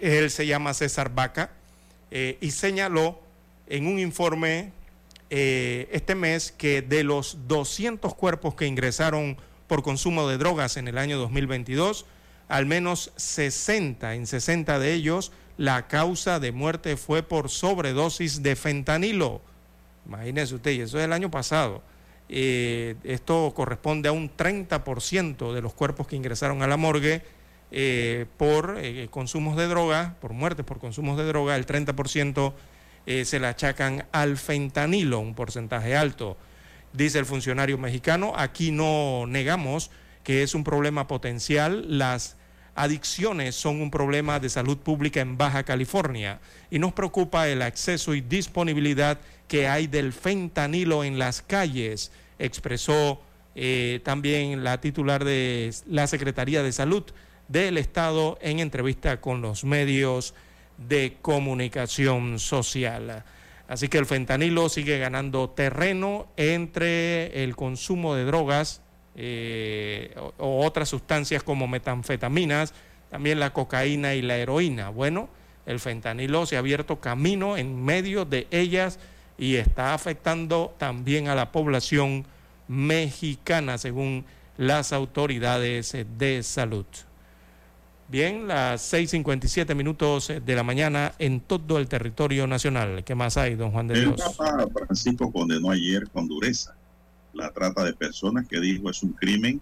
Él 0.00 0.30
se 0.30 0.46
llama 0.46 0.74
César 0.74 1.14
Vaca 1.14 1.50
eh, 2.10 2.36
y 2.40 2.50
señaló 2.50 3.20
en 3.68 3.86
un 3.86 4.00
informe 4.00 4.72
eh, 5.28 5.88
este 5.92 6.16
mes 6.16 6.50
que 6.50 6.82
de 6.82 7.04
los 7.04 7.46
200 7.46 8.12
cuerpos 8.16 8.56
que 8.56 8.66
ingresaron 8.66 9.36
por 9.70 9.84
consumo 9.84 10.26
de 10.26 10.36
drogas 10.36 10.76
en 10.76 10.88
el 10.88 10.98
año 10.98 11.16
2022, 11.16 12.04
al 12.48 12.66
menos 12.66 13.12
60, 13.14 14.16
en 14.16 14.26
60 14.26 14.80
de 14.80 14.94
ellos, 14.94 15.30
la 15.58 15.86
causa 15.86 16.40
de 16.40 16.50
muerte 16.50 16.96
fue 16.96 17.22
por 17.22 17.48
sobredosis 17.50 18.42
de 18.42 18.56
fentanilo. 18.56 19.40
Imagínese 20.06 20.56
usted, 20.56 20.72
y 20.72 20.80
eso 20.80 20.98
es 20.98 21.04
el 21.04 21.12
año 21.12 21.30
pasado. 21.30 21.82
Eh, 22.28 22.96
esto 23.04 23.52
corresponde 23.54 24.08
a 24.08 24.12
un 24.12 24.28
30% 24.36 25.54
de 25.54 25.62
los 25.62 25.72
cuerpos 25.72 26.08
que 26.08 26.16
ingresaron 26.16 26.62
a 26.62 26.66
la 26.66 26.76
morgue 26.76 27.22
eh, 27.70 28.26
por 28.38 28.74
eh, 28.76 29.06
consumos 29.08 29.56
de 29.56 29.68
droga, 29.68 30.16
por 30.20 30.32
muertes 30.32 30.66
por 30.66 30.80
consumos 30.80 31.16
de 31.16 31.26
droga, 31.26 31.54
el 31.54 31.64
30% 31.64 32.54
se 33.24 33.38
le 33.38 33.46
achacan 33.46 34.04
al 34.10 34.36
fentanilo, 34.36 35.20
un 35.20 35.34
porcentaje 35.36 35.96
alto. 35.96 36.36
Dice 36.92 37.18
el 37.18 37.26
funcionario 37.26 37.78
mexicano, 37.78 38.32
aquí 38.36 38.72
no 38.72 39.24
negamos 39.26 39.90
que 40.24 40.42
es 40.42 40.54
un 40.54 40.64
problema 40.64 41.06
potencial, 41.06 41.98
las 41.98 42.36
adicciones 42.74 43.54
son 43.54 43.80
un 43.80 43.90
problema 43.90 44.40
de 44.40 44.48
salud 44.48 44.78
pública 44.78 45.20
en 45.20 45.36
Baja 45.38 45.64
California 45.64 46.40
y 46.70 46.78
nos 46.78 46.92
preocupa 46.92 47.48
el 47.48 47.62
acceso 47.62 48.14
y 48.14 48.20
disponibilidad 48.20 49.20
que 49.48 49.68
hay 49.68 49.86
del 49.86 50.12
fentanilo 50.12 51.04
en 51.04 51.18
las 51.18 51.42
calles, 51.42 52.12
expresó 52.38 53.20
eh, 53.54 54.00
también 54.04 54.64
la 54.64 54.80
titular 54.80 55.24
de 55.24 55.74
la 55.86 56.06
Secretaría 56.06 56.62
de 56.62 56.72
Salud 56.72 57.04
del 57.48 57.78
Estado 57.78 58.38
en 58.40 58.60
entrevista 58.60 59.20
con 59.20 59.42
los 59.42 59.64
medios 59.64 60.34
de 60.76 61.16
comunicación 61.20 62.38
social. 62.38 63.24
Así 63.70 63.86
que 63.86 63.98
el 63.98 64.06
fentanilo 64.06 64.68
sigue 64.68 64.98
ganando 64.98 65.48
terreno 65.50 66.26
entre 66.36 67.44
el 67.44 67.54
consumo 67.54 68.16
de 68.16 68.24
drogas 68.24 68.82
eh, 69.14 70.12
o 70.38 70.66
otras 70.66 70.88
sustancias 70.88 71.44
como 71.44 71.68
metanfetaminas, 71.68 72.74
también 73.10 73.38
la 73.38 73.52
cocaína 73.52 74.16
y 74.16 74.22
la 74.22 74.38
heroína. 74.38 74.88
Bueno, 74.88 75.28
el 75.66 75.78
fentanilo 75.78 76.46
se 76.46 76.56
ha 76.56 76.58
abierto 76.58 77.00
camino 77.00 77.56
en 77.56 77.80
medio 77.84 78.24
de 78.24 78.48
ellas 78.50 78.98
y 79.38 79.54
está 79.54 79.94
afectando 79.94 80.74
también 80.76 81.28
a 81.28 81.36
la 81.36 81.52
población 81.52 82.26
mexicana, 82.66 83.78
según 83.78 84.24
las 84.56 84.92
autoridades 84.92 85.96
de 86.18 86.42
salud. 86.42 86.86
Bien, 88.10 88.48
las 88.48 88.92
6.57 88.92 89.72
minutos 89.76 90.32
de 90.44 90.54
la 90.56 90.64
mañana 90.64 91.14
en 91.20 91.40
todo 91.40 91.78
el 91.78 91.86
territorio 91.86 92.48
nacional. 92.48 93.04
¿Qué 93.04 93.14
más 93.14 93.36
hay, 93.36 93.54
don 93.54 93.70
Juan 93.70 93.86
de 93.86 94.00
Dios? 94.00 94.20
El 94.20 94.36
Papa 94.36 94.66
Francisco 94.74 95.30
condenó 95.30 95.70
ayer 95.70 96.08
con 96.10 96.26
dureza 96.26 96.74
la 97.32 97.52
trata 97.52 97.84
de 97.84 97.92
personas 97.92 98.48
que 98.48 98.60
dijo 98.60 98.90
es 98.90 99.02
un 99.04 99.12
crimen 99.12 99.60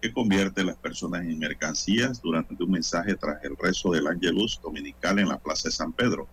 que 0.00 0.12
convierte 0.12 0.62
a 0.62 0.64
las 0.64 0.76
personas 0.76 1.22
en 1.22 1.38
mercancías 1.38 2.22
durante 2.22 2.54
un 2.62 2.70
mensaje 2.70 3.14
tras 3.16 3.44
el 3.44 3.54
rezo 3.56 3.90
del 3.90 4.06
Ángelus 4.06 4.58
Dominical 4.62 5.18
en 5.18 5.28
la 5.28 5.38
Plaza 5.38 5.68
de 5.68 5.72
San 5.72 5.92
Pedro. 5.92 6.26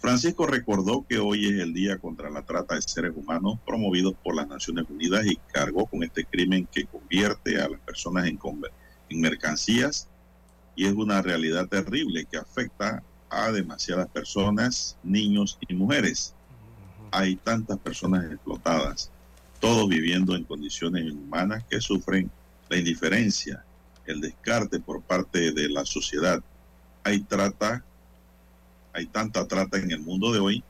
Francisco 0.00 0.46
recordó 0.46 1.06
que 1.08 1.18
hoy 1.18 1.46
es 1.46 1.60
el 1.60 1.72
día 1.72 1.98
contra 1.98 2.28
la 2.30 2.42
trata 2.42 2.74
de 2.74 2.82
seres 2.82 3.12
humanos 3.14 3.58
promovidos 3.64 4.14
por 4.22 4.34
las 4.34 4.48
Naciones 4.48 4.86
Unidas 4.90 5.24
y 5.24 5.36
cargó 5.52 5.86
con 5.86 6.02
este 6.02 6.24
crimen 6.24 6.66
que 6.70 6.84
convierte 6.84 7.60
a 7.60 7.68
las 7.68 7.80
personas 7.80 8.26
en, 8.26 8.38
en 9.08 9.20
mercancías 9.20 10.08
y 10.76 10.86
es 10.86 10.92
una 10.92 11.22
realidad 11.22 11.68
terrible 11.68 12.26
que 12.30 12.36
afecta 12.36 13.02
a 13.30 13.52
demasiadas 13.52 14.08
personas, 14.08 14.96
niños 15.02 15.58
y 15.68 15.74
mujeres. 15.74 16.34
Hay 17.10 17.36
tantas 17.36 17.78
personas 17.78 18.24
explotadas, 18.24 19.10
todos 19.60 19.88
viviendo 19.88 20.34
en 20.34 20.44
condiciones 20.44 21.04
inhumanas 21.04 21.64
que 21.68 21.80
sufren 21.80 22.30
la 22.68 22.76
indiferencia, 22.76 23.64
el 24.06 24.20
descarte 24.20 24.80
por 24.80 25.02
parte 25.02 25.52
de 25.52 25.68
la 25.68 25.84
sociedad. 25.84 26.42
Hay 27.04 27.20
trata 27.20 27.84
hay 28.94 29.06
tanta 29.06 29.46
trata 29.46 29.76
en 29.78 29.90
el 29.90 29.98
mundo 30.00 30.32
de 30.32 30.38
hoy. 30.38 30.64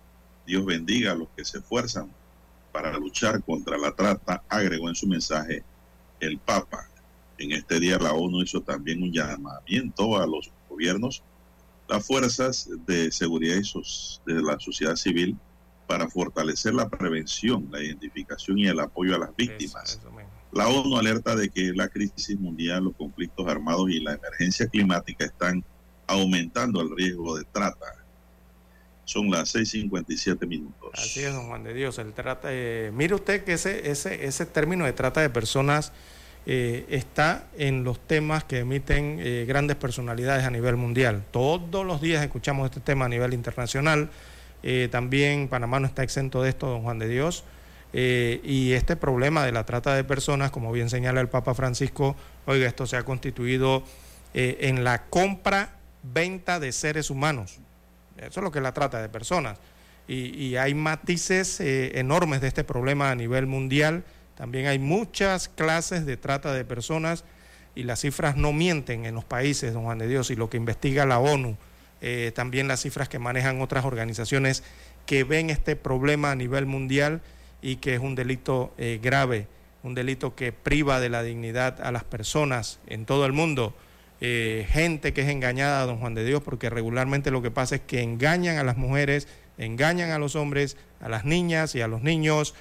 Dios 0.47 0.65
bendiga 0.65 1.13
a 1.13 1.15
los 1.15 1.29
que 1.37 1.45
se 1.45 1.59
esfuerzan 1.59 2.11
para 2.73 2.97
luchar 2.97 3.43
contra 3.45 3.77
la 3.77 3.95
trata, 3.95 4.43
agregó 4.49 4.89
en 4.89 4.95
su 4.95 5.07
mensaje 5.07 5.63
el 6.21 6.39
Papa. 6.39 6.89
En 7.39 7.53
este 7.53 7.81
día 7.81 7.99
la 7.99 8.13
ONU 8.13 8.43
hizo 8.43 8.61
también 8.61 9.03
un 9.03 9.13
llamamiento 9.13 10.19
a 10.19 10.27
los 10.27 10.51
gobiernos, 10.69 11.23
las 11.89 12.07
fuerzas 12.07 12.69
de 12.87 13.11
seguridad 13.11 13.57
y 13.57 14.33
de 14.33 14.43
la 14.43 14.59
sociedad 14.59 14.97
civil 14.97 15.37
para 15.87 16.09
fortalecer 16.09 16.75
la 16.75 16.89
prevención, 16.89 17.69
la 17.71 17.83
identificación 17.83 18.59
y 18.59 18.67
el 18.67 18.81
apoyo 18.81 19.15
a 19.15 19.19
las 19.19 19.37
víctimas. 19.37 20.01
la 20.53 20.69
ONU 20.69 20.97
alerta 20.97 21.37
de 21.37 21.51
que 21.51 21.73
la 21.75 21.89
crisis 21.89 22.39
mundial, 22.39 22.85
los 22.85 22.97
conflictos 22.97 23.47
armados 23.49 23.91
y 23.91 24.01
la 24.01 24.15
emergencia 24.15 24.67
climática 24.69 25.25
están 25.25 25.65
aumentando 26.07 26.81
el 26.81 26.97
riesgo 26.97 27.37
de 27.37 27.45
trata 27.45 28.05
son 29.05 29.31
las 29.31 29.55
6.57 29.55 30.47
minutos. 30.47 30.91
Así 30.95 31.21
es, 31.21 31.33
don 31.33 31.49
Juan 31.49 31.63
de 31.63 31.75
Dios. 31.75 31.99
El 31.99 32.13
trata, 32.13 32.49
eh, 32.51 32.91
mire 32.93 33.15
usted 33.15 33.45
que 33.45 33.55
ese, 33.55 33.91
ese, 33.91 34.27
ese 34.27 34.47
término 34.47 34.85
de 34.85 34.93
trata 34.93 35.21
de 35.21 35.31
personas 35.31 35.93
eh, 36.47 36.87
está 36.89 37.47
en 37.57 37.85
los 37.85 37.99
temas 38.01 38.45
que 38.45 38.61
emiten 38.61 39.19
eh, 39.21 39.45
grandes 39.47 39.77
personalidades 39.77 40.45
a 40.45 40.51
nivel 40.51 40.77
mundial. 40.77 41.23
Todos 41.31 41.87
los 41.87 42.01
días 42.01 42.23
escuchamos 42.23 42.67
este 42.67 42.81
tema 42.81 43.07
a 43.07 43.09
nivel 43.09 43.35
internacional. 43.35 44.11
también 44.91 45.49
Panamá 45.49 45.79
no 45.79 45.87
está 45.87 46.03
exento 46.03 46.43
de 46.43 46.49
esto, 46.49 46.67
don 46.69 46.83
Juan 46.83 46.99
de 46.99 47.09
Dios. 47.09 47.45
y 47.93 48.73
este 48.73 48.97
problema 48.97 49.45
de 49.45 49.53
la 49.53 49.65
trata 49.67 49.95
de 49.95 50.05
personas, 50.05 50.51
como 50.51 50.73
bien 50.73 50.89
señala 50.89 51.21
el 51.21 51.29
Papa 51.29 51.55
Francisco, 51.55 52.17
oiga, 52.47 52.67
esto 52.67 52.87
se 52.87 52.97
ha 52.97 53.03
constituido 53.03 53.83
en 54.33 54.83
la 54.83 55.05
compra-venta 55.11 56.61
de 56.61 56.73
seres 56.73 57.11
humanos 57.11 57.61
eso 58.19 58.41
es 58.41 58.45
lo 58.45 58.51
que 58.51 58.61
la 58.61 58.73
trata 58.73 59.01
de 59.01 59.09
personas. 59.09 59.59
y, 60.07 60.57
hay 60.57 60.75
matices 60.75 61.61
eh, 61.61 61.99
enormes 61.99 62.43
de 62.43 62.49
este 62.49 62.63
problema 62.63 63.11
a 63.11 63.15
nivel 63.15 63.47
mundial. 63.47 64.05
También 64.37 64.67
hay 64.67 64.79
muchas 64.79 65.49
clases 65.49 66.07
de 66.07 66.17
trata 66.17 66.53
de 66.53 66.65
personas 66.65 67.25
y 67.75 67.85
las 67.85 68.01
cifras 68.01 68.37
no 68.37 68.53
mienten 68.53 69.05
en 69.05 69.15
los 69.15 69.25
países, 69.25 69.73
don 69.73 69.85
Juan 69.85 69.99
de 69.99 70.09
Dios, 70.09 70.31
y 70.31 70.37
lo 70.37 70.51
que 70.51 70.57
investiga 70.57 71.07
la 71.07 71.19
ONU, 71.19 71.57
eh, 72.01 72.33
también 72.35 72.69
las 72.69 72.83
cifras 72.83 73.09
que 73.09 73.19
manejan 73.19 73.61
otras 73.61 73.85
organizaciones 73.85 74.63
que 75.07 75.25
ven 75.25 75.51
este 75.51 75.77
problema 75.77 76.31
a 76.31 76.35
nivel 76.37 76.67
mundial 76.67 77.21
y 77.63 77.77
que 77.77 77.95
es 77.95 78.01
un 78.01 78.15
delito 78.15 78.75
eh, 78.79 79.01
grave, 79.03 79.47
un 79.83 79.95
delito 79.95 80.35
que 80.35 80.53
priva 80.53 81.01
de 81.01 81.09
la 81.09 81.23
dignidad 81.23 81.81
a 81.81 81.93
las 81.93 82.05
personas 82.05 82.81
en 82.87 83.07
todo 83.07 83.27
el 83.27 83.33
mundo. 83.33 83.75
gente 84.21 85.13
que 85.13 85.21
es 85.21 85.29
engañada, 85.29 85.85
don 85.85 85.99
Juan 85.99 86.15
de 86.15 86.25
Dios, 86.25 86.43
porque 86.43 86.71
regularmente 86.71 87.31
lo 87.31 87.43
que 87.43 87.51
pasa 87.51 87.75
es 87.75 87.81
que 87.83 88.01
engañan 88.01 88.57
a 88.57 88.65
las 88.65 88.79
mujeres, 88.79 89.29
engañan 89.59 90.13
a 90.13 90.19
los 90.19 90.35
hombres, 90.35 90.79
a 91.01 91.11
las 91.11 91.27
niñas 91.27 91.75
y 91.75 91.83
a 91.83 91.89
los 91.89 92.01
niños 92.03 92.55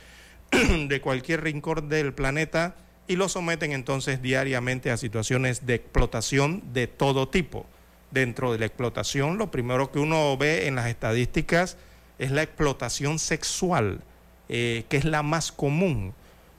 de 0.88 1.02
cualquier 1.02 1.44
rincón 1.44 1.90
del 1.90 2.14
planeta 2.14 2.76
y 3.08 3.16
los 3.16 3.34
someten 3.34 3.72
entonces 3.72 4.22
diariamente 4.22 4.92
a 4.92 4.98
situaciones 4.98 5.66
de 5.66 5.76
explotación 5.76 6.64
de 6.74 6.88
todo 6.88 7.28
tipo. 7.28 7.66
Dentro 8.12 8.52
de 8.52 8.60
la 8.60 8.66
explotación, 8.66 9.38
lo 9.38 9.50
primero 9.50 9.92
que 9.92 10.00
uno 10.00 10.38
ve 10.38 10.68
en 10.68 10.76
las 10.76 10.88
estadísticas 10.88 11.78
es 12.20 12.32
la 12.32 12.44
explotación 12.44 13.18
sexual, 13.18 14.02
eh, 14.50 14.86
que 14.88 14.98
es 14.98 15.06
la 15.06 15.24
más 15.24 15.52
común, 15.52 16.14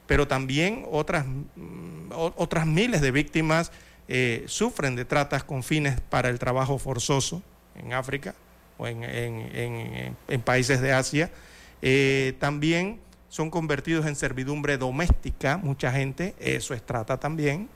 pero 0.06 0.26
también 0.26 0.84
otras, 0.90 1.24
mm, 1.26 2.10
otras 2.12 2.66
miles 2.66 3.00
de 3.00 3.12
víctimas 3.12 3.70
eh, 4.08 4.44
sufren 4.46 4.96
de 4.96 5.04
tratas 5.04 5.44
con 5.44 5.62
fines 5.62 6.00
para 6.00 6.28
el 6.28 6.38
trabajo 6.38 6.78
forzoso 6.78 7.42
en 7.74 7.94
África 7.94 8.34
o 8.76 8.86
en, 8.86 10.16
países 10.44 10.80
de 10.80 10.92
Asia. 10.92 11.30
Eh, 11.80 12.34
también 12.38 13.00
son 13.34 13.50
convertidos 13.50 14.06
en 14.06 14.14
servidumbre 14.14 14.78
doméstica, 14.78 15.56
mucha 15.56 15.90
gente, 15.90 16.36
eso 16.38 16.72
es 16.72 16.86
trata 16.86 17.18
también. 17.18 17.68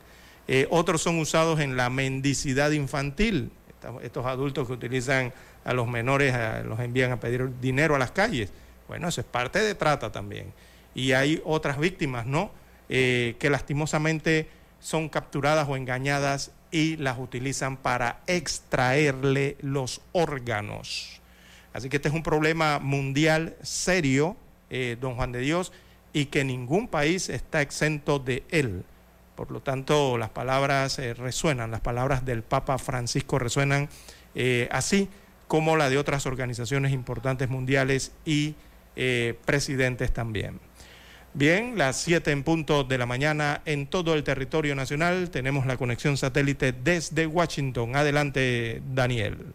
Eh, 0.47 0.68
otros 0.70 1.02
son 1.02 1.18
usados 1.18 1.59
en 1.59 1.76
la 1.76 1.90
mendicidad 1.90 2.70
infantil, 2.70 3.51
estos 4.01 4.24
adultos 4.24 4.68
que 4.68 4.74
utilizan 4.74 5.32
a 5.64 5.72
los 5.72 5.89
menores, 5.89 6.32
los 6.64 6.78
envían 6.78 7.10
a 7.10 7.18
pedir 7.18 7.59
dinero 7.60 7.97
a 7.97 7.98
las 7.98 8.12
calles. 8.12 8.52
Bueno, 8.86 9.09
eso 9.09 9.20
es 9.20 9.26
parte 9.26 9.59
de 9.59 9.74
trata 9.74 10.12
también. 10.12 10.52
Y 10.94 11.10
hay 11.10 11.43
otras 11.44 11.76
víctimas, 11.76 12.24
¿no? 12.24 12.52
Eh, 12.89 13.35
que 13.40 13.51
lastimosamente 13.51 14.48
son 14.78 15.09
capturadas 15.09 15.68
o 15.68 15.76
engañadas 15.76 16.52
y 16.70 16.98
las 16.98 17.18
utilizan 17.18 17.78
para 17.78 18.20
extraerle 18.28 19.56
los 19.60 20.02
órganos. 20.12 21.20
Así 21.72 21.89
que 21.89 21.97
este 21.97 22.10
es 22.10 22.14
un 22.14 22.22
problema 22.22 22.78
mundial 22.78 23.56
serio, 23.60 24.36
eh, 24.70 24.96
don 25.00 25.14
Juan 25.14 25.32
de 25.32 25.40
Dios, 25.40 25.72
y 26.12 26.26
que 26.26 26.44
ningún 26.44 26.88
país 26.88 27.28
está 27.28 27.62
exento 27.62 28.18
de 28.18 28.42
él. 28.50 28.84
Por 29.34 29.50
lo 29.50 29.60
tanto, 29.60 30.18
las 30.18 30.30
palabras 30.30 30.98
eh, 30.98 31.14
resuenan, 31.14 31.70
las 31.70 31.80
palabras 31.80 32.24
del 32.24 32.42
Papa 32.42 32.78
Francisco 32.78 33.38
resuenan 33.38 33.88
eh, 34.34 34.68
así 34.70 35.08
como 35.46 35.76
la 35.76 35.88
de 35.90 35.98
otras 35.98 36.26
organizaciones 36.26 36.92
importantes 36.92 37.48
mundiales 37.48 38.12
y 38.24 38.54
presidentes 39.44 40.12
también. 40.12 40.58
Bien, 41.34 41.78
las 41.78 41.98
7 41.98 42.32
en 42.32 42.42
punto 42.42 42.82
de 42.82 42.98
la 42.98 43.06
mañana 43.06 43.62
en 43.64 43.86
todo 43.86 44.14
el 44.14 44.24
territorio 44.24 44.74
nacional. 44.74 45.30
Tenemos 45.30 45.66
la 45.66 45.76
conexión 45.76 46.16
satélite 46.16 46.72
desde 46.72 47.28
Washington. 47.28 47.94
Adelante, 47.94 48.82
Daniel. 48.92 49.54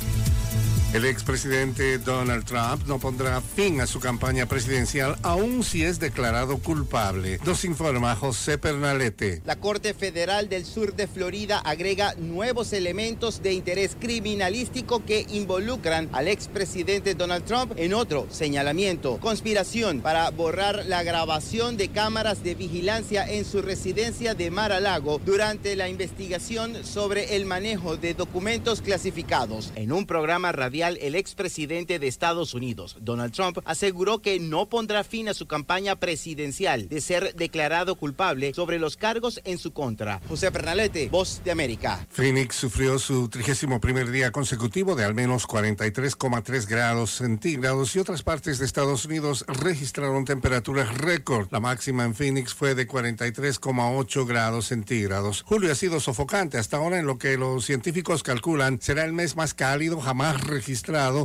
El 0.93 1.05
expresidente 1.05 1.99
Donald 1.99 2.43
Trump 2.43 2.85
no 2.85 2.99
pondrá 2.99 3.39
fin 3.39 3.79
a 3.79 3.87
su 3.87 4.01
campaña 4.01 4.45
presidencial 4.45 5.15
aun 5.21 5.63
si 5.63 5.85
es 5.85 6.01
declarado 6.01 6.57
culpable. 6.57 7.39
Nos 7.45 7.63
informa 7.63 8.13
José 8.17 8.57
Pernalete. 8.57 9.41
La 9.45 9.55
Corte 9.55 9.93
Federal 9.93 10.49
del 10.49 10.65
Sur 10.65 10.93
de 10.93 11.07
Florida 11.07 11.59
agrega 11.59 12.13
nuevos 12.15 12.73
elementos 12.73 13.41
de 13.41 13.53
interés 13.53 13.95
criminalístico 13.97 15.05
que 15.05 15.25
involucran 15.29 16.09
al 16.11 16.27
expresidente 16.27 17.15
Donald 17.15 17.45
Trump 17.45 17.71
en 17.77 17.93
otro 17.93 18.27
señalamiento. 18.29 19.17
Conspiración 19.21 20.01
para 20.01 20.29
borrar 20.29 20.85
la 20.87 21.03
grabación 21.03 21.77
de 21.77 21.87
cámaras 21.87 22.43
de 22.43 22.53
vigilancia 22.53 23.25
en 23.25 23.45
su 23.45 23.61
residencia 23.61 24.35
de 24.35 24.51
Mar-a-Lago 24.51 25.21
durante 25.25 25.77
la 25.77 25.87
investigación 25.87 26.83
sobre 26.83 27.37
el 27.37 27.45
manejo 27.45 27.95
de 27.95 28.13
documentos 28.13 28.81
clasificados. 28.81 29.71
En 29.75 29.93
un 29.93 30.05
programa 30.05 30.51
radial 30.51 30.80
el 30.89 31.15
expresidente 31.15 31.99
de 31.99 32.07
Estados 32.07 32.53
Unidos, 32.53 32.97
Donald 33.01 33.33
Trump, 33.33 33.59
aseguró 33.65 34.19
que 34.19 34.39
no 34.39 34.67
pondrá 34.67 35.03
fin 35.03 35.29
a 35.29 35.33
su 35.33 35.47
campaña 35.47 35.95
presidencial 35.95 36.89
de 36.89 37.01
ser 37.01 37.35
declarado 37.35 37.95
culpable 37.95 38.53
sobre 38.53 38.79
los 38.79 38.97
cargos 38.97 39.41
en 39.43 39.57
su 39.57 39.71
contra. 39.73 40.21
José 40.27 40.51
Pernalete, 40.51 41.09
Voz 41.09 41.41
de 41.43 41.51
América. 41.51 42.05
Phoenix 42.09 42.55
sufrió 42.55 42.97
su 42.99 43.29
31 43.29 43.79
primer 43.79 44.11
día 44.11 44.31
consecutivo 44.31 44.95
de 44.95 45.05
al 45.05 45.13
menos 45.13 45.47
43,3 45.47 46.67
grados 46.67 47.11
centígrados 47.11 47.95
y 47.95 47.99
otras 47.99 48.23
partes 48.23 48.57
de 48.59 48.65
Estados 48.65 49.05
Unidos 49.05 49.45
registraron 49.47 50.25
temperaturas 50.25 50.97
récord. 50.97 51.47
La 51.51 51.59
máxima 51.59 52.05
en 52.05 52.15
Phoenix 52.15 52.53
fue 52.53 52.75
de 52.75 52.87
43,8 52.87 54.25
grados 54.25 54.65
centígrados. 54.67 55.43
Julio 55.43 55.71
ha 55.71 55.75
sido 55.75 55.99
sofocante 55.99 56.57
hasta 56.57 56.77
ahora 56.77 56.99
en 56.99 57.05
lo 57.05 57.17
que 57.17 57.37
los 57.37 57.65
científicos 57.65 58.23
calculan 58.23 58.81
será 58.81 59.05
el 59.05 59.13
mes 59.13 59.35
más 59.35 59.53
cálido 59.53 59.99
jamás 59.99 60.41
registrado 60.41 60.70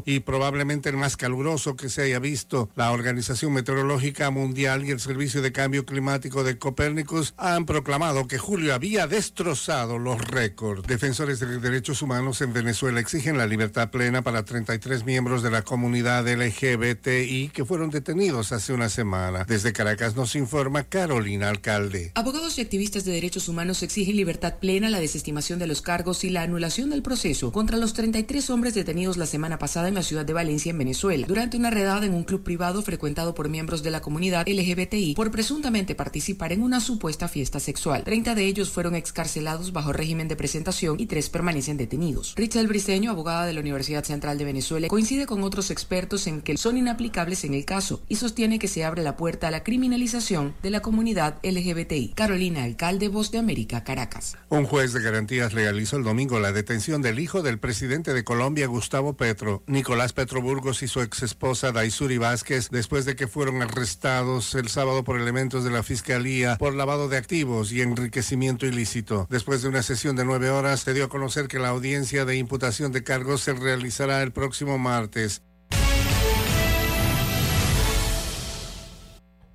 y 0.04 0.20
probablemente 0.20 0.88
el 0.88 0.96
más 0.96 1.16
caluroso 1.16 1.76
que 1.76 1.88
se 1.88 2.02
haya 2.02 2.18
visto. 2.18 2.68
La 2.74 2.90
Organización 2.90 3.52
Meteorológica 3.52 4.30
Mundial 4.30 4.84
y 4.84 4.90
el 4.90 5.00
Servicio 5.00 5.40
de 5.40 5.52
Cambio 5.52 5.86
Climático 5.86 6.44
de 6.44 6.58
Copérnicus 6.58 7.34
han 7.36 7.64
proclamado 7.64 8.26
que 8.26 8.38
julio 8.38 8.74
había 8.74 9.06
destrozado 9.06 9.98
los 9.98 10.20
récords. 10.20 10.86
Defensores 10.86 11.40
de 11.40 11.58
derechos 11.60 12.02
humanos 12.02 12.40
en 12.40 12.52
Venezuela 12.52 13.00
exigen 13.00 13.38
la 13.38 13.46
libertad 13.46 13.90
plena 13.90 14.22
para 14.22 14.44
33 14.44 15.04
miembros 15.04 15.42
de 15.42 15.50
la 15.50 15.62
comunidad 15.62 16.26
LGBTI 16.28 17.50
que 17.54 17.64
fueron 17.64 17.90
detenidos 17.90 18.52
hace 18.52 18.72
una 18.72 18.88
semana. 18.88 19.44
Desde 19.44 19.72
Caracas 19.72 20.16
nos 20.16 20.34
informa 20.34 20.84
Carolina 20.84 21.48
Alcalde. 21.48 22.12
Abogados 22.14 22.58
y 22.58 22.62
activistas 22.62 23.04
de 23.04 23.12
derechos 23.12 23.48
humanos 23.48 23.82
exigen 23.82 24.16
libertad 24.16 24.56
plena, 24.60 24.90
la 24.90 25.00
desestimación 25.00 25.58
de 25.58 25.66
los 25.66 25.82
cargos 25.82 26.24
y 26.24 26.30
la 26.30 26.42
anulación 26.42 26.90
del 26.90 27.02
proceso 27.02 27.52
contra 27.52 27.76
los 27.76 27.94
33 27.94 28.50
hombres 28.50 28.74
detenidos 28.74 29.16
la 29.16 29.26
semana 29.26 29.35
semana 29.36 29.58
pasada 29.58 29.88
en 29.88 29.94
la 29.94 30.02
ciudad 30.02 30.24
de 30.24 30.32
Valencia, 30.32 30.70
en 30.70 30.78
Venezuela, 30.78 31.26
durante 31.26 31.58
una 31.58 31.68
redada 31.68 32.06
en 32.06 32.14
un 32.14 32.24
club 32.24 32.42
privado 32.42 32.80
frecuentado 32.80 33.34
por 33.34 33.50
miembros 33.50 33.82
de 33.82 33.90
la 33.90 34.00
comunidad 34.00 34.48
LGBTI 34.48 35.12
por 35.14 35.30
presuntamente 35.30 35.94
participar 35.94 36.54
en 36.54 36.62
una 36.62 36.80
supuesta 36.80 37.28
fiesta 37.28 37.60
sexual. 37.60 38.02
Treinta 38.02 38.34
de 38.34 38.46
ellos 38.46 38.70
fueron 38.70 38.94
excarcelados 38.94 39.74
bajo 39.74 39.92
régimen 39.92 40.26
de 40.26 40.36
presentación 40.36 40.98
y 40.98 41.04
tres 41.04 41.28
permanecen 41.28 41.76
detenidos. 41.76 42.32
Richel 42.34 42.66
Briceño, 42.66 43.10
abogada 43.10 43.44
de 43.44 43.52
la 43.52 43.60
Universidad 43.60 44.04
Central 44.04 44.38
de 44.38 44.46
Venezuela, 44.46 44.88
coincide 44.88 45.26
con 45.26 45.42
otros 45.42 45.70
expertos 45.70 46.26
en 46.26 46.40
que 46.40 46.56
son 46.56 46.78
inaplicables 46.78 47.44
en 47.44 47.52
el 47.52 47.66
caso 47.66 48.00
y 48.08 48.16
sostiene 48.16 48.58
que 48.58 48.68
se 48.68 48.84
abre 48.86 49.02
la 49.02 49.18
puerta 49.18 49.48
a 49.48 49.50
la 49.50 49.64
criminalización 49.64 50.54
de 50.62 50.70
la 50.70 50.80
comunidad 50.80 51.40
LGBTI. 51.42 52.14
Carolina 52.14 52.64
Alcalde, 52.64 53.08
Voz 53.08 53.30
de 53.32 53.36
América, 53.36 53.84
Caracas. 53.84 54.38
Un 54.48 54.64
juez 54.64 54.94
de 54.94 55.02
garantías 55.02 55.52
legalizó 55.52 55.98
el 55.98 56.04
domingo 56.04 56.40
la 56.40 56.52
detención 56.52 57.02
del 57.02 57.18
hijo 57.18 57.42
del 57.42 57.58
presidente 57.58 58.14
de 58.14 58.24
Colombia, 58.24 58.66
Gustavo 58.66 59.12
Pérez 59.12 59.25
Nicolás 59.66 60.12
Petro 60.12 60.40
Burgos 60.40 60.82
y 60.82 60.88
su 60.88 61.00
ex 61.00 61.22
esposa 61.22 61.72
Daisuri 61.72 62.18
Vázquez, 62.18 62.70
después 62.70 63.04
de 63.04 63.16
que 63.16 63.26
fueron 63.26 63.62
arrestados 63.62 64.54
el 64.54 64.68
sábado 64.68 65.04
por 65.04 65.20
elementos 65.20 65.64
de 65.64 65.70
la 65.70 65.82
Fiscalía 65.82 66.56
por 66.58 66.74
lavado 66.74 67.08
de 67.08 67.16
activos 67.16 67.72
y 67.72 67.82
enriquecimiento 67.82 68.66
ilícito. 68.66 69.26
Después 69.30 69.62
de 69.62 69.68
una 69.68 69.82
sesión 69.82 70.16
de 70.16 70.24
nueve 70.24 70.50
horas, 70.50 70.80
se 70.80 70.94
dio 70.94 71.04
a 71.04 71.08
conocer 71.08 71.48
que 71.48 71.58
la 71.58 71.68
audiencia 71.68 72.24
de 72.24 72.36
imputación 72.36 72.92
de 72.92 73.02
cargos 73.02 73.40
se 73.40 73.52
realizará 73.52 74.22
el 74.22 74.32
próximo 74.32 74.78
martes. 74.78 75.42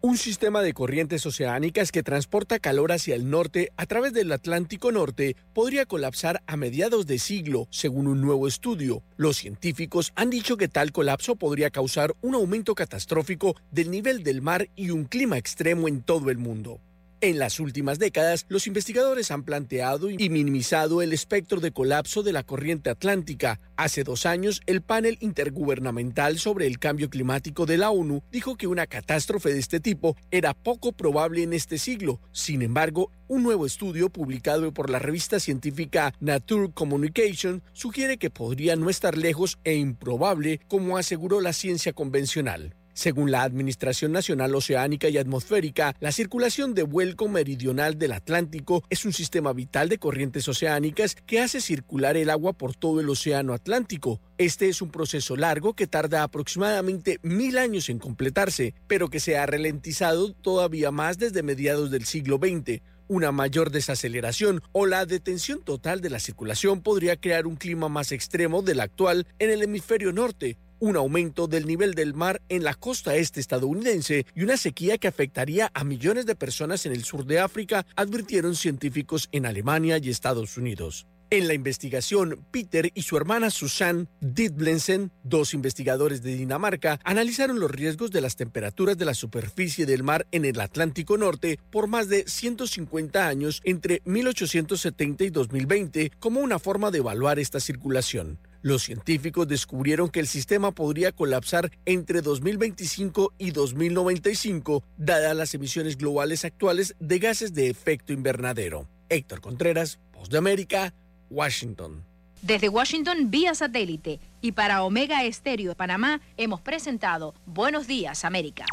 Un 0.03 0.17
sistema 0.17 0.63
de 0.63 0.73
corrientes 0.73 1.27
oceánicas 1.27 1.91
que 1.91 2.01
transporta 2.01 2.57
calor 2.57 2.91
hacia 2.91 3.13
el 3.13 3.29
norte 3.29 3.71
a 3.77 3.85
través 3.85 4.13
del 4.13 4.31
Atlántico 4.31 4.91
Norte 4.91 5.35
podría 5.53 5.85
colapsar 5.85 6.41
a 6.47 6.57
mediados 6.57 7.05
de 7.05 7.19
siglo, 7.19 7.67
según 7.69 8.07
un 8.07 8.19
nuevo 8.19 8.47
estudio. 8.47 9.03
Los 9.15 9.37
científicos 9.37 10.11
han 10.15 10.31
dicho 10.31 10.57
que 10.57 10.67
tal 10.67 10.91
colapso 10.91 11.35
podría 11.35 11.69
causar 11.69 12.15
un 12.21 12.33
aumento 12.33 12.73
catastrófico 12.73 13.55
del 13.69 13.91
nivel 13.91 14.23
del 14.23 14.41
mar 14.41 14.69
y 14.75 14.89
un 14.89 15.03
clima 15.03 15.37
extremo 15.37 15.87
en 15.87 16.01
todo 16.01 16.31
el 16.31 16.39
mundo. 16.39 16.79
En 17.23 17.37
las 17.37 17.59
últimas 17.59 17.99
décadas, 17.99 18.47
los 18.49 18.65
investigadores 18.65 19.29
han 19.29 19.43
planteado 19.43 20.09
y 20.09 20.27
minimizado 20.29 21.03
el 21.03 21.13
espectro 21.13 21.59
de 21.59 21.71
colapso 21.71 22.23
de 22.23 22.33
la 22.33 22.41
corriente 22.41 22.89
atlántica. 22.89 23.59
Hace 23.75 24.03
dos 24.03 24.25
años, 24.25 24.59
el 24.65 24.81
panel 24.81 25.19
intergubernamental 25.21 26.39
sobre 26.39 26.65
el 26.65 26.79
cambio 26.79 27.11
climático 27.11 27.67
de 27.67 27.77
la 27.77 27.91
ONU 27.91 28.23
dijo 28.31 28.55
que 28.55 28.65
una 28.65 28.87
catástrofe 28.87 29.53
de 29.53 29.59
este 29.59 29.79
tipo 29.79 30.17
era 30.31 30.55
poco 30.55 30.93
probable 30.93 31.43
en 31.43 31.53
este 31.53 31.77
siglo. 31.77 32.19
Sin 32.31 32.63
embargo, 32.63 33.11
un 33.27 33.43
nuevo 33.43 33.67
estudio 33.67 34.09
publicado 34.09 34.73
por 34.73 34.89
la 34.89 34.97
revista 34.97 35.39
científica 35.39 36.15
Nature 36.19 36.71
Communication 36.73 37.61
sugiere 37.71 38.17
que 38.17 38.31
podría 38.31 38.75
no 38.75 38.89
estar 38.89 39.15
lejos 39.15 39.59
e 39.63 39.75
improbable 39.75 40.59
como 40.67 40.97
aseguró 40.97 41.39
la 41.39 41.53
ciencia 41.53 41.93
convencional. 41.93 42.73
Según 42.93 43.31
la 43.31 43.43
Administración 43.43 44.11
Nacional 44.11 44.53
Oceánica 44.53 45.07
y 45.07 45.17
Atmosférica, 45.17 45.95
la 45.99 46.11
circulación 46.11 46.73
de 46.73 46.83
vuelco 46.83 47.29
meridional 47.29 47.97
del 47.97 48.11
Atlántico 48.11 48.83
es 48.89 49.05
un 49.05 49.13
sistema 49.13 49.53
vital 49.53 49.87
de 49.87 49.97
corrientes 49.97 50.47
oceánicas 50.47 51.15
que 51.25 51.39
hace 51.39 51.61
circular 51.61 52.17
el 52.17 52.29
agua 52.29 52.53
por 52.53 52.75
todo 52.75 52.99
el 52.99 53.09
Océano 53.09 53.53
Atlántico. 53.53 54.19
Este 54.37 54.67
es 54.67 54.81
un 54.81 54.91
proceso 54.91 55.37
largo 55.37 55.73
que 55.73 55.87
tarda 55.87 56.23
aproximadamente 56.23 57.19
mil 57.23 57.57
años 57.57 57.89
en 57.89 57.99
completarse, 57.99 58.73
pero 58.87 59.09
que 59.09 59.19
se 59.19 59.37
ha 59.37 59.45
ralentizado 59.45 60.33
todavía 60.33 60.91
más 60.91 61.17
desde 61.17 61.43
mediados 61.43 61.91
del 61.91 62.05
siglo 62.05 62.37
XX. 62.37 62.81
Una 63.07 63.31
mayor 63.31 63.71
desaceleración 63.71 64.61
o 64.71 64.85
la 64.85 65.05
detención 65.05 65.61
total 65.61 66.01
de 66.01 66.09
la 66.09 66.19
circulación 66.19 66.81
podría 66.81 67.17
crear 67.17 67.45
un 67.45 67.55
clima 67.55 67.89
más 67.89 68.11
extremo 68.11 68.61
del 68.61 68.79
actual 68.79 69.27
en 69.37 69.49
el 69.49 69.63
hemisferio 69.63 70.13
norte, 70.13 70.57
un 70.81 70.97
aumento 70.97 71.47
del 71.47 71.65
nivel 71.65 71.93
del 71.93 72.13
mar 72.13 72.41
en 72.49 72.63
la 72.63 72.73
costa 72.73 73.15
este 73.15 73.39
estadounidense 73.39 74.25
y 74.35 74.43
una 74.43 74.57
sequía 74.57 74.97
que 74.97 75.07
afectaría 75.07 75.71
a 75.73 75.83
millones 75.83 76.25
de 76.25 76.35
personas 76.35 76.85
en 76.85 76.91
el 76.91 77.03
sur 77.03 77.25
de 77.25 77.39
África, 77.39 77.85
advirtieron 77.95 78.55
científicos 78.55 79.29
en 79.31 79.45
Alemania 79.45 79.99
y 79.99 80.09
Estados 80.09 80.57
Unidos. 80.57 81.07
En 81.29 81.47
la 81.47 81.53
investigación, 81.53 82.45
Peter 82.51 82.91
y 82.93 83.03
su 83.03 83.15
hermana 83.15 83.51
Susanne 83.51 84.07
Didblensen, 84.19 85.13
dos 85.23 85.53
investigadores 85.53 86.21
de 86.23 86.35
Dinamarca, 86.35 86.99
analizaron 87.05 87.59
los 87.59 87.71
riesgos 87.71 88.11
de 88.11 88.19
las 88.19 88.35
temperaturas 88.35 88.97
de 88.97 89.05
la 89.05 89.13
superficie 89.13 89.85
del 89.85 90.03
mar 90.03 90.27
en 90.31 90.43
el 90.43 90.59
Atlántico 90.59 91.17
Norte 91.17 91.57
por 91.71 91.87
más 91.87 92.09
de 92.09 92.25
150 92.27 93.25
años 93.25 93.61
entre 93.63 94.01
1870 94.03 95.23
y 95.23 95.29
2020 95.29 96.11
como 96.19 96.41
una 96.41 96.59
forma 96.59 96.91
de 96.91 96.97
evaluar 96.97 97.39
esta 97.39 97.61
circulación. 97.61 98.37
Los 98.63 98.83
científicos 98.83 99.47
descubrieron 99.47 100.09
que 100.09 100.19
el 100.19 100.27
sistema 100.27 100.71
podría 100.71 101.11
colapsar 101.11 101.71
entre 101.85 102.21
2025 102.21 103.33
y 103.39 103.51
2095, 103.51 104.83
dadas 104.97 105.35
las 105.35 105.53
emisiones 105.55 105.97
globales 105.97 106.45
actuales 106.45 106.95
de 106.99 107.17
gases 107.17 107.53
de 107.55 107.69
efecto 107.69 108.13
invernadero. 108.13 108.87
Héctor 109.09 109.41
Contreras, 109.41 109.99
Voz 110.13 110.29
de 110.29 110.37
América, 110.37 110.93
Washington. 111.31 112.05
Desde 112.43 112.69
Washington 112.69 113.31
vía 113.31 113.55
satélite 113.55 114.19
y 114.41 114.51
para 114.51 114.83
Omega 114.83 115.23
Estéreo 115.23 115.69
de 115.69 115.75
Panamá 115.75 116.21
hemos 116.37 116.61
presentado 116.61 117.33
Buenos 117.47 117.87
Días 117.87 118.25
América. 118.25 118.65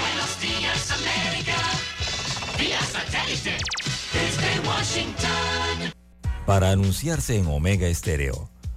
Buenos 0.00 0.40
días 0.40 0.90
América, 0.92 1.56
vía 2.58 2.80
satélite 2.80 3.58
desde 4.12 4.68
Washington. 4.68 5.92
Para 6.46 6.70
anunciarse 6.70 7.36
en 7.36 7.46
Omega 7.46 7.88
Estéreo 7.88 8.50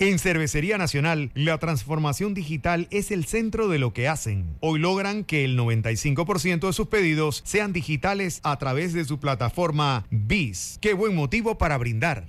En 0.00 0.20
Cervecería 0.20 0.78
Nacional, 0.78 1.32
la 1.34 1.58
transformación 1.58 2.32
digital 2.32 2.86
es 2.92 3.10
el 3.10 3.24
centro 3.24 3.66
de 3.66 3.80
lo 3.80 3.92
que 3.92 4.06
hacen. 4.06 4.56
Hoy 4.60 4.78
logran 4.78 5.24
que 5.24 5.44
el 5.44 5.58
95% 5.58 6.68
de 6.68 6.72
sus 6.72 6.86
pedidos 6.86 7.42
sean 7.44 7.72
digitales 7.72 8.40
a 8.44 8.56
través 8.58 8.92
de 8.92 9.04
su 9.04 9.18
plataforma 9.18 10.06
BIS. 10.10 10.78
Qué 10.80 10.94
buen 10.94 11.16
motivo 11.16 11.58
para 11.58 11.76
brindar. 11.78 12.28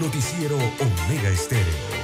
Noticiero 0.00 0.56
Omega 0.56 1.28
Estéreo. 1.28 1.97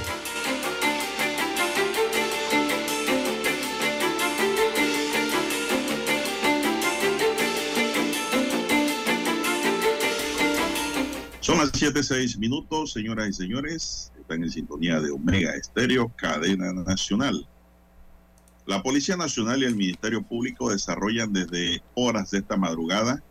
Son 11.45 11.59
las 11.59 11.71
7:06 11.73 12.39
minutos, 12.39 12.93
señoras 12.93 13.29
y 13.29 13.33
señores. 13.33 14.11
Están 14.19 14.41
en 14.41 14.49
sintonía 14.49 14.99
de 14.99 15.11
Omega 15.11 15.53
Estéreo, 15.53 16.11
cadena 16.15 16.73
nacional. 16.73 17.47
La 18.65 18.81
Policía 18.81 19.15
Nacional 19.15 19.61
y 19.61 19.67
el 19.67 19.75
Ministerio 19.75 20.23
Público 20.23 20.71
desarrollan 20.71 21.33
desde 21.33 21.83
horas 21.93 22.31
de 22.31 22.39
esta 22.39 22.57
madrugada, 22.57 23.21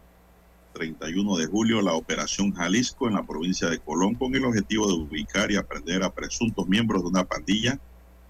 31 0.75 1.39
de 1.39 1.47
julio, 1.47 1.83
la 1.83 1.95
Operación 1.95 2.53
Jalisco 2.53 3.09
en 3.09 3.15
la 3.15 3.27
provincia 3.27 3.69
de 3.69 3.81
Colón 3.81 4.15
con 4.15 4.33
el 4.37 4.45
objetivo 4.45 4.87
de 4.87 4.95
ubicar 4.95 5.51
y 5.51 5.57
aprender 5.57 6.05
a 6.05 6.15
presuntos 6.15 6.69
miembros 6.69 7.03
de 7.03 7.09
una 7.09 7.25
pandilla 7.25 7.81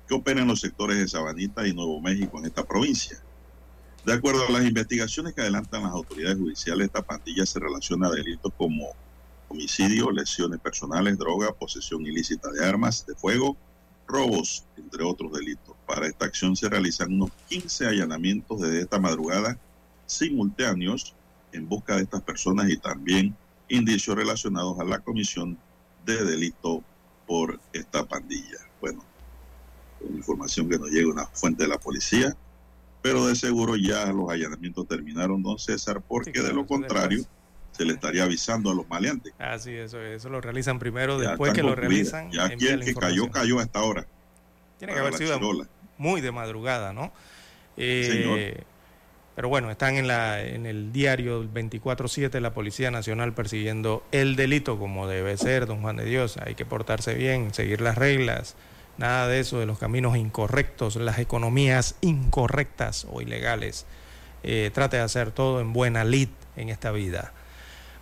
que 0.08 0.14
opera 0.14 0.40
en 0.40 0.48
los 0.48 0.60
sectores 0.60 0.96
de 0.96 1.08
Sabanita 1.08 1.68
y 1.68 1.74
Nuevo 1.74 2.00
México 2.00 2.38
en 2.38 2.46
esta 2.46 2.64
provincia. 2.64 3.18
De 4.06 4.14
acuerdo 4.14 4.48
a 4.48 4.50
las 4.50 4.64
investigaciones 4.64 5.34
que 5.34 5.42
adelantan 5.42 5.82
las 5.82 5.92
autoridades 5.92 6.38
judiciales, 6.38 6.86
esta 6.86 7.02
pandilla 7.02 7.44
se 7.44 7.60
relaciona 7.60 8.06
a 8.06 8.12
delitos 8.12 8.50
como 8.56 9.03
homicidio, 9.48 10.10
lesiones 10.10 10.60
personales, 10.60 11.18
droga, 11.18 11.52
posesión 11.52 12.06
ilícita 12.06 12.50
de 12.50 12.64
armas 12.64 13.06
de 13.06 13.14
fuego, 13.14 13.56
robos, 14.06 14.64
entre 14.76 15.04
otros 15.04 15.32
delitos. 15.32 15.74
Para 15.86 16.06
esta 16.06 16.26
acción 16.26 16.56
se 16.56 16.68
realizan 16.68 17.12
unos 17.12 17.30
15 17.48 17.86
allanamientos 17.86 18.60
desde 18.60 18.80
esta 18.80 18.98
madrugada 18.98 19.58
simultáneos 20.06 21.14
en 21.52 21.68
busca 21.68 21.96
de 21.96 22.02
estas 22.02 22.22
personas 22.22 22.68
y 22.68 22.76
también 22.76 23.36
indicios 23.68 24.16
relacionados 24.16 24.78
a 24.78 24.84
la 24.84 24.98
comisión 24.98 25.56
de 26.04 26.24
delito 26.24 26.82
por 27.26 27.58
esta 27.72 28.04
pandilla. 28.04 28.58
Bueno, 28.80 29.02
información 30.14 30.68
que 30.68 30.78
nos 30.78 30.90
llega 30.90 31.08
una 31.08 31.26
fuente 31.26 31.64
de 31.64 31.68
la 31.68 31.78
policía, 31.78 32.36
pero 33.02 33.26
de 33.26 33.36
seguro 33.36 33.76
ya 33.76 34.06
los 34.12 34.30
allanamientos 34.30 34.86
terminaron, 34.86 35.42
don 35.42 35.58
César, 35.58 36.02
porque 36.06 36.42
de 36.42 36.52
lo 36.52 36.66
contrario 36.66 37.24
se 37.76 37.84
le 37.84 37.94
estaría 37.94 38.22
avisando 38.22 38.70
a 38.70 38.74
los 38.74 38.88
maleantes. 38.88 39.32
Ah, 39.38 39.58
sí, 39.58 39.72
eso, 39.72 40.00
eso 40.00 40.28
lo 40.28 40.40
realizan 40.40 40.78
primero, 40.78 41.18
después 41.18 41.52
que 41.52 41.62
lo 41.62 41.74
realizan. 41.74 42.30
Ya 42.30 42.44
aquí 42.44 42.68
el 42.68 42.84
que 42.84 42.94
cayó, 42.94 43.30
cayó 43.30 43.58
a 43.58 43.62
esta 43.62 43.82
hora. 43.82 44.06
Tiene 44.78 44.94
que 44.94 45.00
haber 45.00 45.14
sido 45.14 45.38
muy 45.98 46.20
de 46.20 46.32
madrugada, 46.32 46.92
¿no? 46.92 47.12
Eh, 47.76 48.62
pero 49.34 49.48
bueno, 49.48 49.70
están 49.70 49.96
en, 49.96 50.06
la, 50.06 50.40
en 50.42 50.66
el 50.66 50.92
diario 50.92 51.42
24-7 51.42 52.38
la 52.40 52.54
Policía 52.54 52.90
Nacional 52.90 53.34
persiguiendo 53.34 54.04
el 54.12 54.36
delito 54.36 54.78
como 54.78 55.08
debe 55.08 55.36
ser, 55.36 55.66
don 55.66 55.80
Juan 55.82 55.96
de 55.96 56.04
Dios. 56.04 56.36
Hay 56.38 56.54
que 56.54 56.64
portarse 56.64 57.14
bien, 57.14 57.52
seguir 57.52 57.80
las 57.80 57.98
reglas, 57.98 58.54
nada 58.96 59.26
de 59.26 59.40
eso, 59.40 59.58
de 59.58 59.66
los 59.66 59.78
caminos 59.78 60.16
incorrectos, 60.16 60.94
las 60.96 61.18
economías 61.18 61.96
incorrectas 62.00 63.06
o 63.10 63.20
ilegales. 63.20 63.86
Eh, 64.44 64.70
trate 64.72 64.98
de 64.98 65.02
hacer 65.02 65.32
todo 65.32 65.60
en 65.60 65.72
buena 65.72 66.04
lid 66.04 66.28
en 66.56 66.68
esta 66.68 66.92
vida. 66.92 67.32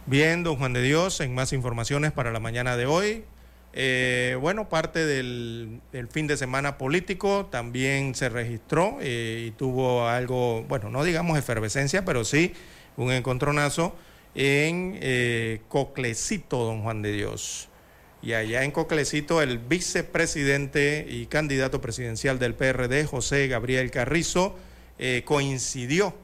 Bien, 0.06 0.42
don 0.42 0.56
Juan 0.56 0.72
de 0.72 0.82
Dios, 0.82 1.20
en 1.20 1.32
más 1.32 1.52
informaciones 1.52 2.10
para 2.10 2.32
la 2.32 2.40
mañana 2.40 2.76
de 2.76 2.86
hoy, 2.86 3.24
Eh, 3.74 4.36
bueno, 4.38 4.68
parte 4.68 5.06
del, 5.06 5.80
fin 6.10 6.26
de 6.26 6.36
semana 6.36 6.76
político 6.76 7.46
también 7.50 8.14
se 8.14 8.28
registró 8.28 8.98
eh, 9.00 9.46
y 9.48 9.50
tuvo 9.52 10.06
algo, 10.06 10.62
bueno, 10.64 10.90
no 10.90 11.04
digamos 11.04 11.38
efervescencia, 11.38 12.04
pero 12.04 12.22
sí 12.24 12.52
un 12.98 13.12
encontronazo 13.12 13.96
en 14.34 14.98
eh, 15.00 15.62
Coclecito, 15.68 16.58
don 16.64 16.82
Juan 16.82 17.00
de 17.00 17.12
Dios. 17.12 17.70
Y 18.22 18.34
allá 18.34 18.62
en 18.64 18.72
Coclecito, 18.72 19.40
el 19.40 19.58
vicepresidente 19.58 21.06
y 21.08 21.24
candidato 21.26 21.80
presidencial 21.80 22.38
del 22.38 22.54
PRD, 22.54 23.06
José 23.06 23.48
Gabriel 23.48 23.90
Carrizo, 23.90 24.54
eh, 24.98 25.22
coincidió 25.24 26.14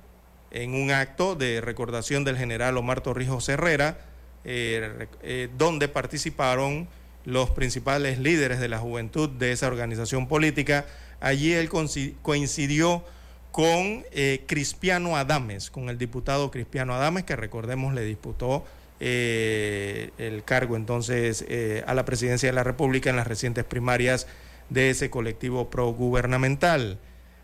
en 0.50 0.74
un 0.74 0.90
acto 0.90 1.34
de 1.34 1.60
recordación 1.60 2.24
del 2.24 2.36
general 2.36 2.76
Omar 2.76 3.00
Torrijos 3.00 3.48
Herrera, 3.48 3.98
eh, 4.44 5.48
donde 5.58 5.88
participaron 5.88 6.88
los 7.24 7.50
principales 7.50 8.18
líderes 8.18 8.60
de 8.60 8.68
la 8.68 8.78
juventud 8.78 9.28
de 9.28 9.52
esa 9.52 9.66
organización 9.66 10.28
política. 10.28 10.86
Allí 11.20 11.52
él 11.52 11.68
coincidió 12.22 13.04
con 13.50 14.04
eh, 14.12 14.44
Cristiano 14.46 15.16
Adames, 15.16 15.70
con 15.70 15.88
el 15.88 15.98
diputado 15.98 16.50
Cristiano 16.50 16.94
Adames, 16.94 17.24
que 17.24 17.36
recordemos 17.36 17.92
le 17.94 18.02
disputó 18.02 18.64
eh, 19.00 20.10
el 20.18 20.42
cargo 20.44 20.76
entonces 20.76 21.44
eh, 21.48 21.84
a 21.86 21.94
la 21.94 22.04
presidencia 22.04 22.48
de 22.48 22.52
la 22.52 22.64
República 22.64 23.10
en 23.10 23.16
las 23.16 23.26
recientes 23.26 23.64
primarias 23.64 24.26
de 24.70 24.90
ese 24.90 25.10
colectivo 25.10 25.70
progubernamental. 25.70 26.98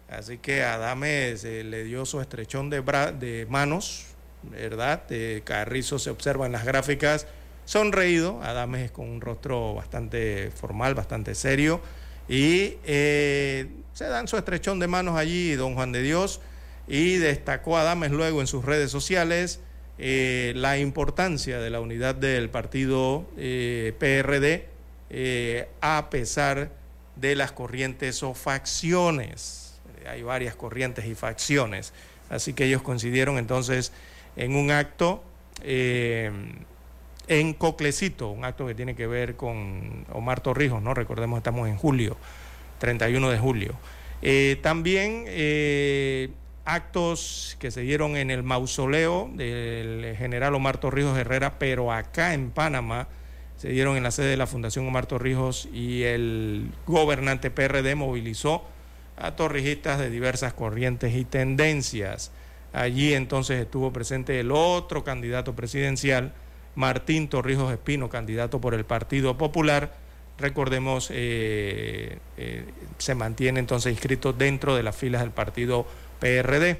Así 0.08 0.38
que 0.38 0.62
Adames 0.62 1.44
le 1.44 1.84
dio 1.84 2.04
su 2.04 2.20
estrechón 2.20 2.70
de, 2.70 2.82
de 3.18 3.46
manos, 3.48 4.06
¿verdad? 4.42 5.04
Carrizo 5.44 5.98
se 5.98 6.10
observa 6.10 6.46
en 6.46 6.52
las 6.52 6.64
gráficas 6.64 7.26
sonreído, 7.64 8.40
Adames 8.42 8.90
con 8.90 9.08
un 9.08 9.20
rostro 9.20 9.74
bastante 9.74 10.50
formal, 10.50 10.94
bastante 10.94 11.34
serio, 11.34 11.80
y 12.28 12.76
se 12.84 14.04
dan 14.04 14.28
su 14.28 14.36
estrechón 14.36 14.78
de 14.78 14.88
manos 14.88 15.16
allí, 15.16 15.54
don 15.54 15.74
Juan 15.74 15.92
de 15.92 16.02
Dios, 16.02 16.40
y 16.86 17.16
destacó 17.16 17.78
Adames 17.78 18.10
luego 18.10 18.40
en 18.40 18.46
sus 18.46 18.64
redes 18.64 18.90
sociales 18.90 19.60
eh, 19.96 20.52
la 20.56 20.76
importancia 20.78 21.60
de 21.60 21.70
la 21.70 21.80
unidad 21.80 22.16
del 22.16 22.50
partido 22.50 23.24
eh, 23.36 23.94
PRD 23.98 24.66
eh, 25.10 25.68
a 25.80 26.10
pesar 26.10 26.72
de 27.14 27.36
las 27.36 27.52
corrientes 27.52 28.22
o 28.24 28.34
facciones. 28.34 29.63
Hay 30.06 30.22
varias 30.22 30.54
corrientes 30.54 31.06
y 31.06 31.14
facciones. 31.14 31.92
Así 32.30 32.52
que 32.52 32.64
ellos 32.64 32.82
coincidieron 32.82 33.38
entonces 33.38 33.92
en 34.36 34.56
un 34.56 34.70
acto 34.70 35.22
en 35.62 37.54
Coclecito, 37.54 38.30
un 38.30 38.44
acto 38.44 38.66
que 38.66 38.74
tiene 38.74 38.94
que 38.94 39.06
ver 39.06 39.36
con 39.36 40.04
Omar 40.12 40.40
Torrijos, 40.40 40.82
¿no? 40.82 40.94
Recordemos, 40.94 41.38
estamos 41.38 41.68
en 41.68 41.76
julio. 41.76 42.16
31 42.78 43.30
de 43.30 43.38
julio. 43.38 43.74
Eh, 44.20 44.58
también 44.62 45.24
eh, 45.26 46.30
actos 46.64 47.56
que 47.58 47.70
se 47.70 47.80
dieron 47.80 48.16
en 48.16 48.30
el 48.30 48.42
mausoleo 48.42 49.30
del 49.34 50.14
general 50.16 50.54
Omar 50.54 50.78
Torrijos 50.78 51.16
Herrera, 51.16 51.58
pero 51.58 51.92
acá 51.92 52.34
en 52.34 52.50
Panamá 52.50 53.08
se 53.56 53.68
dieron 53.68 53.96
en 53.96 54.02
la 54.02 54.10
sede 54.10 54.26
de 54.26 54.36
la 54.36 54.46
Fundación 54.46 54.86
Omar 54.86 55.06
Torrijos 55.06 55.68
y 55.72 56.02
el 56.02 56.70
gobernante 56.86 57.50
PRD 57.50 57.94
movilizó 57.94 58.64
a 59.16 59.36
torrijistas 59.36 59.98
de 59.98 60.10
diversas 60.10 60.52
corrientes 60.52 61.14
y 61.14 61.24
tendencias. 61.24 62.30
Allí 62.72 63.14
entonces 63.14 63.60
estuvo 63.60 63.92
presente 63.92 64.40
el 64.40 64.50
otro 64.50 65.04
candidato 65.04 65.54
presidencial, 65.54 66.32
Martín 66.74 67.28
Torrijos 67.28 67.72
Espino, 67.72 68.08
candidato 68.08 68.60
por 68.60 68.74
el 68.74 68.84
Partido 68.84 69.38
Popular, 69.38 69.92
recordemos, 70.38 71.10
eh, 71.12 72.18
eh, 72.36 72.64
se 72.98 73.14
mantiene 73.14 73.60
entonces 73.60 73.92
inscrito 73.92 74.32
dentro 74.32 74.74
de 74.74 74.82
las 74.82 74.96
filas 74.96 75.22
del 75.22 75.30
partido 75.30 75.86
PRD. 76.20 76.78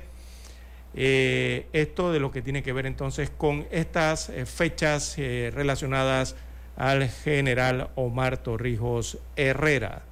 Eh, 0.97 1.67
esto 1.73 2.13
de 2.13 2.21
lo 2.21 2.31
que 2.31 2.43
tiene 2.43 2.63
que 2.63 2.73
ver 2.73 2.87
entonces 2.87 3.31
con 3.31 3.67
estas 3.71 4.31
fechas 4.47 5.17
relacionadas 5.17 6.37
al 6.77 7.09
general 7.09 7.91
Omar 7.95 8.39
Torrijos 8.39 9.19
Herrera. 9.37 10.03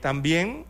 También 0.00 0.66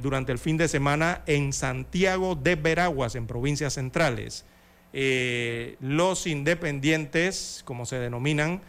durante 0.00 0.32
el 0.32 0.38
fin 0.38 0.56
de 0.56 0.68
semana 0.68 1.22
en 1.26 1.52
Santiago 1.52 2.36
de 2.36 2.54
Veraguas, 2.54 3.14
en 3.14 3.26
provincias 3.26 3.74
centrales, 3.74 4.44
los 4.92 6.26
independientes, 6.26 7.62
como 7.64 7.84
se 7.84 7.98
denominan, 7.98 8.60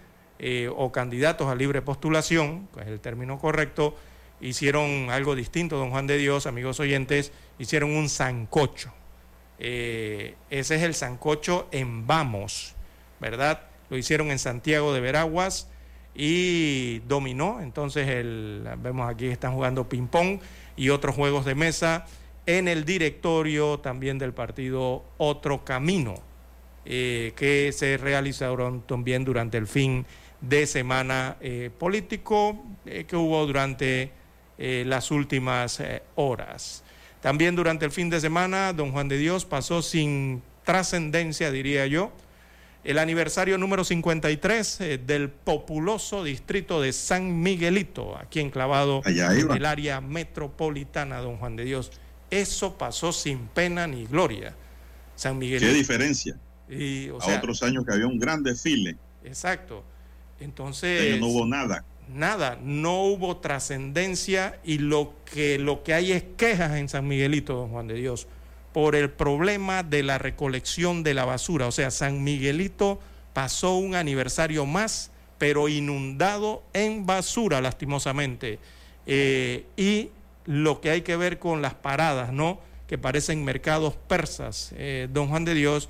eh, 0.41 0.70
o 0.74 0.90
candidatos 0.94 1.50
a 1.50 1.56
libre 1.56 1.82
postulación, 1.82 2.70
que 2.74 2.80
es 2.80 2.88
el 2.88 3.02
término 3.02 3.38
correcto, 3.38 3.98
hicieron 4.40 5.10
algo 5.10 5.36
distinto, 5.36 5.78
don 5.78 5.91
Juan 5.91 6.08
de 6.08 6.18
Dios, 6.18 6.46
amigos 6.46 6.80
oyentes, 6.80 7.34
hicieron 7.58 7.91
un 7.91 8.08
sancocho. 8.08 8.94
Eh, 9.58 10.36
ese 10.50 10.76
es 10.78 10.84
el 10.84 10.96
sancocho 10.96 11.68
en 11.72 12.08
Vamos, 12.08 12.74
¿verdad? 13.20 13.64
Lo 13.90 13.98
hicieron 13.98 14.32
en 14.32 14.40
Santiago 14.40 14.94
de 14.94 15.02
Veraguas 15.02 15.68
y 16.22 17.00
dominó. 17.08 17.62
Entonces, 17.62 18.10
el, 18.10 18.68
vemos 18.80 19.10
aquí 19.10 19.28
están 19.28 19.54
jugando 19.54 19.88
ping-pong 19.88 20.41
y 20.76 20.90
otros 20.90 21.16
juegos 21.16 21.46
de 21.46 21.56
mesa 21.56 22.06
en 22.46 22.68
el 22.68 22.84
directorio 22.84 23.80
también 23.80 24.18
del 24.18 24.34
partido 24.34 25.06
Otro 25.18 25.64
Camino, 25.64 26.16
eh, 26.84 27.32
que 27.38 27.72
se 27.72 27.96
realizaron 27.96 28.82
también 28.82 29.24
durante 29.24 29.58
el 29.58 29.66
fin 29.66 30.06
de 30.41 30.68
semana 30.68 31.38
eh, 31.40 31.70
político 31.78 32.66
eh, 32.86 33.06
que 33.06 33.16
hubo 33.16 33.46
durante 33.46 34.12
las 34.62 35.10
últimas 35.10 35.82
horas. 36.16 36.84
También 37.22 37.56
durante 37.56 37.86
el 37.86 37.91
fin 37.91 38.10
de 38.10 38.20
semana, 38.20 38.74
don 38.74 38.91
Juan 38.91 39.08
de 39.08 39.18
Dios 39.18 39.46
pasó 39.46 39.82
sin 39.82 40.44
trascendencia, 40.66 41.50
diría 41.50 41.88
yo, 41.88 42.12
el 42.84 42.97
aniversario 42.97 43.57
número 43.57 43.84
53 43.84 44.80
del 45.06 45.30
populoso 45.30 46.23
distrito 46.23 46.81
de 46.81 46.93
San 46.93 47.41
Miguelito, 47.41 48.18
aquí 48.18 48.39
enclavado 48.39 49.01
en 49.06 49.51
el 49.51 49.65
área 49.65 50.01
metropolitana, 50.01 51.19
don 51.19 51.38
Juan 51.38 51.56
de 51.56 51.65
Dios. 51.65 51.91
Eso 52.31 52.77
pasó 52.77 53.11
sin 53.11 53.47
pena 53.47 53.88
ni 53.88 54.06
gloria. 54.06 54.56
San 55.15 55.38
Miguelito. 55.38 55.72
¿Qué 55.72 55.77
diferencia? 55.77 56.38
Y, 56.69 57.10
a 57.10 57.14
otros 57.14 57.61
años 57.64 57.85
que 57.85 57.93
había 57.93 58.07
un 58.07 58.19
gran 58.19 58.43
desfile. 58.43 58.95
Exacto. 59.23 59.84
Entonces... 60.39 61.19
no 61.19 61.27
hubo 61.27 61.45
nada. 61.45 61.84
Nada, 62.07 62.57
no 62.64 63.03
hubo 63.03 63.38
trascendencia 63.38 64.60
y 64.64 64.80
lo 64.80 65.14
que, 65.31 65.60
lo 65.60 65.84
que 65.84 65.93
hay 65.93 66.11
es 66.11 66.23
quejas 66.38 66.77
en 66.77 66.89
San 66.89 67.07
Miguelito, 67.07 67.53
don 67.53 67.69
Juan 67.69 67.88
de 67.88 67.95
Dios, 67.95 68.27
por 68.74 68.96
el 68.96 69.10
problema 69.10 69.84
de 69.84 70.04
la 70.04 70.18
recolección 70.18 71.04
de 71.04 71.14
la 71.14 71.26
basura. 71.26 71.68
O 71.68 71.72
sea, 71.72 71.91
San 71.91 72.24
Miguelito 72.24 73.00
pasó 73.34 73.76
un 73.76 73.96
aniversario 73.96 74.66
más, 74.66 75.12
pero 75.38 75.70
inundado 75.70 76.64
en 76.74 77.06
basura, 77.06 77.62
lastimosamente. 77.62 78.60
Eh, 79.06 79.66
y 79.78 80.10
lo 80.46 80.82
que 80.82 80.91
hay 80.91 81.02
que 81.02 81.16
ver 81.16 81.40
con 81.40 81.62
las 81.62 81.74
paradas, 81.74 82.32
¿no? 82.32 82.60
Que 82.88 82.98
parecen 82.98 83.44
mercados 83.44 83.96
persas, 84.08 84.74
eh, 84.78 85.08
don 85.12 85.28
Juan 85.30 85.46
de 85.46 85.54
Dios. 85.54 85.90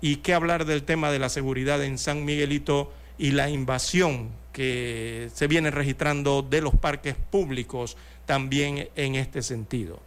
Y 0.00 0.16
qué 0.16 0.34
hablar 0.34 0.64
del 0.64 0.82
tema 0.82 1.10
de 1.10 1.18
la 1.18 1.28
seguridad 1.28 1.82
en 1.82 1.98
San 1.98 2.24
Miguelito 2.24 2.92
y 3.18 3.32
la 3.32 3.50
invasión 3.50 4.30
que 4.52 5.28
se 5.34 5.46
viene 5.46 5.70
registrando 5.70 6.42
de 6.42 6.60
los 6.60 6.74
parques 6.74 7.14
públicos 7.14 7.96
también 8.26 8.88
en 8.96 9.14
este 9.14 9.42
sentido. 9.42 10.00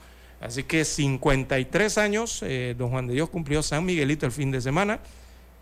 Así 0.43 0.63
que 0.63 0.83
53 0.83 1.97
años, 1.97 2.41
eh, 2.43 2.75
don 2.77 2.89
Juan 2.89 3.07
de 3.07 3.13
Dios 3.13 3.29
cumplió 3.29 3.63
San 3.63 3.85
Miguelito 3.85 4.25
el 4.25 4.31
fin 4.33 4.51
de 4.51 4.59
semana 4.59 4.99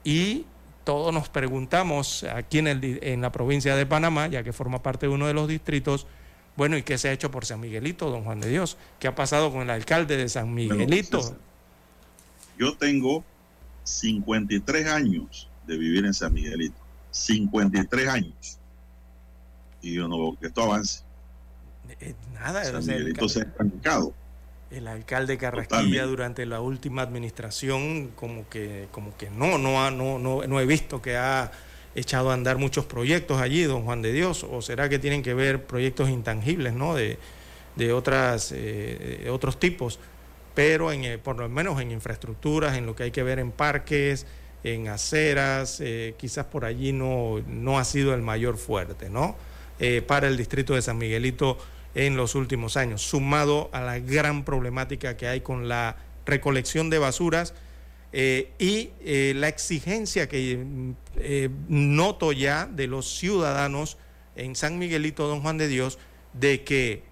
y 0.04 0.46
todos 0.84 1.14
nos 1.14 1.30
preguntamos 1.30 2.24
aquí 2.24 2.58
en, 2.58 2.68
el, 2.68 3.00
en 3.04 3.22
la 3.22 3.32
provincia 3.32 3.76
de 3.76 3.86
Panamá, 3.86 4.28
ya 4.28 4.42
que 4.42 4.52
forma 4.52 4.82
parte 4.82 5.06
de 5.06 5.14
uno 5.14 5.28
de 5.28 5.36
los 5.36 5.48
distritos, 5.48 6.08
bueno, 6.58 6.78
¿y 6.78 6.84
qué 6.84 6.98
se 6.98 7.10
ha 7.10 7.12
hecho 7.12 7.30
por 7.30 7.46
San 7.46 7.60
Miguelito, 7.60 8.10
don 8.10 8.24
Juan 8.24 8.40
de 8.40 8.50
Dios? 8.50 8.76
¿Qué 9.00 9.08
ha 9.08 9.14
pasado 9.14 9.52
con 9.52 9.62
el 9.62 9.70
alcalde 9.70 10.18
de 10.18 10.28
San 10.28 10.54
Miguelito? 10.54 11.38
yo 12.58 12.76
tengo 12.78 13.24
53 13.84 14.88
años 14.88 15.50
de 15.68 15.78
vivir 15.78 16.06
en 16.06 16.14
San 16.14 16.34
Miguelito. 16.34 16.76
53 17.12 18.08
años. 18.08 18.60
Y 19.82 19.94
yo 19.94 20.08
no 20.08 20.18
veo 20.18 20.40
que 20.40 20.48
esto 20.48 20.64
avance. 20.64 21.04
Eh, 22.00 22.16
nada, 22.34 22.64
San 22.64 22.86
Miguelito 22.86 23.28
se 23.30 23.42
ha 23.42 23.44
estancado. 23.44 24.14
El 24.72 24.88
alcalde 24.88 25.38
Carrasquilla 25.38 26.06
durante 26.06 26.46
la 26.46 26.62
última 26.62 27.02
administración 27.02 28.12
como 28.16 28.48
que 28.48 28.88
como 28.92 29.16
que 29.18 29.30
no 29.30 29.58
no 29.58 29.84
ha, 29.84 29.92
no, 29.92 30.18
no 30.18 30.48
no 30.48 30.60
he 30.62 30.66
visto 30.66 31.02
que 31.02 31.18
ha 31.18 31.52
echado 31.96 32.32
a 32.32 32.34
andar 32.34 32.58
muchos 32.58 32.86
proyectos 32.86 33.42
allí, 33.42 33.64
don 33.64 33.84
Juan 33.84 34.02
de 34.02 34.14
Dios, 34.14 34.46
o 34.50 34.62
será 34.62 34.90
que 34.90 35.00
tienen 35.00 35.24
que 35.24 35.34
ver 35.34 35.66
proyectos 35.66 36.10
intangibles, 36.10 36.74
¿no? 36.74 36.96
De, 36.96 37.18
de 37.76 37.94
otras 37.94 38.54
eh, 38.56 39.28
otros 39.30 39.60
tipos, 39.60 40.00
pero 40.54 40.92
en, 40.92 41.04
eh, 41.04 41.18
por 41.18 41.38
lo 41.38 41.50
menos 41.50 41.82
en 41.82 41.92
infraestructuras, 41.92 42.78
en 42.78 42.86
lo 42.86 42.96
que 42.96 43.04
hay 43.04 43.12
que 43.12 43.24
ver 43.24 43.40
en 43.40 43.52
parques, 43.52 44.26
en 44.64 44.88
aceras, 44.88 45.80
eh, 45.82 46.16
quizás 46.18 46.46
por 46.46 46.66
allí 46.66 46.94
no, 46.94 47.42
no 47.48 47.80
ha 47.80 47.84
sido 47.84 48.14
el 48.14 48.22
mayor 48.22 48.58
fuerte, 48.58 49.10
¿no? 49.10 49.36
para 50.06 50.28
el 50.28 50.38
distrito 50.38 50.76
de 50.76 50.84
San 50.84 51.00
Miguelito 51.00 51.58
en 51.96 52.18
los 52.18 52.36
últimos 52.36 52.78
años, 52.78 53.02
sumado 53.02 53.70
a 53.74 53.82
la 53.82 54.00
gran 54.00 54.44
problemática 54.44 55.18
que 55.18 55.28
hay 55.28 55.42
con 55.42 55.68
la 55.68 55.98
recolección 56.26 56.90
de 56.90 57.00
basuras 57.00 57.54
eh, 58.14 58.52
y 58.60 58.92
eh, 59.02 59.34
la 59.36 59.48
exigencia 59.48 60.28
que 60.28 60.94
noto 61.68 62.32
ya 62.32 62.66
de 62.66 62.88
los 62.88 63.18
ciudadanos 63.18 63.98
en 64.36 64.56
San 64.56 64.80
Miguelito, 64.80 65.28
Don 65.28 65.42
Juan 65.42 65.58
de 65.58 65.68
Dios, 65.68 66.00
de 66.34 66.64
que 66.64 67.04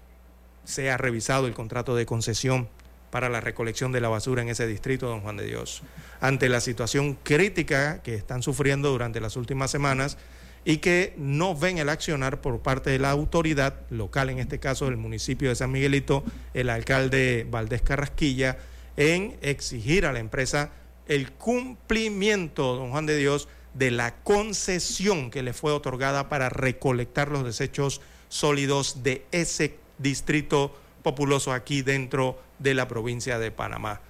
sea 0.64 0.96
revisado 0.96 1.46
el 1.46 1.54
contrato 1.54 1.94
de 1.94 2.06
concesión 2.06 2.68
para 3.10 3.28
la 3.28 3.40
recolección 3.40 3.92
de 3.92 4.00
la 4.00 4.08
basura 4.08 4.42
en 4.42 4.48
ese 4.48 4.66
distrito, 4.66 5.08
don 5.08 5.20
Juan 5.20 5.36
de 5.36 5.44
Dios, 5.44 5.82
ante 6.20 6.48
la 6.48 6.60
situación 6.60 7.18
crítica 7.22 8.02
que 8.02 8.14
están 8.14 8.42
sufriendo 8.42 8.90
durante 8.90 9.20
las 9.20 9.36
últimas 9.36 9.70
semanas 9.70 10.16
y 10.64 10.78
que 10.78 11.14
no 11.16 11.54
ven 11.54 11.78
el 11.78 11.88
accionar 11.88 12.40
por 12.40 12.60
parte 12.60 12.90
de 12.90 12.98
la 12.98 13.10
autoridad 13.10 13.80
local, 13.90 14.30
en 14.30 14.38
este 14.38 14.58
caso 14.58 14.86
del 14.86 14.96
municipio 14.96 15.48
de 15.48 15.54
San 15.54 15.72
Miguelito, 15.72 16.24
el 16.54 16.68
alcalde 16.70 17.46
Valdés 17.50 17.82
Carrasquilla, 17.82 18.58
en 18.96 19.36
exigir 19.40 20.04
a 20.04 20.12
la 20.12 20.18
empresa 20.18 20.72
el 21.08 21.32
cumplimiento, 21.32 22.76
don 22.76 22.90
Juan 22.90 23.06
de 23.06 23.16
Dios, 23.16 23.48
de 23.74 23.90
la 23.90 24.14
concesión 24.22 25.30
que 25.30 25.42
le 25.42 25.52
fue 25.52 25.72
otorgada 25.72 26.28
para 26.28 26.48
recolectar 26.48 27.30
los 27.30 27.44
desechos 27.44 28.00
sólidos 28.28 29.02
de 29.02 29.24
ese 29.32 29.76
distrito 29.98 30.76
populoso 31.02 31.52
aquí 31.52 31.82
dentro 31.82 32.40
de 32.58 32.74
la 32.74 32.88
provincia 32.88 33.38
de 33.38 33.50
Panamá. 33.50 34.00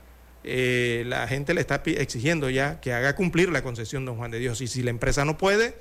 Eh, 0.43 1.05
la 1.07 1.29
gente 1.29 1.53
le 1.53 1.61
está 1.61 1.83
exigiendo 1.85 2.49
ya 2.49 2.81
que 2.81 2.93
haga 2.93 3.15
cumplir 3.15 3.51
la 3.51 3.63
concesión 3.63 4.05
don 4.07 4.17
Juan 4.17 4.31
de 4.31 4.39
Dios 4.39 4.61
y 4.61 4.67
si 4.67 4.83
la 4.83 4.91
empresa 4.91 5.25
no 5.25 5.37
puede, 5.37 5.75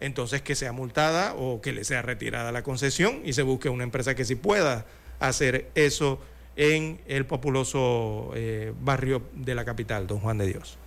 entonces 0.00 0.42
que 0.42 0.54
sea 0.54 0.72
multada 0.72 1.34
o 1.34 1.60
que 1.60 1.72
le 1.72 1.84
sea 1.84 2.02
retirada 2.02 2.52
la 2.52 2.62
concesión 2.62 3.20
y 3.24 3.32
se 3.32 3.42
busque 3.42 3.68
una 3.68 3.84
empresa 3.84 4.14
que 4.14 4.24
sí 4.24 4.34
pueda 4.34 4.86
hacer 5.20 5.70
eso 5.74 6.20
en 6.56 7.00
el 7.06 7.26
populoso 7.26 8.32
eh, 8.34 8.72
barrio 8.80 9.22
de 9.34 9.54
la 9.54 9.64
capital, 9.64 10.06
don 10.06 10.20
Juan 10.20 10.38
de 10.38 10.46
Dios. 10.46 10.78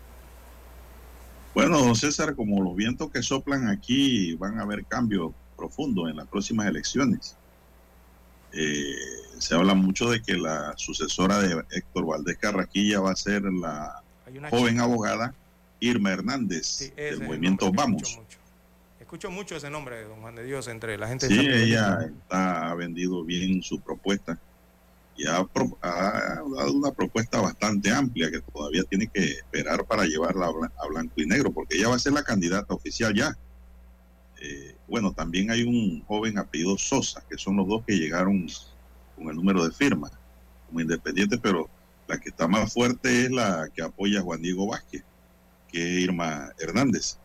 Bueno, 1.53 1.79
don 1.79 1.95
César, 1.95 2.35
como 2.35 2.61
los 2.63 2.75
vientos 2.75 3.11
que 3.11 3.21
soplan 3.23 3.67
aquí 3.67 4.35
van 4.35 4.59
a 4.59 4.63
haber 4.63 4.85
cambio 4.85 5.33
profundo 5.57 6.07
en 6.07 6.15
las 6.15 6.27
próximas 6.27 6.67
elecciones. 6.67 7.35
Eh, 8.53 8.95
se 9.37 9.55
habla 9.55 9.73
mucho 9.73 10.09
de 10.09 10.21
que 10.21 10.37
la 10.37 10.73
sucesora 10.77 11.39
de 11.39 11.63
Héctor 11.71 12.05
Valdés 12.05 12.37
Carraquilla 12.37 12.99
va 12.99 13.11
a 13.11 13.15
ser 13.15 13.43
la 13.43 14.01
joven 14.49 14.79
abogada 14.79 15.35
Irma 15.79 16.11
Hernández 16.11 16.93
del 16.95 17.21
movimiento 17.21 17.71
Vamos. 17.71 18.19
Escucho 19.09 19.31
mucho 19.31 19.55
ese 19.55 19.71
nombre, 19.71 20.03
don 20.03 20.21
Juan 20.21 20.35
de 20.35 20.43
Dios, 20.43 20.67
entre 20.67 20.95
la 20.95 21.07
gente. 21.07 21.25
Sí, 21.25 21.39
ella 21.39 22.11
ha 22.29 22.75
vendido 22.75 23.23
bien 23.23 23.63
su 23.63 23.81
propuesta 23.81 24.39
y 25.17 25.25
ha, 25.25 25.43
dado 25.81 26.71
una 26.71 26.91
propuesta 26.91 27.41
bastante 27.41 27.89
amplia 27.89 28.29
que 28.29 28.39
todavía 28.39 28.83
tiene 28.83 29.07
que 29.07 29.31
esperar 29.31 29.83
para 29.85 30.05
llevarla 30.05 30.45
a, 30.45 30.87
blanco 30.87 31.13
y 31.15 31.25
negro, 31.25 31.51
porque 31.51 31.77
ella 31.77 31.89
va 31.89 31.95
a 31.95 31.99
ser 31.99 32.13
la 32.13 32.21
candidata 32.21 32.71
oficial 32.71 33.15
ya. 33.15 33.35
Eh, 34.43 34.75
bueno, 34.87 35.11
también 35.11 35.49
hay 35.49 35.63
un 35.63 36.03
joven 36.05 36.37
apellido 36.37 36.77
Sosa, 36.77 37.23
que 37.27 37.39
son 37.39 37.57
los 37.57 37.67
dos 37.67 37.83
que 37.87 37.97
llegaron 37.97 38.47
con 39.15 39.27
el 39.27 39.35
número 39.35 39.65
de 39.65 39.71
firmas 39.71 40.11
como 40.67 40.81
independientes, 40.81 41.39
pero 41.41 41.67
la 42.07 42.19
que 42.19 42.29
está 42.29 42.47
más 42.47 42.71
fuerte 42.71 43.23
es 43.23 43.31
la 43.31 43.69
que 43.73 43.81
apoya 43.81 44.19
a 44.19 44.21
Juan 44.21 44.43
Diego 44.43 44.67
Vázquez, 44.67 45.03
que 45.67 45.81
es 45.81 46.03
Irma 46.03 46.51
Hernández. 46.59 47.18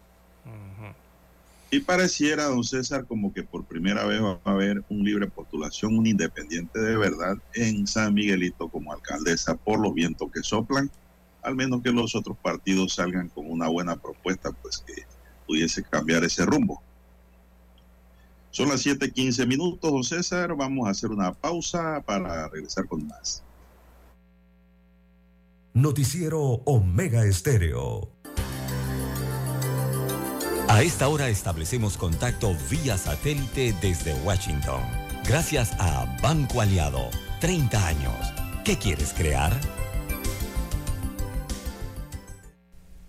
Y 1.71 1.81
pareciera, 1.81 2.45
don 2.45 2.63
César, 2.63 3.05
como 3.05 3.33
que 3.33 3.43
por 3.43 3.65
primera 3.65 4.05
vez 4.05 4.23
va 4.23 4.39
a 4.45 4.51
haber 4.51 4.85
un 4.89 5.03
libre 5.03 5.27
postulación, 5.27 5.99
un 5.99 6.07
independiente 6.07 6.81
de 6.81 6.97
verdad 6.97 7.37
en 7.55 7.87
San 7.87 8.15
Miguelito 8.15 8.69
como 8.69 8.93
alcaldesa 8.93 9.57
por 9.57 9.81
los 9.81 9.93
vientos 9.93 10.31
que 10.33 10.43
soplan, 10.43 10.91
al 11.43 11.57
menos 11.57 11.83
que 11.83 11.91
los 11.91 12.15
otros 12.15 12.37
partidos 12.39 12.95
salgan 12.95 13.29
con 13.29 13.51
una 13.51 13.69
buena 13.69 13.97
propuesta, 13.97 14.53
pues 14.53 14.79
que 14.87 15.03
pudiese 15.47 15.83
cambiar 15.83 16.23
ese 16.23 16.47
rumbo. 16.47 16.81
Son 18.51 18.69
las 18.69 18.87
7:15 18.87 19.45
minutos, 19.47 19.91
don 19.91 20.05
César. 20.05 20.55
Vamos 20.55 20.87
a 20.87 20.93
hacer 20.93 21.11
una 21.11 21.33
pausa 21.33 22.01
para 22.07 22.49
regresar 22.49 22.87
con 22.87 23.05
más. 23.09 23.43
Noticiero 25.73 26.41
Omega 26.41 27.25
Estéreo. 27.25 28.14
A 30.69 30.83
esta 30.83 31.09
hora 31.09 31.29
establecemos 31.29 31.97
contacto 31.97 32.57
vía 32.71 32.97
satélite 32.97 33.75
desde 33.81 34.15
Washington. 34.25 34.83
Gracias 35.27 35.73
a 35.79 36.07
Banco 36.23 36.61
Aliado. 36.61 37.11
30 37.41 37.87
años. 37.87 38.33
¿Qué 38.65 38.79
quieres 38.79 39.13
crear? 39.13 39.53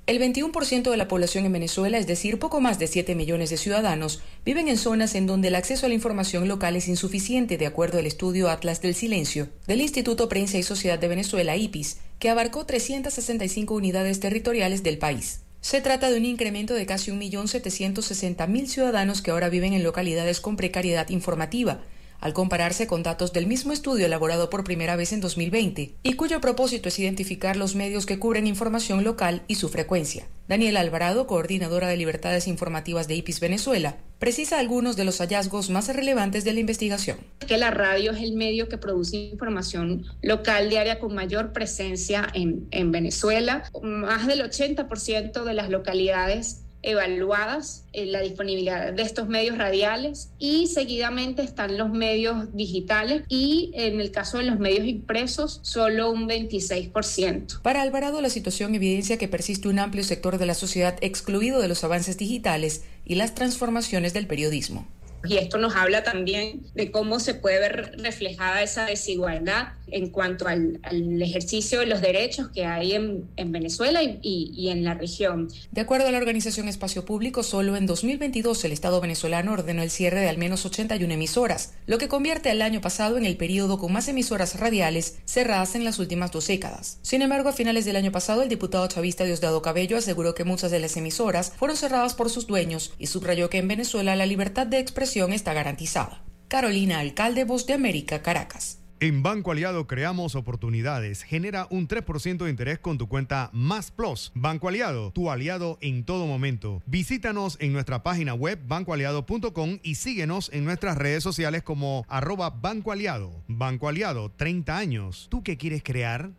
El 0.06 0.19
21% 0.19 0.91
de 0.91 0.98
la 0.98 1.07
población 1.07 1.45
en 1.45 1.53
Venezuela, 1.53 1.98
es 1.98 2.06
decir, 2.06 2.38
poco 2.38 2.61
más 2.61 2.77
de 2.77 2.88
7 2.88 3.15
millones 3.15 3.49
de 3.49 3.57
ciudadanos, 3.57 4.22
viven 4.45 4.68
en 4.68 4.77
zonas 4.77 5.15
en 5.15 5.26
donde 5.26 5.48
el 5.48 5.56
acceso 5.56 5.86
a 5.86 5.90
la 5.90 5.95
información 5.95 6.48
local 6.48 6.76
es 6.76 6.88
insuficiente, 6.88 7.57
de 7.57 7.65
acuerdo 7.65 7.98
al 7.98 8.06
estudio 8.06 8.49
Atlas 8.49 8.82
del 8.82 8.94
Silencio 8.94 9.48
del 9.65 9.82
Instituto 9.82 10.30
Prensa 10.30 10.57
y 10.60 10.64
Sociedad 10.64 10.99
de 10.99 11.07
Venezuela, 11.07 11.56
IPIS, 11.56 11.98
que 12.19 12.30
abarcó 12.30 12.65
365 12.65 13.73
unidades 13.73 14.19
territoriales 14.19 14.84
del 14.84 14.99
país. 14.99 15.44
Se 15.65 15.81
trata 15.81 16.11
de 16.11 16.17
un 16.17 16.25
incremento 16.25 16.75
de 16.75 16.85
casi 16.85 17.09
1.760.000 17.09 18.67
ciudadanos 18.67 19.23
que 19.23 19.31
ahora 19.31 19.49
viven 19.49 19.73
en 19.73 19.83
localidades 19.83 20.39
con 20.39 20.57
precariedad 20.57 21.09
informativa, 21.09 21.79
al 22.19 22.33
compararse 22.33 22.87
con 22.87 23.03
datos 23.03 23.33
del 23.33 23.47
mismo 23.47 23.73
estudio 23.73 24.05
elaborado 24.05 24.49
por 24.49 24.63
primera 24.63 24.95
vez 24.95 25.13
en 25.13 25.21
2020 25.21 25.95
y 26.01 26.13
cuyo 26.13 26.41
propósito 26.41 26.89
es 26.89 26.99
identificar 26.99 27.55
los 27.55 27.75
medios 27.75 28.05
que 28.05 28.19
cubren 28.19 28.47
información 28.47 29.03
local 29.03 29.43
y 29.47 29.55
su 29.55 29.69
frecuencia. 29.69 30.27
Daniela 30.47 30.79
Alvarado, 30.79 31.25
coordinadora 31.25 31.87
de 31.87 31.97
libertades 31.97 32.47
informativas 32.47 33.07
de 33.07 33.15
IPIS 33.15 33.39
Venezuela, 33.39 33.97
precisa 34.19 34.59
algunos 34.59 34.95
de 34.95 35.05
los 35.05 35.19
hallazgos 35.19 35.69
más 35.69 35.93
relevantes 35.93 36.43
de 36.43 36.53
la 36.53 36.59
investigación. 36.59 37.17
Que 37.47 37.57
la 37.57 37.71
radio 37.71 38.11
es 38.11 38.21
el 38.21 38.35
medio 38.35 38.69
que 38.69 38.77
produce 38.77 39.17
información 39.17 40.05
local 40.21 40.69
diaria 40.69 40.99
con 40.99 41.15
mayor 41.15 41.51
presencia 41.51 42.27
en, 42.33 42.67
en 42.71 42.91
Venezuela. 42.91 43.63
Más 43.81 44.27
del 44.27 44.41
80% 44.41 45.43
de 45.43 45.53
las 45.53 45.69
localidades 45.69 46.64
evaluadas 46.85 47.83
en 47.93 48.11
la 48.11 48.21
disponibilidad 48.21 48.93
de 48.93 49.01
estos 49.01 49.27
medios 49.27 49.57
radiales 49.57 50.29
y 50.39 50.67
seguidamente 50.67 51.41
están 51.41 51.77
los 51.77 51.89
medios 51.89 52.55
digitales 52.55 53.23
y 53.27 53.71
en 53.73 53.99
el 53.99 54.11
caso 54.11 54.37
de 54.37 54.45
los 54.45 54.59
medios 54.59 54.87
impresos 54.87 55.59
solo 55.63 56.11
un 56.11 56.29
26%. 56.29 57.61
Para 57.61 57.81
Alvarado 57.81 58.21
la 58.21 58.29
situación 58.29 58.75
evidencia 58.75 59.17
que 59.17 59.27
persiste 59.27 59.67
un 59.67 59.79
amplio 59.79 60.03
sector 60.03 60.37
de 60.37 60.45
la 60.45 60.53
sociedad 60.53 60.97
excluido 61.01 61.59
de 61.59 61.67
los 61.67 61.83
avances 61.83 62.17
digitales 62.17 62.83
y 63.05 63.15
las 63.15 63.35
transformaciones 63.35 64.13
del 64.13 64.27
periodismo. 64.27 64.87
Y 65.27 65.38
esto 65.38 65.57
nos 65.57 65.76
habla 65.76 66.03
también 66.03 66.61
de 66.73 66.91
cómo 66.91 67.19
se 67.19 67.34
puede 67.34 67.60
ver 67.60 67.95
reflejada 67.97 68.61
esa 68.61 68.85
desigualdad 68.85 69.69
en 69.88 70.10
cuanto 70.10 70.47
al, 70.47 70.80
ejercicio 71.22 71.80
de 71.80 71.85
los 71.85 72.02
derechos 72.02 72.49
que 72.49 72.65
hay 72.65 72.93
en, 72.93 73.52
Venezuela 73.52 74.03
y, 74.03 74.19
y, 74.22 74.69
en 74.69 74.84
la 74.84 74.93
región. 74.93 75.49
De 75.72 75.81
acuerdo 75.81 76.07
a 76.07 76.11
la 76.11 76.18
organización 76.18 76.68
Espacio 76.68 77.06
Público, 77.06 77.43
solo 77.43 77.76
en 77.76 77.85
2022 77.85 78.65
el 78.65 78.72
Estado 78.72 78.99
venezolano 79.02 79.53
ordenó 79.53 79.81
el 79.81 79.89
cierre 79.89 80.22
de 80.22 80.30
al 80.30 80.38
menos 80.38 80.65
81 80.65 81.14
emisoras, 81.14 81.73
lo 81.88 81.97
que 81.97 82.07
convierte 82.07 82.49
al 82.49 82.61
año 82.61 82.81
pasado 82.81 83.18
en 83.18 83.26
el 83.26 83.38
periodo 83.38 83.77
con 83.77 83.93
más 83.93 84.07
emisoras 84.07 84.60
radiales 84.60 85.19
cerradas 85.26 85.76
en 85.76 85.84
las 85.84 85.99
últimas 85.99 86.31
dos 86.31 86.47
décadas. 86.47 86.99
Sin 87.02 87.22
embargo, 87.22 87.49
a 87.49 87.53
finales 87.53 87.85
del 87.85 87.95
año 87.95 88.11
pasado, 88.11 88.41
el 88.41 88.49
diputado 88.49 88.88
chavista 88.88 89.23
Diosdado 89.23 89.61
Cabello 89.61 89.97
aseguró 89.97 90.35
que 90.35 90.43
muchas 90.43 90.72
de 90.72 90.80
las 90.80 90.97
emisoras 90.97 91.53
fueron 91.56 91.77
cerradas 91.77 92.14
por 92.14 92.30
sus 92.30 92.47
dueños 92.47 92.93
y 92.99 93.07
subrayó 93.07 93.49
que 93.49 93.60
en 93.60 93.68
Venezuela 93.68 94.15
la 94.15 94.26
libertad 94.26 94.68
de 94.68 94.80
expresión 94.80 95.14
está 95.15 95.53
garantizada. 95.53 96.21
Carolina 96.47 96.99
Alcalde, 96.99 97.45
Voz 97.45 97.65
de 97.65 97.73
América, 97.73 98.21
Caracas. 98.21 98.79
En 98.99 99.23
Banco 99.23 99.51
Aliado 99.51 99.87
creamos 99.87 100.35
oportunidades. 100.35 101.23
Genera 101.23 101.67
un 101.69 101.87
3% 101.87 102.43
de 102.43 102.49
interés 102.49 102.79
con 102.79 102.97
tu 102.97 103.07
cuenta 103.07 103.49
Más 103.53 103.91
Plus. 103.91 104.31
Banco 104.35 104.67
Aliado, 104.67 105.11
tu 105.11 105.31
aliado 105.31 105.77
en 105.81 106.05
todo 106.05 106.27
momento. 106.27 106.81
Visítanos 106.85 107.57
en 107.59 107.73
nuestra 107.73 108.03
página 108.03 108.33
web 108.33 108.59
bancoaliado.com 108.67 109.79
y 109.83 109.95
síguenos 109.95 110.49
en 110.53 110.65
nuestras 110.65 110.97
redes 110.97 111.23
sociales 111.23 111.63
como 111.63 112.05
arroba 112.07 112.49
Banco 112.49 112.91
Aliado. 112.91 113.43
Banco 113.47 113.89
Aliado, 113.89 114.31
30 114.31 114.77
años. 114.77 115.27
¿Tú 115.29 115.43
qué 115.43 115.57
quieres 115.57 115.83
crear? 115.83 116.31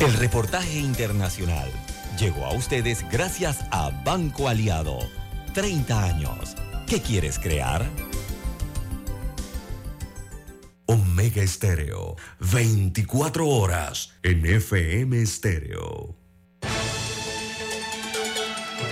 El 0.00 0.12
reportaje 0.14 0.78
internacional 0.78 1.70
llegó 2.16 2.46
a 2.46 2.54
ustedes 2.54 3.04
gracias 3.10 3.64
a 3.70 3.90
Banco 4.04 4.48
Aliado. 4.48 4.98
30 5.54 6.04
años. 6.04 6.56
¿Qué 6.86 7.00
quieres 7.00 7.38
crear? 7.38 7.88
Omega 10.86 11.42
Estéreo, 11.42 12.16
24 12.40 13.48
horas 13.48 14.12
en 14.22 14.46
FM 14.46 15.20
Estéreo. 15.20 16.16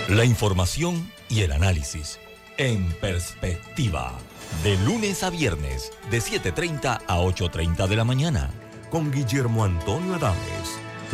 La 0.09 0.25
información 0.25 1.09
y 1.29 1.41
el 1.41 1.51
análisis. 1.51 2.19
En 2.57 2.91
perspectiva, 2.93 4.13
de 4.63 4.77
lunes 4.79 5.23
a 5.23 5.29
viernes, 5.29 5.91
de 6.11 6.19
7.30 6.19 7.01
a 7.07 7.17
8.30 7.19 7.87
de 7.87 7.95
la 7.95 8.03
mañana. 8.03 8.49
Con 8.89 9.11
Guillermo 9.11 9.63
Antonio 9.63 10.15
Adames, 10.15 10.79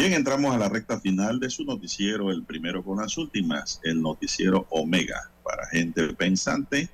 Bien, 0.00 0.12
entramos 0.12 0.54
a 0.54 0.58
la 0.58 0.68
recta 0.68 1.00
final 1.00 1.40
de 1.40 1.50
su 1.50 1.64
noticiero, 1.64 2.30
el 2.30 2.44
primero 2.44 2.84
con 2.84 2.98
las 2.98 3.18
últimas, 3.18 3.80
el 3.82 4.00
noticiero 4.00 4.64
Omega, 4.70 5.28
para 5.42 5.66
gente 5.66 6.14
pensante. 6.14 6.88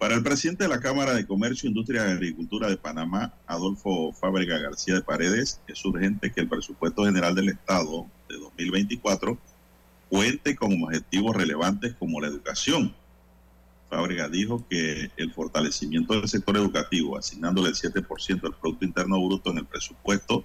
Para 0.00 0.16
el 0.16 0.24
presidente 0.24 0.64
de 0.64 0.68
la 0.68 0.80
Cámara 0.80 1.14
de 1.14 1.28
Comercio, 1.28 1.68
Industria 1.68 2.08
y 2.08 2.10
Agricultura 2.10 2.68
de 2.68 2.76
Panamá, 2.76 3.34
Adolfo 3.46 4.12
Fábrega 4.12 4.58
García 4.58 4.96
de 4.96 5.02
Paredes, 5.02 5.60
es 5.68 5.84
urgente 5.84 6.32
que 6.32 6.40
el 6.40 6.48
presupuesto 6.48 7.04
general 7.04 7.36
del 7.36 7.50
Estado 7.50 8.08
de 8.28 8.36
2024 8.36 9.38
cuente 10.08 10.56
con 10.56 10.82
objetivos 10.82 11.36
relevantes 11.36 11.94
como 12.00 12.20
la 12.20 12.26
educación. 12.26 12.96
Fábrega 13.90 14.28
dijo 14.28 14.66
que 14.68 15.12
el 15.16 15.32
fortalecimiento 15.32 16.14
del 16.14 16.28
sector 16.28 16.56
educativo, 16.56 17.16
asignándole 17.16 17.68
el 17.68 17.76
7% 17.76 18.40
del 18.40 18.54
Producto 18.54 18.84
Interno 18.84 19.24
Bruto 19.24 19.52
en 19.52 19.58
el 19.58 19.66
presupuesto, 19.66 20.44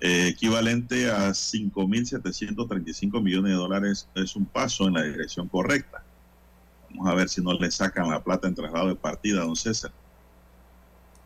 eh, 0.00 0.28
equivalente 0.28 1.10
a 1.10 1.30
5.735 1.30 3.20
millones 3.22 3.52
de 3.52 3.58
dólares, 3.58 4.08
es 4.14 4.36
un 4.36 4.46
paso 4.46 4.86
en 4.86 4.94
la 4.94 5.02
dirección 5.02 5.48
correcta. 5.48 6.04
Vamos 6.90 7.08
a 7.08 7.14
ver 7.14 7.28
si 7.28 7.42
no 7.42 7.52
le 7.52 7.70
sacan 7.70 8.08
la 8.08 8.22
plata 8.22 8.48
en 8.48 8.54
traslado 8.54 8.88
de 8.88 8.94
partida, 8.94 9.40
don 9.40 9.56
César. 9.56 9.92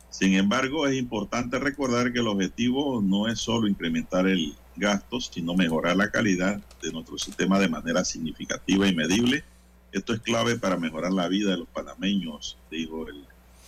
Sin 0.09 0.35
embargo, 0.35 0.86
es 0.86 0.97
importante 0.97 1.59
recordar 1.59 2.12
que 2.12 2.20
el 2.20 2.28
objetivo 2.28 3.01
no 3.03 3.28
es 3.28 3.39
solo 3.39 3.66
incrementar 3.66 4.27
el 4.27 4.55
gasto, 4.77 5.20
sino 5.20 5.55
mejorar 5.55 5.97
la 5.97 6.11
calidad 6.11 6.61
de 6.82 6.93
nuestro 6.93 7.19
sistema 7.19 7.59
de 7.59 7.69
manera 7.69 8.05
significativa 8.05 8.86
y 8.86 8.94
medible. 8.94 9.44
Esto 9.90 10.12
es 10.15 10.20
clave 10.20 10.59
para 10.59 10.77
mejorar 10.77 11.12
la 11.12 11.28
vida 11.28 11.51
de 11.51 11.59
los 11.59 11.69
panameños, 11.69 12.59
dijo 12.70 13.09
el 13.09 13.27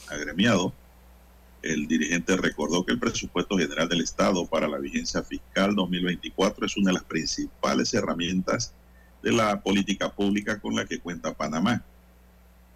agremiado. 0.09 0.73
El 1.65 1.89
dirigente 1.89 2.37
recordó 2.37 2.85
que 2.85 2.93
el 2.93 2.99
presupuesto 2.99 3.57
general 3.57 3.89
del 3.89 4.03
Estado 4.03 4.47
para 4.47 4.69
la 4.69 4.77
vigencia 4.77 5.23
fiscal 5.23 5.75
2024 5.75 6.67
es 6.67 6.77
una 6.77 6.91
de 6.91 6.93
las 6.97 7.05
principales 7.05 7.95
herramientas 7.95 8.75
de 9.23 9.33
la 9.33 9.63
política 9.63 10.13
pública 10.13 10.61
con 10.61 10.77
la 10.77 10.85
que 10.85 10.99
cuenta 10.99 11.33
Panamá. 11.33 11.83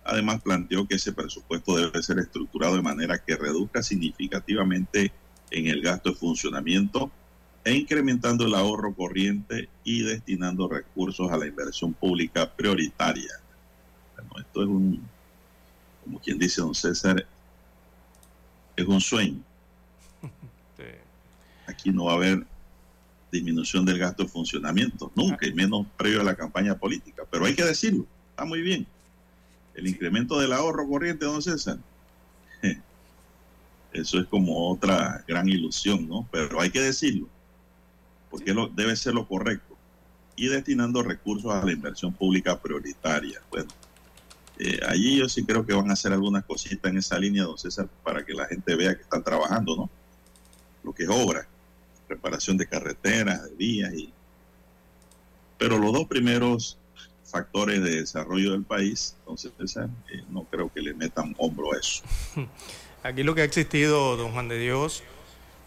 Además, 0.05 0.41
planteó 0.41 0.89
que 0.89 0.95
ese 0.95 1.13
presupuesto 1.13 1.77
debe 1.77 2.03
ser 2.03 2.19
estructurado 2.19 2.77
de 2.77 2.83
manera 2.83 3.23
que 3.23 3.37
reduzca 3.37 3.83
significativamente 3.83 5.13
en 5.51 5.67
el 5.67 5.83
gasto 5.83 6.09
de 6.09 6.17
funcionamiento 6.17 7.13
e 7.65 7.75
incrementando 7.75 8.47
el 8.47 8.55
ahorro 8.55 8.95
corriente 8.95 9.69
y 9.85 10.01
destinando 10.01 10.67
recursos 10.67 11.31
a 11.31 11.37
la 11.37 11.47
inversión 11.47 11.93
pública 11.93 12.51
prioritaria. 12.57 13.35
Bueno, 14.17 14.33
esto 14.39 14.63
es 14.63 14.67
un, 14.67 15.03
como 16.05 16.19
quien 16.21 16.39
dice 16.39 16.63
don 16.63 16.75
César, 16.75 17.27
es 18.83 18.87
un 18.87 19.01
sueño. 19.01 19.41
Aquí 21.67 21.91
no 21.91 22.07
va 22.07 22.13
a 22.13 22.17
haber 22.17 22.47
disminución 23.31 23.85
del 23.85 23.99
gasto 23.99 24.23
de 24.23 24.29
funcionamiento, 24.29 25.13
nunca, 25.15 25.47
y 25.47 25.53
menos 25.53 25.87
previo 25.97 26.21
a 26.21 26.25
la 26.25 26.35
campaña 26.35 26.77
política. 26.77 27.25
Pero 27.31 27.45
hay 27.45 27.55
que 27.55 27.65
decirlo, 27.65 28.07
está 28.31 28.45
muy 28.45 28.63
bien. 28.63 28.87
El 29.75 29.87
incremento 29.87 30.41
del 30.41 30.53
ahorro 30.53 30.89
corriente, 30.89 31.27
don 31.27 31.43
César, 31.43 31.79
eso 33.93 34.21
es 34.21 34.27
como 34.27 34.71
otra 34.71 35.25
gran 35.27 35.49
ilusión, 35.49 36.09
¿no? 36.09 36.29
Pero 36.31 36.61
hay 36.61 36.71
que 36.71 36.81
decirlo, 36.81 37.29
porque 38.31 38.53
lo, 38.53 38.69
debe 38.69 38.97
ser 38.97 39.15
lo 39.15 39.27
correcto. 39.27 39.77
Y 40.37 40.47
destinando 40.49 41.03
recursos 41.03 41.53
a 41.53 41.65
la 41.65 41.73
inversión 41.73 42.13
pública 42.13 42.61
prioritaria. 42.61 43.41
Bueno, 43.51 43.69
eh, 44.59 44.81
allí 44.89 45.19
yo 45.19 45.29
sí 45.29 45.45
creo 45.45 45.65
que 45.65 45.73
van 45.73 45.89
a 45.91 45.93
hacer 45.93 46.13
algunas 46.13 46.45
cositas 46.45 46.91
en 46.91 46.99
esa 46.99 47.19
línea, 47.19 47.45
don 47.45 47.57
César, 47.57 47.89
para 48.03 48.25
que 48.25 48.35
la 48.35 48.47
gente 48.47 48.75
vea 48.75 48.95
que 48.97 49.03
están 49.03 49.23
trabajando, 49.23 49.77
¿no? 49.77 49.91
Lo 50.83 50.93
que 50.93 51.05
es 51.05 51.09
obra, 51.09 51.47
reparación 52.09 52.57
de 52.57 52.67
carreteras, 52.67 53.45
de 53.45 53.55
vías 53.57 53.95
y... 53.95 54.13
Pero 55.59 55.79
los 55.79 55.93
dos 55.93 56.07
primeros 56.07 56.79
factores 57.25 57.83
de 57.83 58.01
desarrollo 58.01 58.53
del 58.53 58.65
país, 58.65 59.17
entonces 59.21 59.53
César, 59.59 59.89
eh, 60.13 60.23
no 60.31 60.45
creo 60.45 60.73
que 60.73 60.81
le 60.81 60.95
metan 60.95 61.35
hombro 61.39 61.73
a 61.73 61.79
eso. 61.79 62.03
Aquí 63.03 63.23
lo 63.23 63.35
que 63.35 63.43
ha 63.43 63.45
existido, 63.45 64.17
don 64.17 64.33
Juan 64.33 64.49
de 64.49 64.59
Dios, 64.59 65.03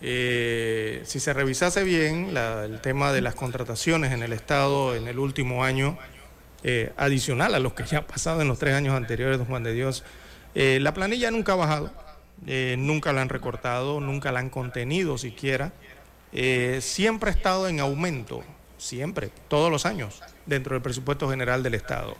eh, 0.01 1.01
si 1.05 1.19
se 1.19 1.31
revisase 1.33 1.83
bien 1.83 2.33
la, 2.33 2.65
el 2.65 2.81
tema 2.81 3.13
de 3.13 3.21
las 3.21 3.35
contrataciones 3.35 4.11
en 4.11 4.23
el 4.23 4.33
Estado 4.33 4.95
en 4.95 5.07
el 5.07 5.19
último 5.19 5.63
año, 5.63 5.97
eh, 6.63 6.93
adicional 6.97 7.55
a 7.55 7.59
los 7.59 7.73
que 7.73 7.85
ya 7.85 7.99
han 7.99 8.05
pasado 8.05 8.41
en 8.41 8.47
los 8.47 8.59
tres 8.59 8.75
años 8.75 8.95
anteriores, 8.95 9.37
don 9.37 9.47
Juan 9.47 9.63
de 9.63 9.73
Dios, 9.73 10.03
eh, 10.55 10.79
la 10.81 10.93
planilla 10.93 11.31
nunca 11.31 11.53
ha 11.53 11.55
bajado, 11.55 11.91
eh, 12.47 12.75
nunca 12.77 13.13
la 13.13 13.21
han 13.21 13.29
recortado, 13.29 13.99
nunca 13.99 14.31
la 14.31 14.39
han 14.39 14.49
contenido 14.49 15.17
siquiera, 15.17 15.71
eh, 16.33 16.79
siempre 16.81 17.29
ha 17.29 17.33
estado 17.33 17.67
en 17.67 17.79
aumento, 17.79 18.43
siempre, 18.77 19.31
todos 19.47 19.71
los 19.71 19.85
años, 19.85 20.21
dentro 20.45 20.73
del 20.73 20.81
presupuesto 20.81 21.29
general 21.29 21.63
del 21.63 21.75
Estado. 21.75 22.15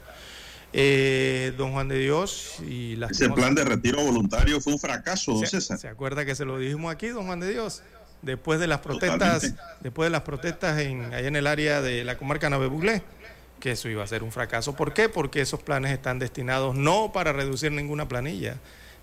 Eh, 0.74 1.54
don 1.58 1.74
Juan 1.74 1.90
de 1.90 2.00
Dios 2.00 2.56
y 2.66 2.96
las 2.96 3.12
Ese 3.12 3.30
plan 3.30 3.54
de 3.54 3.66
retiro 3.66 4.02
voluntario 4.04 4.62
fue 4.62 4.72
un 4.74 4.80
fracaso, 4.80 5.34
don 5.34 5.42
¿Se, 5.42 5.48
César. 5.48 5.78
¿Se 5.78 5.90
acuerda 5.90 6.24
que 6.24 6.34
se 6.34 6.46
lo 6.46 6.58
dijimos 6.58 6.94
aquí, 6.94 7.08
don 7.10 7.26
Juan 7.26 7.42
de 7.42 7.52
Dios? 7.52 7.84
Después 8.22 8.60
de 8.60 8.68
las 8.68 8.80
protestas, 8.80 9.42
Totalmente. 9.42 9.64
después 9.82 10.06
de 10.06 10.12
las 10.12 10.22
protestas 10.22 10.80
en, 10.80 11.14
allá 11.14 11.28
en 11.28 11.36
el 11.36 11.48
área 11.48 11.82
de 11.82 12.06
la 12.06 12.18
comarca 12.18 12.50
Navebuglé, 12.50 13.02
que 13.62 13.72
eso 13.72 13.88
iba 13.88 14.04
a 14.04 14.08
ser 14.08 14.24
un 14.24 14.34
fracaso. 14.34 14.76
¿Por 14.76 14.94
qué? 14.94 15.08
Porque 15.08 15.40
esos 15.40 15.64
planes 15.64 15.94
están 15.94 16.20
destinados 16.20 16.76
no 16.76 17.14
para 17.14 17.32
reducir 17.32 17.72
ninguna 17.72 18.10
planilla. 18.10 18.58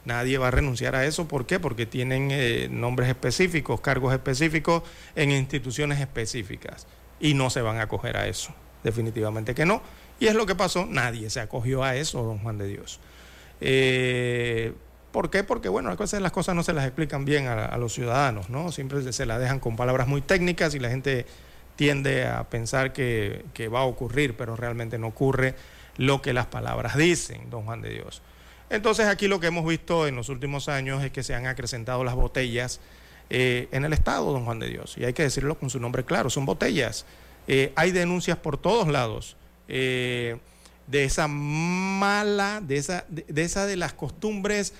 Nadie 0.04 0.36
va 0.36 0.48
a 0.48 0.50
renunciar 0.50 0.94
a 0.94 1.06
eso. 1.06 1.26
¿Por 1.26 1.46
qué? 1.46 1.58
Porque 1.58 1.86
tienen 1.86 2.28
eh, 2.30 2.68
nombres 2.70 3.08
específicos, 3.08 3.80
cargos 3.80 4.12
específicos 4.12 4.82
en 5.16 5.30
instituciones 5.30 6.00
específicas. 6.00 6.86
Y 7.20 7.32
no 7.32 7.48
se 7.48 7.62
van 7.62 7.78
a 7.78 7.84
acoger 7.84 8.18
a 8.18 8.26
eso. 8.26 8.52
Definitivamente 8.84 9.54
que 9.54 9.64
no. 9.64 9.82
Y 10.20 10.26
es 10.26 10.34
lo 10.34 10.44
que 10.44 10.54
pasó. 10.54 10.84
Nadie 10.84 11.30
se 11.30 11.40
acogió 11.40 11.82
a 11.82 11.96
eso, 11.96 12.22
don 12.22 12.38
Juan 12.38 12.58
de 12.58 12.66
Dios. 12.66 13.00
Eh, 13.60 14.72
¿Por 15.12 15.30
qué? 15.30 15.42
Porque, 15.42 15.68
bueno, 15.68 15.90
a 15.90 15.96
veces 15.96 16.20
las 16.20 16.32
cosas 16.32 16.54
no 16.54 16.62
se 16.62 16.72
las 16.72 16.84
explican 16.84 17.24
bien 17.24 17.46
a, 17.46 17.76
los 17.78 17.94
ciudadanos, 17.94 18.50
¿no? 18.50 18.70
Siempre 18.72 19.12
se 19.12 19.26
las 19.26 19.40
dejan 19.40 19.58
con 19.58 19.74
palabras 19.74 20.06
muy 20.06 20.20
técnicas 20.20 20.74
y 20.74 20.78
la 20.78 20.90
gente 20.90 21.26
tiende 21.78 22.26
a 22.26 22.42
pensar 22.50 22.92
que, 22.92 23.70
va 23.72 23.80
a 23.80 23.84
ocurrir, 23.84 24.36
pero 24.36 24.56
realmente 24.56 24.98
no 24.98 25.06
ocurre 25.06 25.54
lo 25.96 26.20
que 26.20 26.32
las 26.32 26.46
palabras 26.46 26.96
dicen, 26.96 27.50
don 27.50 27.66
Juan 27.66 27.82
de 27.82 27.90
Dios. 27.90 28.20
Entonces 28.68 29.06
aquí 29.06 29.28
lo 29.28 29.38
que 29.38 29.46
hemos 29.46 29.64
visto 29.64 30.08
en 30.08 30.16
los 30.16 30.28
últimos 30.28 30.68
años 30.68 31.04
es 31.04 31.12
que 31.12 31.22
se 31.22 31.36
han 31.36 31.46
acrecentado 31.46 32.02
las 32.02 32.16
botellas 32.16 32.80
eh, 33.30 33.68
en 33.70 33.84
el 33.84 33.92
Estado, 33.92 34.32
don 34.32 34.44
Juan 34.44 34.58
de 34.58 34.68
Dios. 34.68 34.98
Y 34.98 35.04
hay 35.04 35.12
que 35.12 35.22
decirlo 35.22 35.56
con 35.56 35.70
su 35.70 35.78
nombre 35.78 36.04
claro, 36.04 36.30
son 36.30 36.46
botellas. 36.46 37.06
Eh, 37.46 37.72
hay 37.76 37.92
denuncias 37.92 38.38
por 38.38 38.58
todos 38.58 38.88
lados 38.88 39.36
eh, 39.68 40.36
de 40.88 41.04
esa 41.04 41.28
mala, 41.28 42.60
de 42.60 42.76
esa 42.76 43.04
de, 43.08 43.42
esa 43.42 43.66
de 43.66 43.76
las 43.76 43.92
costumbres 43.92 44.74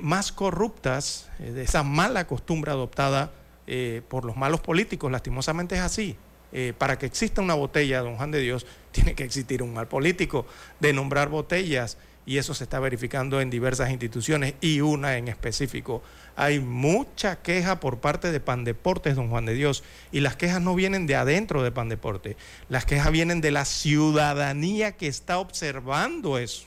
más 0.00 0.30
corruptas, 0.30 1.28
de 1.38 1.62
esa 1.62 1.82
mala 1.82 2.26
costumbre 2.26 2.70
adoptada 2.70 3.32
eh, 3.66 4.02
por 4.08 4.24
los 4.24 4.36
malos 4.36 4.60
políticos. 4.60 5.10
Lastimosamente 5.10 5.74
es 5.74 5.80
así. 5.80 6.16
Eh, 6.52 6.72
para 6.76 6.98
que 6.98 7.06
exista 7.06 7.40
una 7.40 7.54
botella, 7.54 8.00
don 8.00 8.16
Juan 8.16 8.30
de 8.30 8.40
Dios, 8.40 8.66
tiene 8.92 9.14
que 9.14 9.24
existir 9.24 9.62
un 9.62 9.72
mal 9.72 9.86
político 9.86 10.46
de 10.80 10.92
nombrar 10.92 11.28
botellas 11.28 11.96
y 12.26 12.38
eso 12.38 12.54
se 12.54 12.64
está 12.64 12.78
verificando 12.80 13.40
en 13.40 13.50
diversas 13.50 13.90
instituciones 13.90 14.54
y 14.60 14.80
una 14.80 15.16
en 15.16 15.28
específico. 15.28 16.02
Hay 16.36 16.60
mucha 16.60 17.36
queja 17.42 17.80
por 17.80 17.98
parte 17.98 18.30
de 18.30 18.40
Pandeportes, 18.40 19.16
don 19.16 19.30
Juan 19.30 19.46
de 19.46 19.54
Dios, 19.54 19.82
y 20.12 20.20
las 20.20 20.36
quejas 20.36 20.60
no 20.60 20.74
vienen 20.74 21.06
de 21.06 21.16
adentro 21.16 21.62
de 21.62 21.72
Pandeporte, 21.72 22.36
las 22.68 22.84
quejas 22.84 23.10
vienen 23.10 23.40
de 23.40 23.50
la 23.50 23.64
ciudadanía 23.64 24.92
que 24.92 25.06
está 25.06 25.38
observando 25.38 26.38
eso 26.38 26.66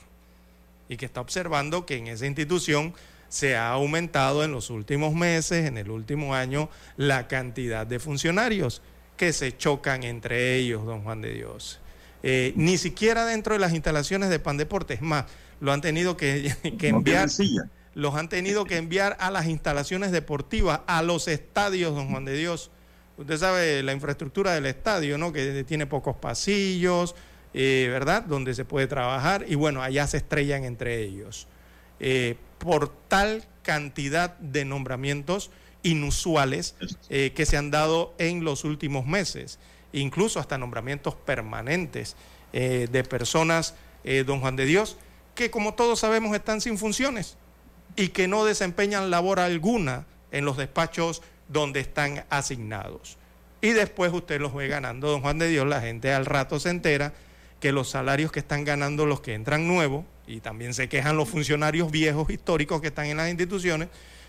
y 0.88 0.96
que 0.96 1.06
está 1.06 1.20
observando 1.20 1.86
que 1.86 1.96
en 1.96 2.08
esa 2.08 2.26
institución 2.26 2.94
se 3.34 3.56
ha 3.56 3.70
aumentado 3.70 4.44
en 4.44 4.52
los 4.52 4.70
últimos 4.70 5.12
meses, 5.12 5.66
en 5.66 5.76
el 5.76 5.90
último 5.90 6.36
año, 6.36 6.70
la 6.96 7.26
cantidad 7.26 7.84
de 7.84 7.98
funcionarios 7.98 8.80
que 9.16 9.32
se 9.32 9.56
chocan 9.56 10.04
entre 10.04 10.54
ellos, 10.54 10.86
don 10.86 11.02
Juan 11.02 11.20
de 11.20 11.34
Dios. 11.34 11.80
eh, 12.22 12.52
ni 12.54 12.78
siquiera 12.78 13.26
dentro 13.26 13.54
de 13.54 13.58
las 13.58 13.72
instalaciones 13.72 14.30
de 14.30 14.38
Pandeporte. 14.38 14.94
Es 14.94 15.02
más, 15.02 15.24
lo 15.58 15.72
han 15.72 15.80
tenido 15.80 16.16
que, 16.16 16.54
enviar. 16.80 17.28
los 17.94 18.14
han 18.14 18.28
tenido 18.28 18.66
que 18.66 18.76
enviar 18.76 19.16
a 19.18 19.32
las 19.32 19.46
instalaciones 19.46 20.12
deportivas, 20.12 20.82
a 20.86 21.02
los 21.02 21.26
estadios, 21.26 21.92
don 21.92 22.10
Juan 22.10 22.24
de 22.24 22.36
Dios. 22.36 22.70
Usted 23.18 23.36
sabe 23.36 23.82
la 23.82 23.92
infraestructura 23.92 24.52
del 24.54 24.66
estadio, 24.66 25.18
¿no? 25.18 25.32
Que 25.32 25.64
tiene 25.64 25.86
pocos 25.86 26.14
pasillos, 26.14 27.16
eh, 27.52 27.88
¿verdad? 27.90 28.22
Donde 28.22 28.54
se 28.54 28.64
puede 28.64 28.86
trabajar 28.86 29.44
y 29.48 29.56
bueno, 29.56 29.82
allá 29.82 30.06
se 30.06 30.18
estrellan 30.18 30.62
entre 30.62 31.02
ellos. 31.02 31.48
Eh, 32.06 32.36
por 32.58 32.90
tal 33.08 33.46
cantidad 33.62 34.36
de 34.36 34.66
nombramientos 34.66 35.50
inusuales 35.82 36.76
eh, 37.08 37.32
que 37.34 37.46
se 37.46 37.56
han 37.56 37.70
dado 37.70 38.14
en 38.18 38.44
los 38.44 38.64
últimos 38.64 39.06
meses, 39.06 39.58
incluso 39.94 40.38
hasta 40.38 40.58
nombramientos 40.58 41.14
permanentes 41.14 42.14
de 42.52 43.02
personas, 43.02 43.74
don 44.26 44.38
Juan 44.38 44.54
de 44.54 44.64
Dios, 44.64 44.96
que 45.34 45.50
como 45.50 45.74
todos 45.74 45.98
sabemos 45.98 46.36
están 46.36 46.60
sin 46.60 46.78
funciones 46.78 47.36
y 47.96 48.08
que 48.08 48.28
no 48.28 48.44
desempeñan 48.44 49.10
labor 49.10 49.40
alguna 49.40 50.06
en 50.30 50.44
los 50.44 50.56
despachos 50.56 51.22
donde 51.48 51.80
están 51.80 52.24
asignados. 52.30 53.16
Y 53.60 53.70
después 53.70 54.12
usted 54.12 54.40
los 54.40 54.54
ve 54.54 54.68
ganando, 54.68 55.08
don 55.10 55.22
Juan 55.22 55.38
de 55.38 55.48
Dios, 55.48 55.66
la 55.66 55.80
gente 55.80 56.12
al 56.12 56.26
rato 56.26 56.60
se 56.60 56.70
entera 56.70 57.14
que 57.60 57.72
los 57.72 57.88
salarios 57.88 58.30
que 58.30 58.40
están 58.40 58.64
ganando 58.64 59.06
los 59.06 59.20
que 59.20 59.32
entran 59.32 59.66
nuevos, 59.66 60.04
y 60.26 60.40
también 60.40 60.74
se 60.74 60.88
quejan 60.88 61.16
los 61.16 61.28
funcionarios 61.28 61.90
viejos 61.90 62.30
históricos 62.30 62.80
que 62.80 62.88
están 62.88 63.06
en 63.06 63.16
las 63.16 63.28
instituciones, 63.28 63.88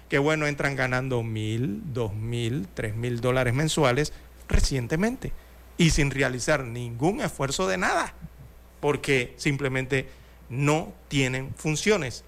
que 0.10 0.18
bueno, 0.18 0.48
entran 0.48 0.76
ganando 0.76 1.24
mil, 1.24 1.82
dos 1.94 2.14
mil, 2.14 2.68
tres 2.74 2.96
mil 2.96 3.22
dólares 3.22 3.54
mensuales 3.54 4.14
recientemente 4.48 5.32
y 5.78 5.90
sin 5.90 6.12
realizar 6.12 6.64
ningún 6.64 7.22
esfuerzo 7.22 7.68
de 7.68 7.78
nada, 7.78 8.14
porque 8.80 9.34
simplemente 9.38 10.08
no 10.50 10.94
tienen 11.08 11.54
funciones 11.56 12.24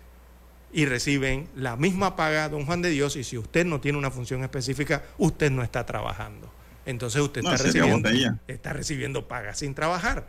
y 0.73 0.85
reciben 0.85 1.47
la 1.55 1.75
misma 1.75 2.15
paga, 2.15 2.49
don 2.49 2.65
Juan 2.65 2.81
de 2.81 2.89
Dios, 2.89 3.15
y 3.15 3.23
si 3.23 3.37
usted 3.37 3.65
no 3.65 3.79
tiene 3.79 3.97
una 3.97 4.11
función 4.11 4.43
específica, 4.43 5.03
usted 5.17 5.49
no 5.51 5.63
está 5.63 5.85
trabajando. 5.85 6.51
Entonces 6.85 7.21
usted 7.21 7.41
está, 7.43 7.57
recibiendo, 7.57 8.09
está 8.47 8.73
recibiendo 8.73 9.27
paga 9.27 9.53
sin 9.53 9.73
trabajar. 9.75 10.25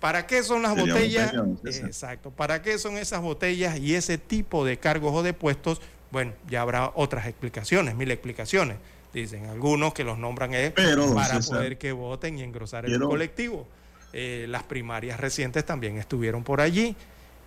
¿Para 0.00 0.26
qué 0.26 0.42
son 0.42 0.62
las 0.62 0.76
botellas? 0.76 1.32
Exacto. 1.64 2.30
¿Para 2.30 2.62
qué 2.62 2.78
son 2.78 2.96
esas 2.96 3.20
botellas 3.20 3.78
y 3.78 3.94
ese 3.94 4.18
tipo 4.18 4.64
de 4.64 4.78
cargos 4.78 5.12
o 5.14 5.22
de 5.22 5.32
puestos? 5.32 5.80
Bueno, 6.10 6.32
ya 6.48 6.62
habrá 6.62 6.92
otras 6.94 7.26
explicaciones, 7.26 7.94
mil 7.94 8.10
explicaciones. 8.10 8.76
Dicen 9.12 9.46
algunos 9.46 9.94
que 9.94 10.04
los 10.04 10.18
nombran 10.18 10.54
es 10.54 10.72
para 10.72 11.40
poder 11.40 11.78
que 11.78 11.92
voten 11.92 12.38
y 12.38 12.42
engrosar 12.42 12.86
el 12.86 13.00
colectivo. 13.00 13.66
Eh, 14.12 14.46
las 14.48 14.62
primarias 14.62 15.20
recientes 15.20 15.64
también 15.64 15.98
estuvieron 15.98 16.44
por 16.44 16.60
allí. 16.60 16.96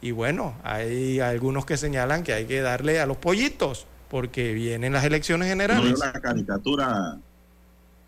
Y 0.01 0.11
bueno, 0.11 0.55
hay 0.63 1.19
algunos 1.19 1.65
que 1.65 1.77
señalan 1.77 2.23
que 2.23 2.33
hay 2.33 2.45
que 2.45 2.61
darle 2.61 2.99
a 2.99 3.05
los 3.05 3.17
pollitos, 3.17 3.85
porque 4.09 4.53
vienen 4.53 4.93
las 4.93 5.05
elecciones 5.05 5.47
generales. 5.47 5.97
la 5.99 6.11
caricatura 6.13 7.17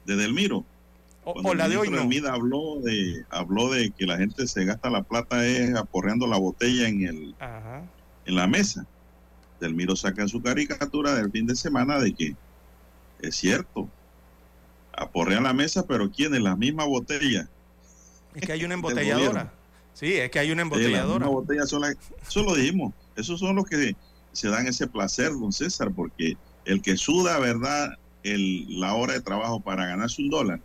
de 0.06 0.15
Delmiro. 0.15 0.65
O, 1.26 1.54
la 1.54 1.70
de 1.70 1.78
hoy 1.78 1.90
no. 1.90 2.02
habló 2.30 2.82
de, 2.82 3.26
habló 3.30 3.72
de 3.72 3.91
que 3.91 4.06
la 4.06 4.18
gente 4.18 4.45
se 4.45 4.66
gasta 4.66 4.90
la 4.90 5.04
plata 5.04 5.45
es 5.45 5.74
aporreando 5.76 6.28
la 6.28 6.38
botella 6.38 6.88
en, 6.88 7.08
el, 7.08 7.36
en 8.26 8.36
la 8.36 8.48
mesa. 8.48 8.86
Delmiro 9.62 9.95
saca 9.95 10.28
su 10.28 10.41
caricatura 10.41 11.16
del 11.16 11.32
fin 11.32 11.48
de 11.48 11.56
semana 11.56 12.00
de 12.00 12.14
que 12.14 12.36
es 13.22 13.36
cierto, 13.38 13.88
aporrean 14.91 15.44
la 15.44 15.54
mesa, 15.54 15.88
pero 15.88 16.12
¿quién 16.12 16.36
es 16.36 16.41
la 16.41 16.58
misma 16.58 16.84
botella? 16.84 17.48
Es 18.36 18.41
que 18.41 18.52
hay 18.52 18.66
una 18.66 18.74
embotelladora. 18.76 19.54
Sí, 19.94 20.14
es 20.14 20.30
que 20.30 20.40
hay 20.40 20.52
una 20.52 20.64
embotelladora. 20.64 21.28
Botella 21.28 21.66
sola, 21.66 21.94
eso 22.28 22.44
lo 22.44 22.56
dijimos. 22.56 22.94
Esos 23.16 23.40
son 23.40 23.56
los 23.56 23.66
que 23.66 23.95
se 24.34 24.50
dan 24.50 24.68
ese 24.68 24.88
placer, 24.88 25.32
don 25.32 25.54
César, 25.54 25.91
porque 25.95 26.36
el 26.66 26.82
que 26.82 26.98
suda, 26.98 27.40
¿verdad? 27.40 27.98
El, 28.24 28.80
la 28.80 28.94
hora 28.95 29.14
de 29.14 29.22
trabajo 29.22 29.60
para 29.60 29.86
ganarse 29.86 30.22
un 30.22 30.30
dólar, 30.30 30.60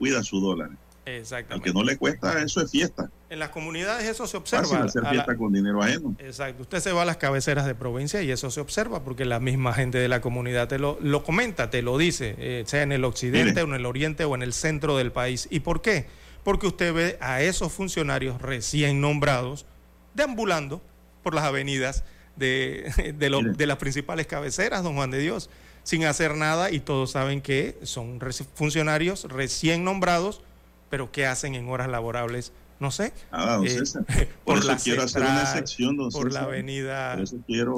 cuida 0.00 0.24
su 0.24 0.40
dólar. 0.40 0.70
Exactamente. 1.06 1.54
Al 1.54 1.72
que 1.72 1.78
no 1.78 1.84
le 1.84 1.96
cuesta, 1.96 2.42
eso 2.42 2.60
es 2.60 2.70
fiesta. 2.72 3.10
En 3.30 3.38
las 3.38 3.50
comunidades 3.50 4.08
eso 4.08 4.26
se 4.26 4.36
observa. 4.36 4.64
Fácil 4.64 4.82
hacer 4.82 5.06
fiesta 5.06 5.36
con 5.36 5.52
dinero 5.52 5.82
ajeno. 5.82 6.16
Exacto. 6.18 6.62
Usted 6.62 6.80
se 6.80 6.92
va 6.92 7.02
a 7.02 7.04
las 7.04 7.16
cabeceras 7.16 7.66
de 7.66 7.74
provincia 7.74 8.20
y 8.22 8.30
eso 8.32 8.50
se 8.50 8.60
observa 8.60 9.04
porque 9.04 9.24
la 9.24 9.38
misma 9.38 9.72
gente 9.72 9.98
de 9.98 10.08
la 10.08 10.20
comunidad 10.20 10.66
te 10.66 10.78
lo, 10.78 10.98
lo 11.00 11.22
comenta, 11.22 11.70
te 11.70 11.82
lo 11.82 11.98
dice, 11.98 12.34
eh, 12.38 12.64
sea 12.66 12.82
en 12.82 12.92
el 12.92 13.04
occidente 13.04 13.62
o 13.62 13.64
en 13.66 13.74
el 13.74 13.86
oriente 13.86 14.24
o 14.24 14.34
en 14.34 14.42
el 14.42 14.52
centro 14.52 14.96
del 14.96 15.12
país. 15.12 15.46
¿Y 15.50 15.60
por 15.60 15.80
qué? 15.80 16.06
porque 16.42 16.66
usted 16.66 16.94
ve 16.94 17.18
a 17.20 17.42
esos 17.42 17.72
funcionarios 17.72 18.40
recién 18.40 19.00
nombrados 19.00 19.66
deambulando 20.14 20.82
por 21.22 21.34
las 21.34 21.44
avenidas 21.44 22.04
de, 22.36 23.14
de, 23.18 23.66
las 23.66 23.76
principales 23.76 24.26
cabeceras, 24.26 24.82
don 24.82 24.94
Juan 24.94 25.10
de 25.10 25.18
Dios, 25.18 25.50
sin 25.82 26.04
hacer 26.04 26.36
nada 26.36 26.70
y 26.70 26.80
todos 26.80 27.12
saben 27.12 27.40
que 27.40 27.78
son 27.82 28.20
funcionarios 28.54 29.24
recién 29.24 29.84
nombrados, 29.84 30.42
pero 30.88 31.10
¿qué 31.12 31.26
hacen 31.26 31.54
en 31.54 31.68
horas 31.68 31.88
laborables? 31.88 32.52
No 32.78 32.90
sé. 32.90 33.12
Ah, 33.30 33.56
don 33.56 33.66
eh, 33.66 33.78
Por, 34.44 34.58
eso 34.58 34.76
quiero 34.82 35.02
hacer 35.02 35.22
una 35.22 35.46
sección, 35.46 35.96
don 35.96 36.10
Por 36.10 36.32
la 36.32 36.42
avenida 36.42 37.18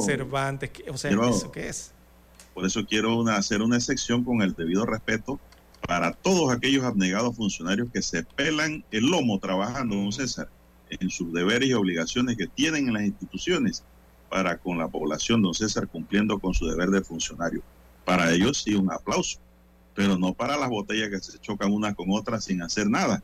Cervantes. 0.04 0.70
O 0.88 0.96
sea, 0.96 1.10
¿eso 1.10 1.50
qué 1.50 1.68
es? 1.68 1.92
Por 2.54 2.66
eso 2.66 2.86
quiero 2.86 3.26
hacer 3.28 3.62
una 3.62 3.80
sección 3.80 4.24
con 4.24 4.42
el 4.42 4.54
debido 4.54 4.84
respeto 4.86 5.40
para 5.86 6.12
todos 6.12 6.52
aquellos 6.52 6.84
abnegados 6.84 7.34
funcionarios 7.34 7.88
que 7.92 8.02
se 8.02 8.22
pelan 8.22 8.84
el 8.90 9.06
lomo 9.06 9.38
trabajando, 9.38 9.96
don 9.96 10.12
César, 10.12 10.48
en 10.90 11.10
sus 11.10 11.32
deberes 11.32 11.68
y 11.68 11.72
obligaciones 11.72 12.36
que 12.36 12.46
tienen 12.46 12.88
en 12.88 12.94
las 12.94 13.02
instituciones 13.02 13.82
para 14.28 14.58
con 14.58 14.78
la 14.78 14.88
población, 14.88 15.42
don 15.42 15.54
César, 15.54 15.88
cumpliendo 15.88 16.38
con 16.38 16.54
su 16.54 16.66
deber 16.66 16.90
de 16.90 17.02
funcionario. 17.02 17.62
Para 18.04 18.32
ellos 18.32 18.62
sí 18.62 18.74
un 18.74 18.90
aplauso, 18.90 19.38
pero 19.94 20.18
no 20.18 20.34
para 20.34 20.56
las 20.56 20.68
botellas 20.68 21.10
que 21.10 21.20
se 21.20 21.38
chocan 21.38 21.72
unas 21.72 21.94
con 21.94 22.10
otras 22.10 22.44
sin 22.44 22.62
hacer 22.62 22.88
nada. 22.88 23.22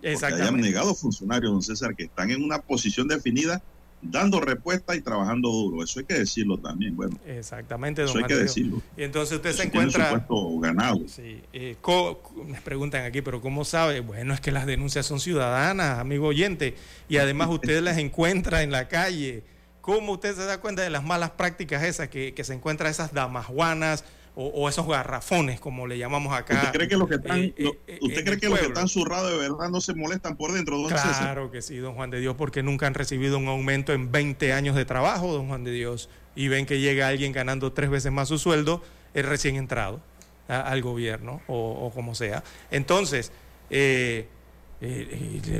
Porque 0.00 0.26
hay 0.26 0.42
abnegados 0.42 1.00
funcionarios, 1.00 1.50
don 1.50 1.62
César, 1.62 1.94
que 1.96 2.04
están 2.04 2.30
en 2.30 2.42
una 2.42 2.60
posición 2.60 3.08
definida 3.08 3.62
dando 4.00 4.40
respuesta 4.40 4.94
y 4.94 5.00
trabajando 5.00 5.50
duro. 5.50 5.82
Eso 5.82 6.00
hay 6.00 6.06
que 6.06 6.14
decirlo 6.14 6.58
también. 6.58 6.94
Bueno, 6.94 7.18
exactamente, 7.26 8.02
don 8.02 8.10
Eso 8.10 8.18
hay 8.18 8.24
que 8.24 8.36
decirlo. 8.36 8.82
Y 8.96 9.02
entonces 9.02 9.36
usted 9.36 9.52
se 9.52 9.64
encuentra. 9.64 10.24
ganado. 10.60 11.00
Sí, 11.08 11.40
eh, 11.52 11.76
me 12.46 12.60
preguntan 12.60 13.04
aquí, 13.04 13.22
pero 13.22 13.40
¿cómo 13.40 13.64
sabe? 13.64 14.00
Bueno, 14.00 14.34
es 14.34 14.40
que 14.40 14.52
las 14.52 14.66
denuncias 14.66 15.06
son 15.06 15.20
ciudadanas, 15.20 15.98
amigo 15.98 16.28
oyente, 16.28 16.76
y 17.08 17.16
además 17.16 17.48
usted 17.52 17.82
las 17.82 17.98
encuentra 17.98 18.62
en 18.62 18.70
la 18.70 18.88
calle. 18.88 19.42
¿Cómo 19.88 20.12
usted 20.12 20.36
se 20.36 20.44
da 20.44 20.60
cuenta 20.60 20.82
de 20.82 20.90
las 20.90 21.02
malas 21.02 21.30
prácticas 21.30 21.82
esas 21.82 22.10
que, 22.10 22.34
que 22.34 22.44
se 22.44 22.52
encuentran 22.52 22.90
esas 22.90 23.14
damajuanas? 23.14 24.04
o, 24.40 24.68
esos 24.68 24.86
garrafones, 24.86 25.58
como 25.58 25.88
le 25.88 25.98
llamamos 25.98 26.32
acá. 26.32 26.54
¿Usted 26.54 26.72
cree 26.72 26.88
que 26.88 26.96
los 26.96 27.08
que 27.08 27.14
están, 27.16 27.40
eh, 27.40 27.54
eh, 27.56 27.98
¿usted 28.00 28.24
cree 28.24 28.38
que 28.38 28.48
los 28.48 28.60
que 28.60 28.66
están 28.66 28.86
zurrados 28.86 29.32
de 29.32 29.36
verdad 29.36 29.68
no 29.68 29.80
se 29.80 29.94
molestan 29.94 30.36
por 30.36 30.52
dentro? 30.52 30.78
Don 30.78 30.90
claro 30.90 31.50
que 31.50 31.60
sí, 31.60 31.78
don 31.78 31.94
Juan 31.94 32.10
de 32.10 32.20
Dios, 32.20 32.36
porque 32.36 32.62
nunca 32.62 32.86
han 32.86 32.94
recibido 32.94 33.36
un 33.36 33.48
aumento 33.48 33.92
en 33.92 34.12
20 34.12 34.52
años 34.52 34.76
de 34.76 34.84
trabajo, 34.84 35.32
don 35.32 35.48
Juan 35.48 35.64
de 35.64 35.72
Dios, 35.72 36.08
y 36.36 36.46
ven 36.46 36.66
que 36.66 36.78
llega 36.78 37.08
alguien 37.08 37.32
ganando 37.32 37.72
tres 37.72 37.90
veces 37.90 38.12
más 38.12 38.28
su 38.28 38.38
sueldo, 38.38 38.80
es 39.12 39.26
recién 39.26 39.56
entrado 39.56 40.00
al 40.46 40.82
gobierno 40.82 41.40
o, 41.48 41.90
como 41.92 42.14
sea. 42.14 42.44
Entonces, 42.70 43.32
eh, 43.70 44.28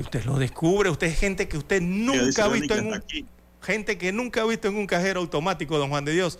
usted 0.00 0.24
lo 0.24 0.38
descubre, 0.38 0.88
usted 0.88 1.08
es 1.08 1.18
gente 1.18 1.48
que 1.48 1.58
usted 1.58 1.82
nunca 1.82 2.44
ha 2.44 2.48
visto 2.48 2.76
en 2.76 2.92
un, 2.92 3.02
gente 3.60 3.98
que 3.98 4.12
nunca 4.12 4.42
ha 4.42 4.46
visto 4.46 4.68
en 4.68 4.76
un 4.76 4.86
cajero 4.86 5.20
automático, 5.20 5.78
don 5.78 5.90
Juan 5.90 6.04
de 6.04 6.12
Dios 6.12 6.38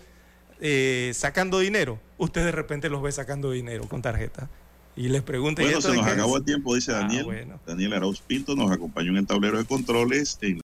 eh, 0.60 1.12
sacando 1.14 1.60
dinero, 1.60 2.00
usted 2.16 2.44
de 2.44 2.52
repente 2.52 2.88
los 2.88 3.02
ve 3.02 3.12
sacando 3.12 3.50
dinero 3.50 3.88
con 3.88 4.02
tarjeta. 4.02 4.48
Y 4.96 5.08
les 5.08 5.22
pregunta. 5.22 5.62
Bueno, 5.62 5.80
se 5.80 5.94
nos 5.94 6.04
acabó 6.04 6.38
el 6.38 6.44
tiempo, 6.44 6.74
dice 6.74 6.90
ah, 6.90 7.00
Daniel. 7.00 7.52
Daniel 7.64 7.92
Arauz 7.92 8.20
Pinto 8.20 8.56
nos 8.56 8.72
acompañó 8.72 9.10
en 9.10 9.18
el 9.18 9.26
tablero 9.28 9.56
de 9.56 9.64
controles. 9.64 10.38
En 10.40 10.56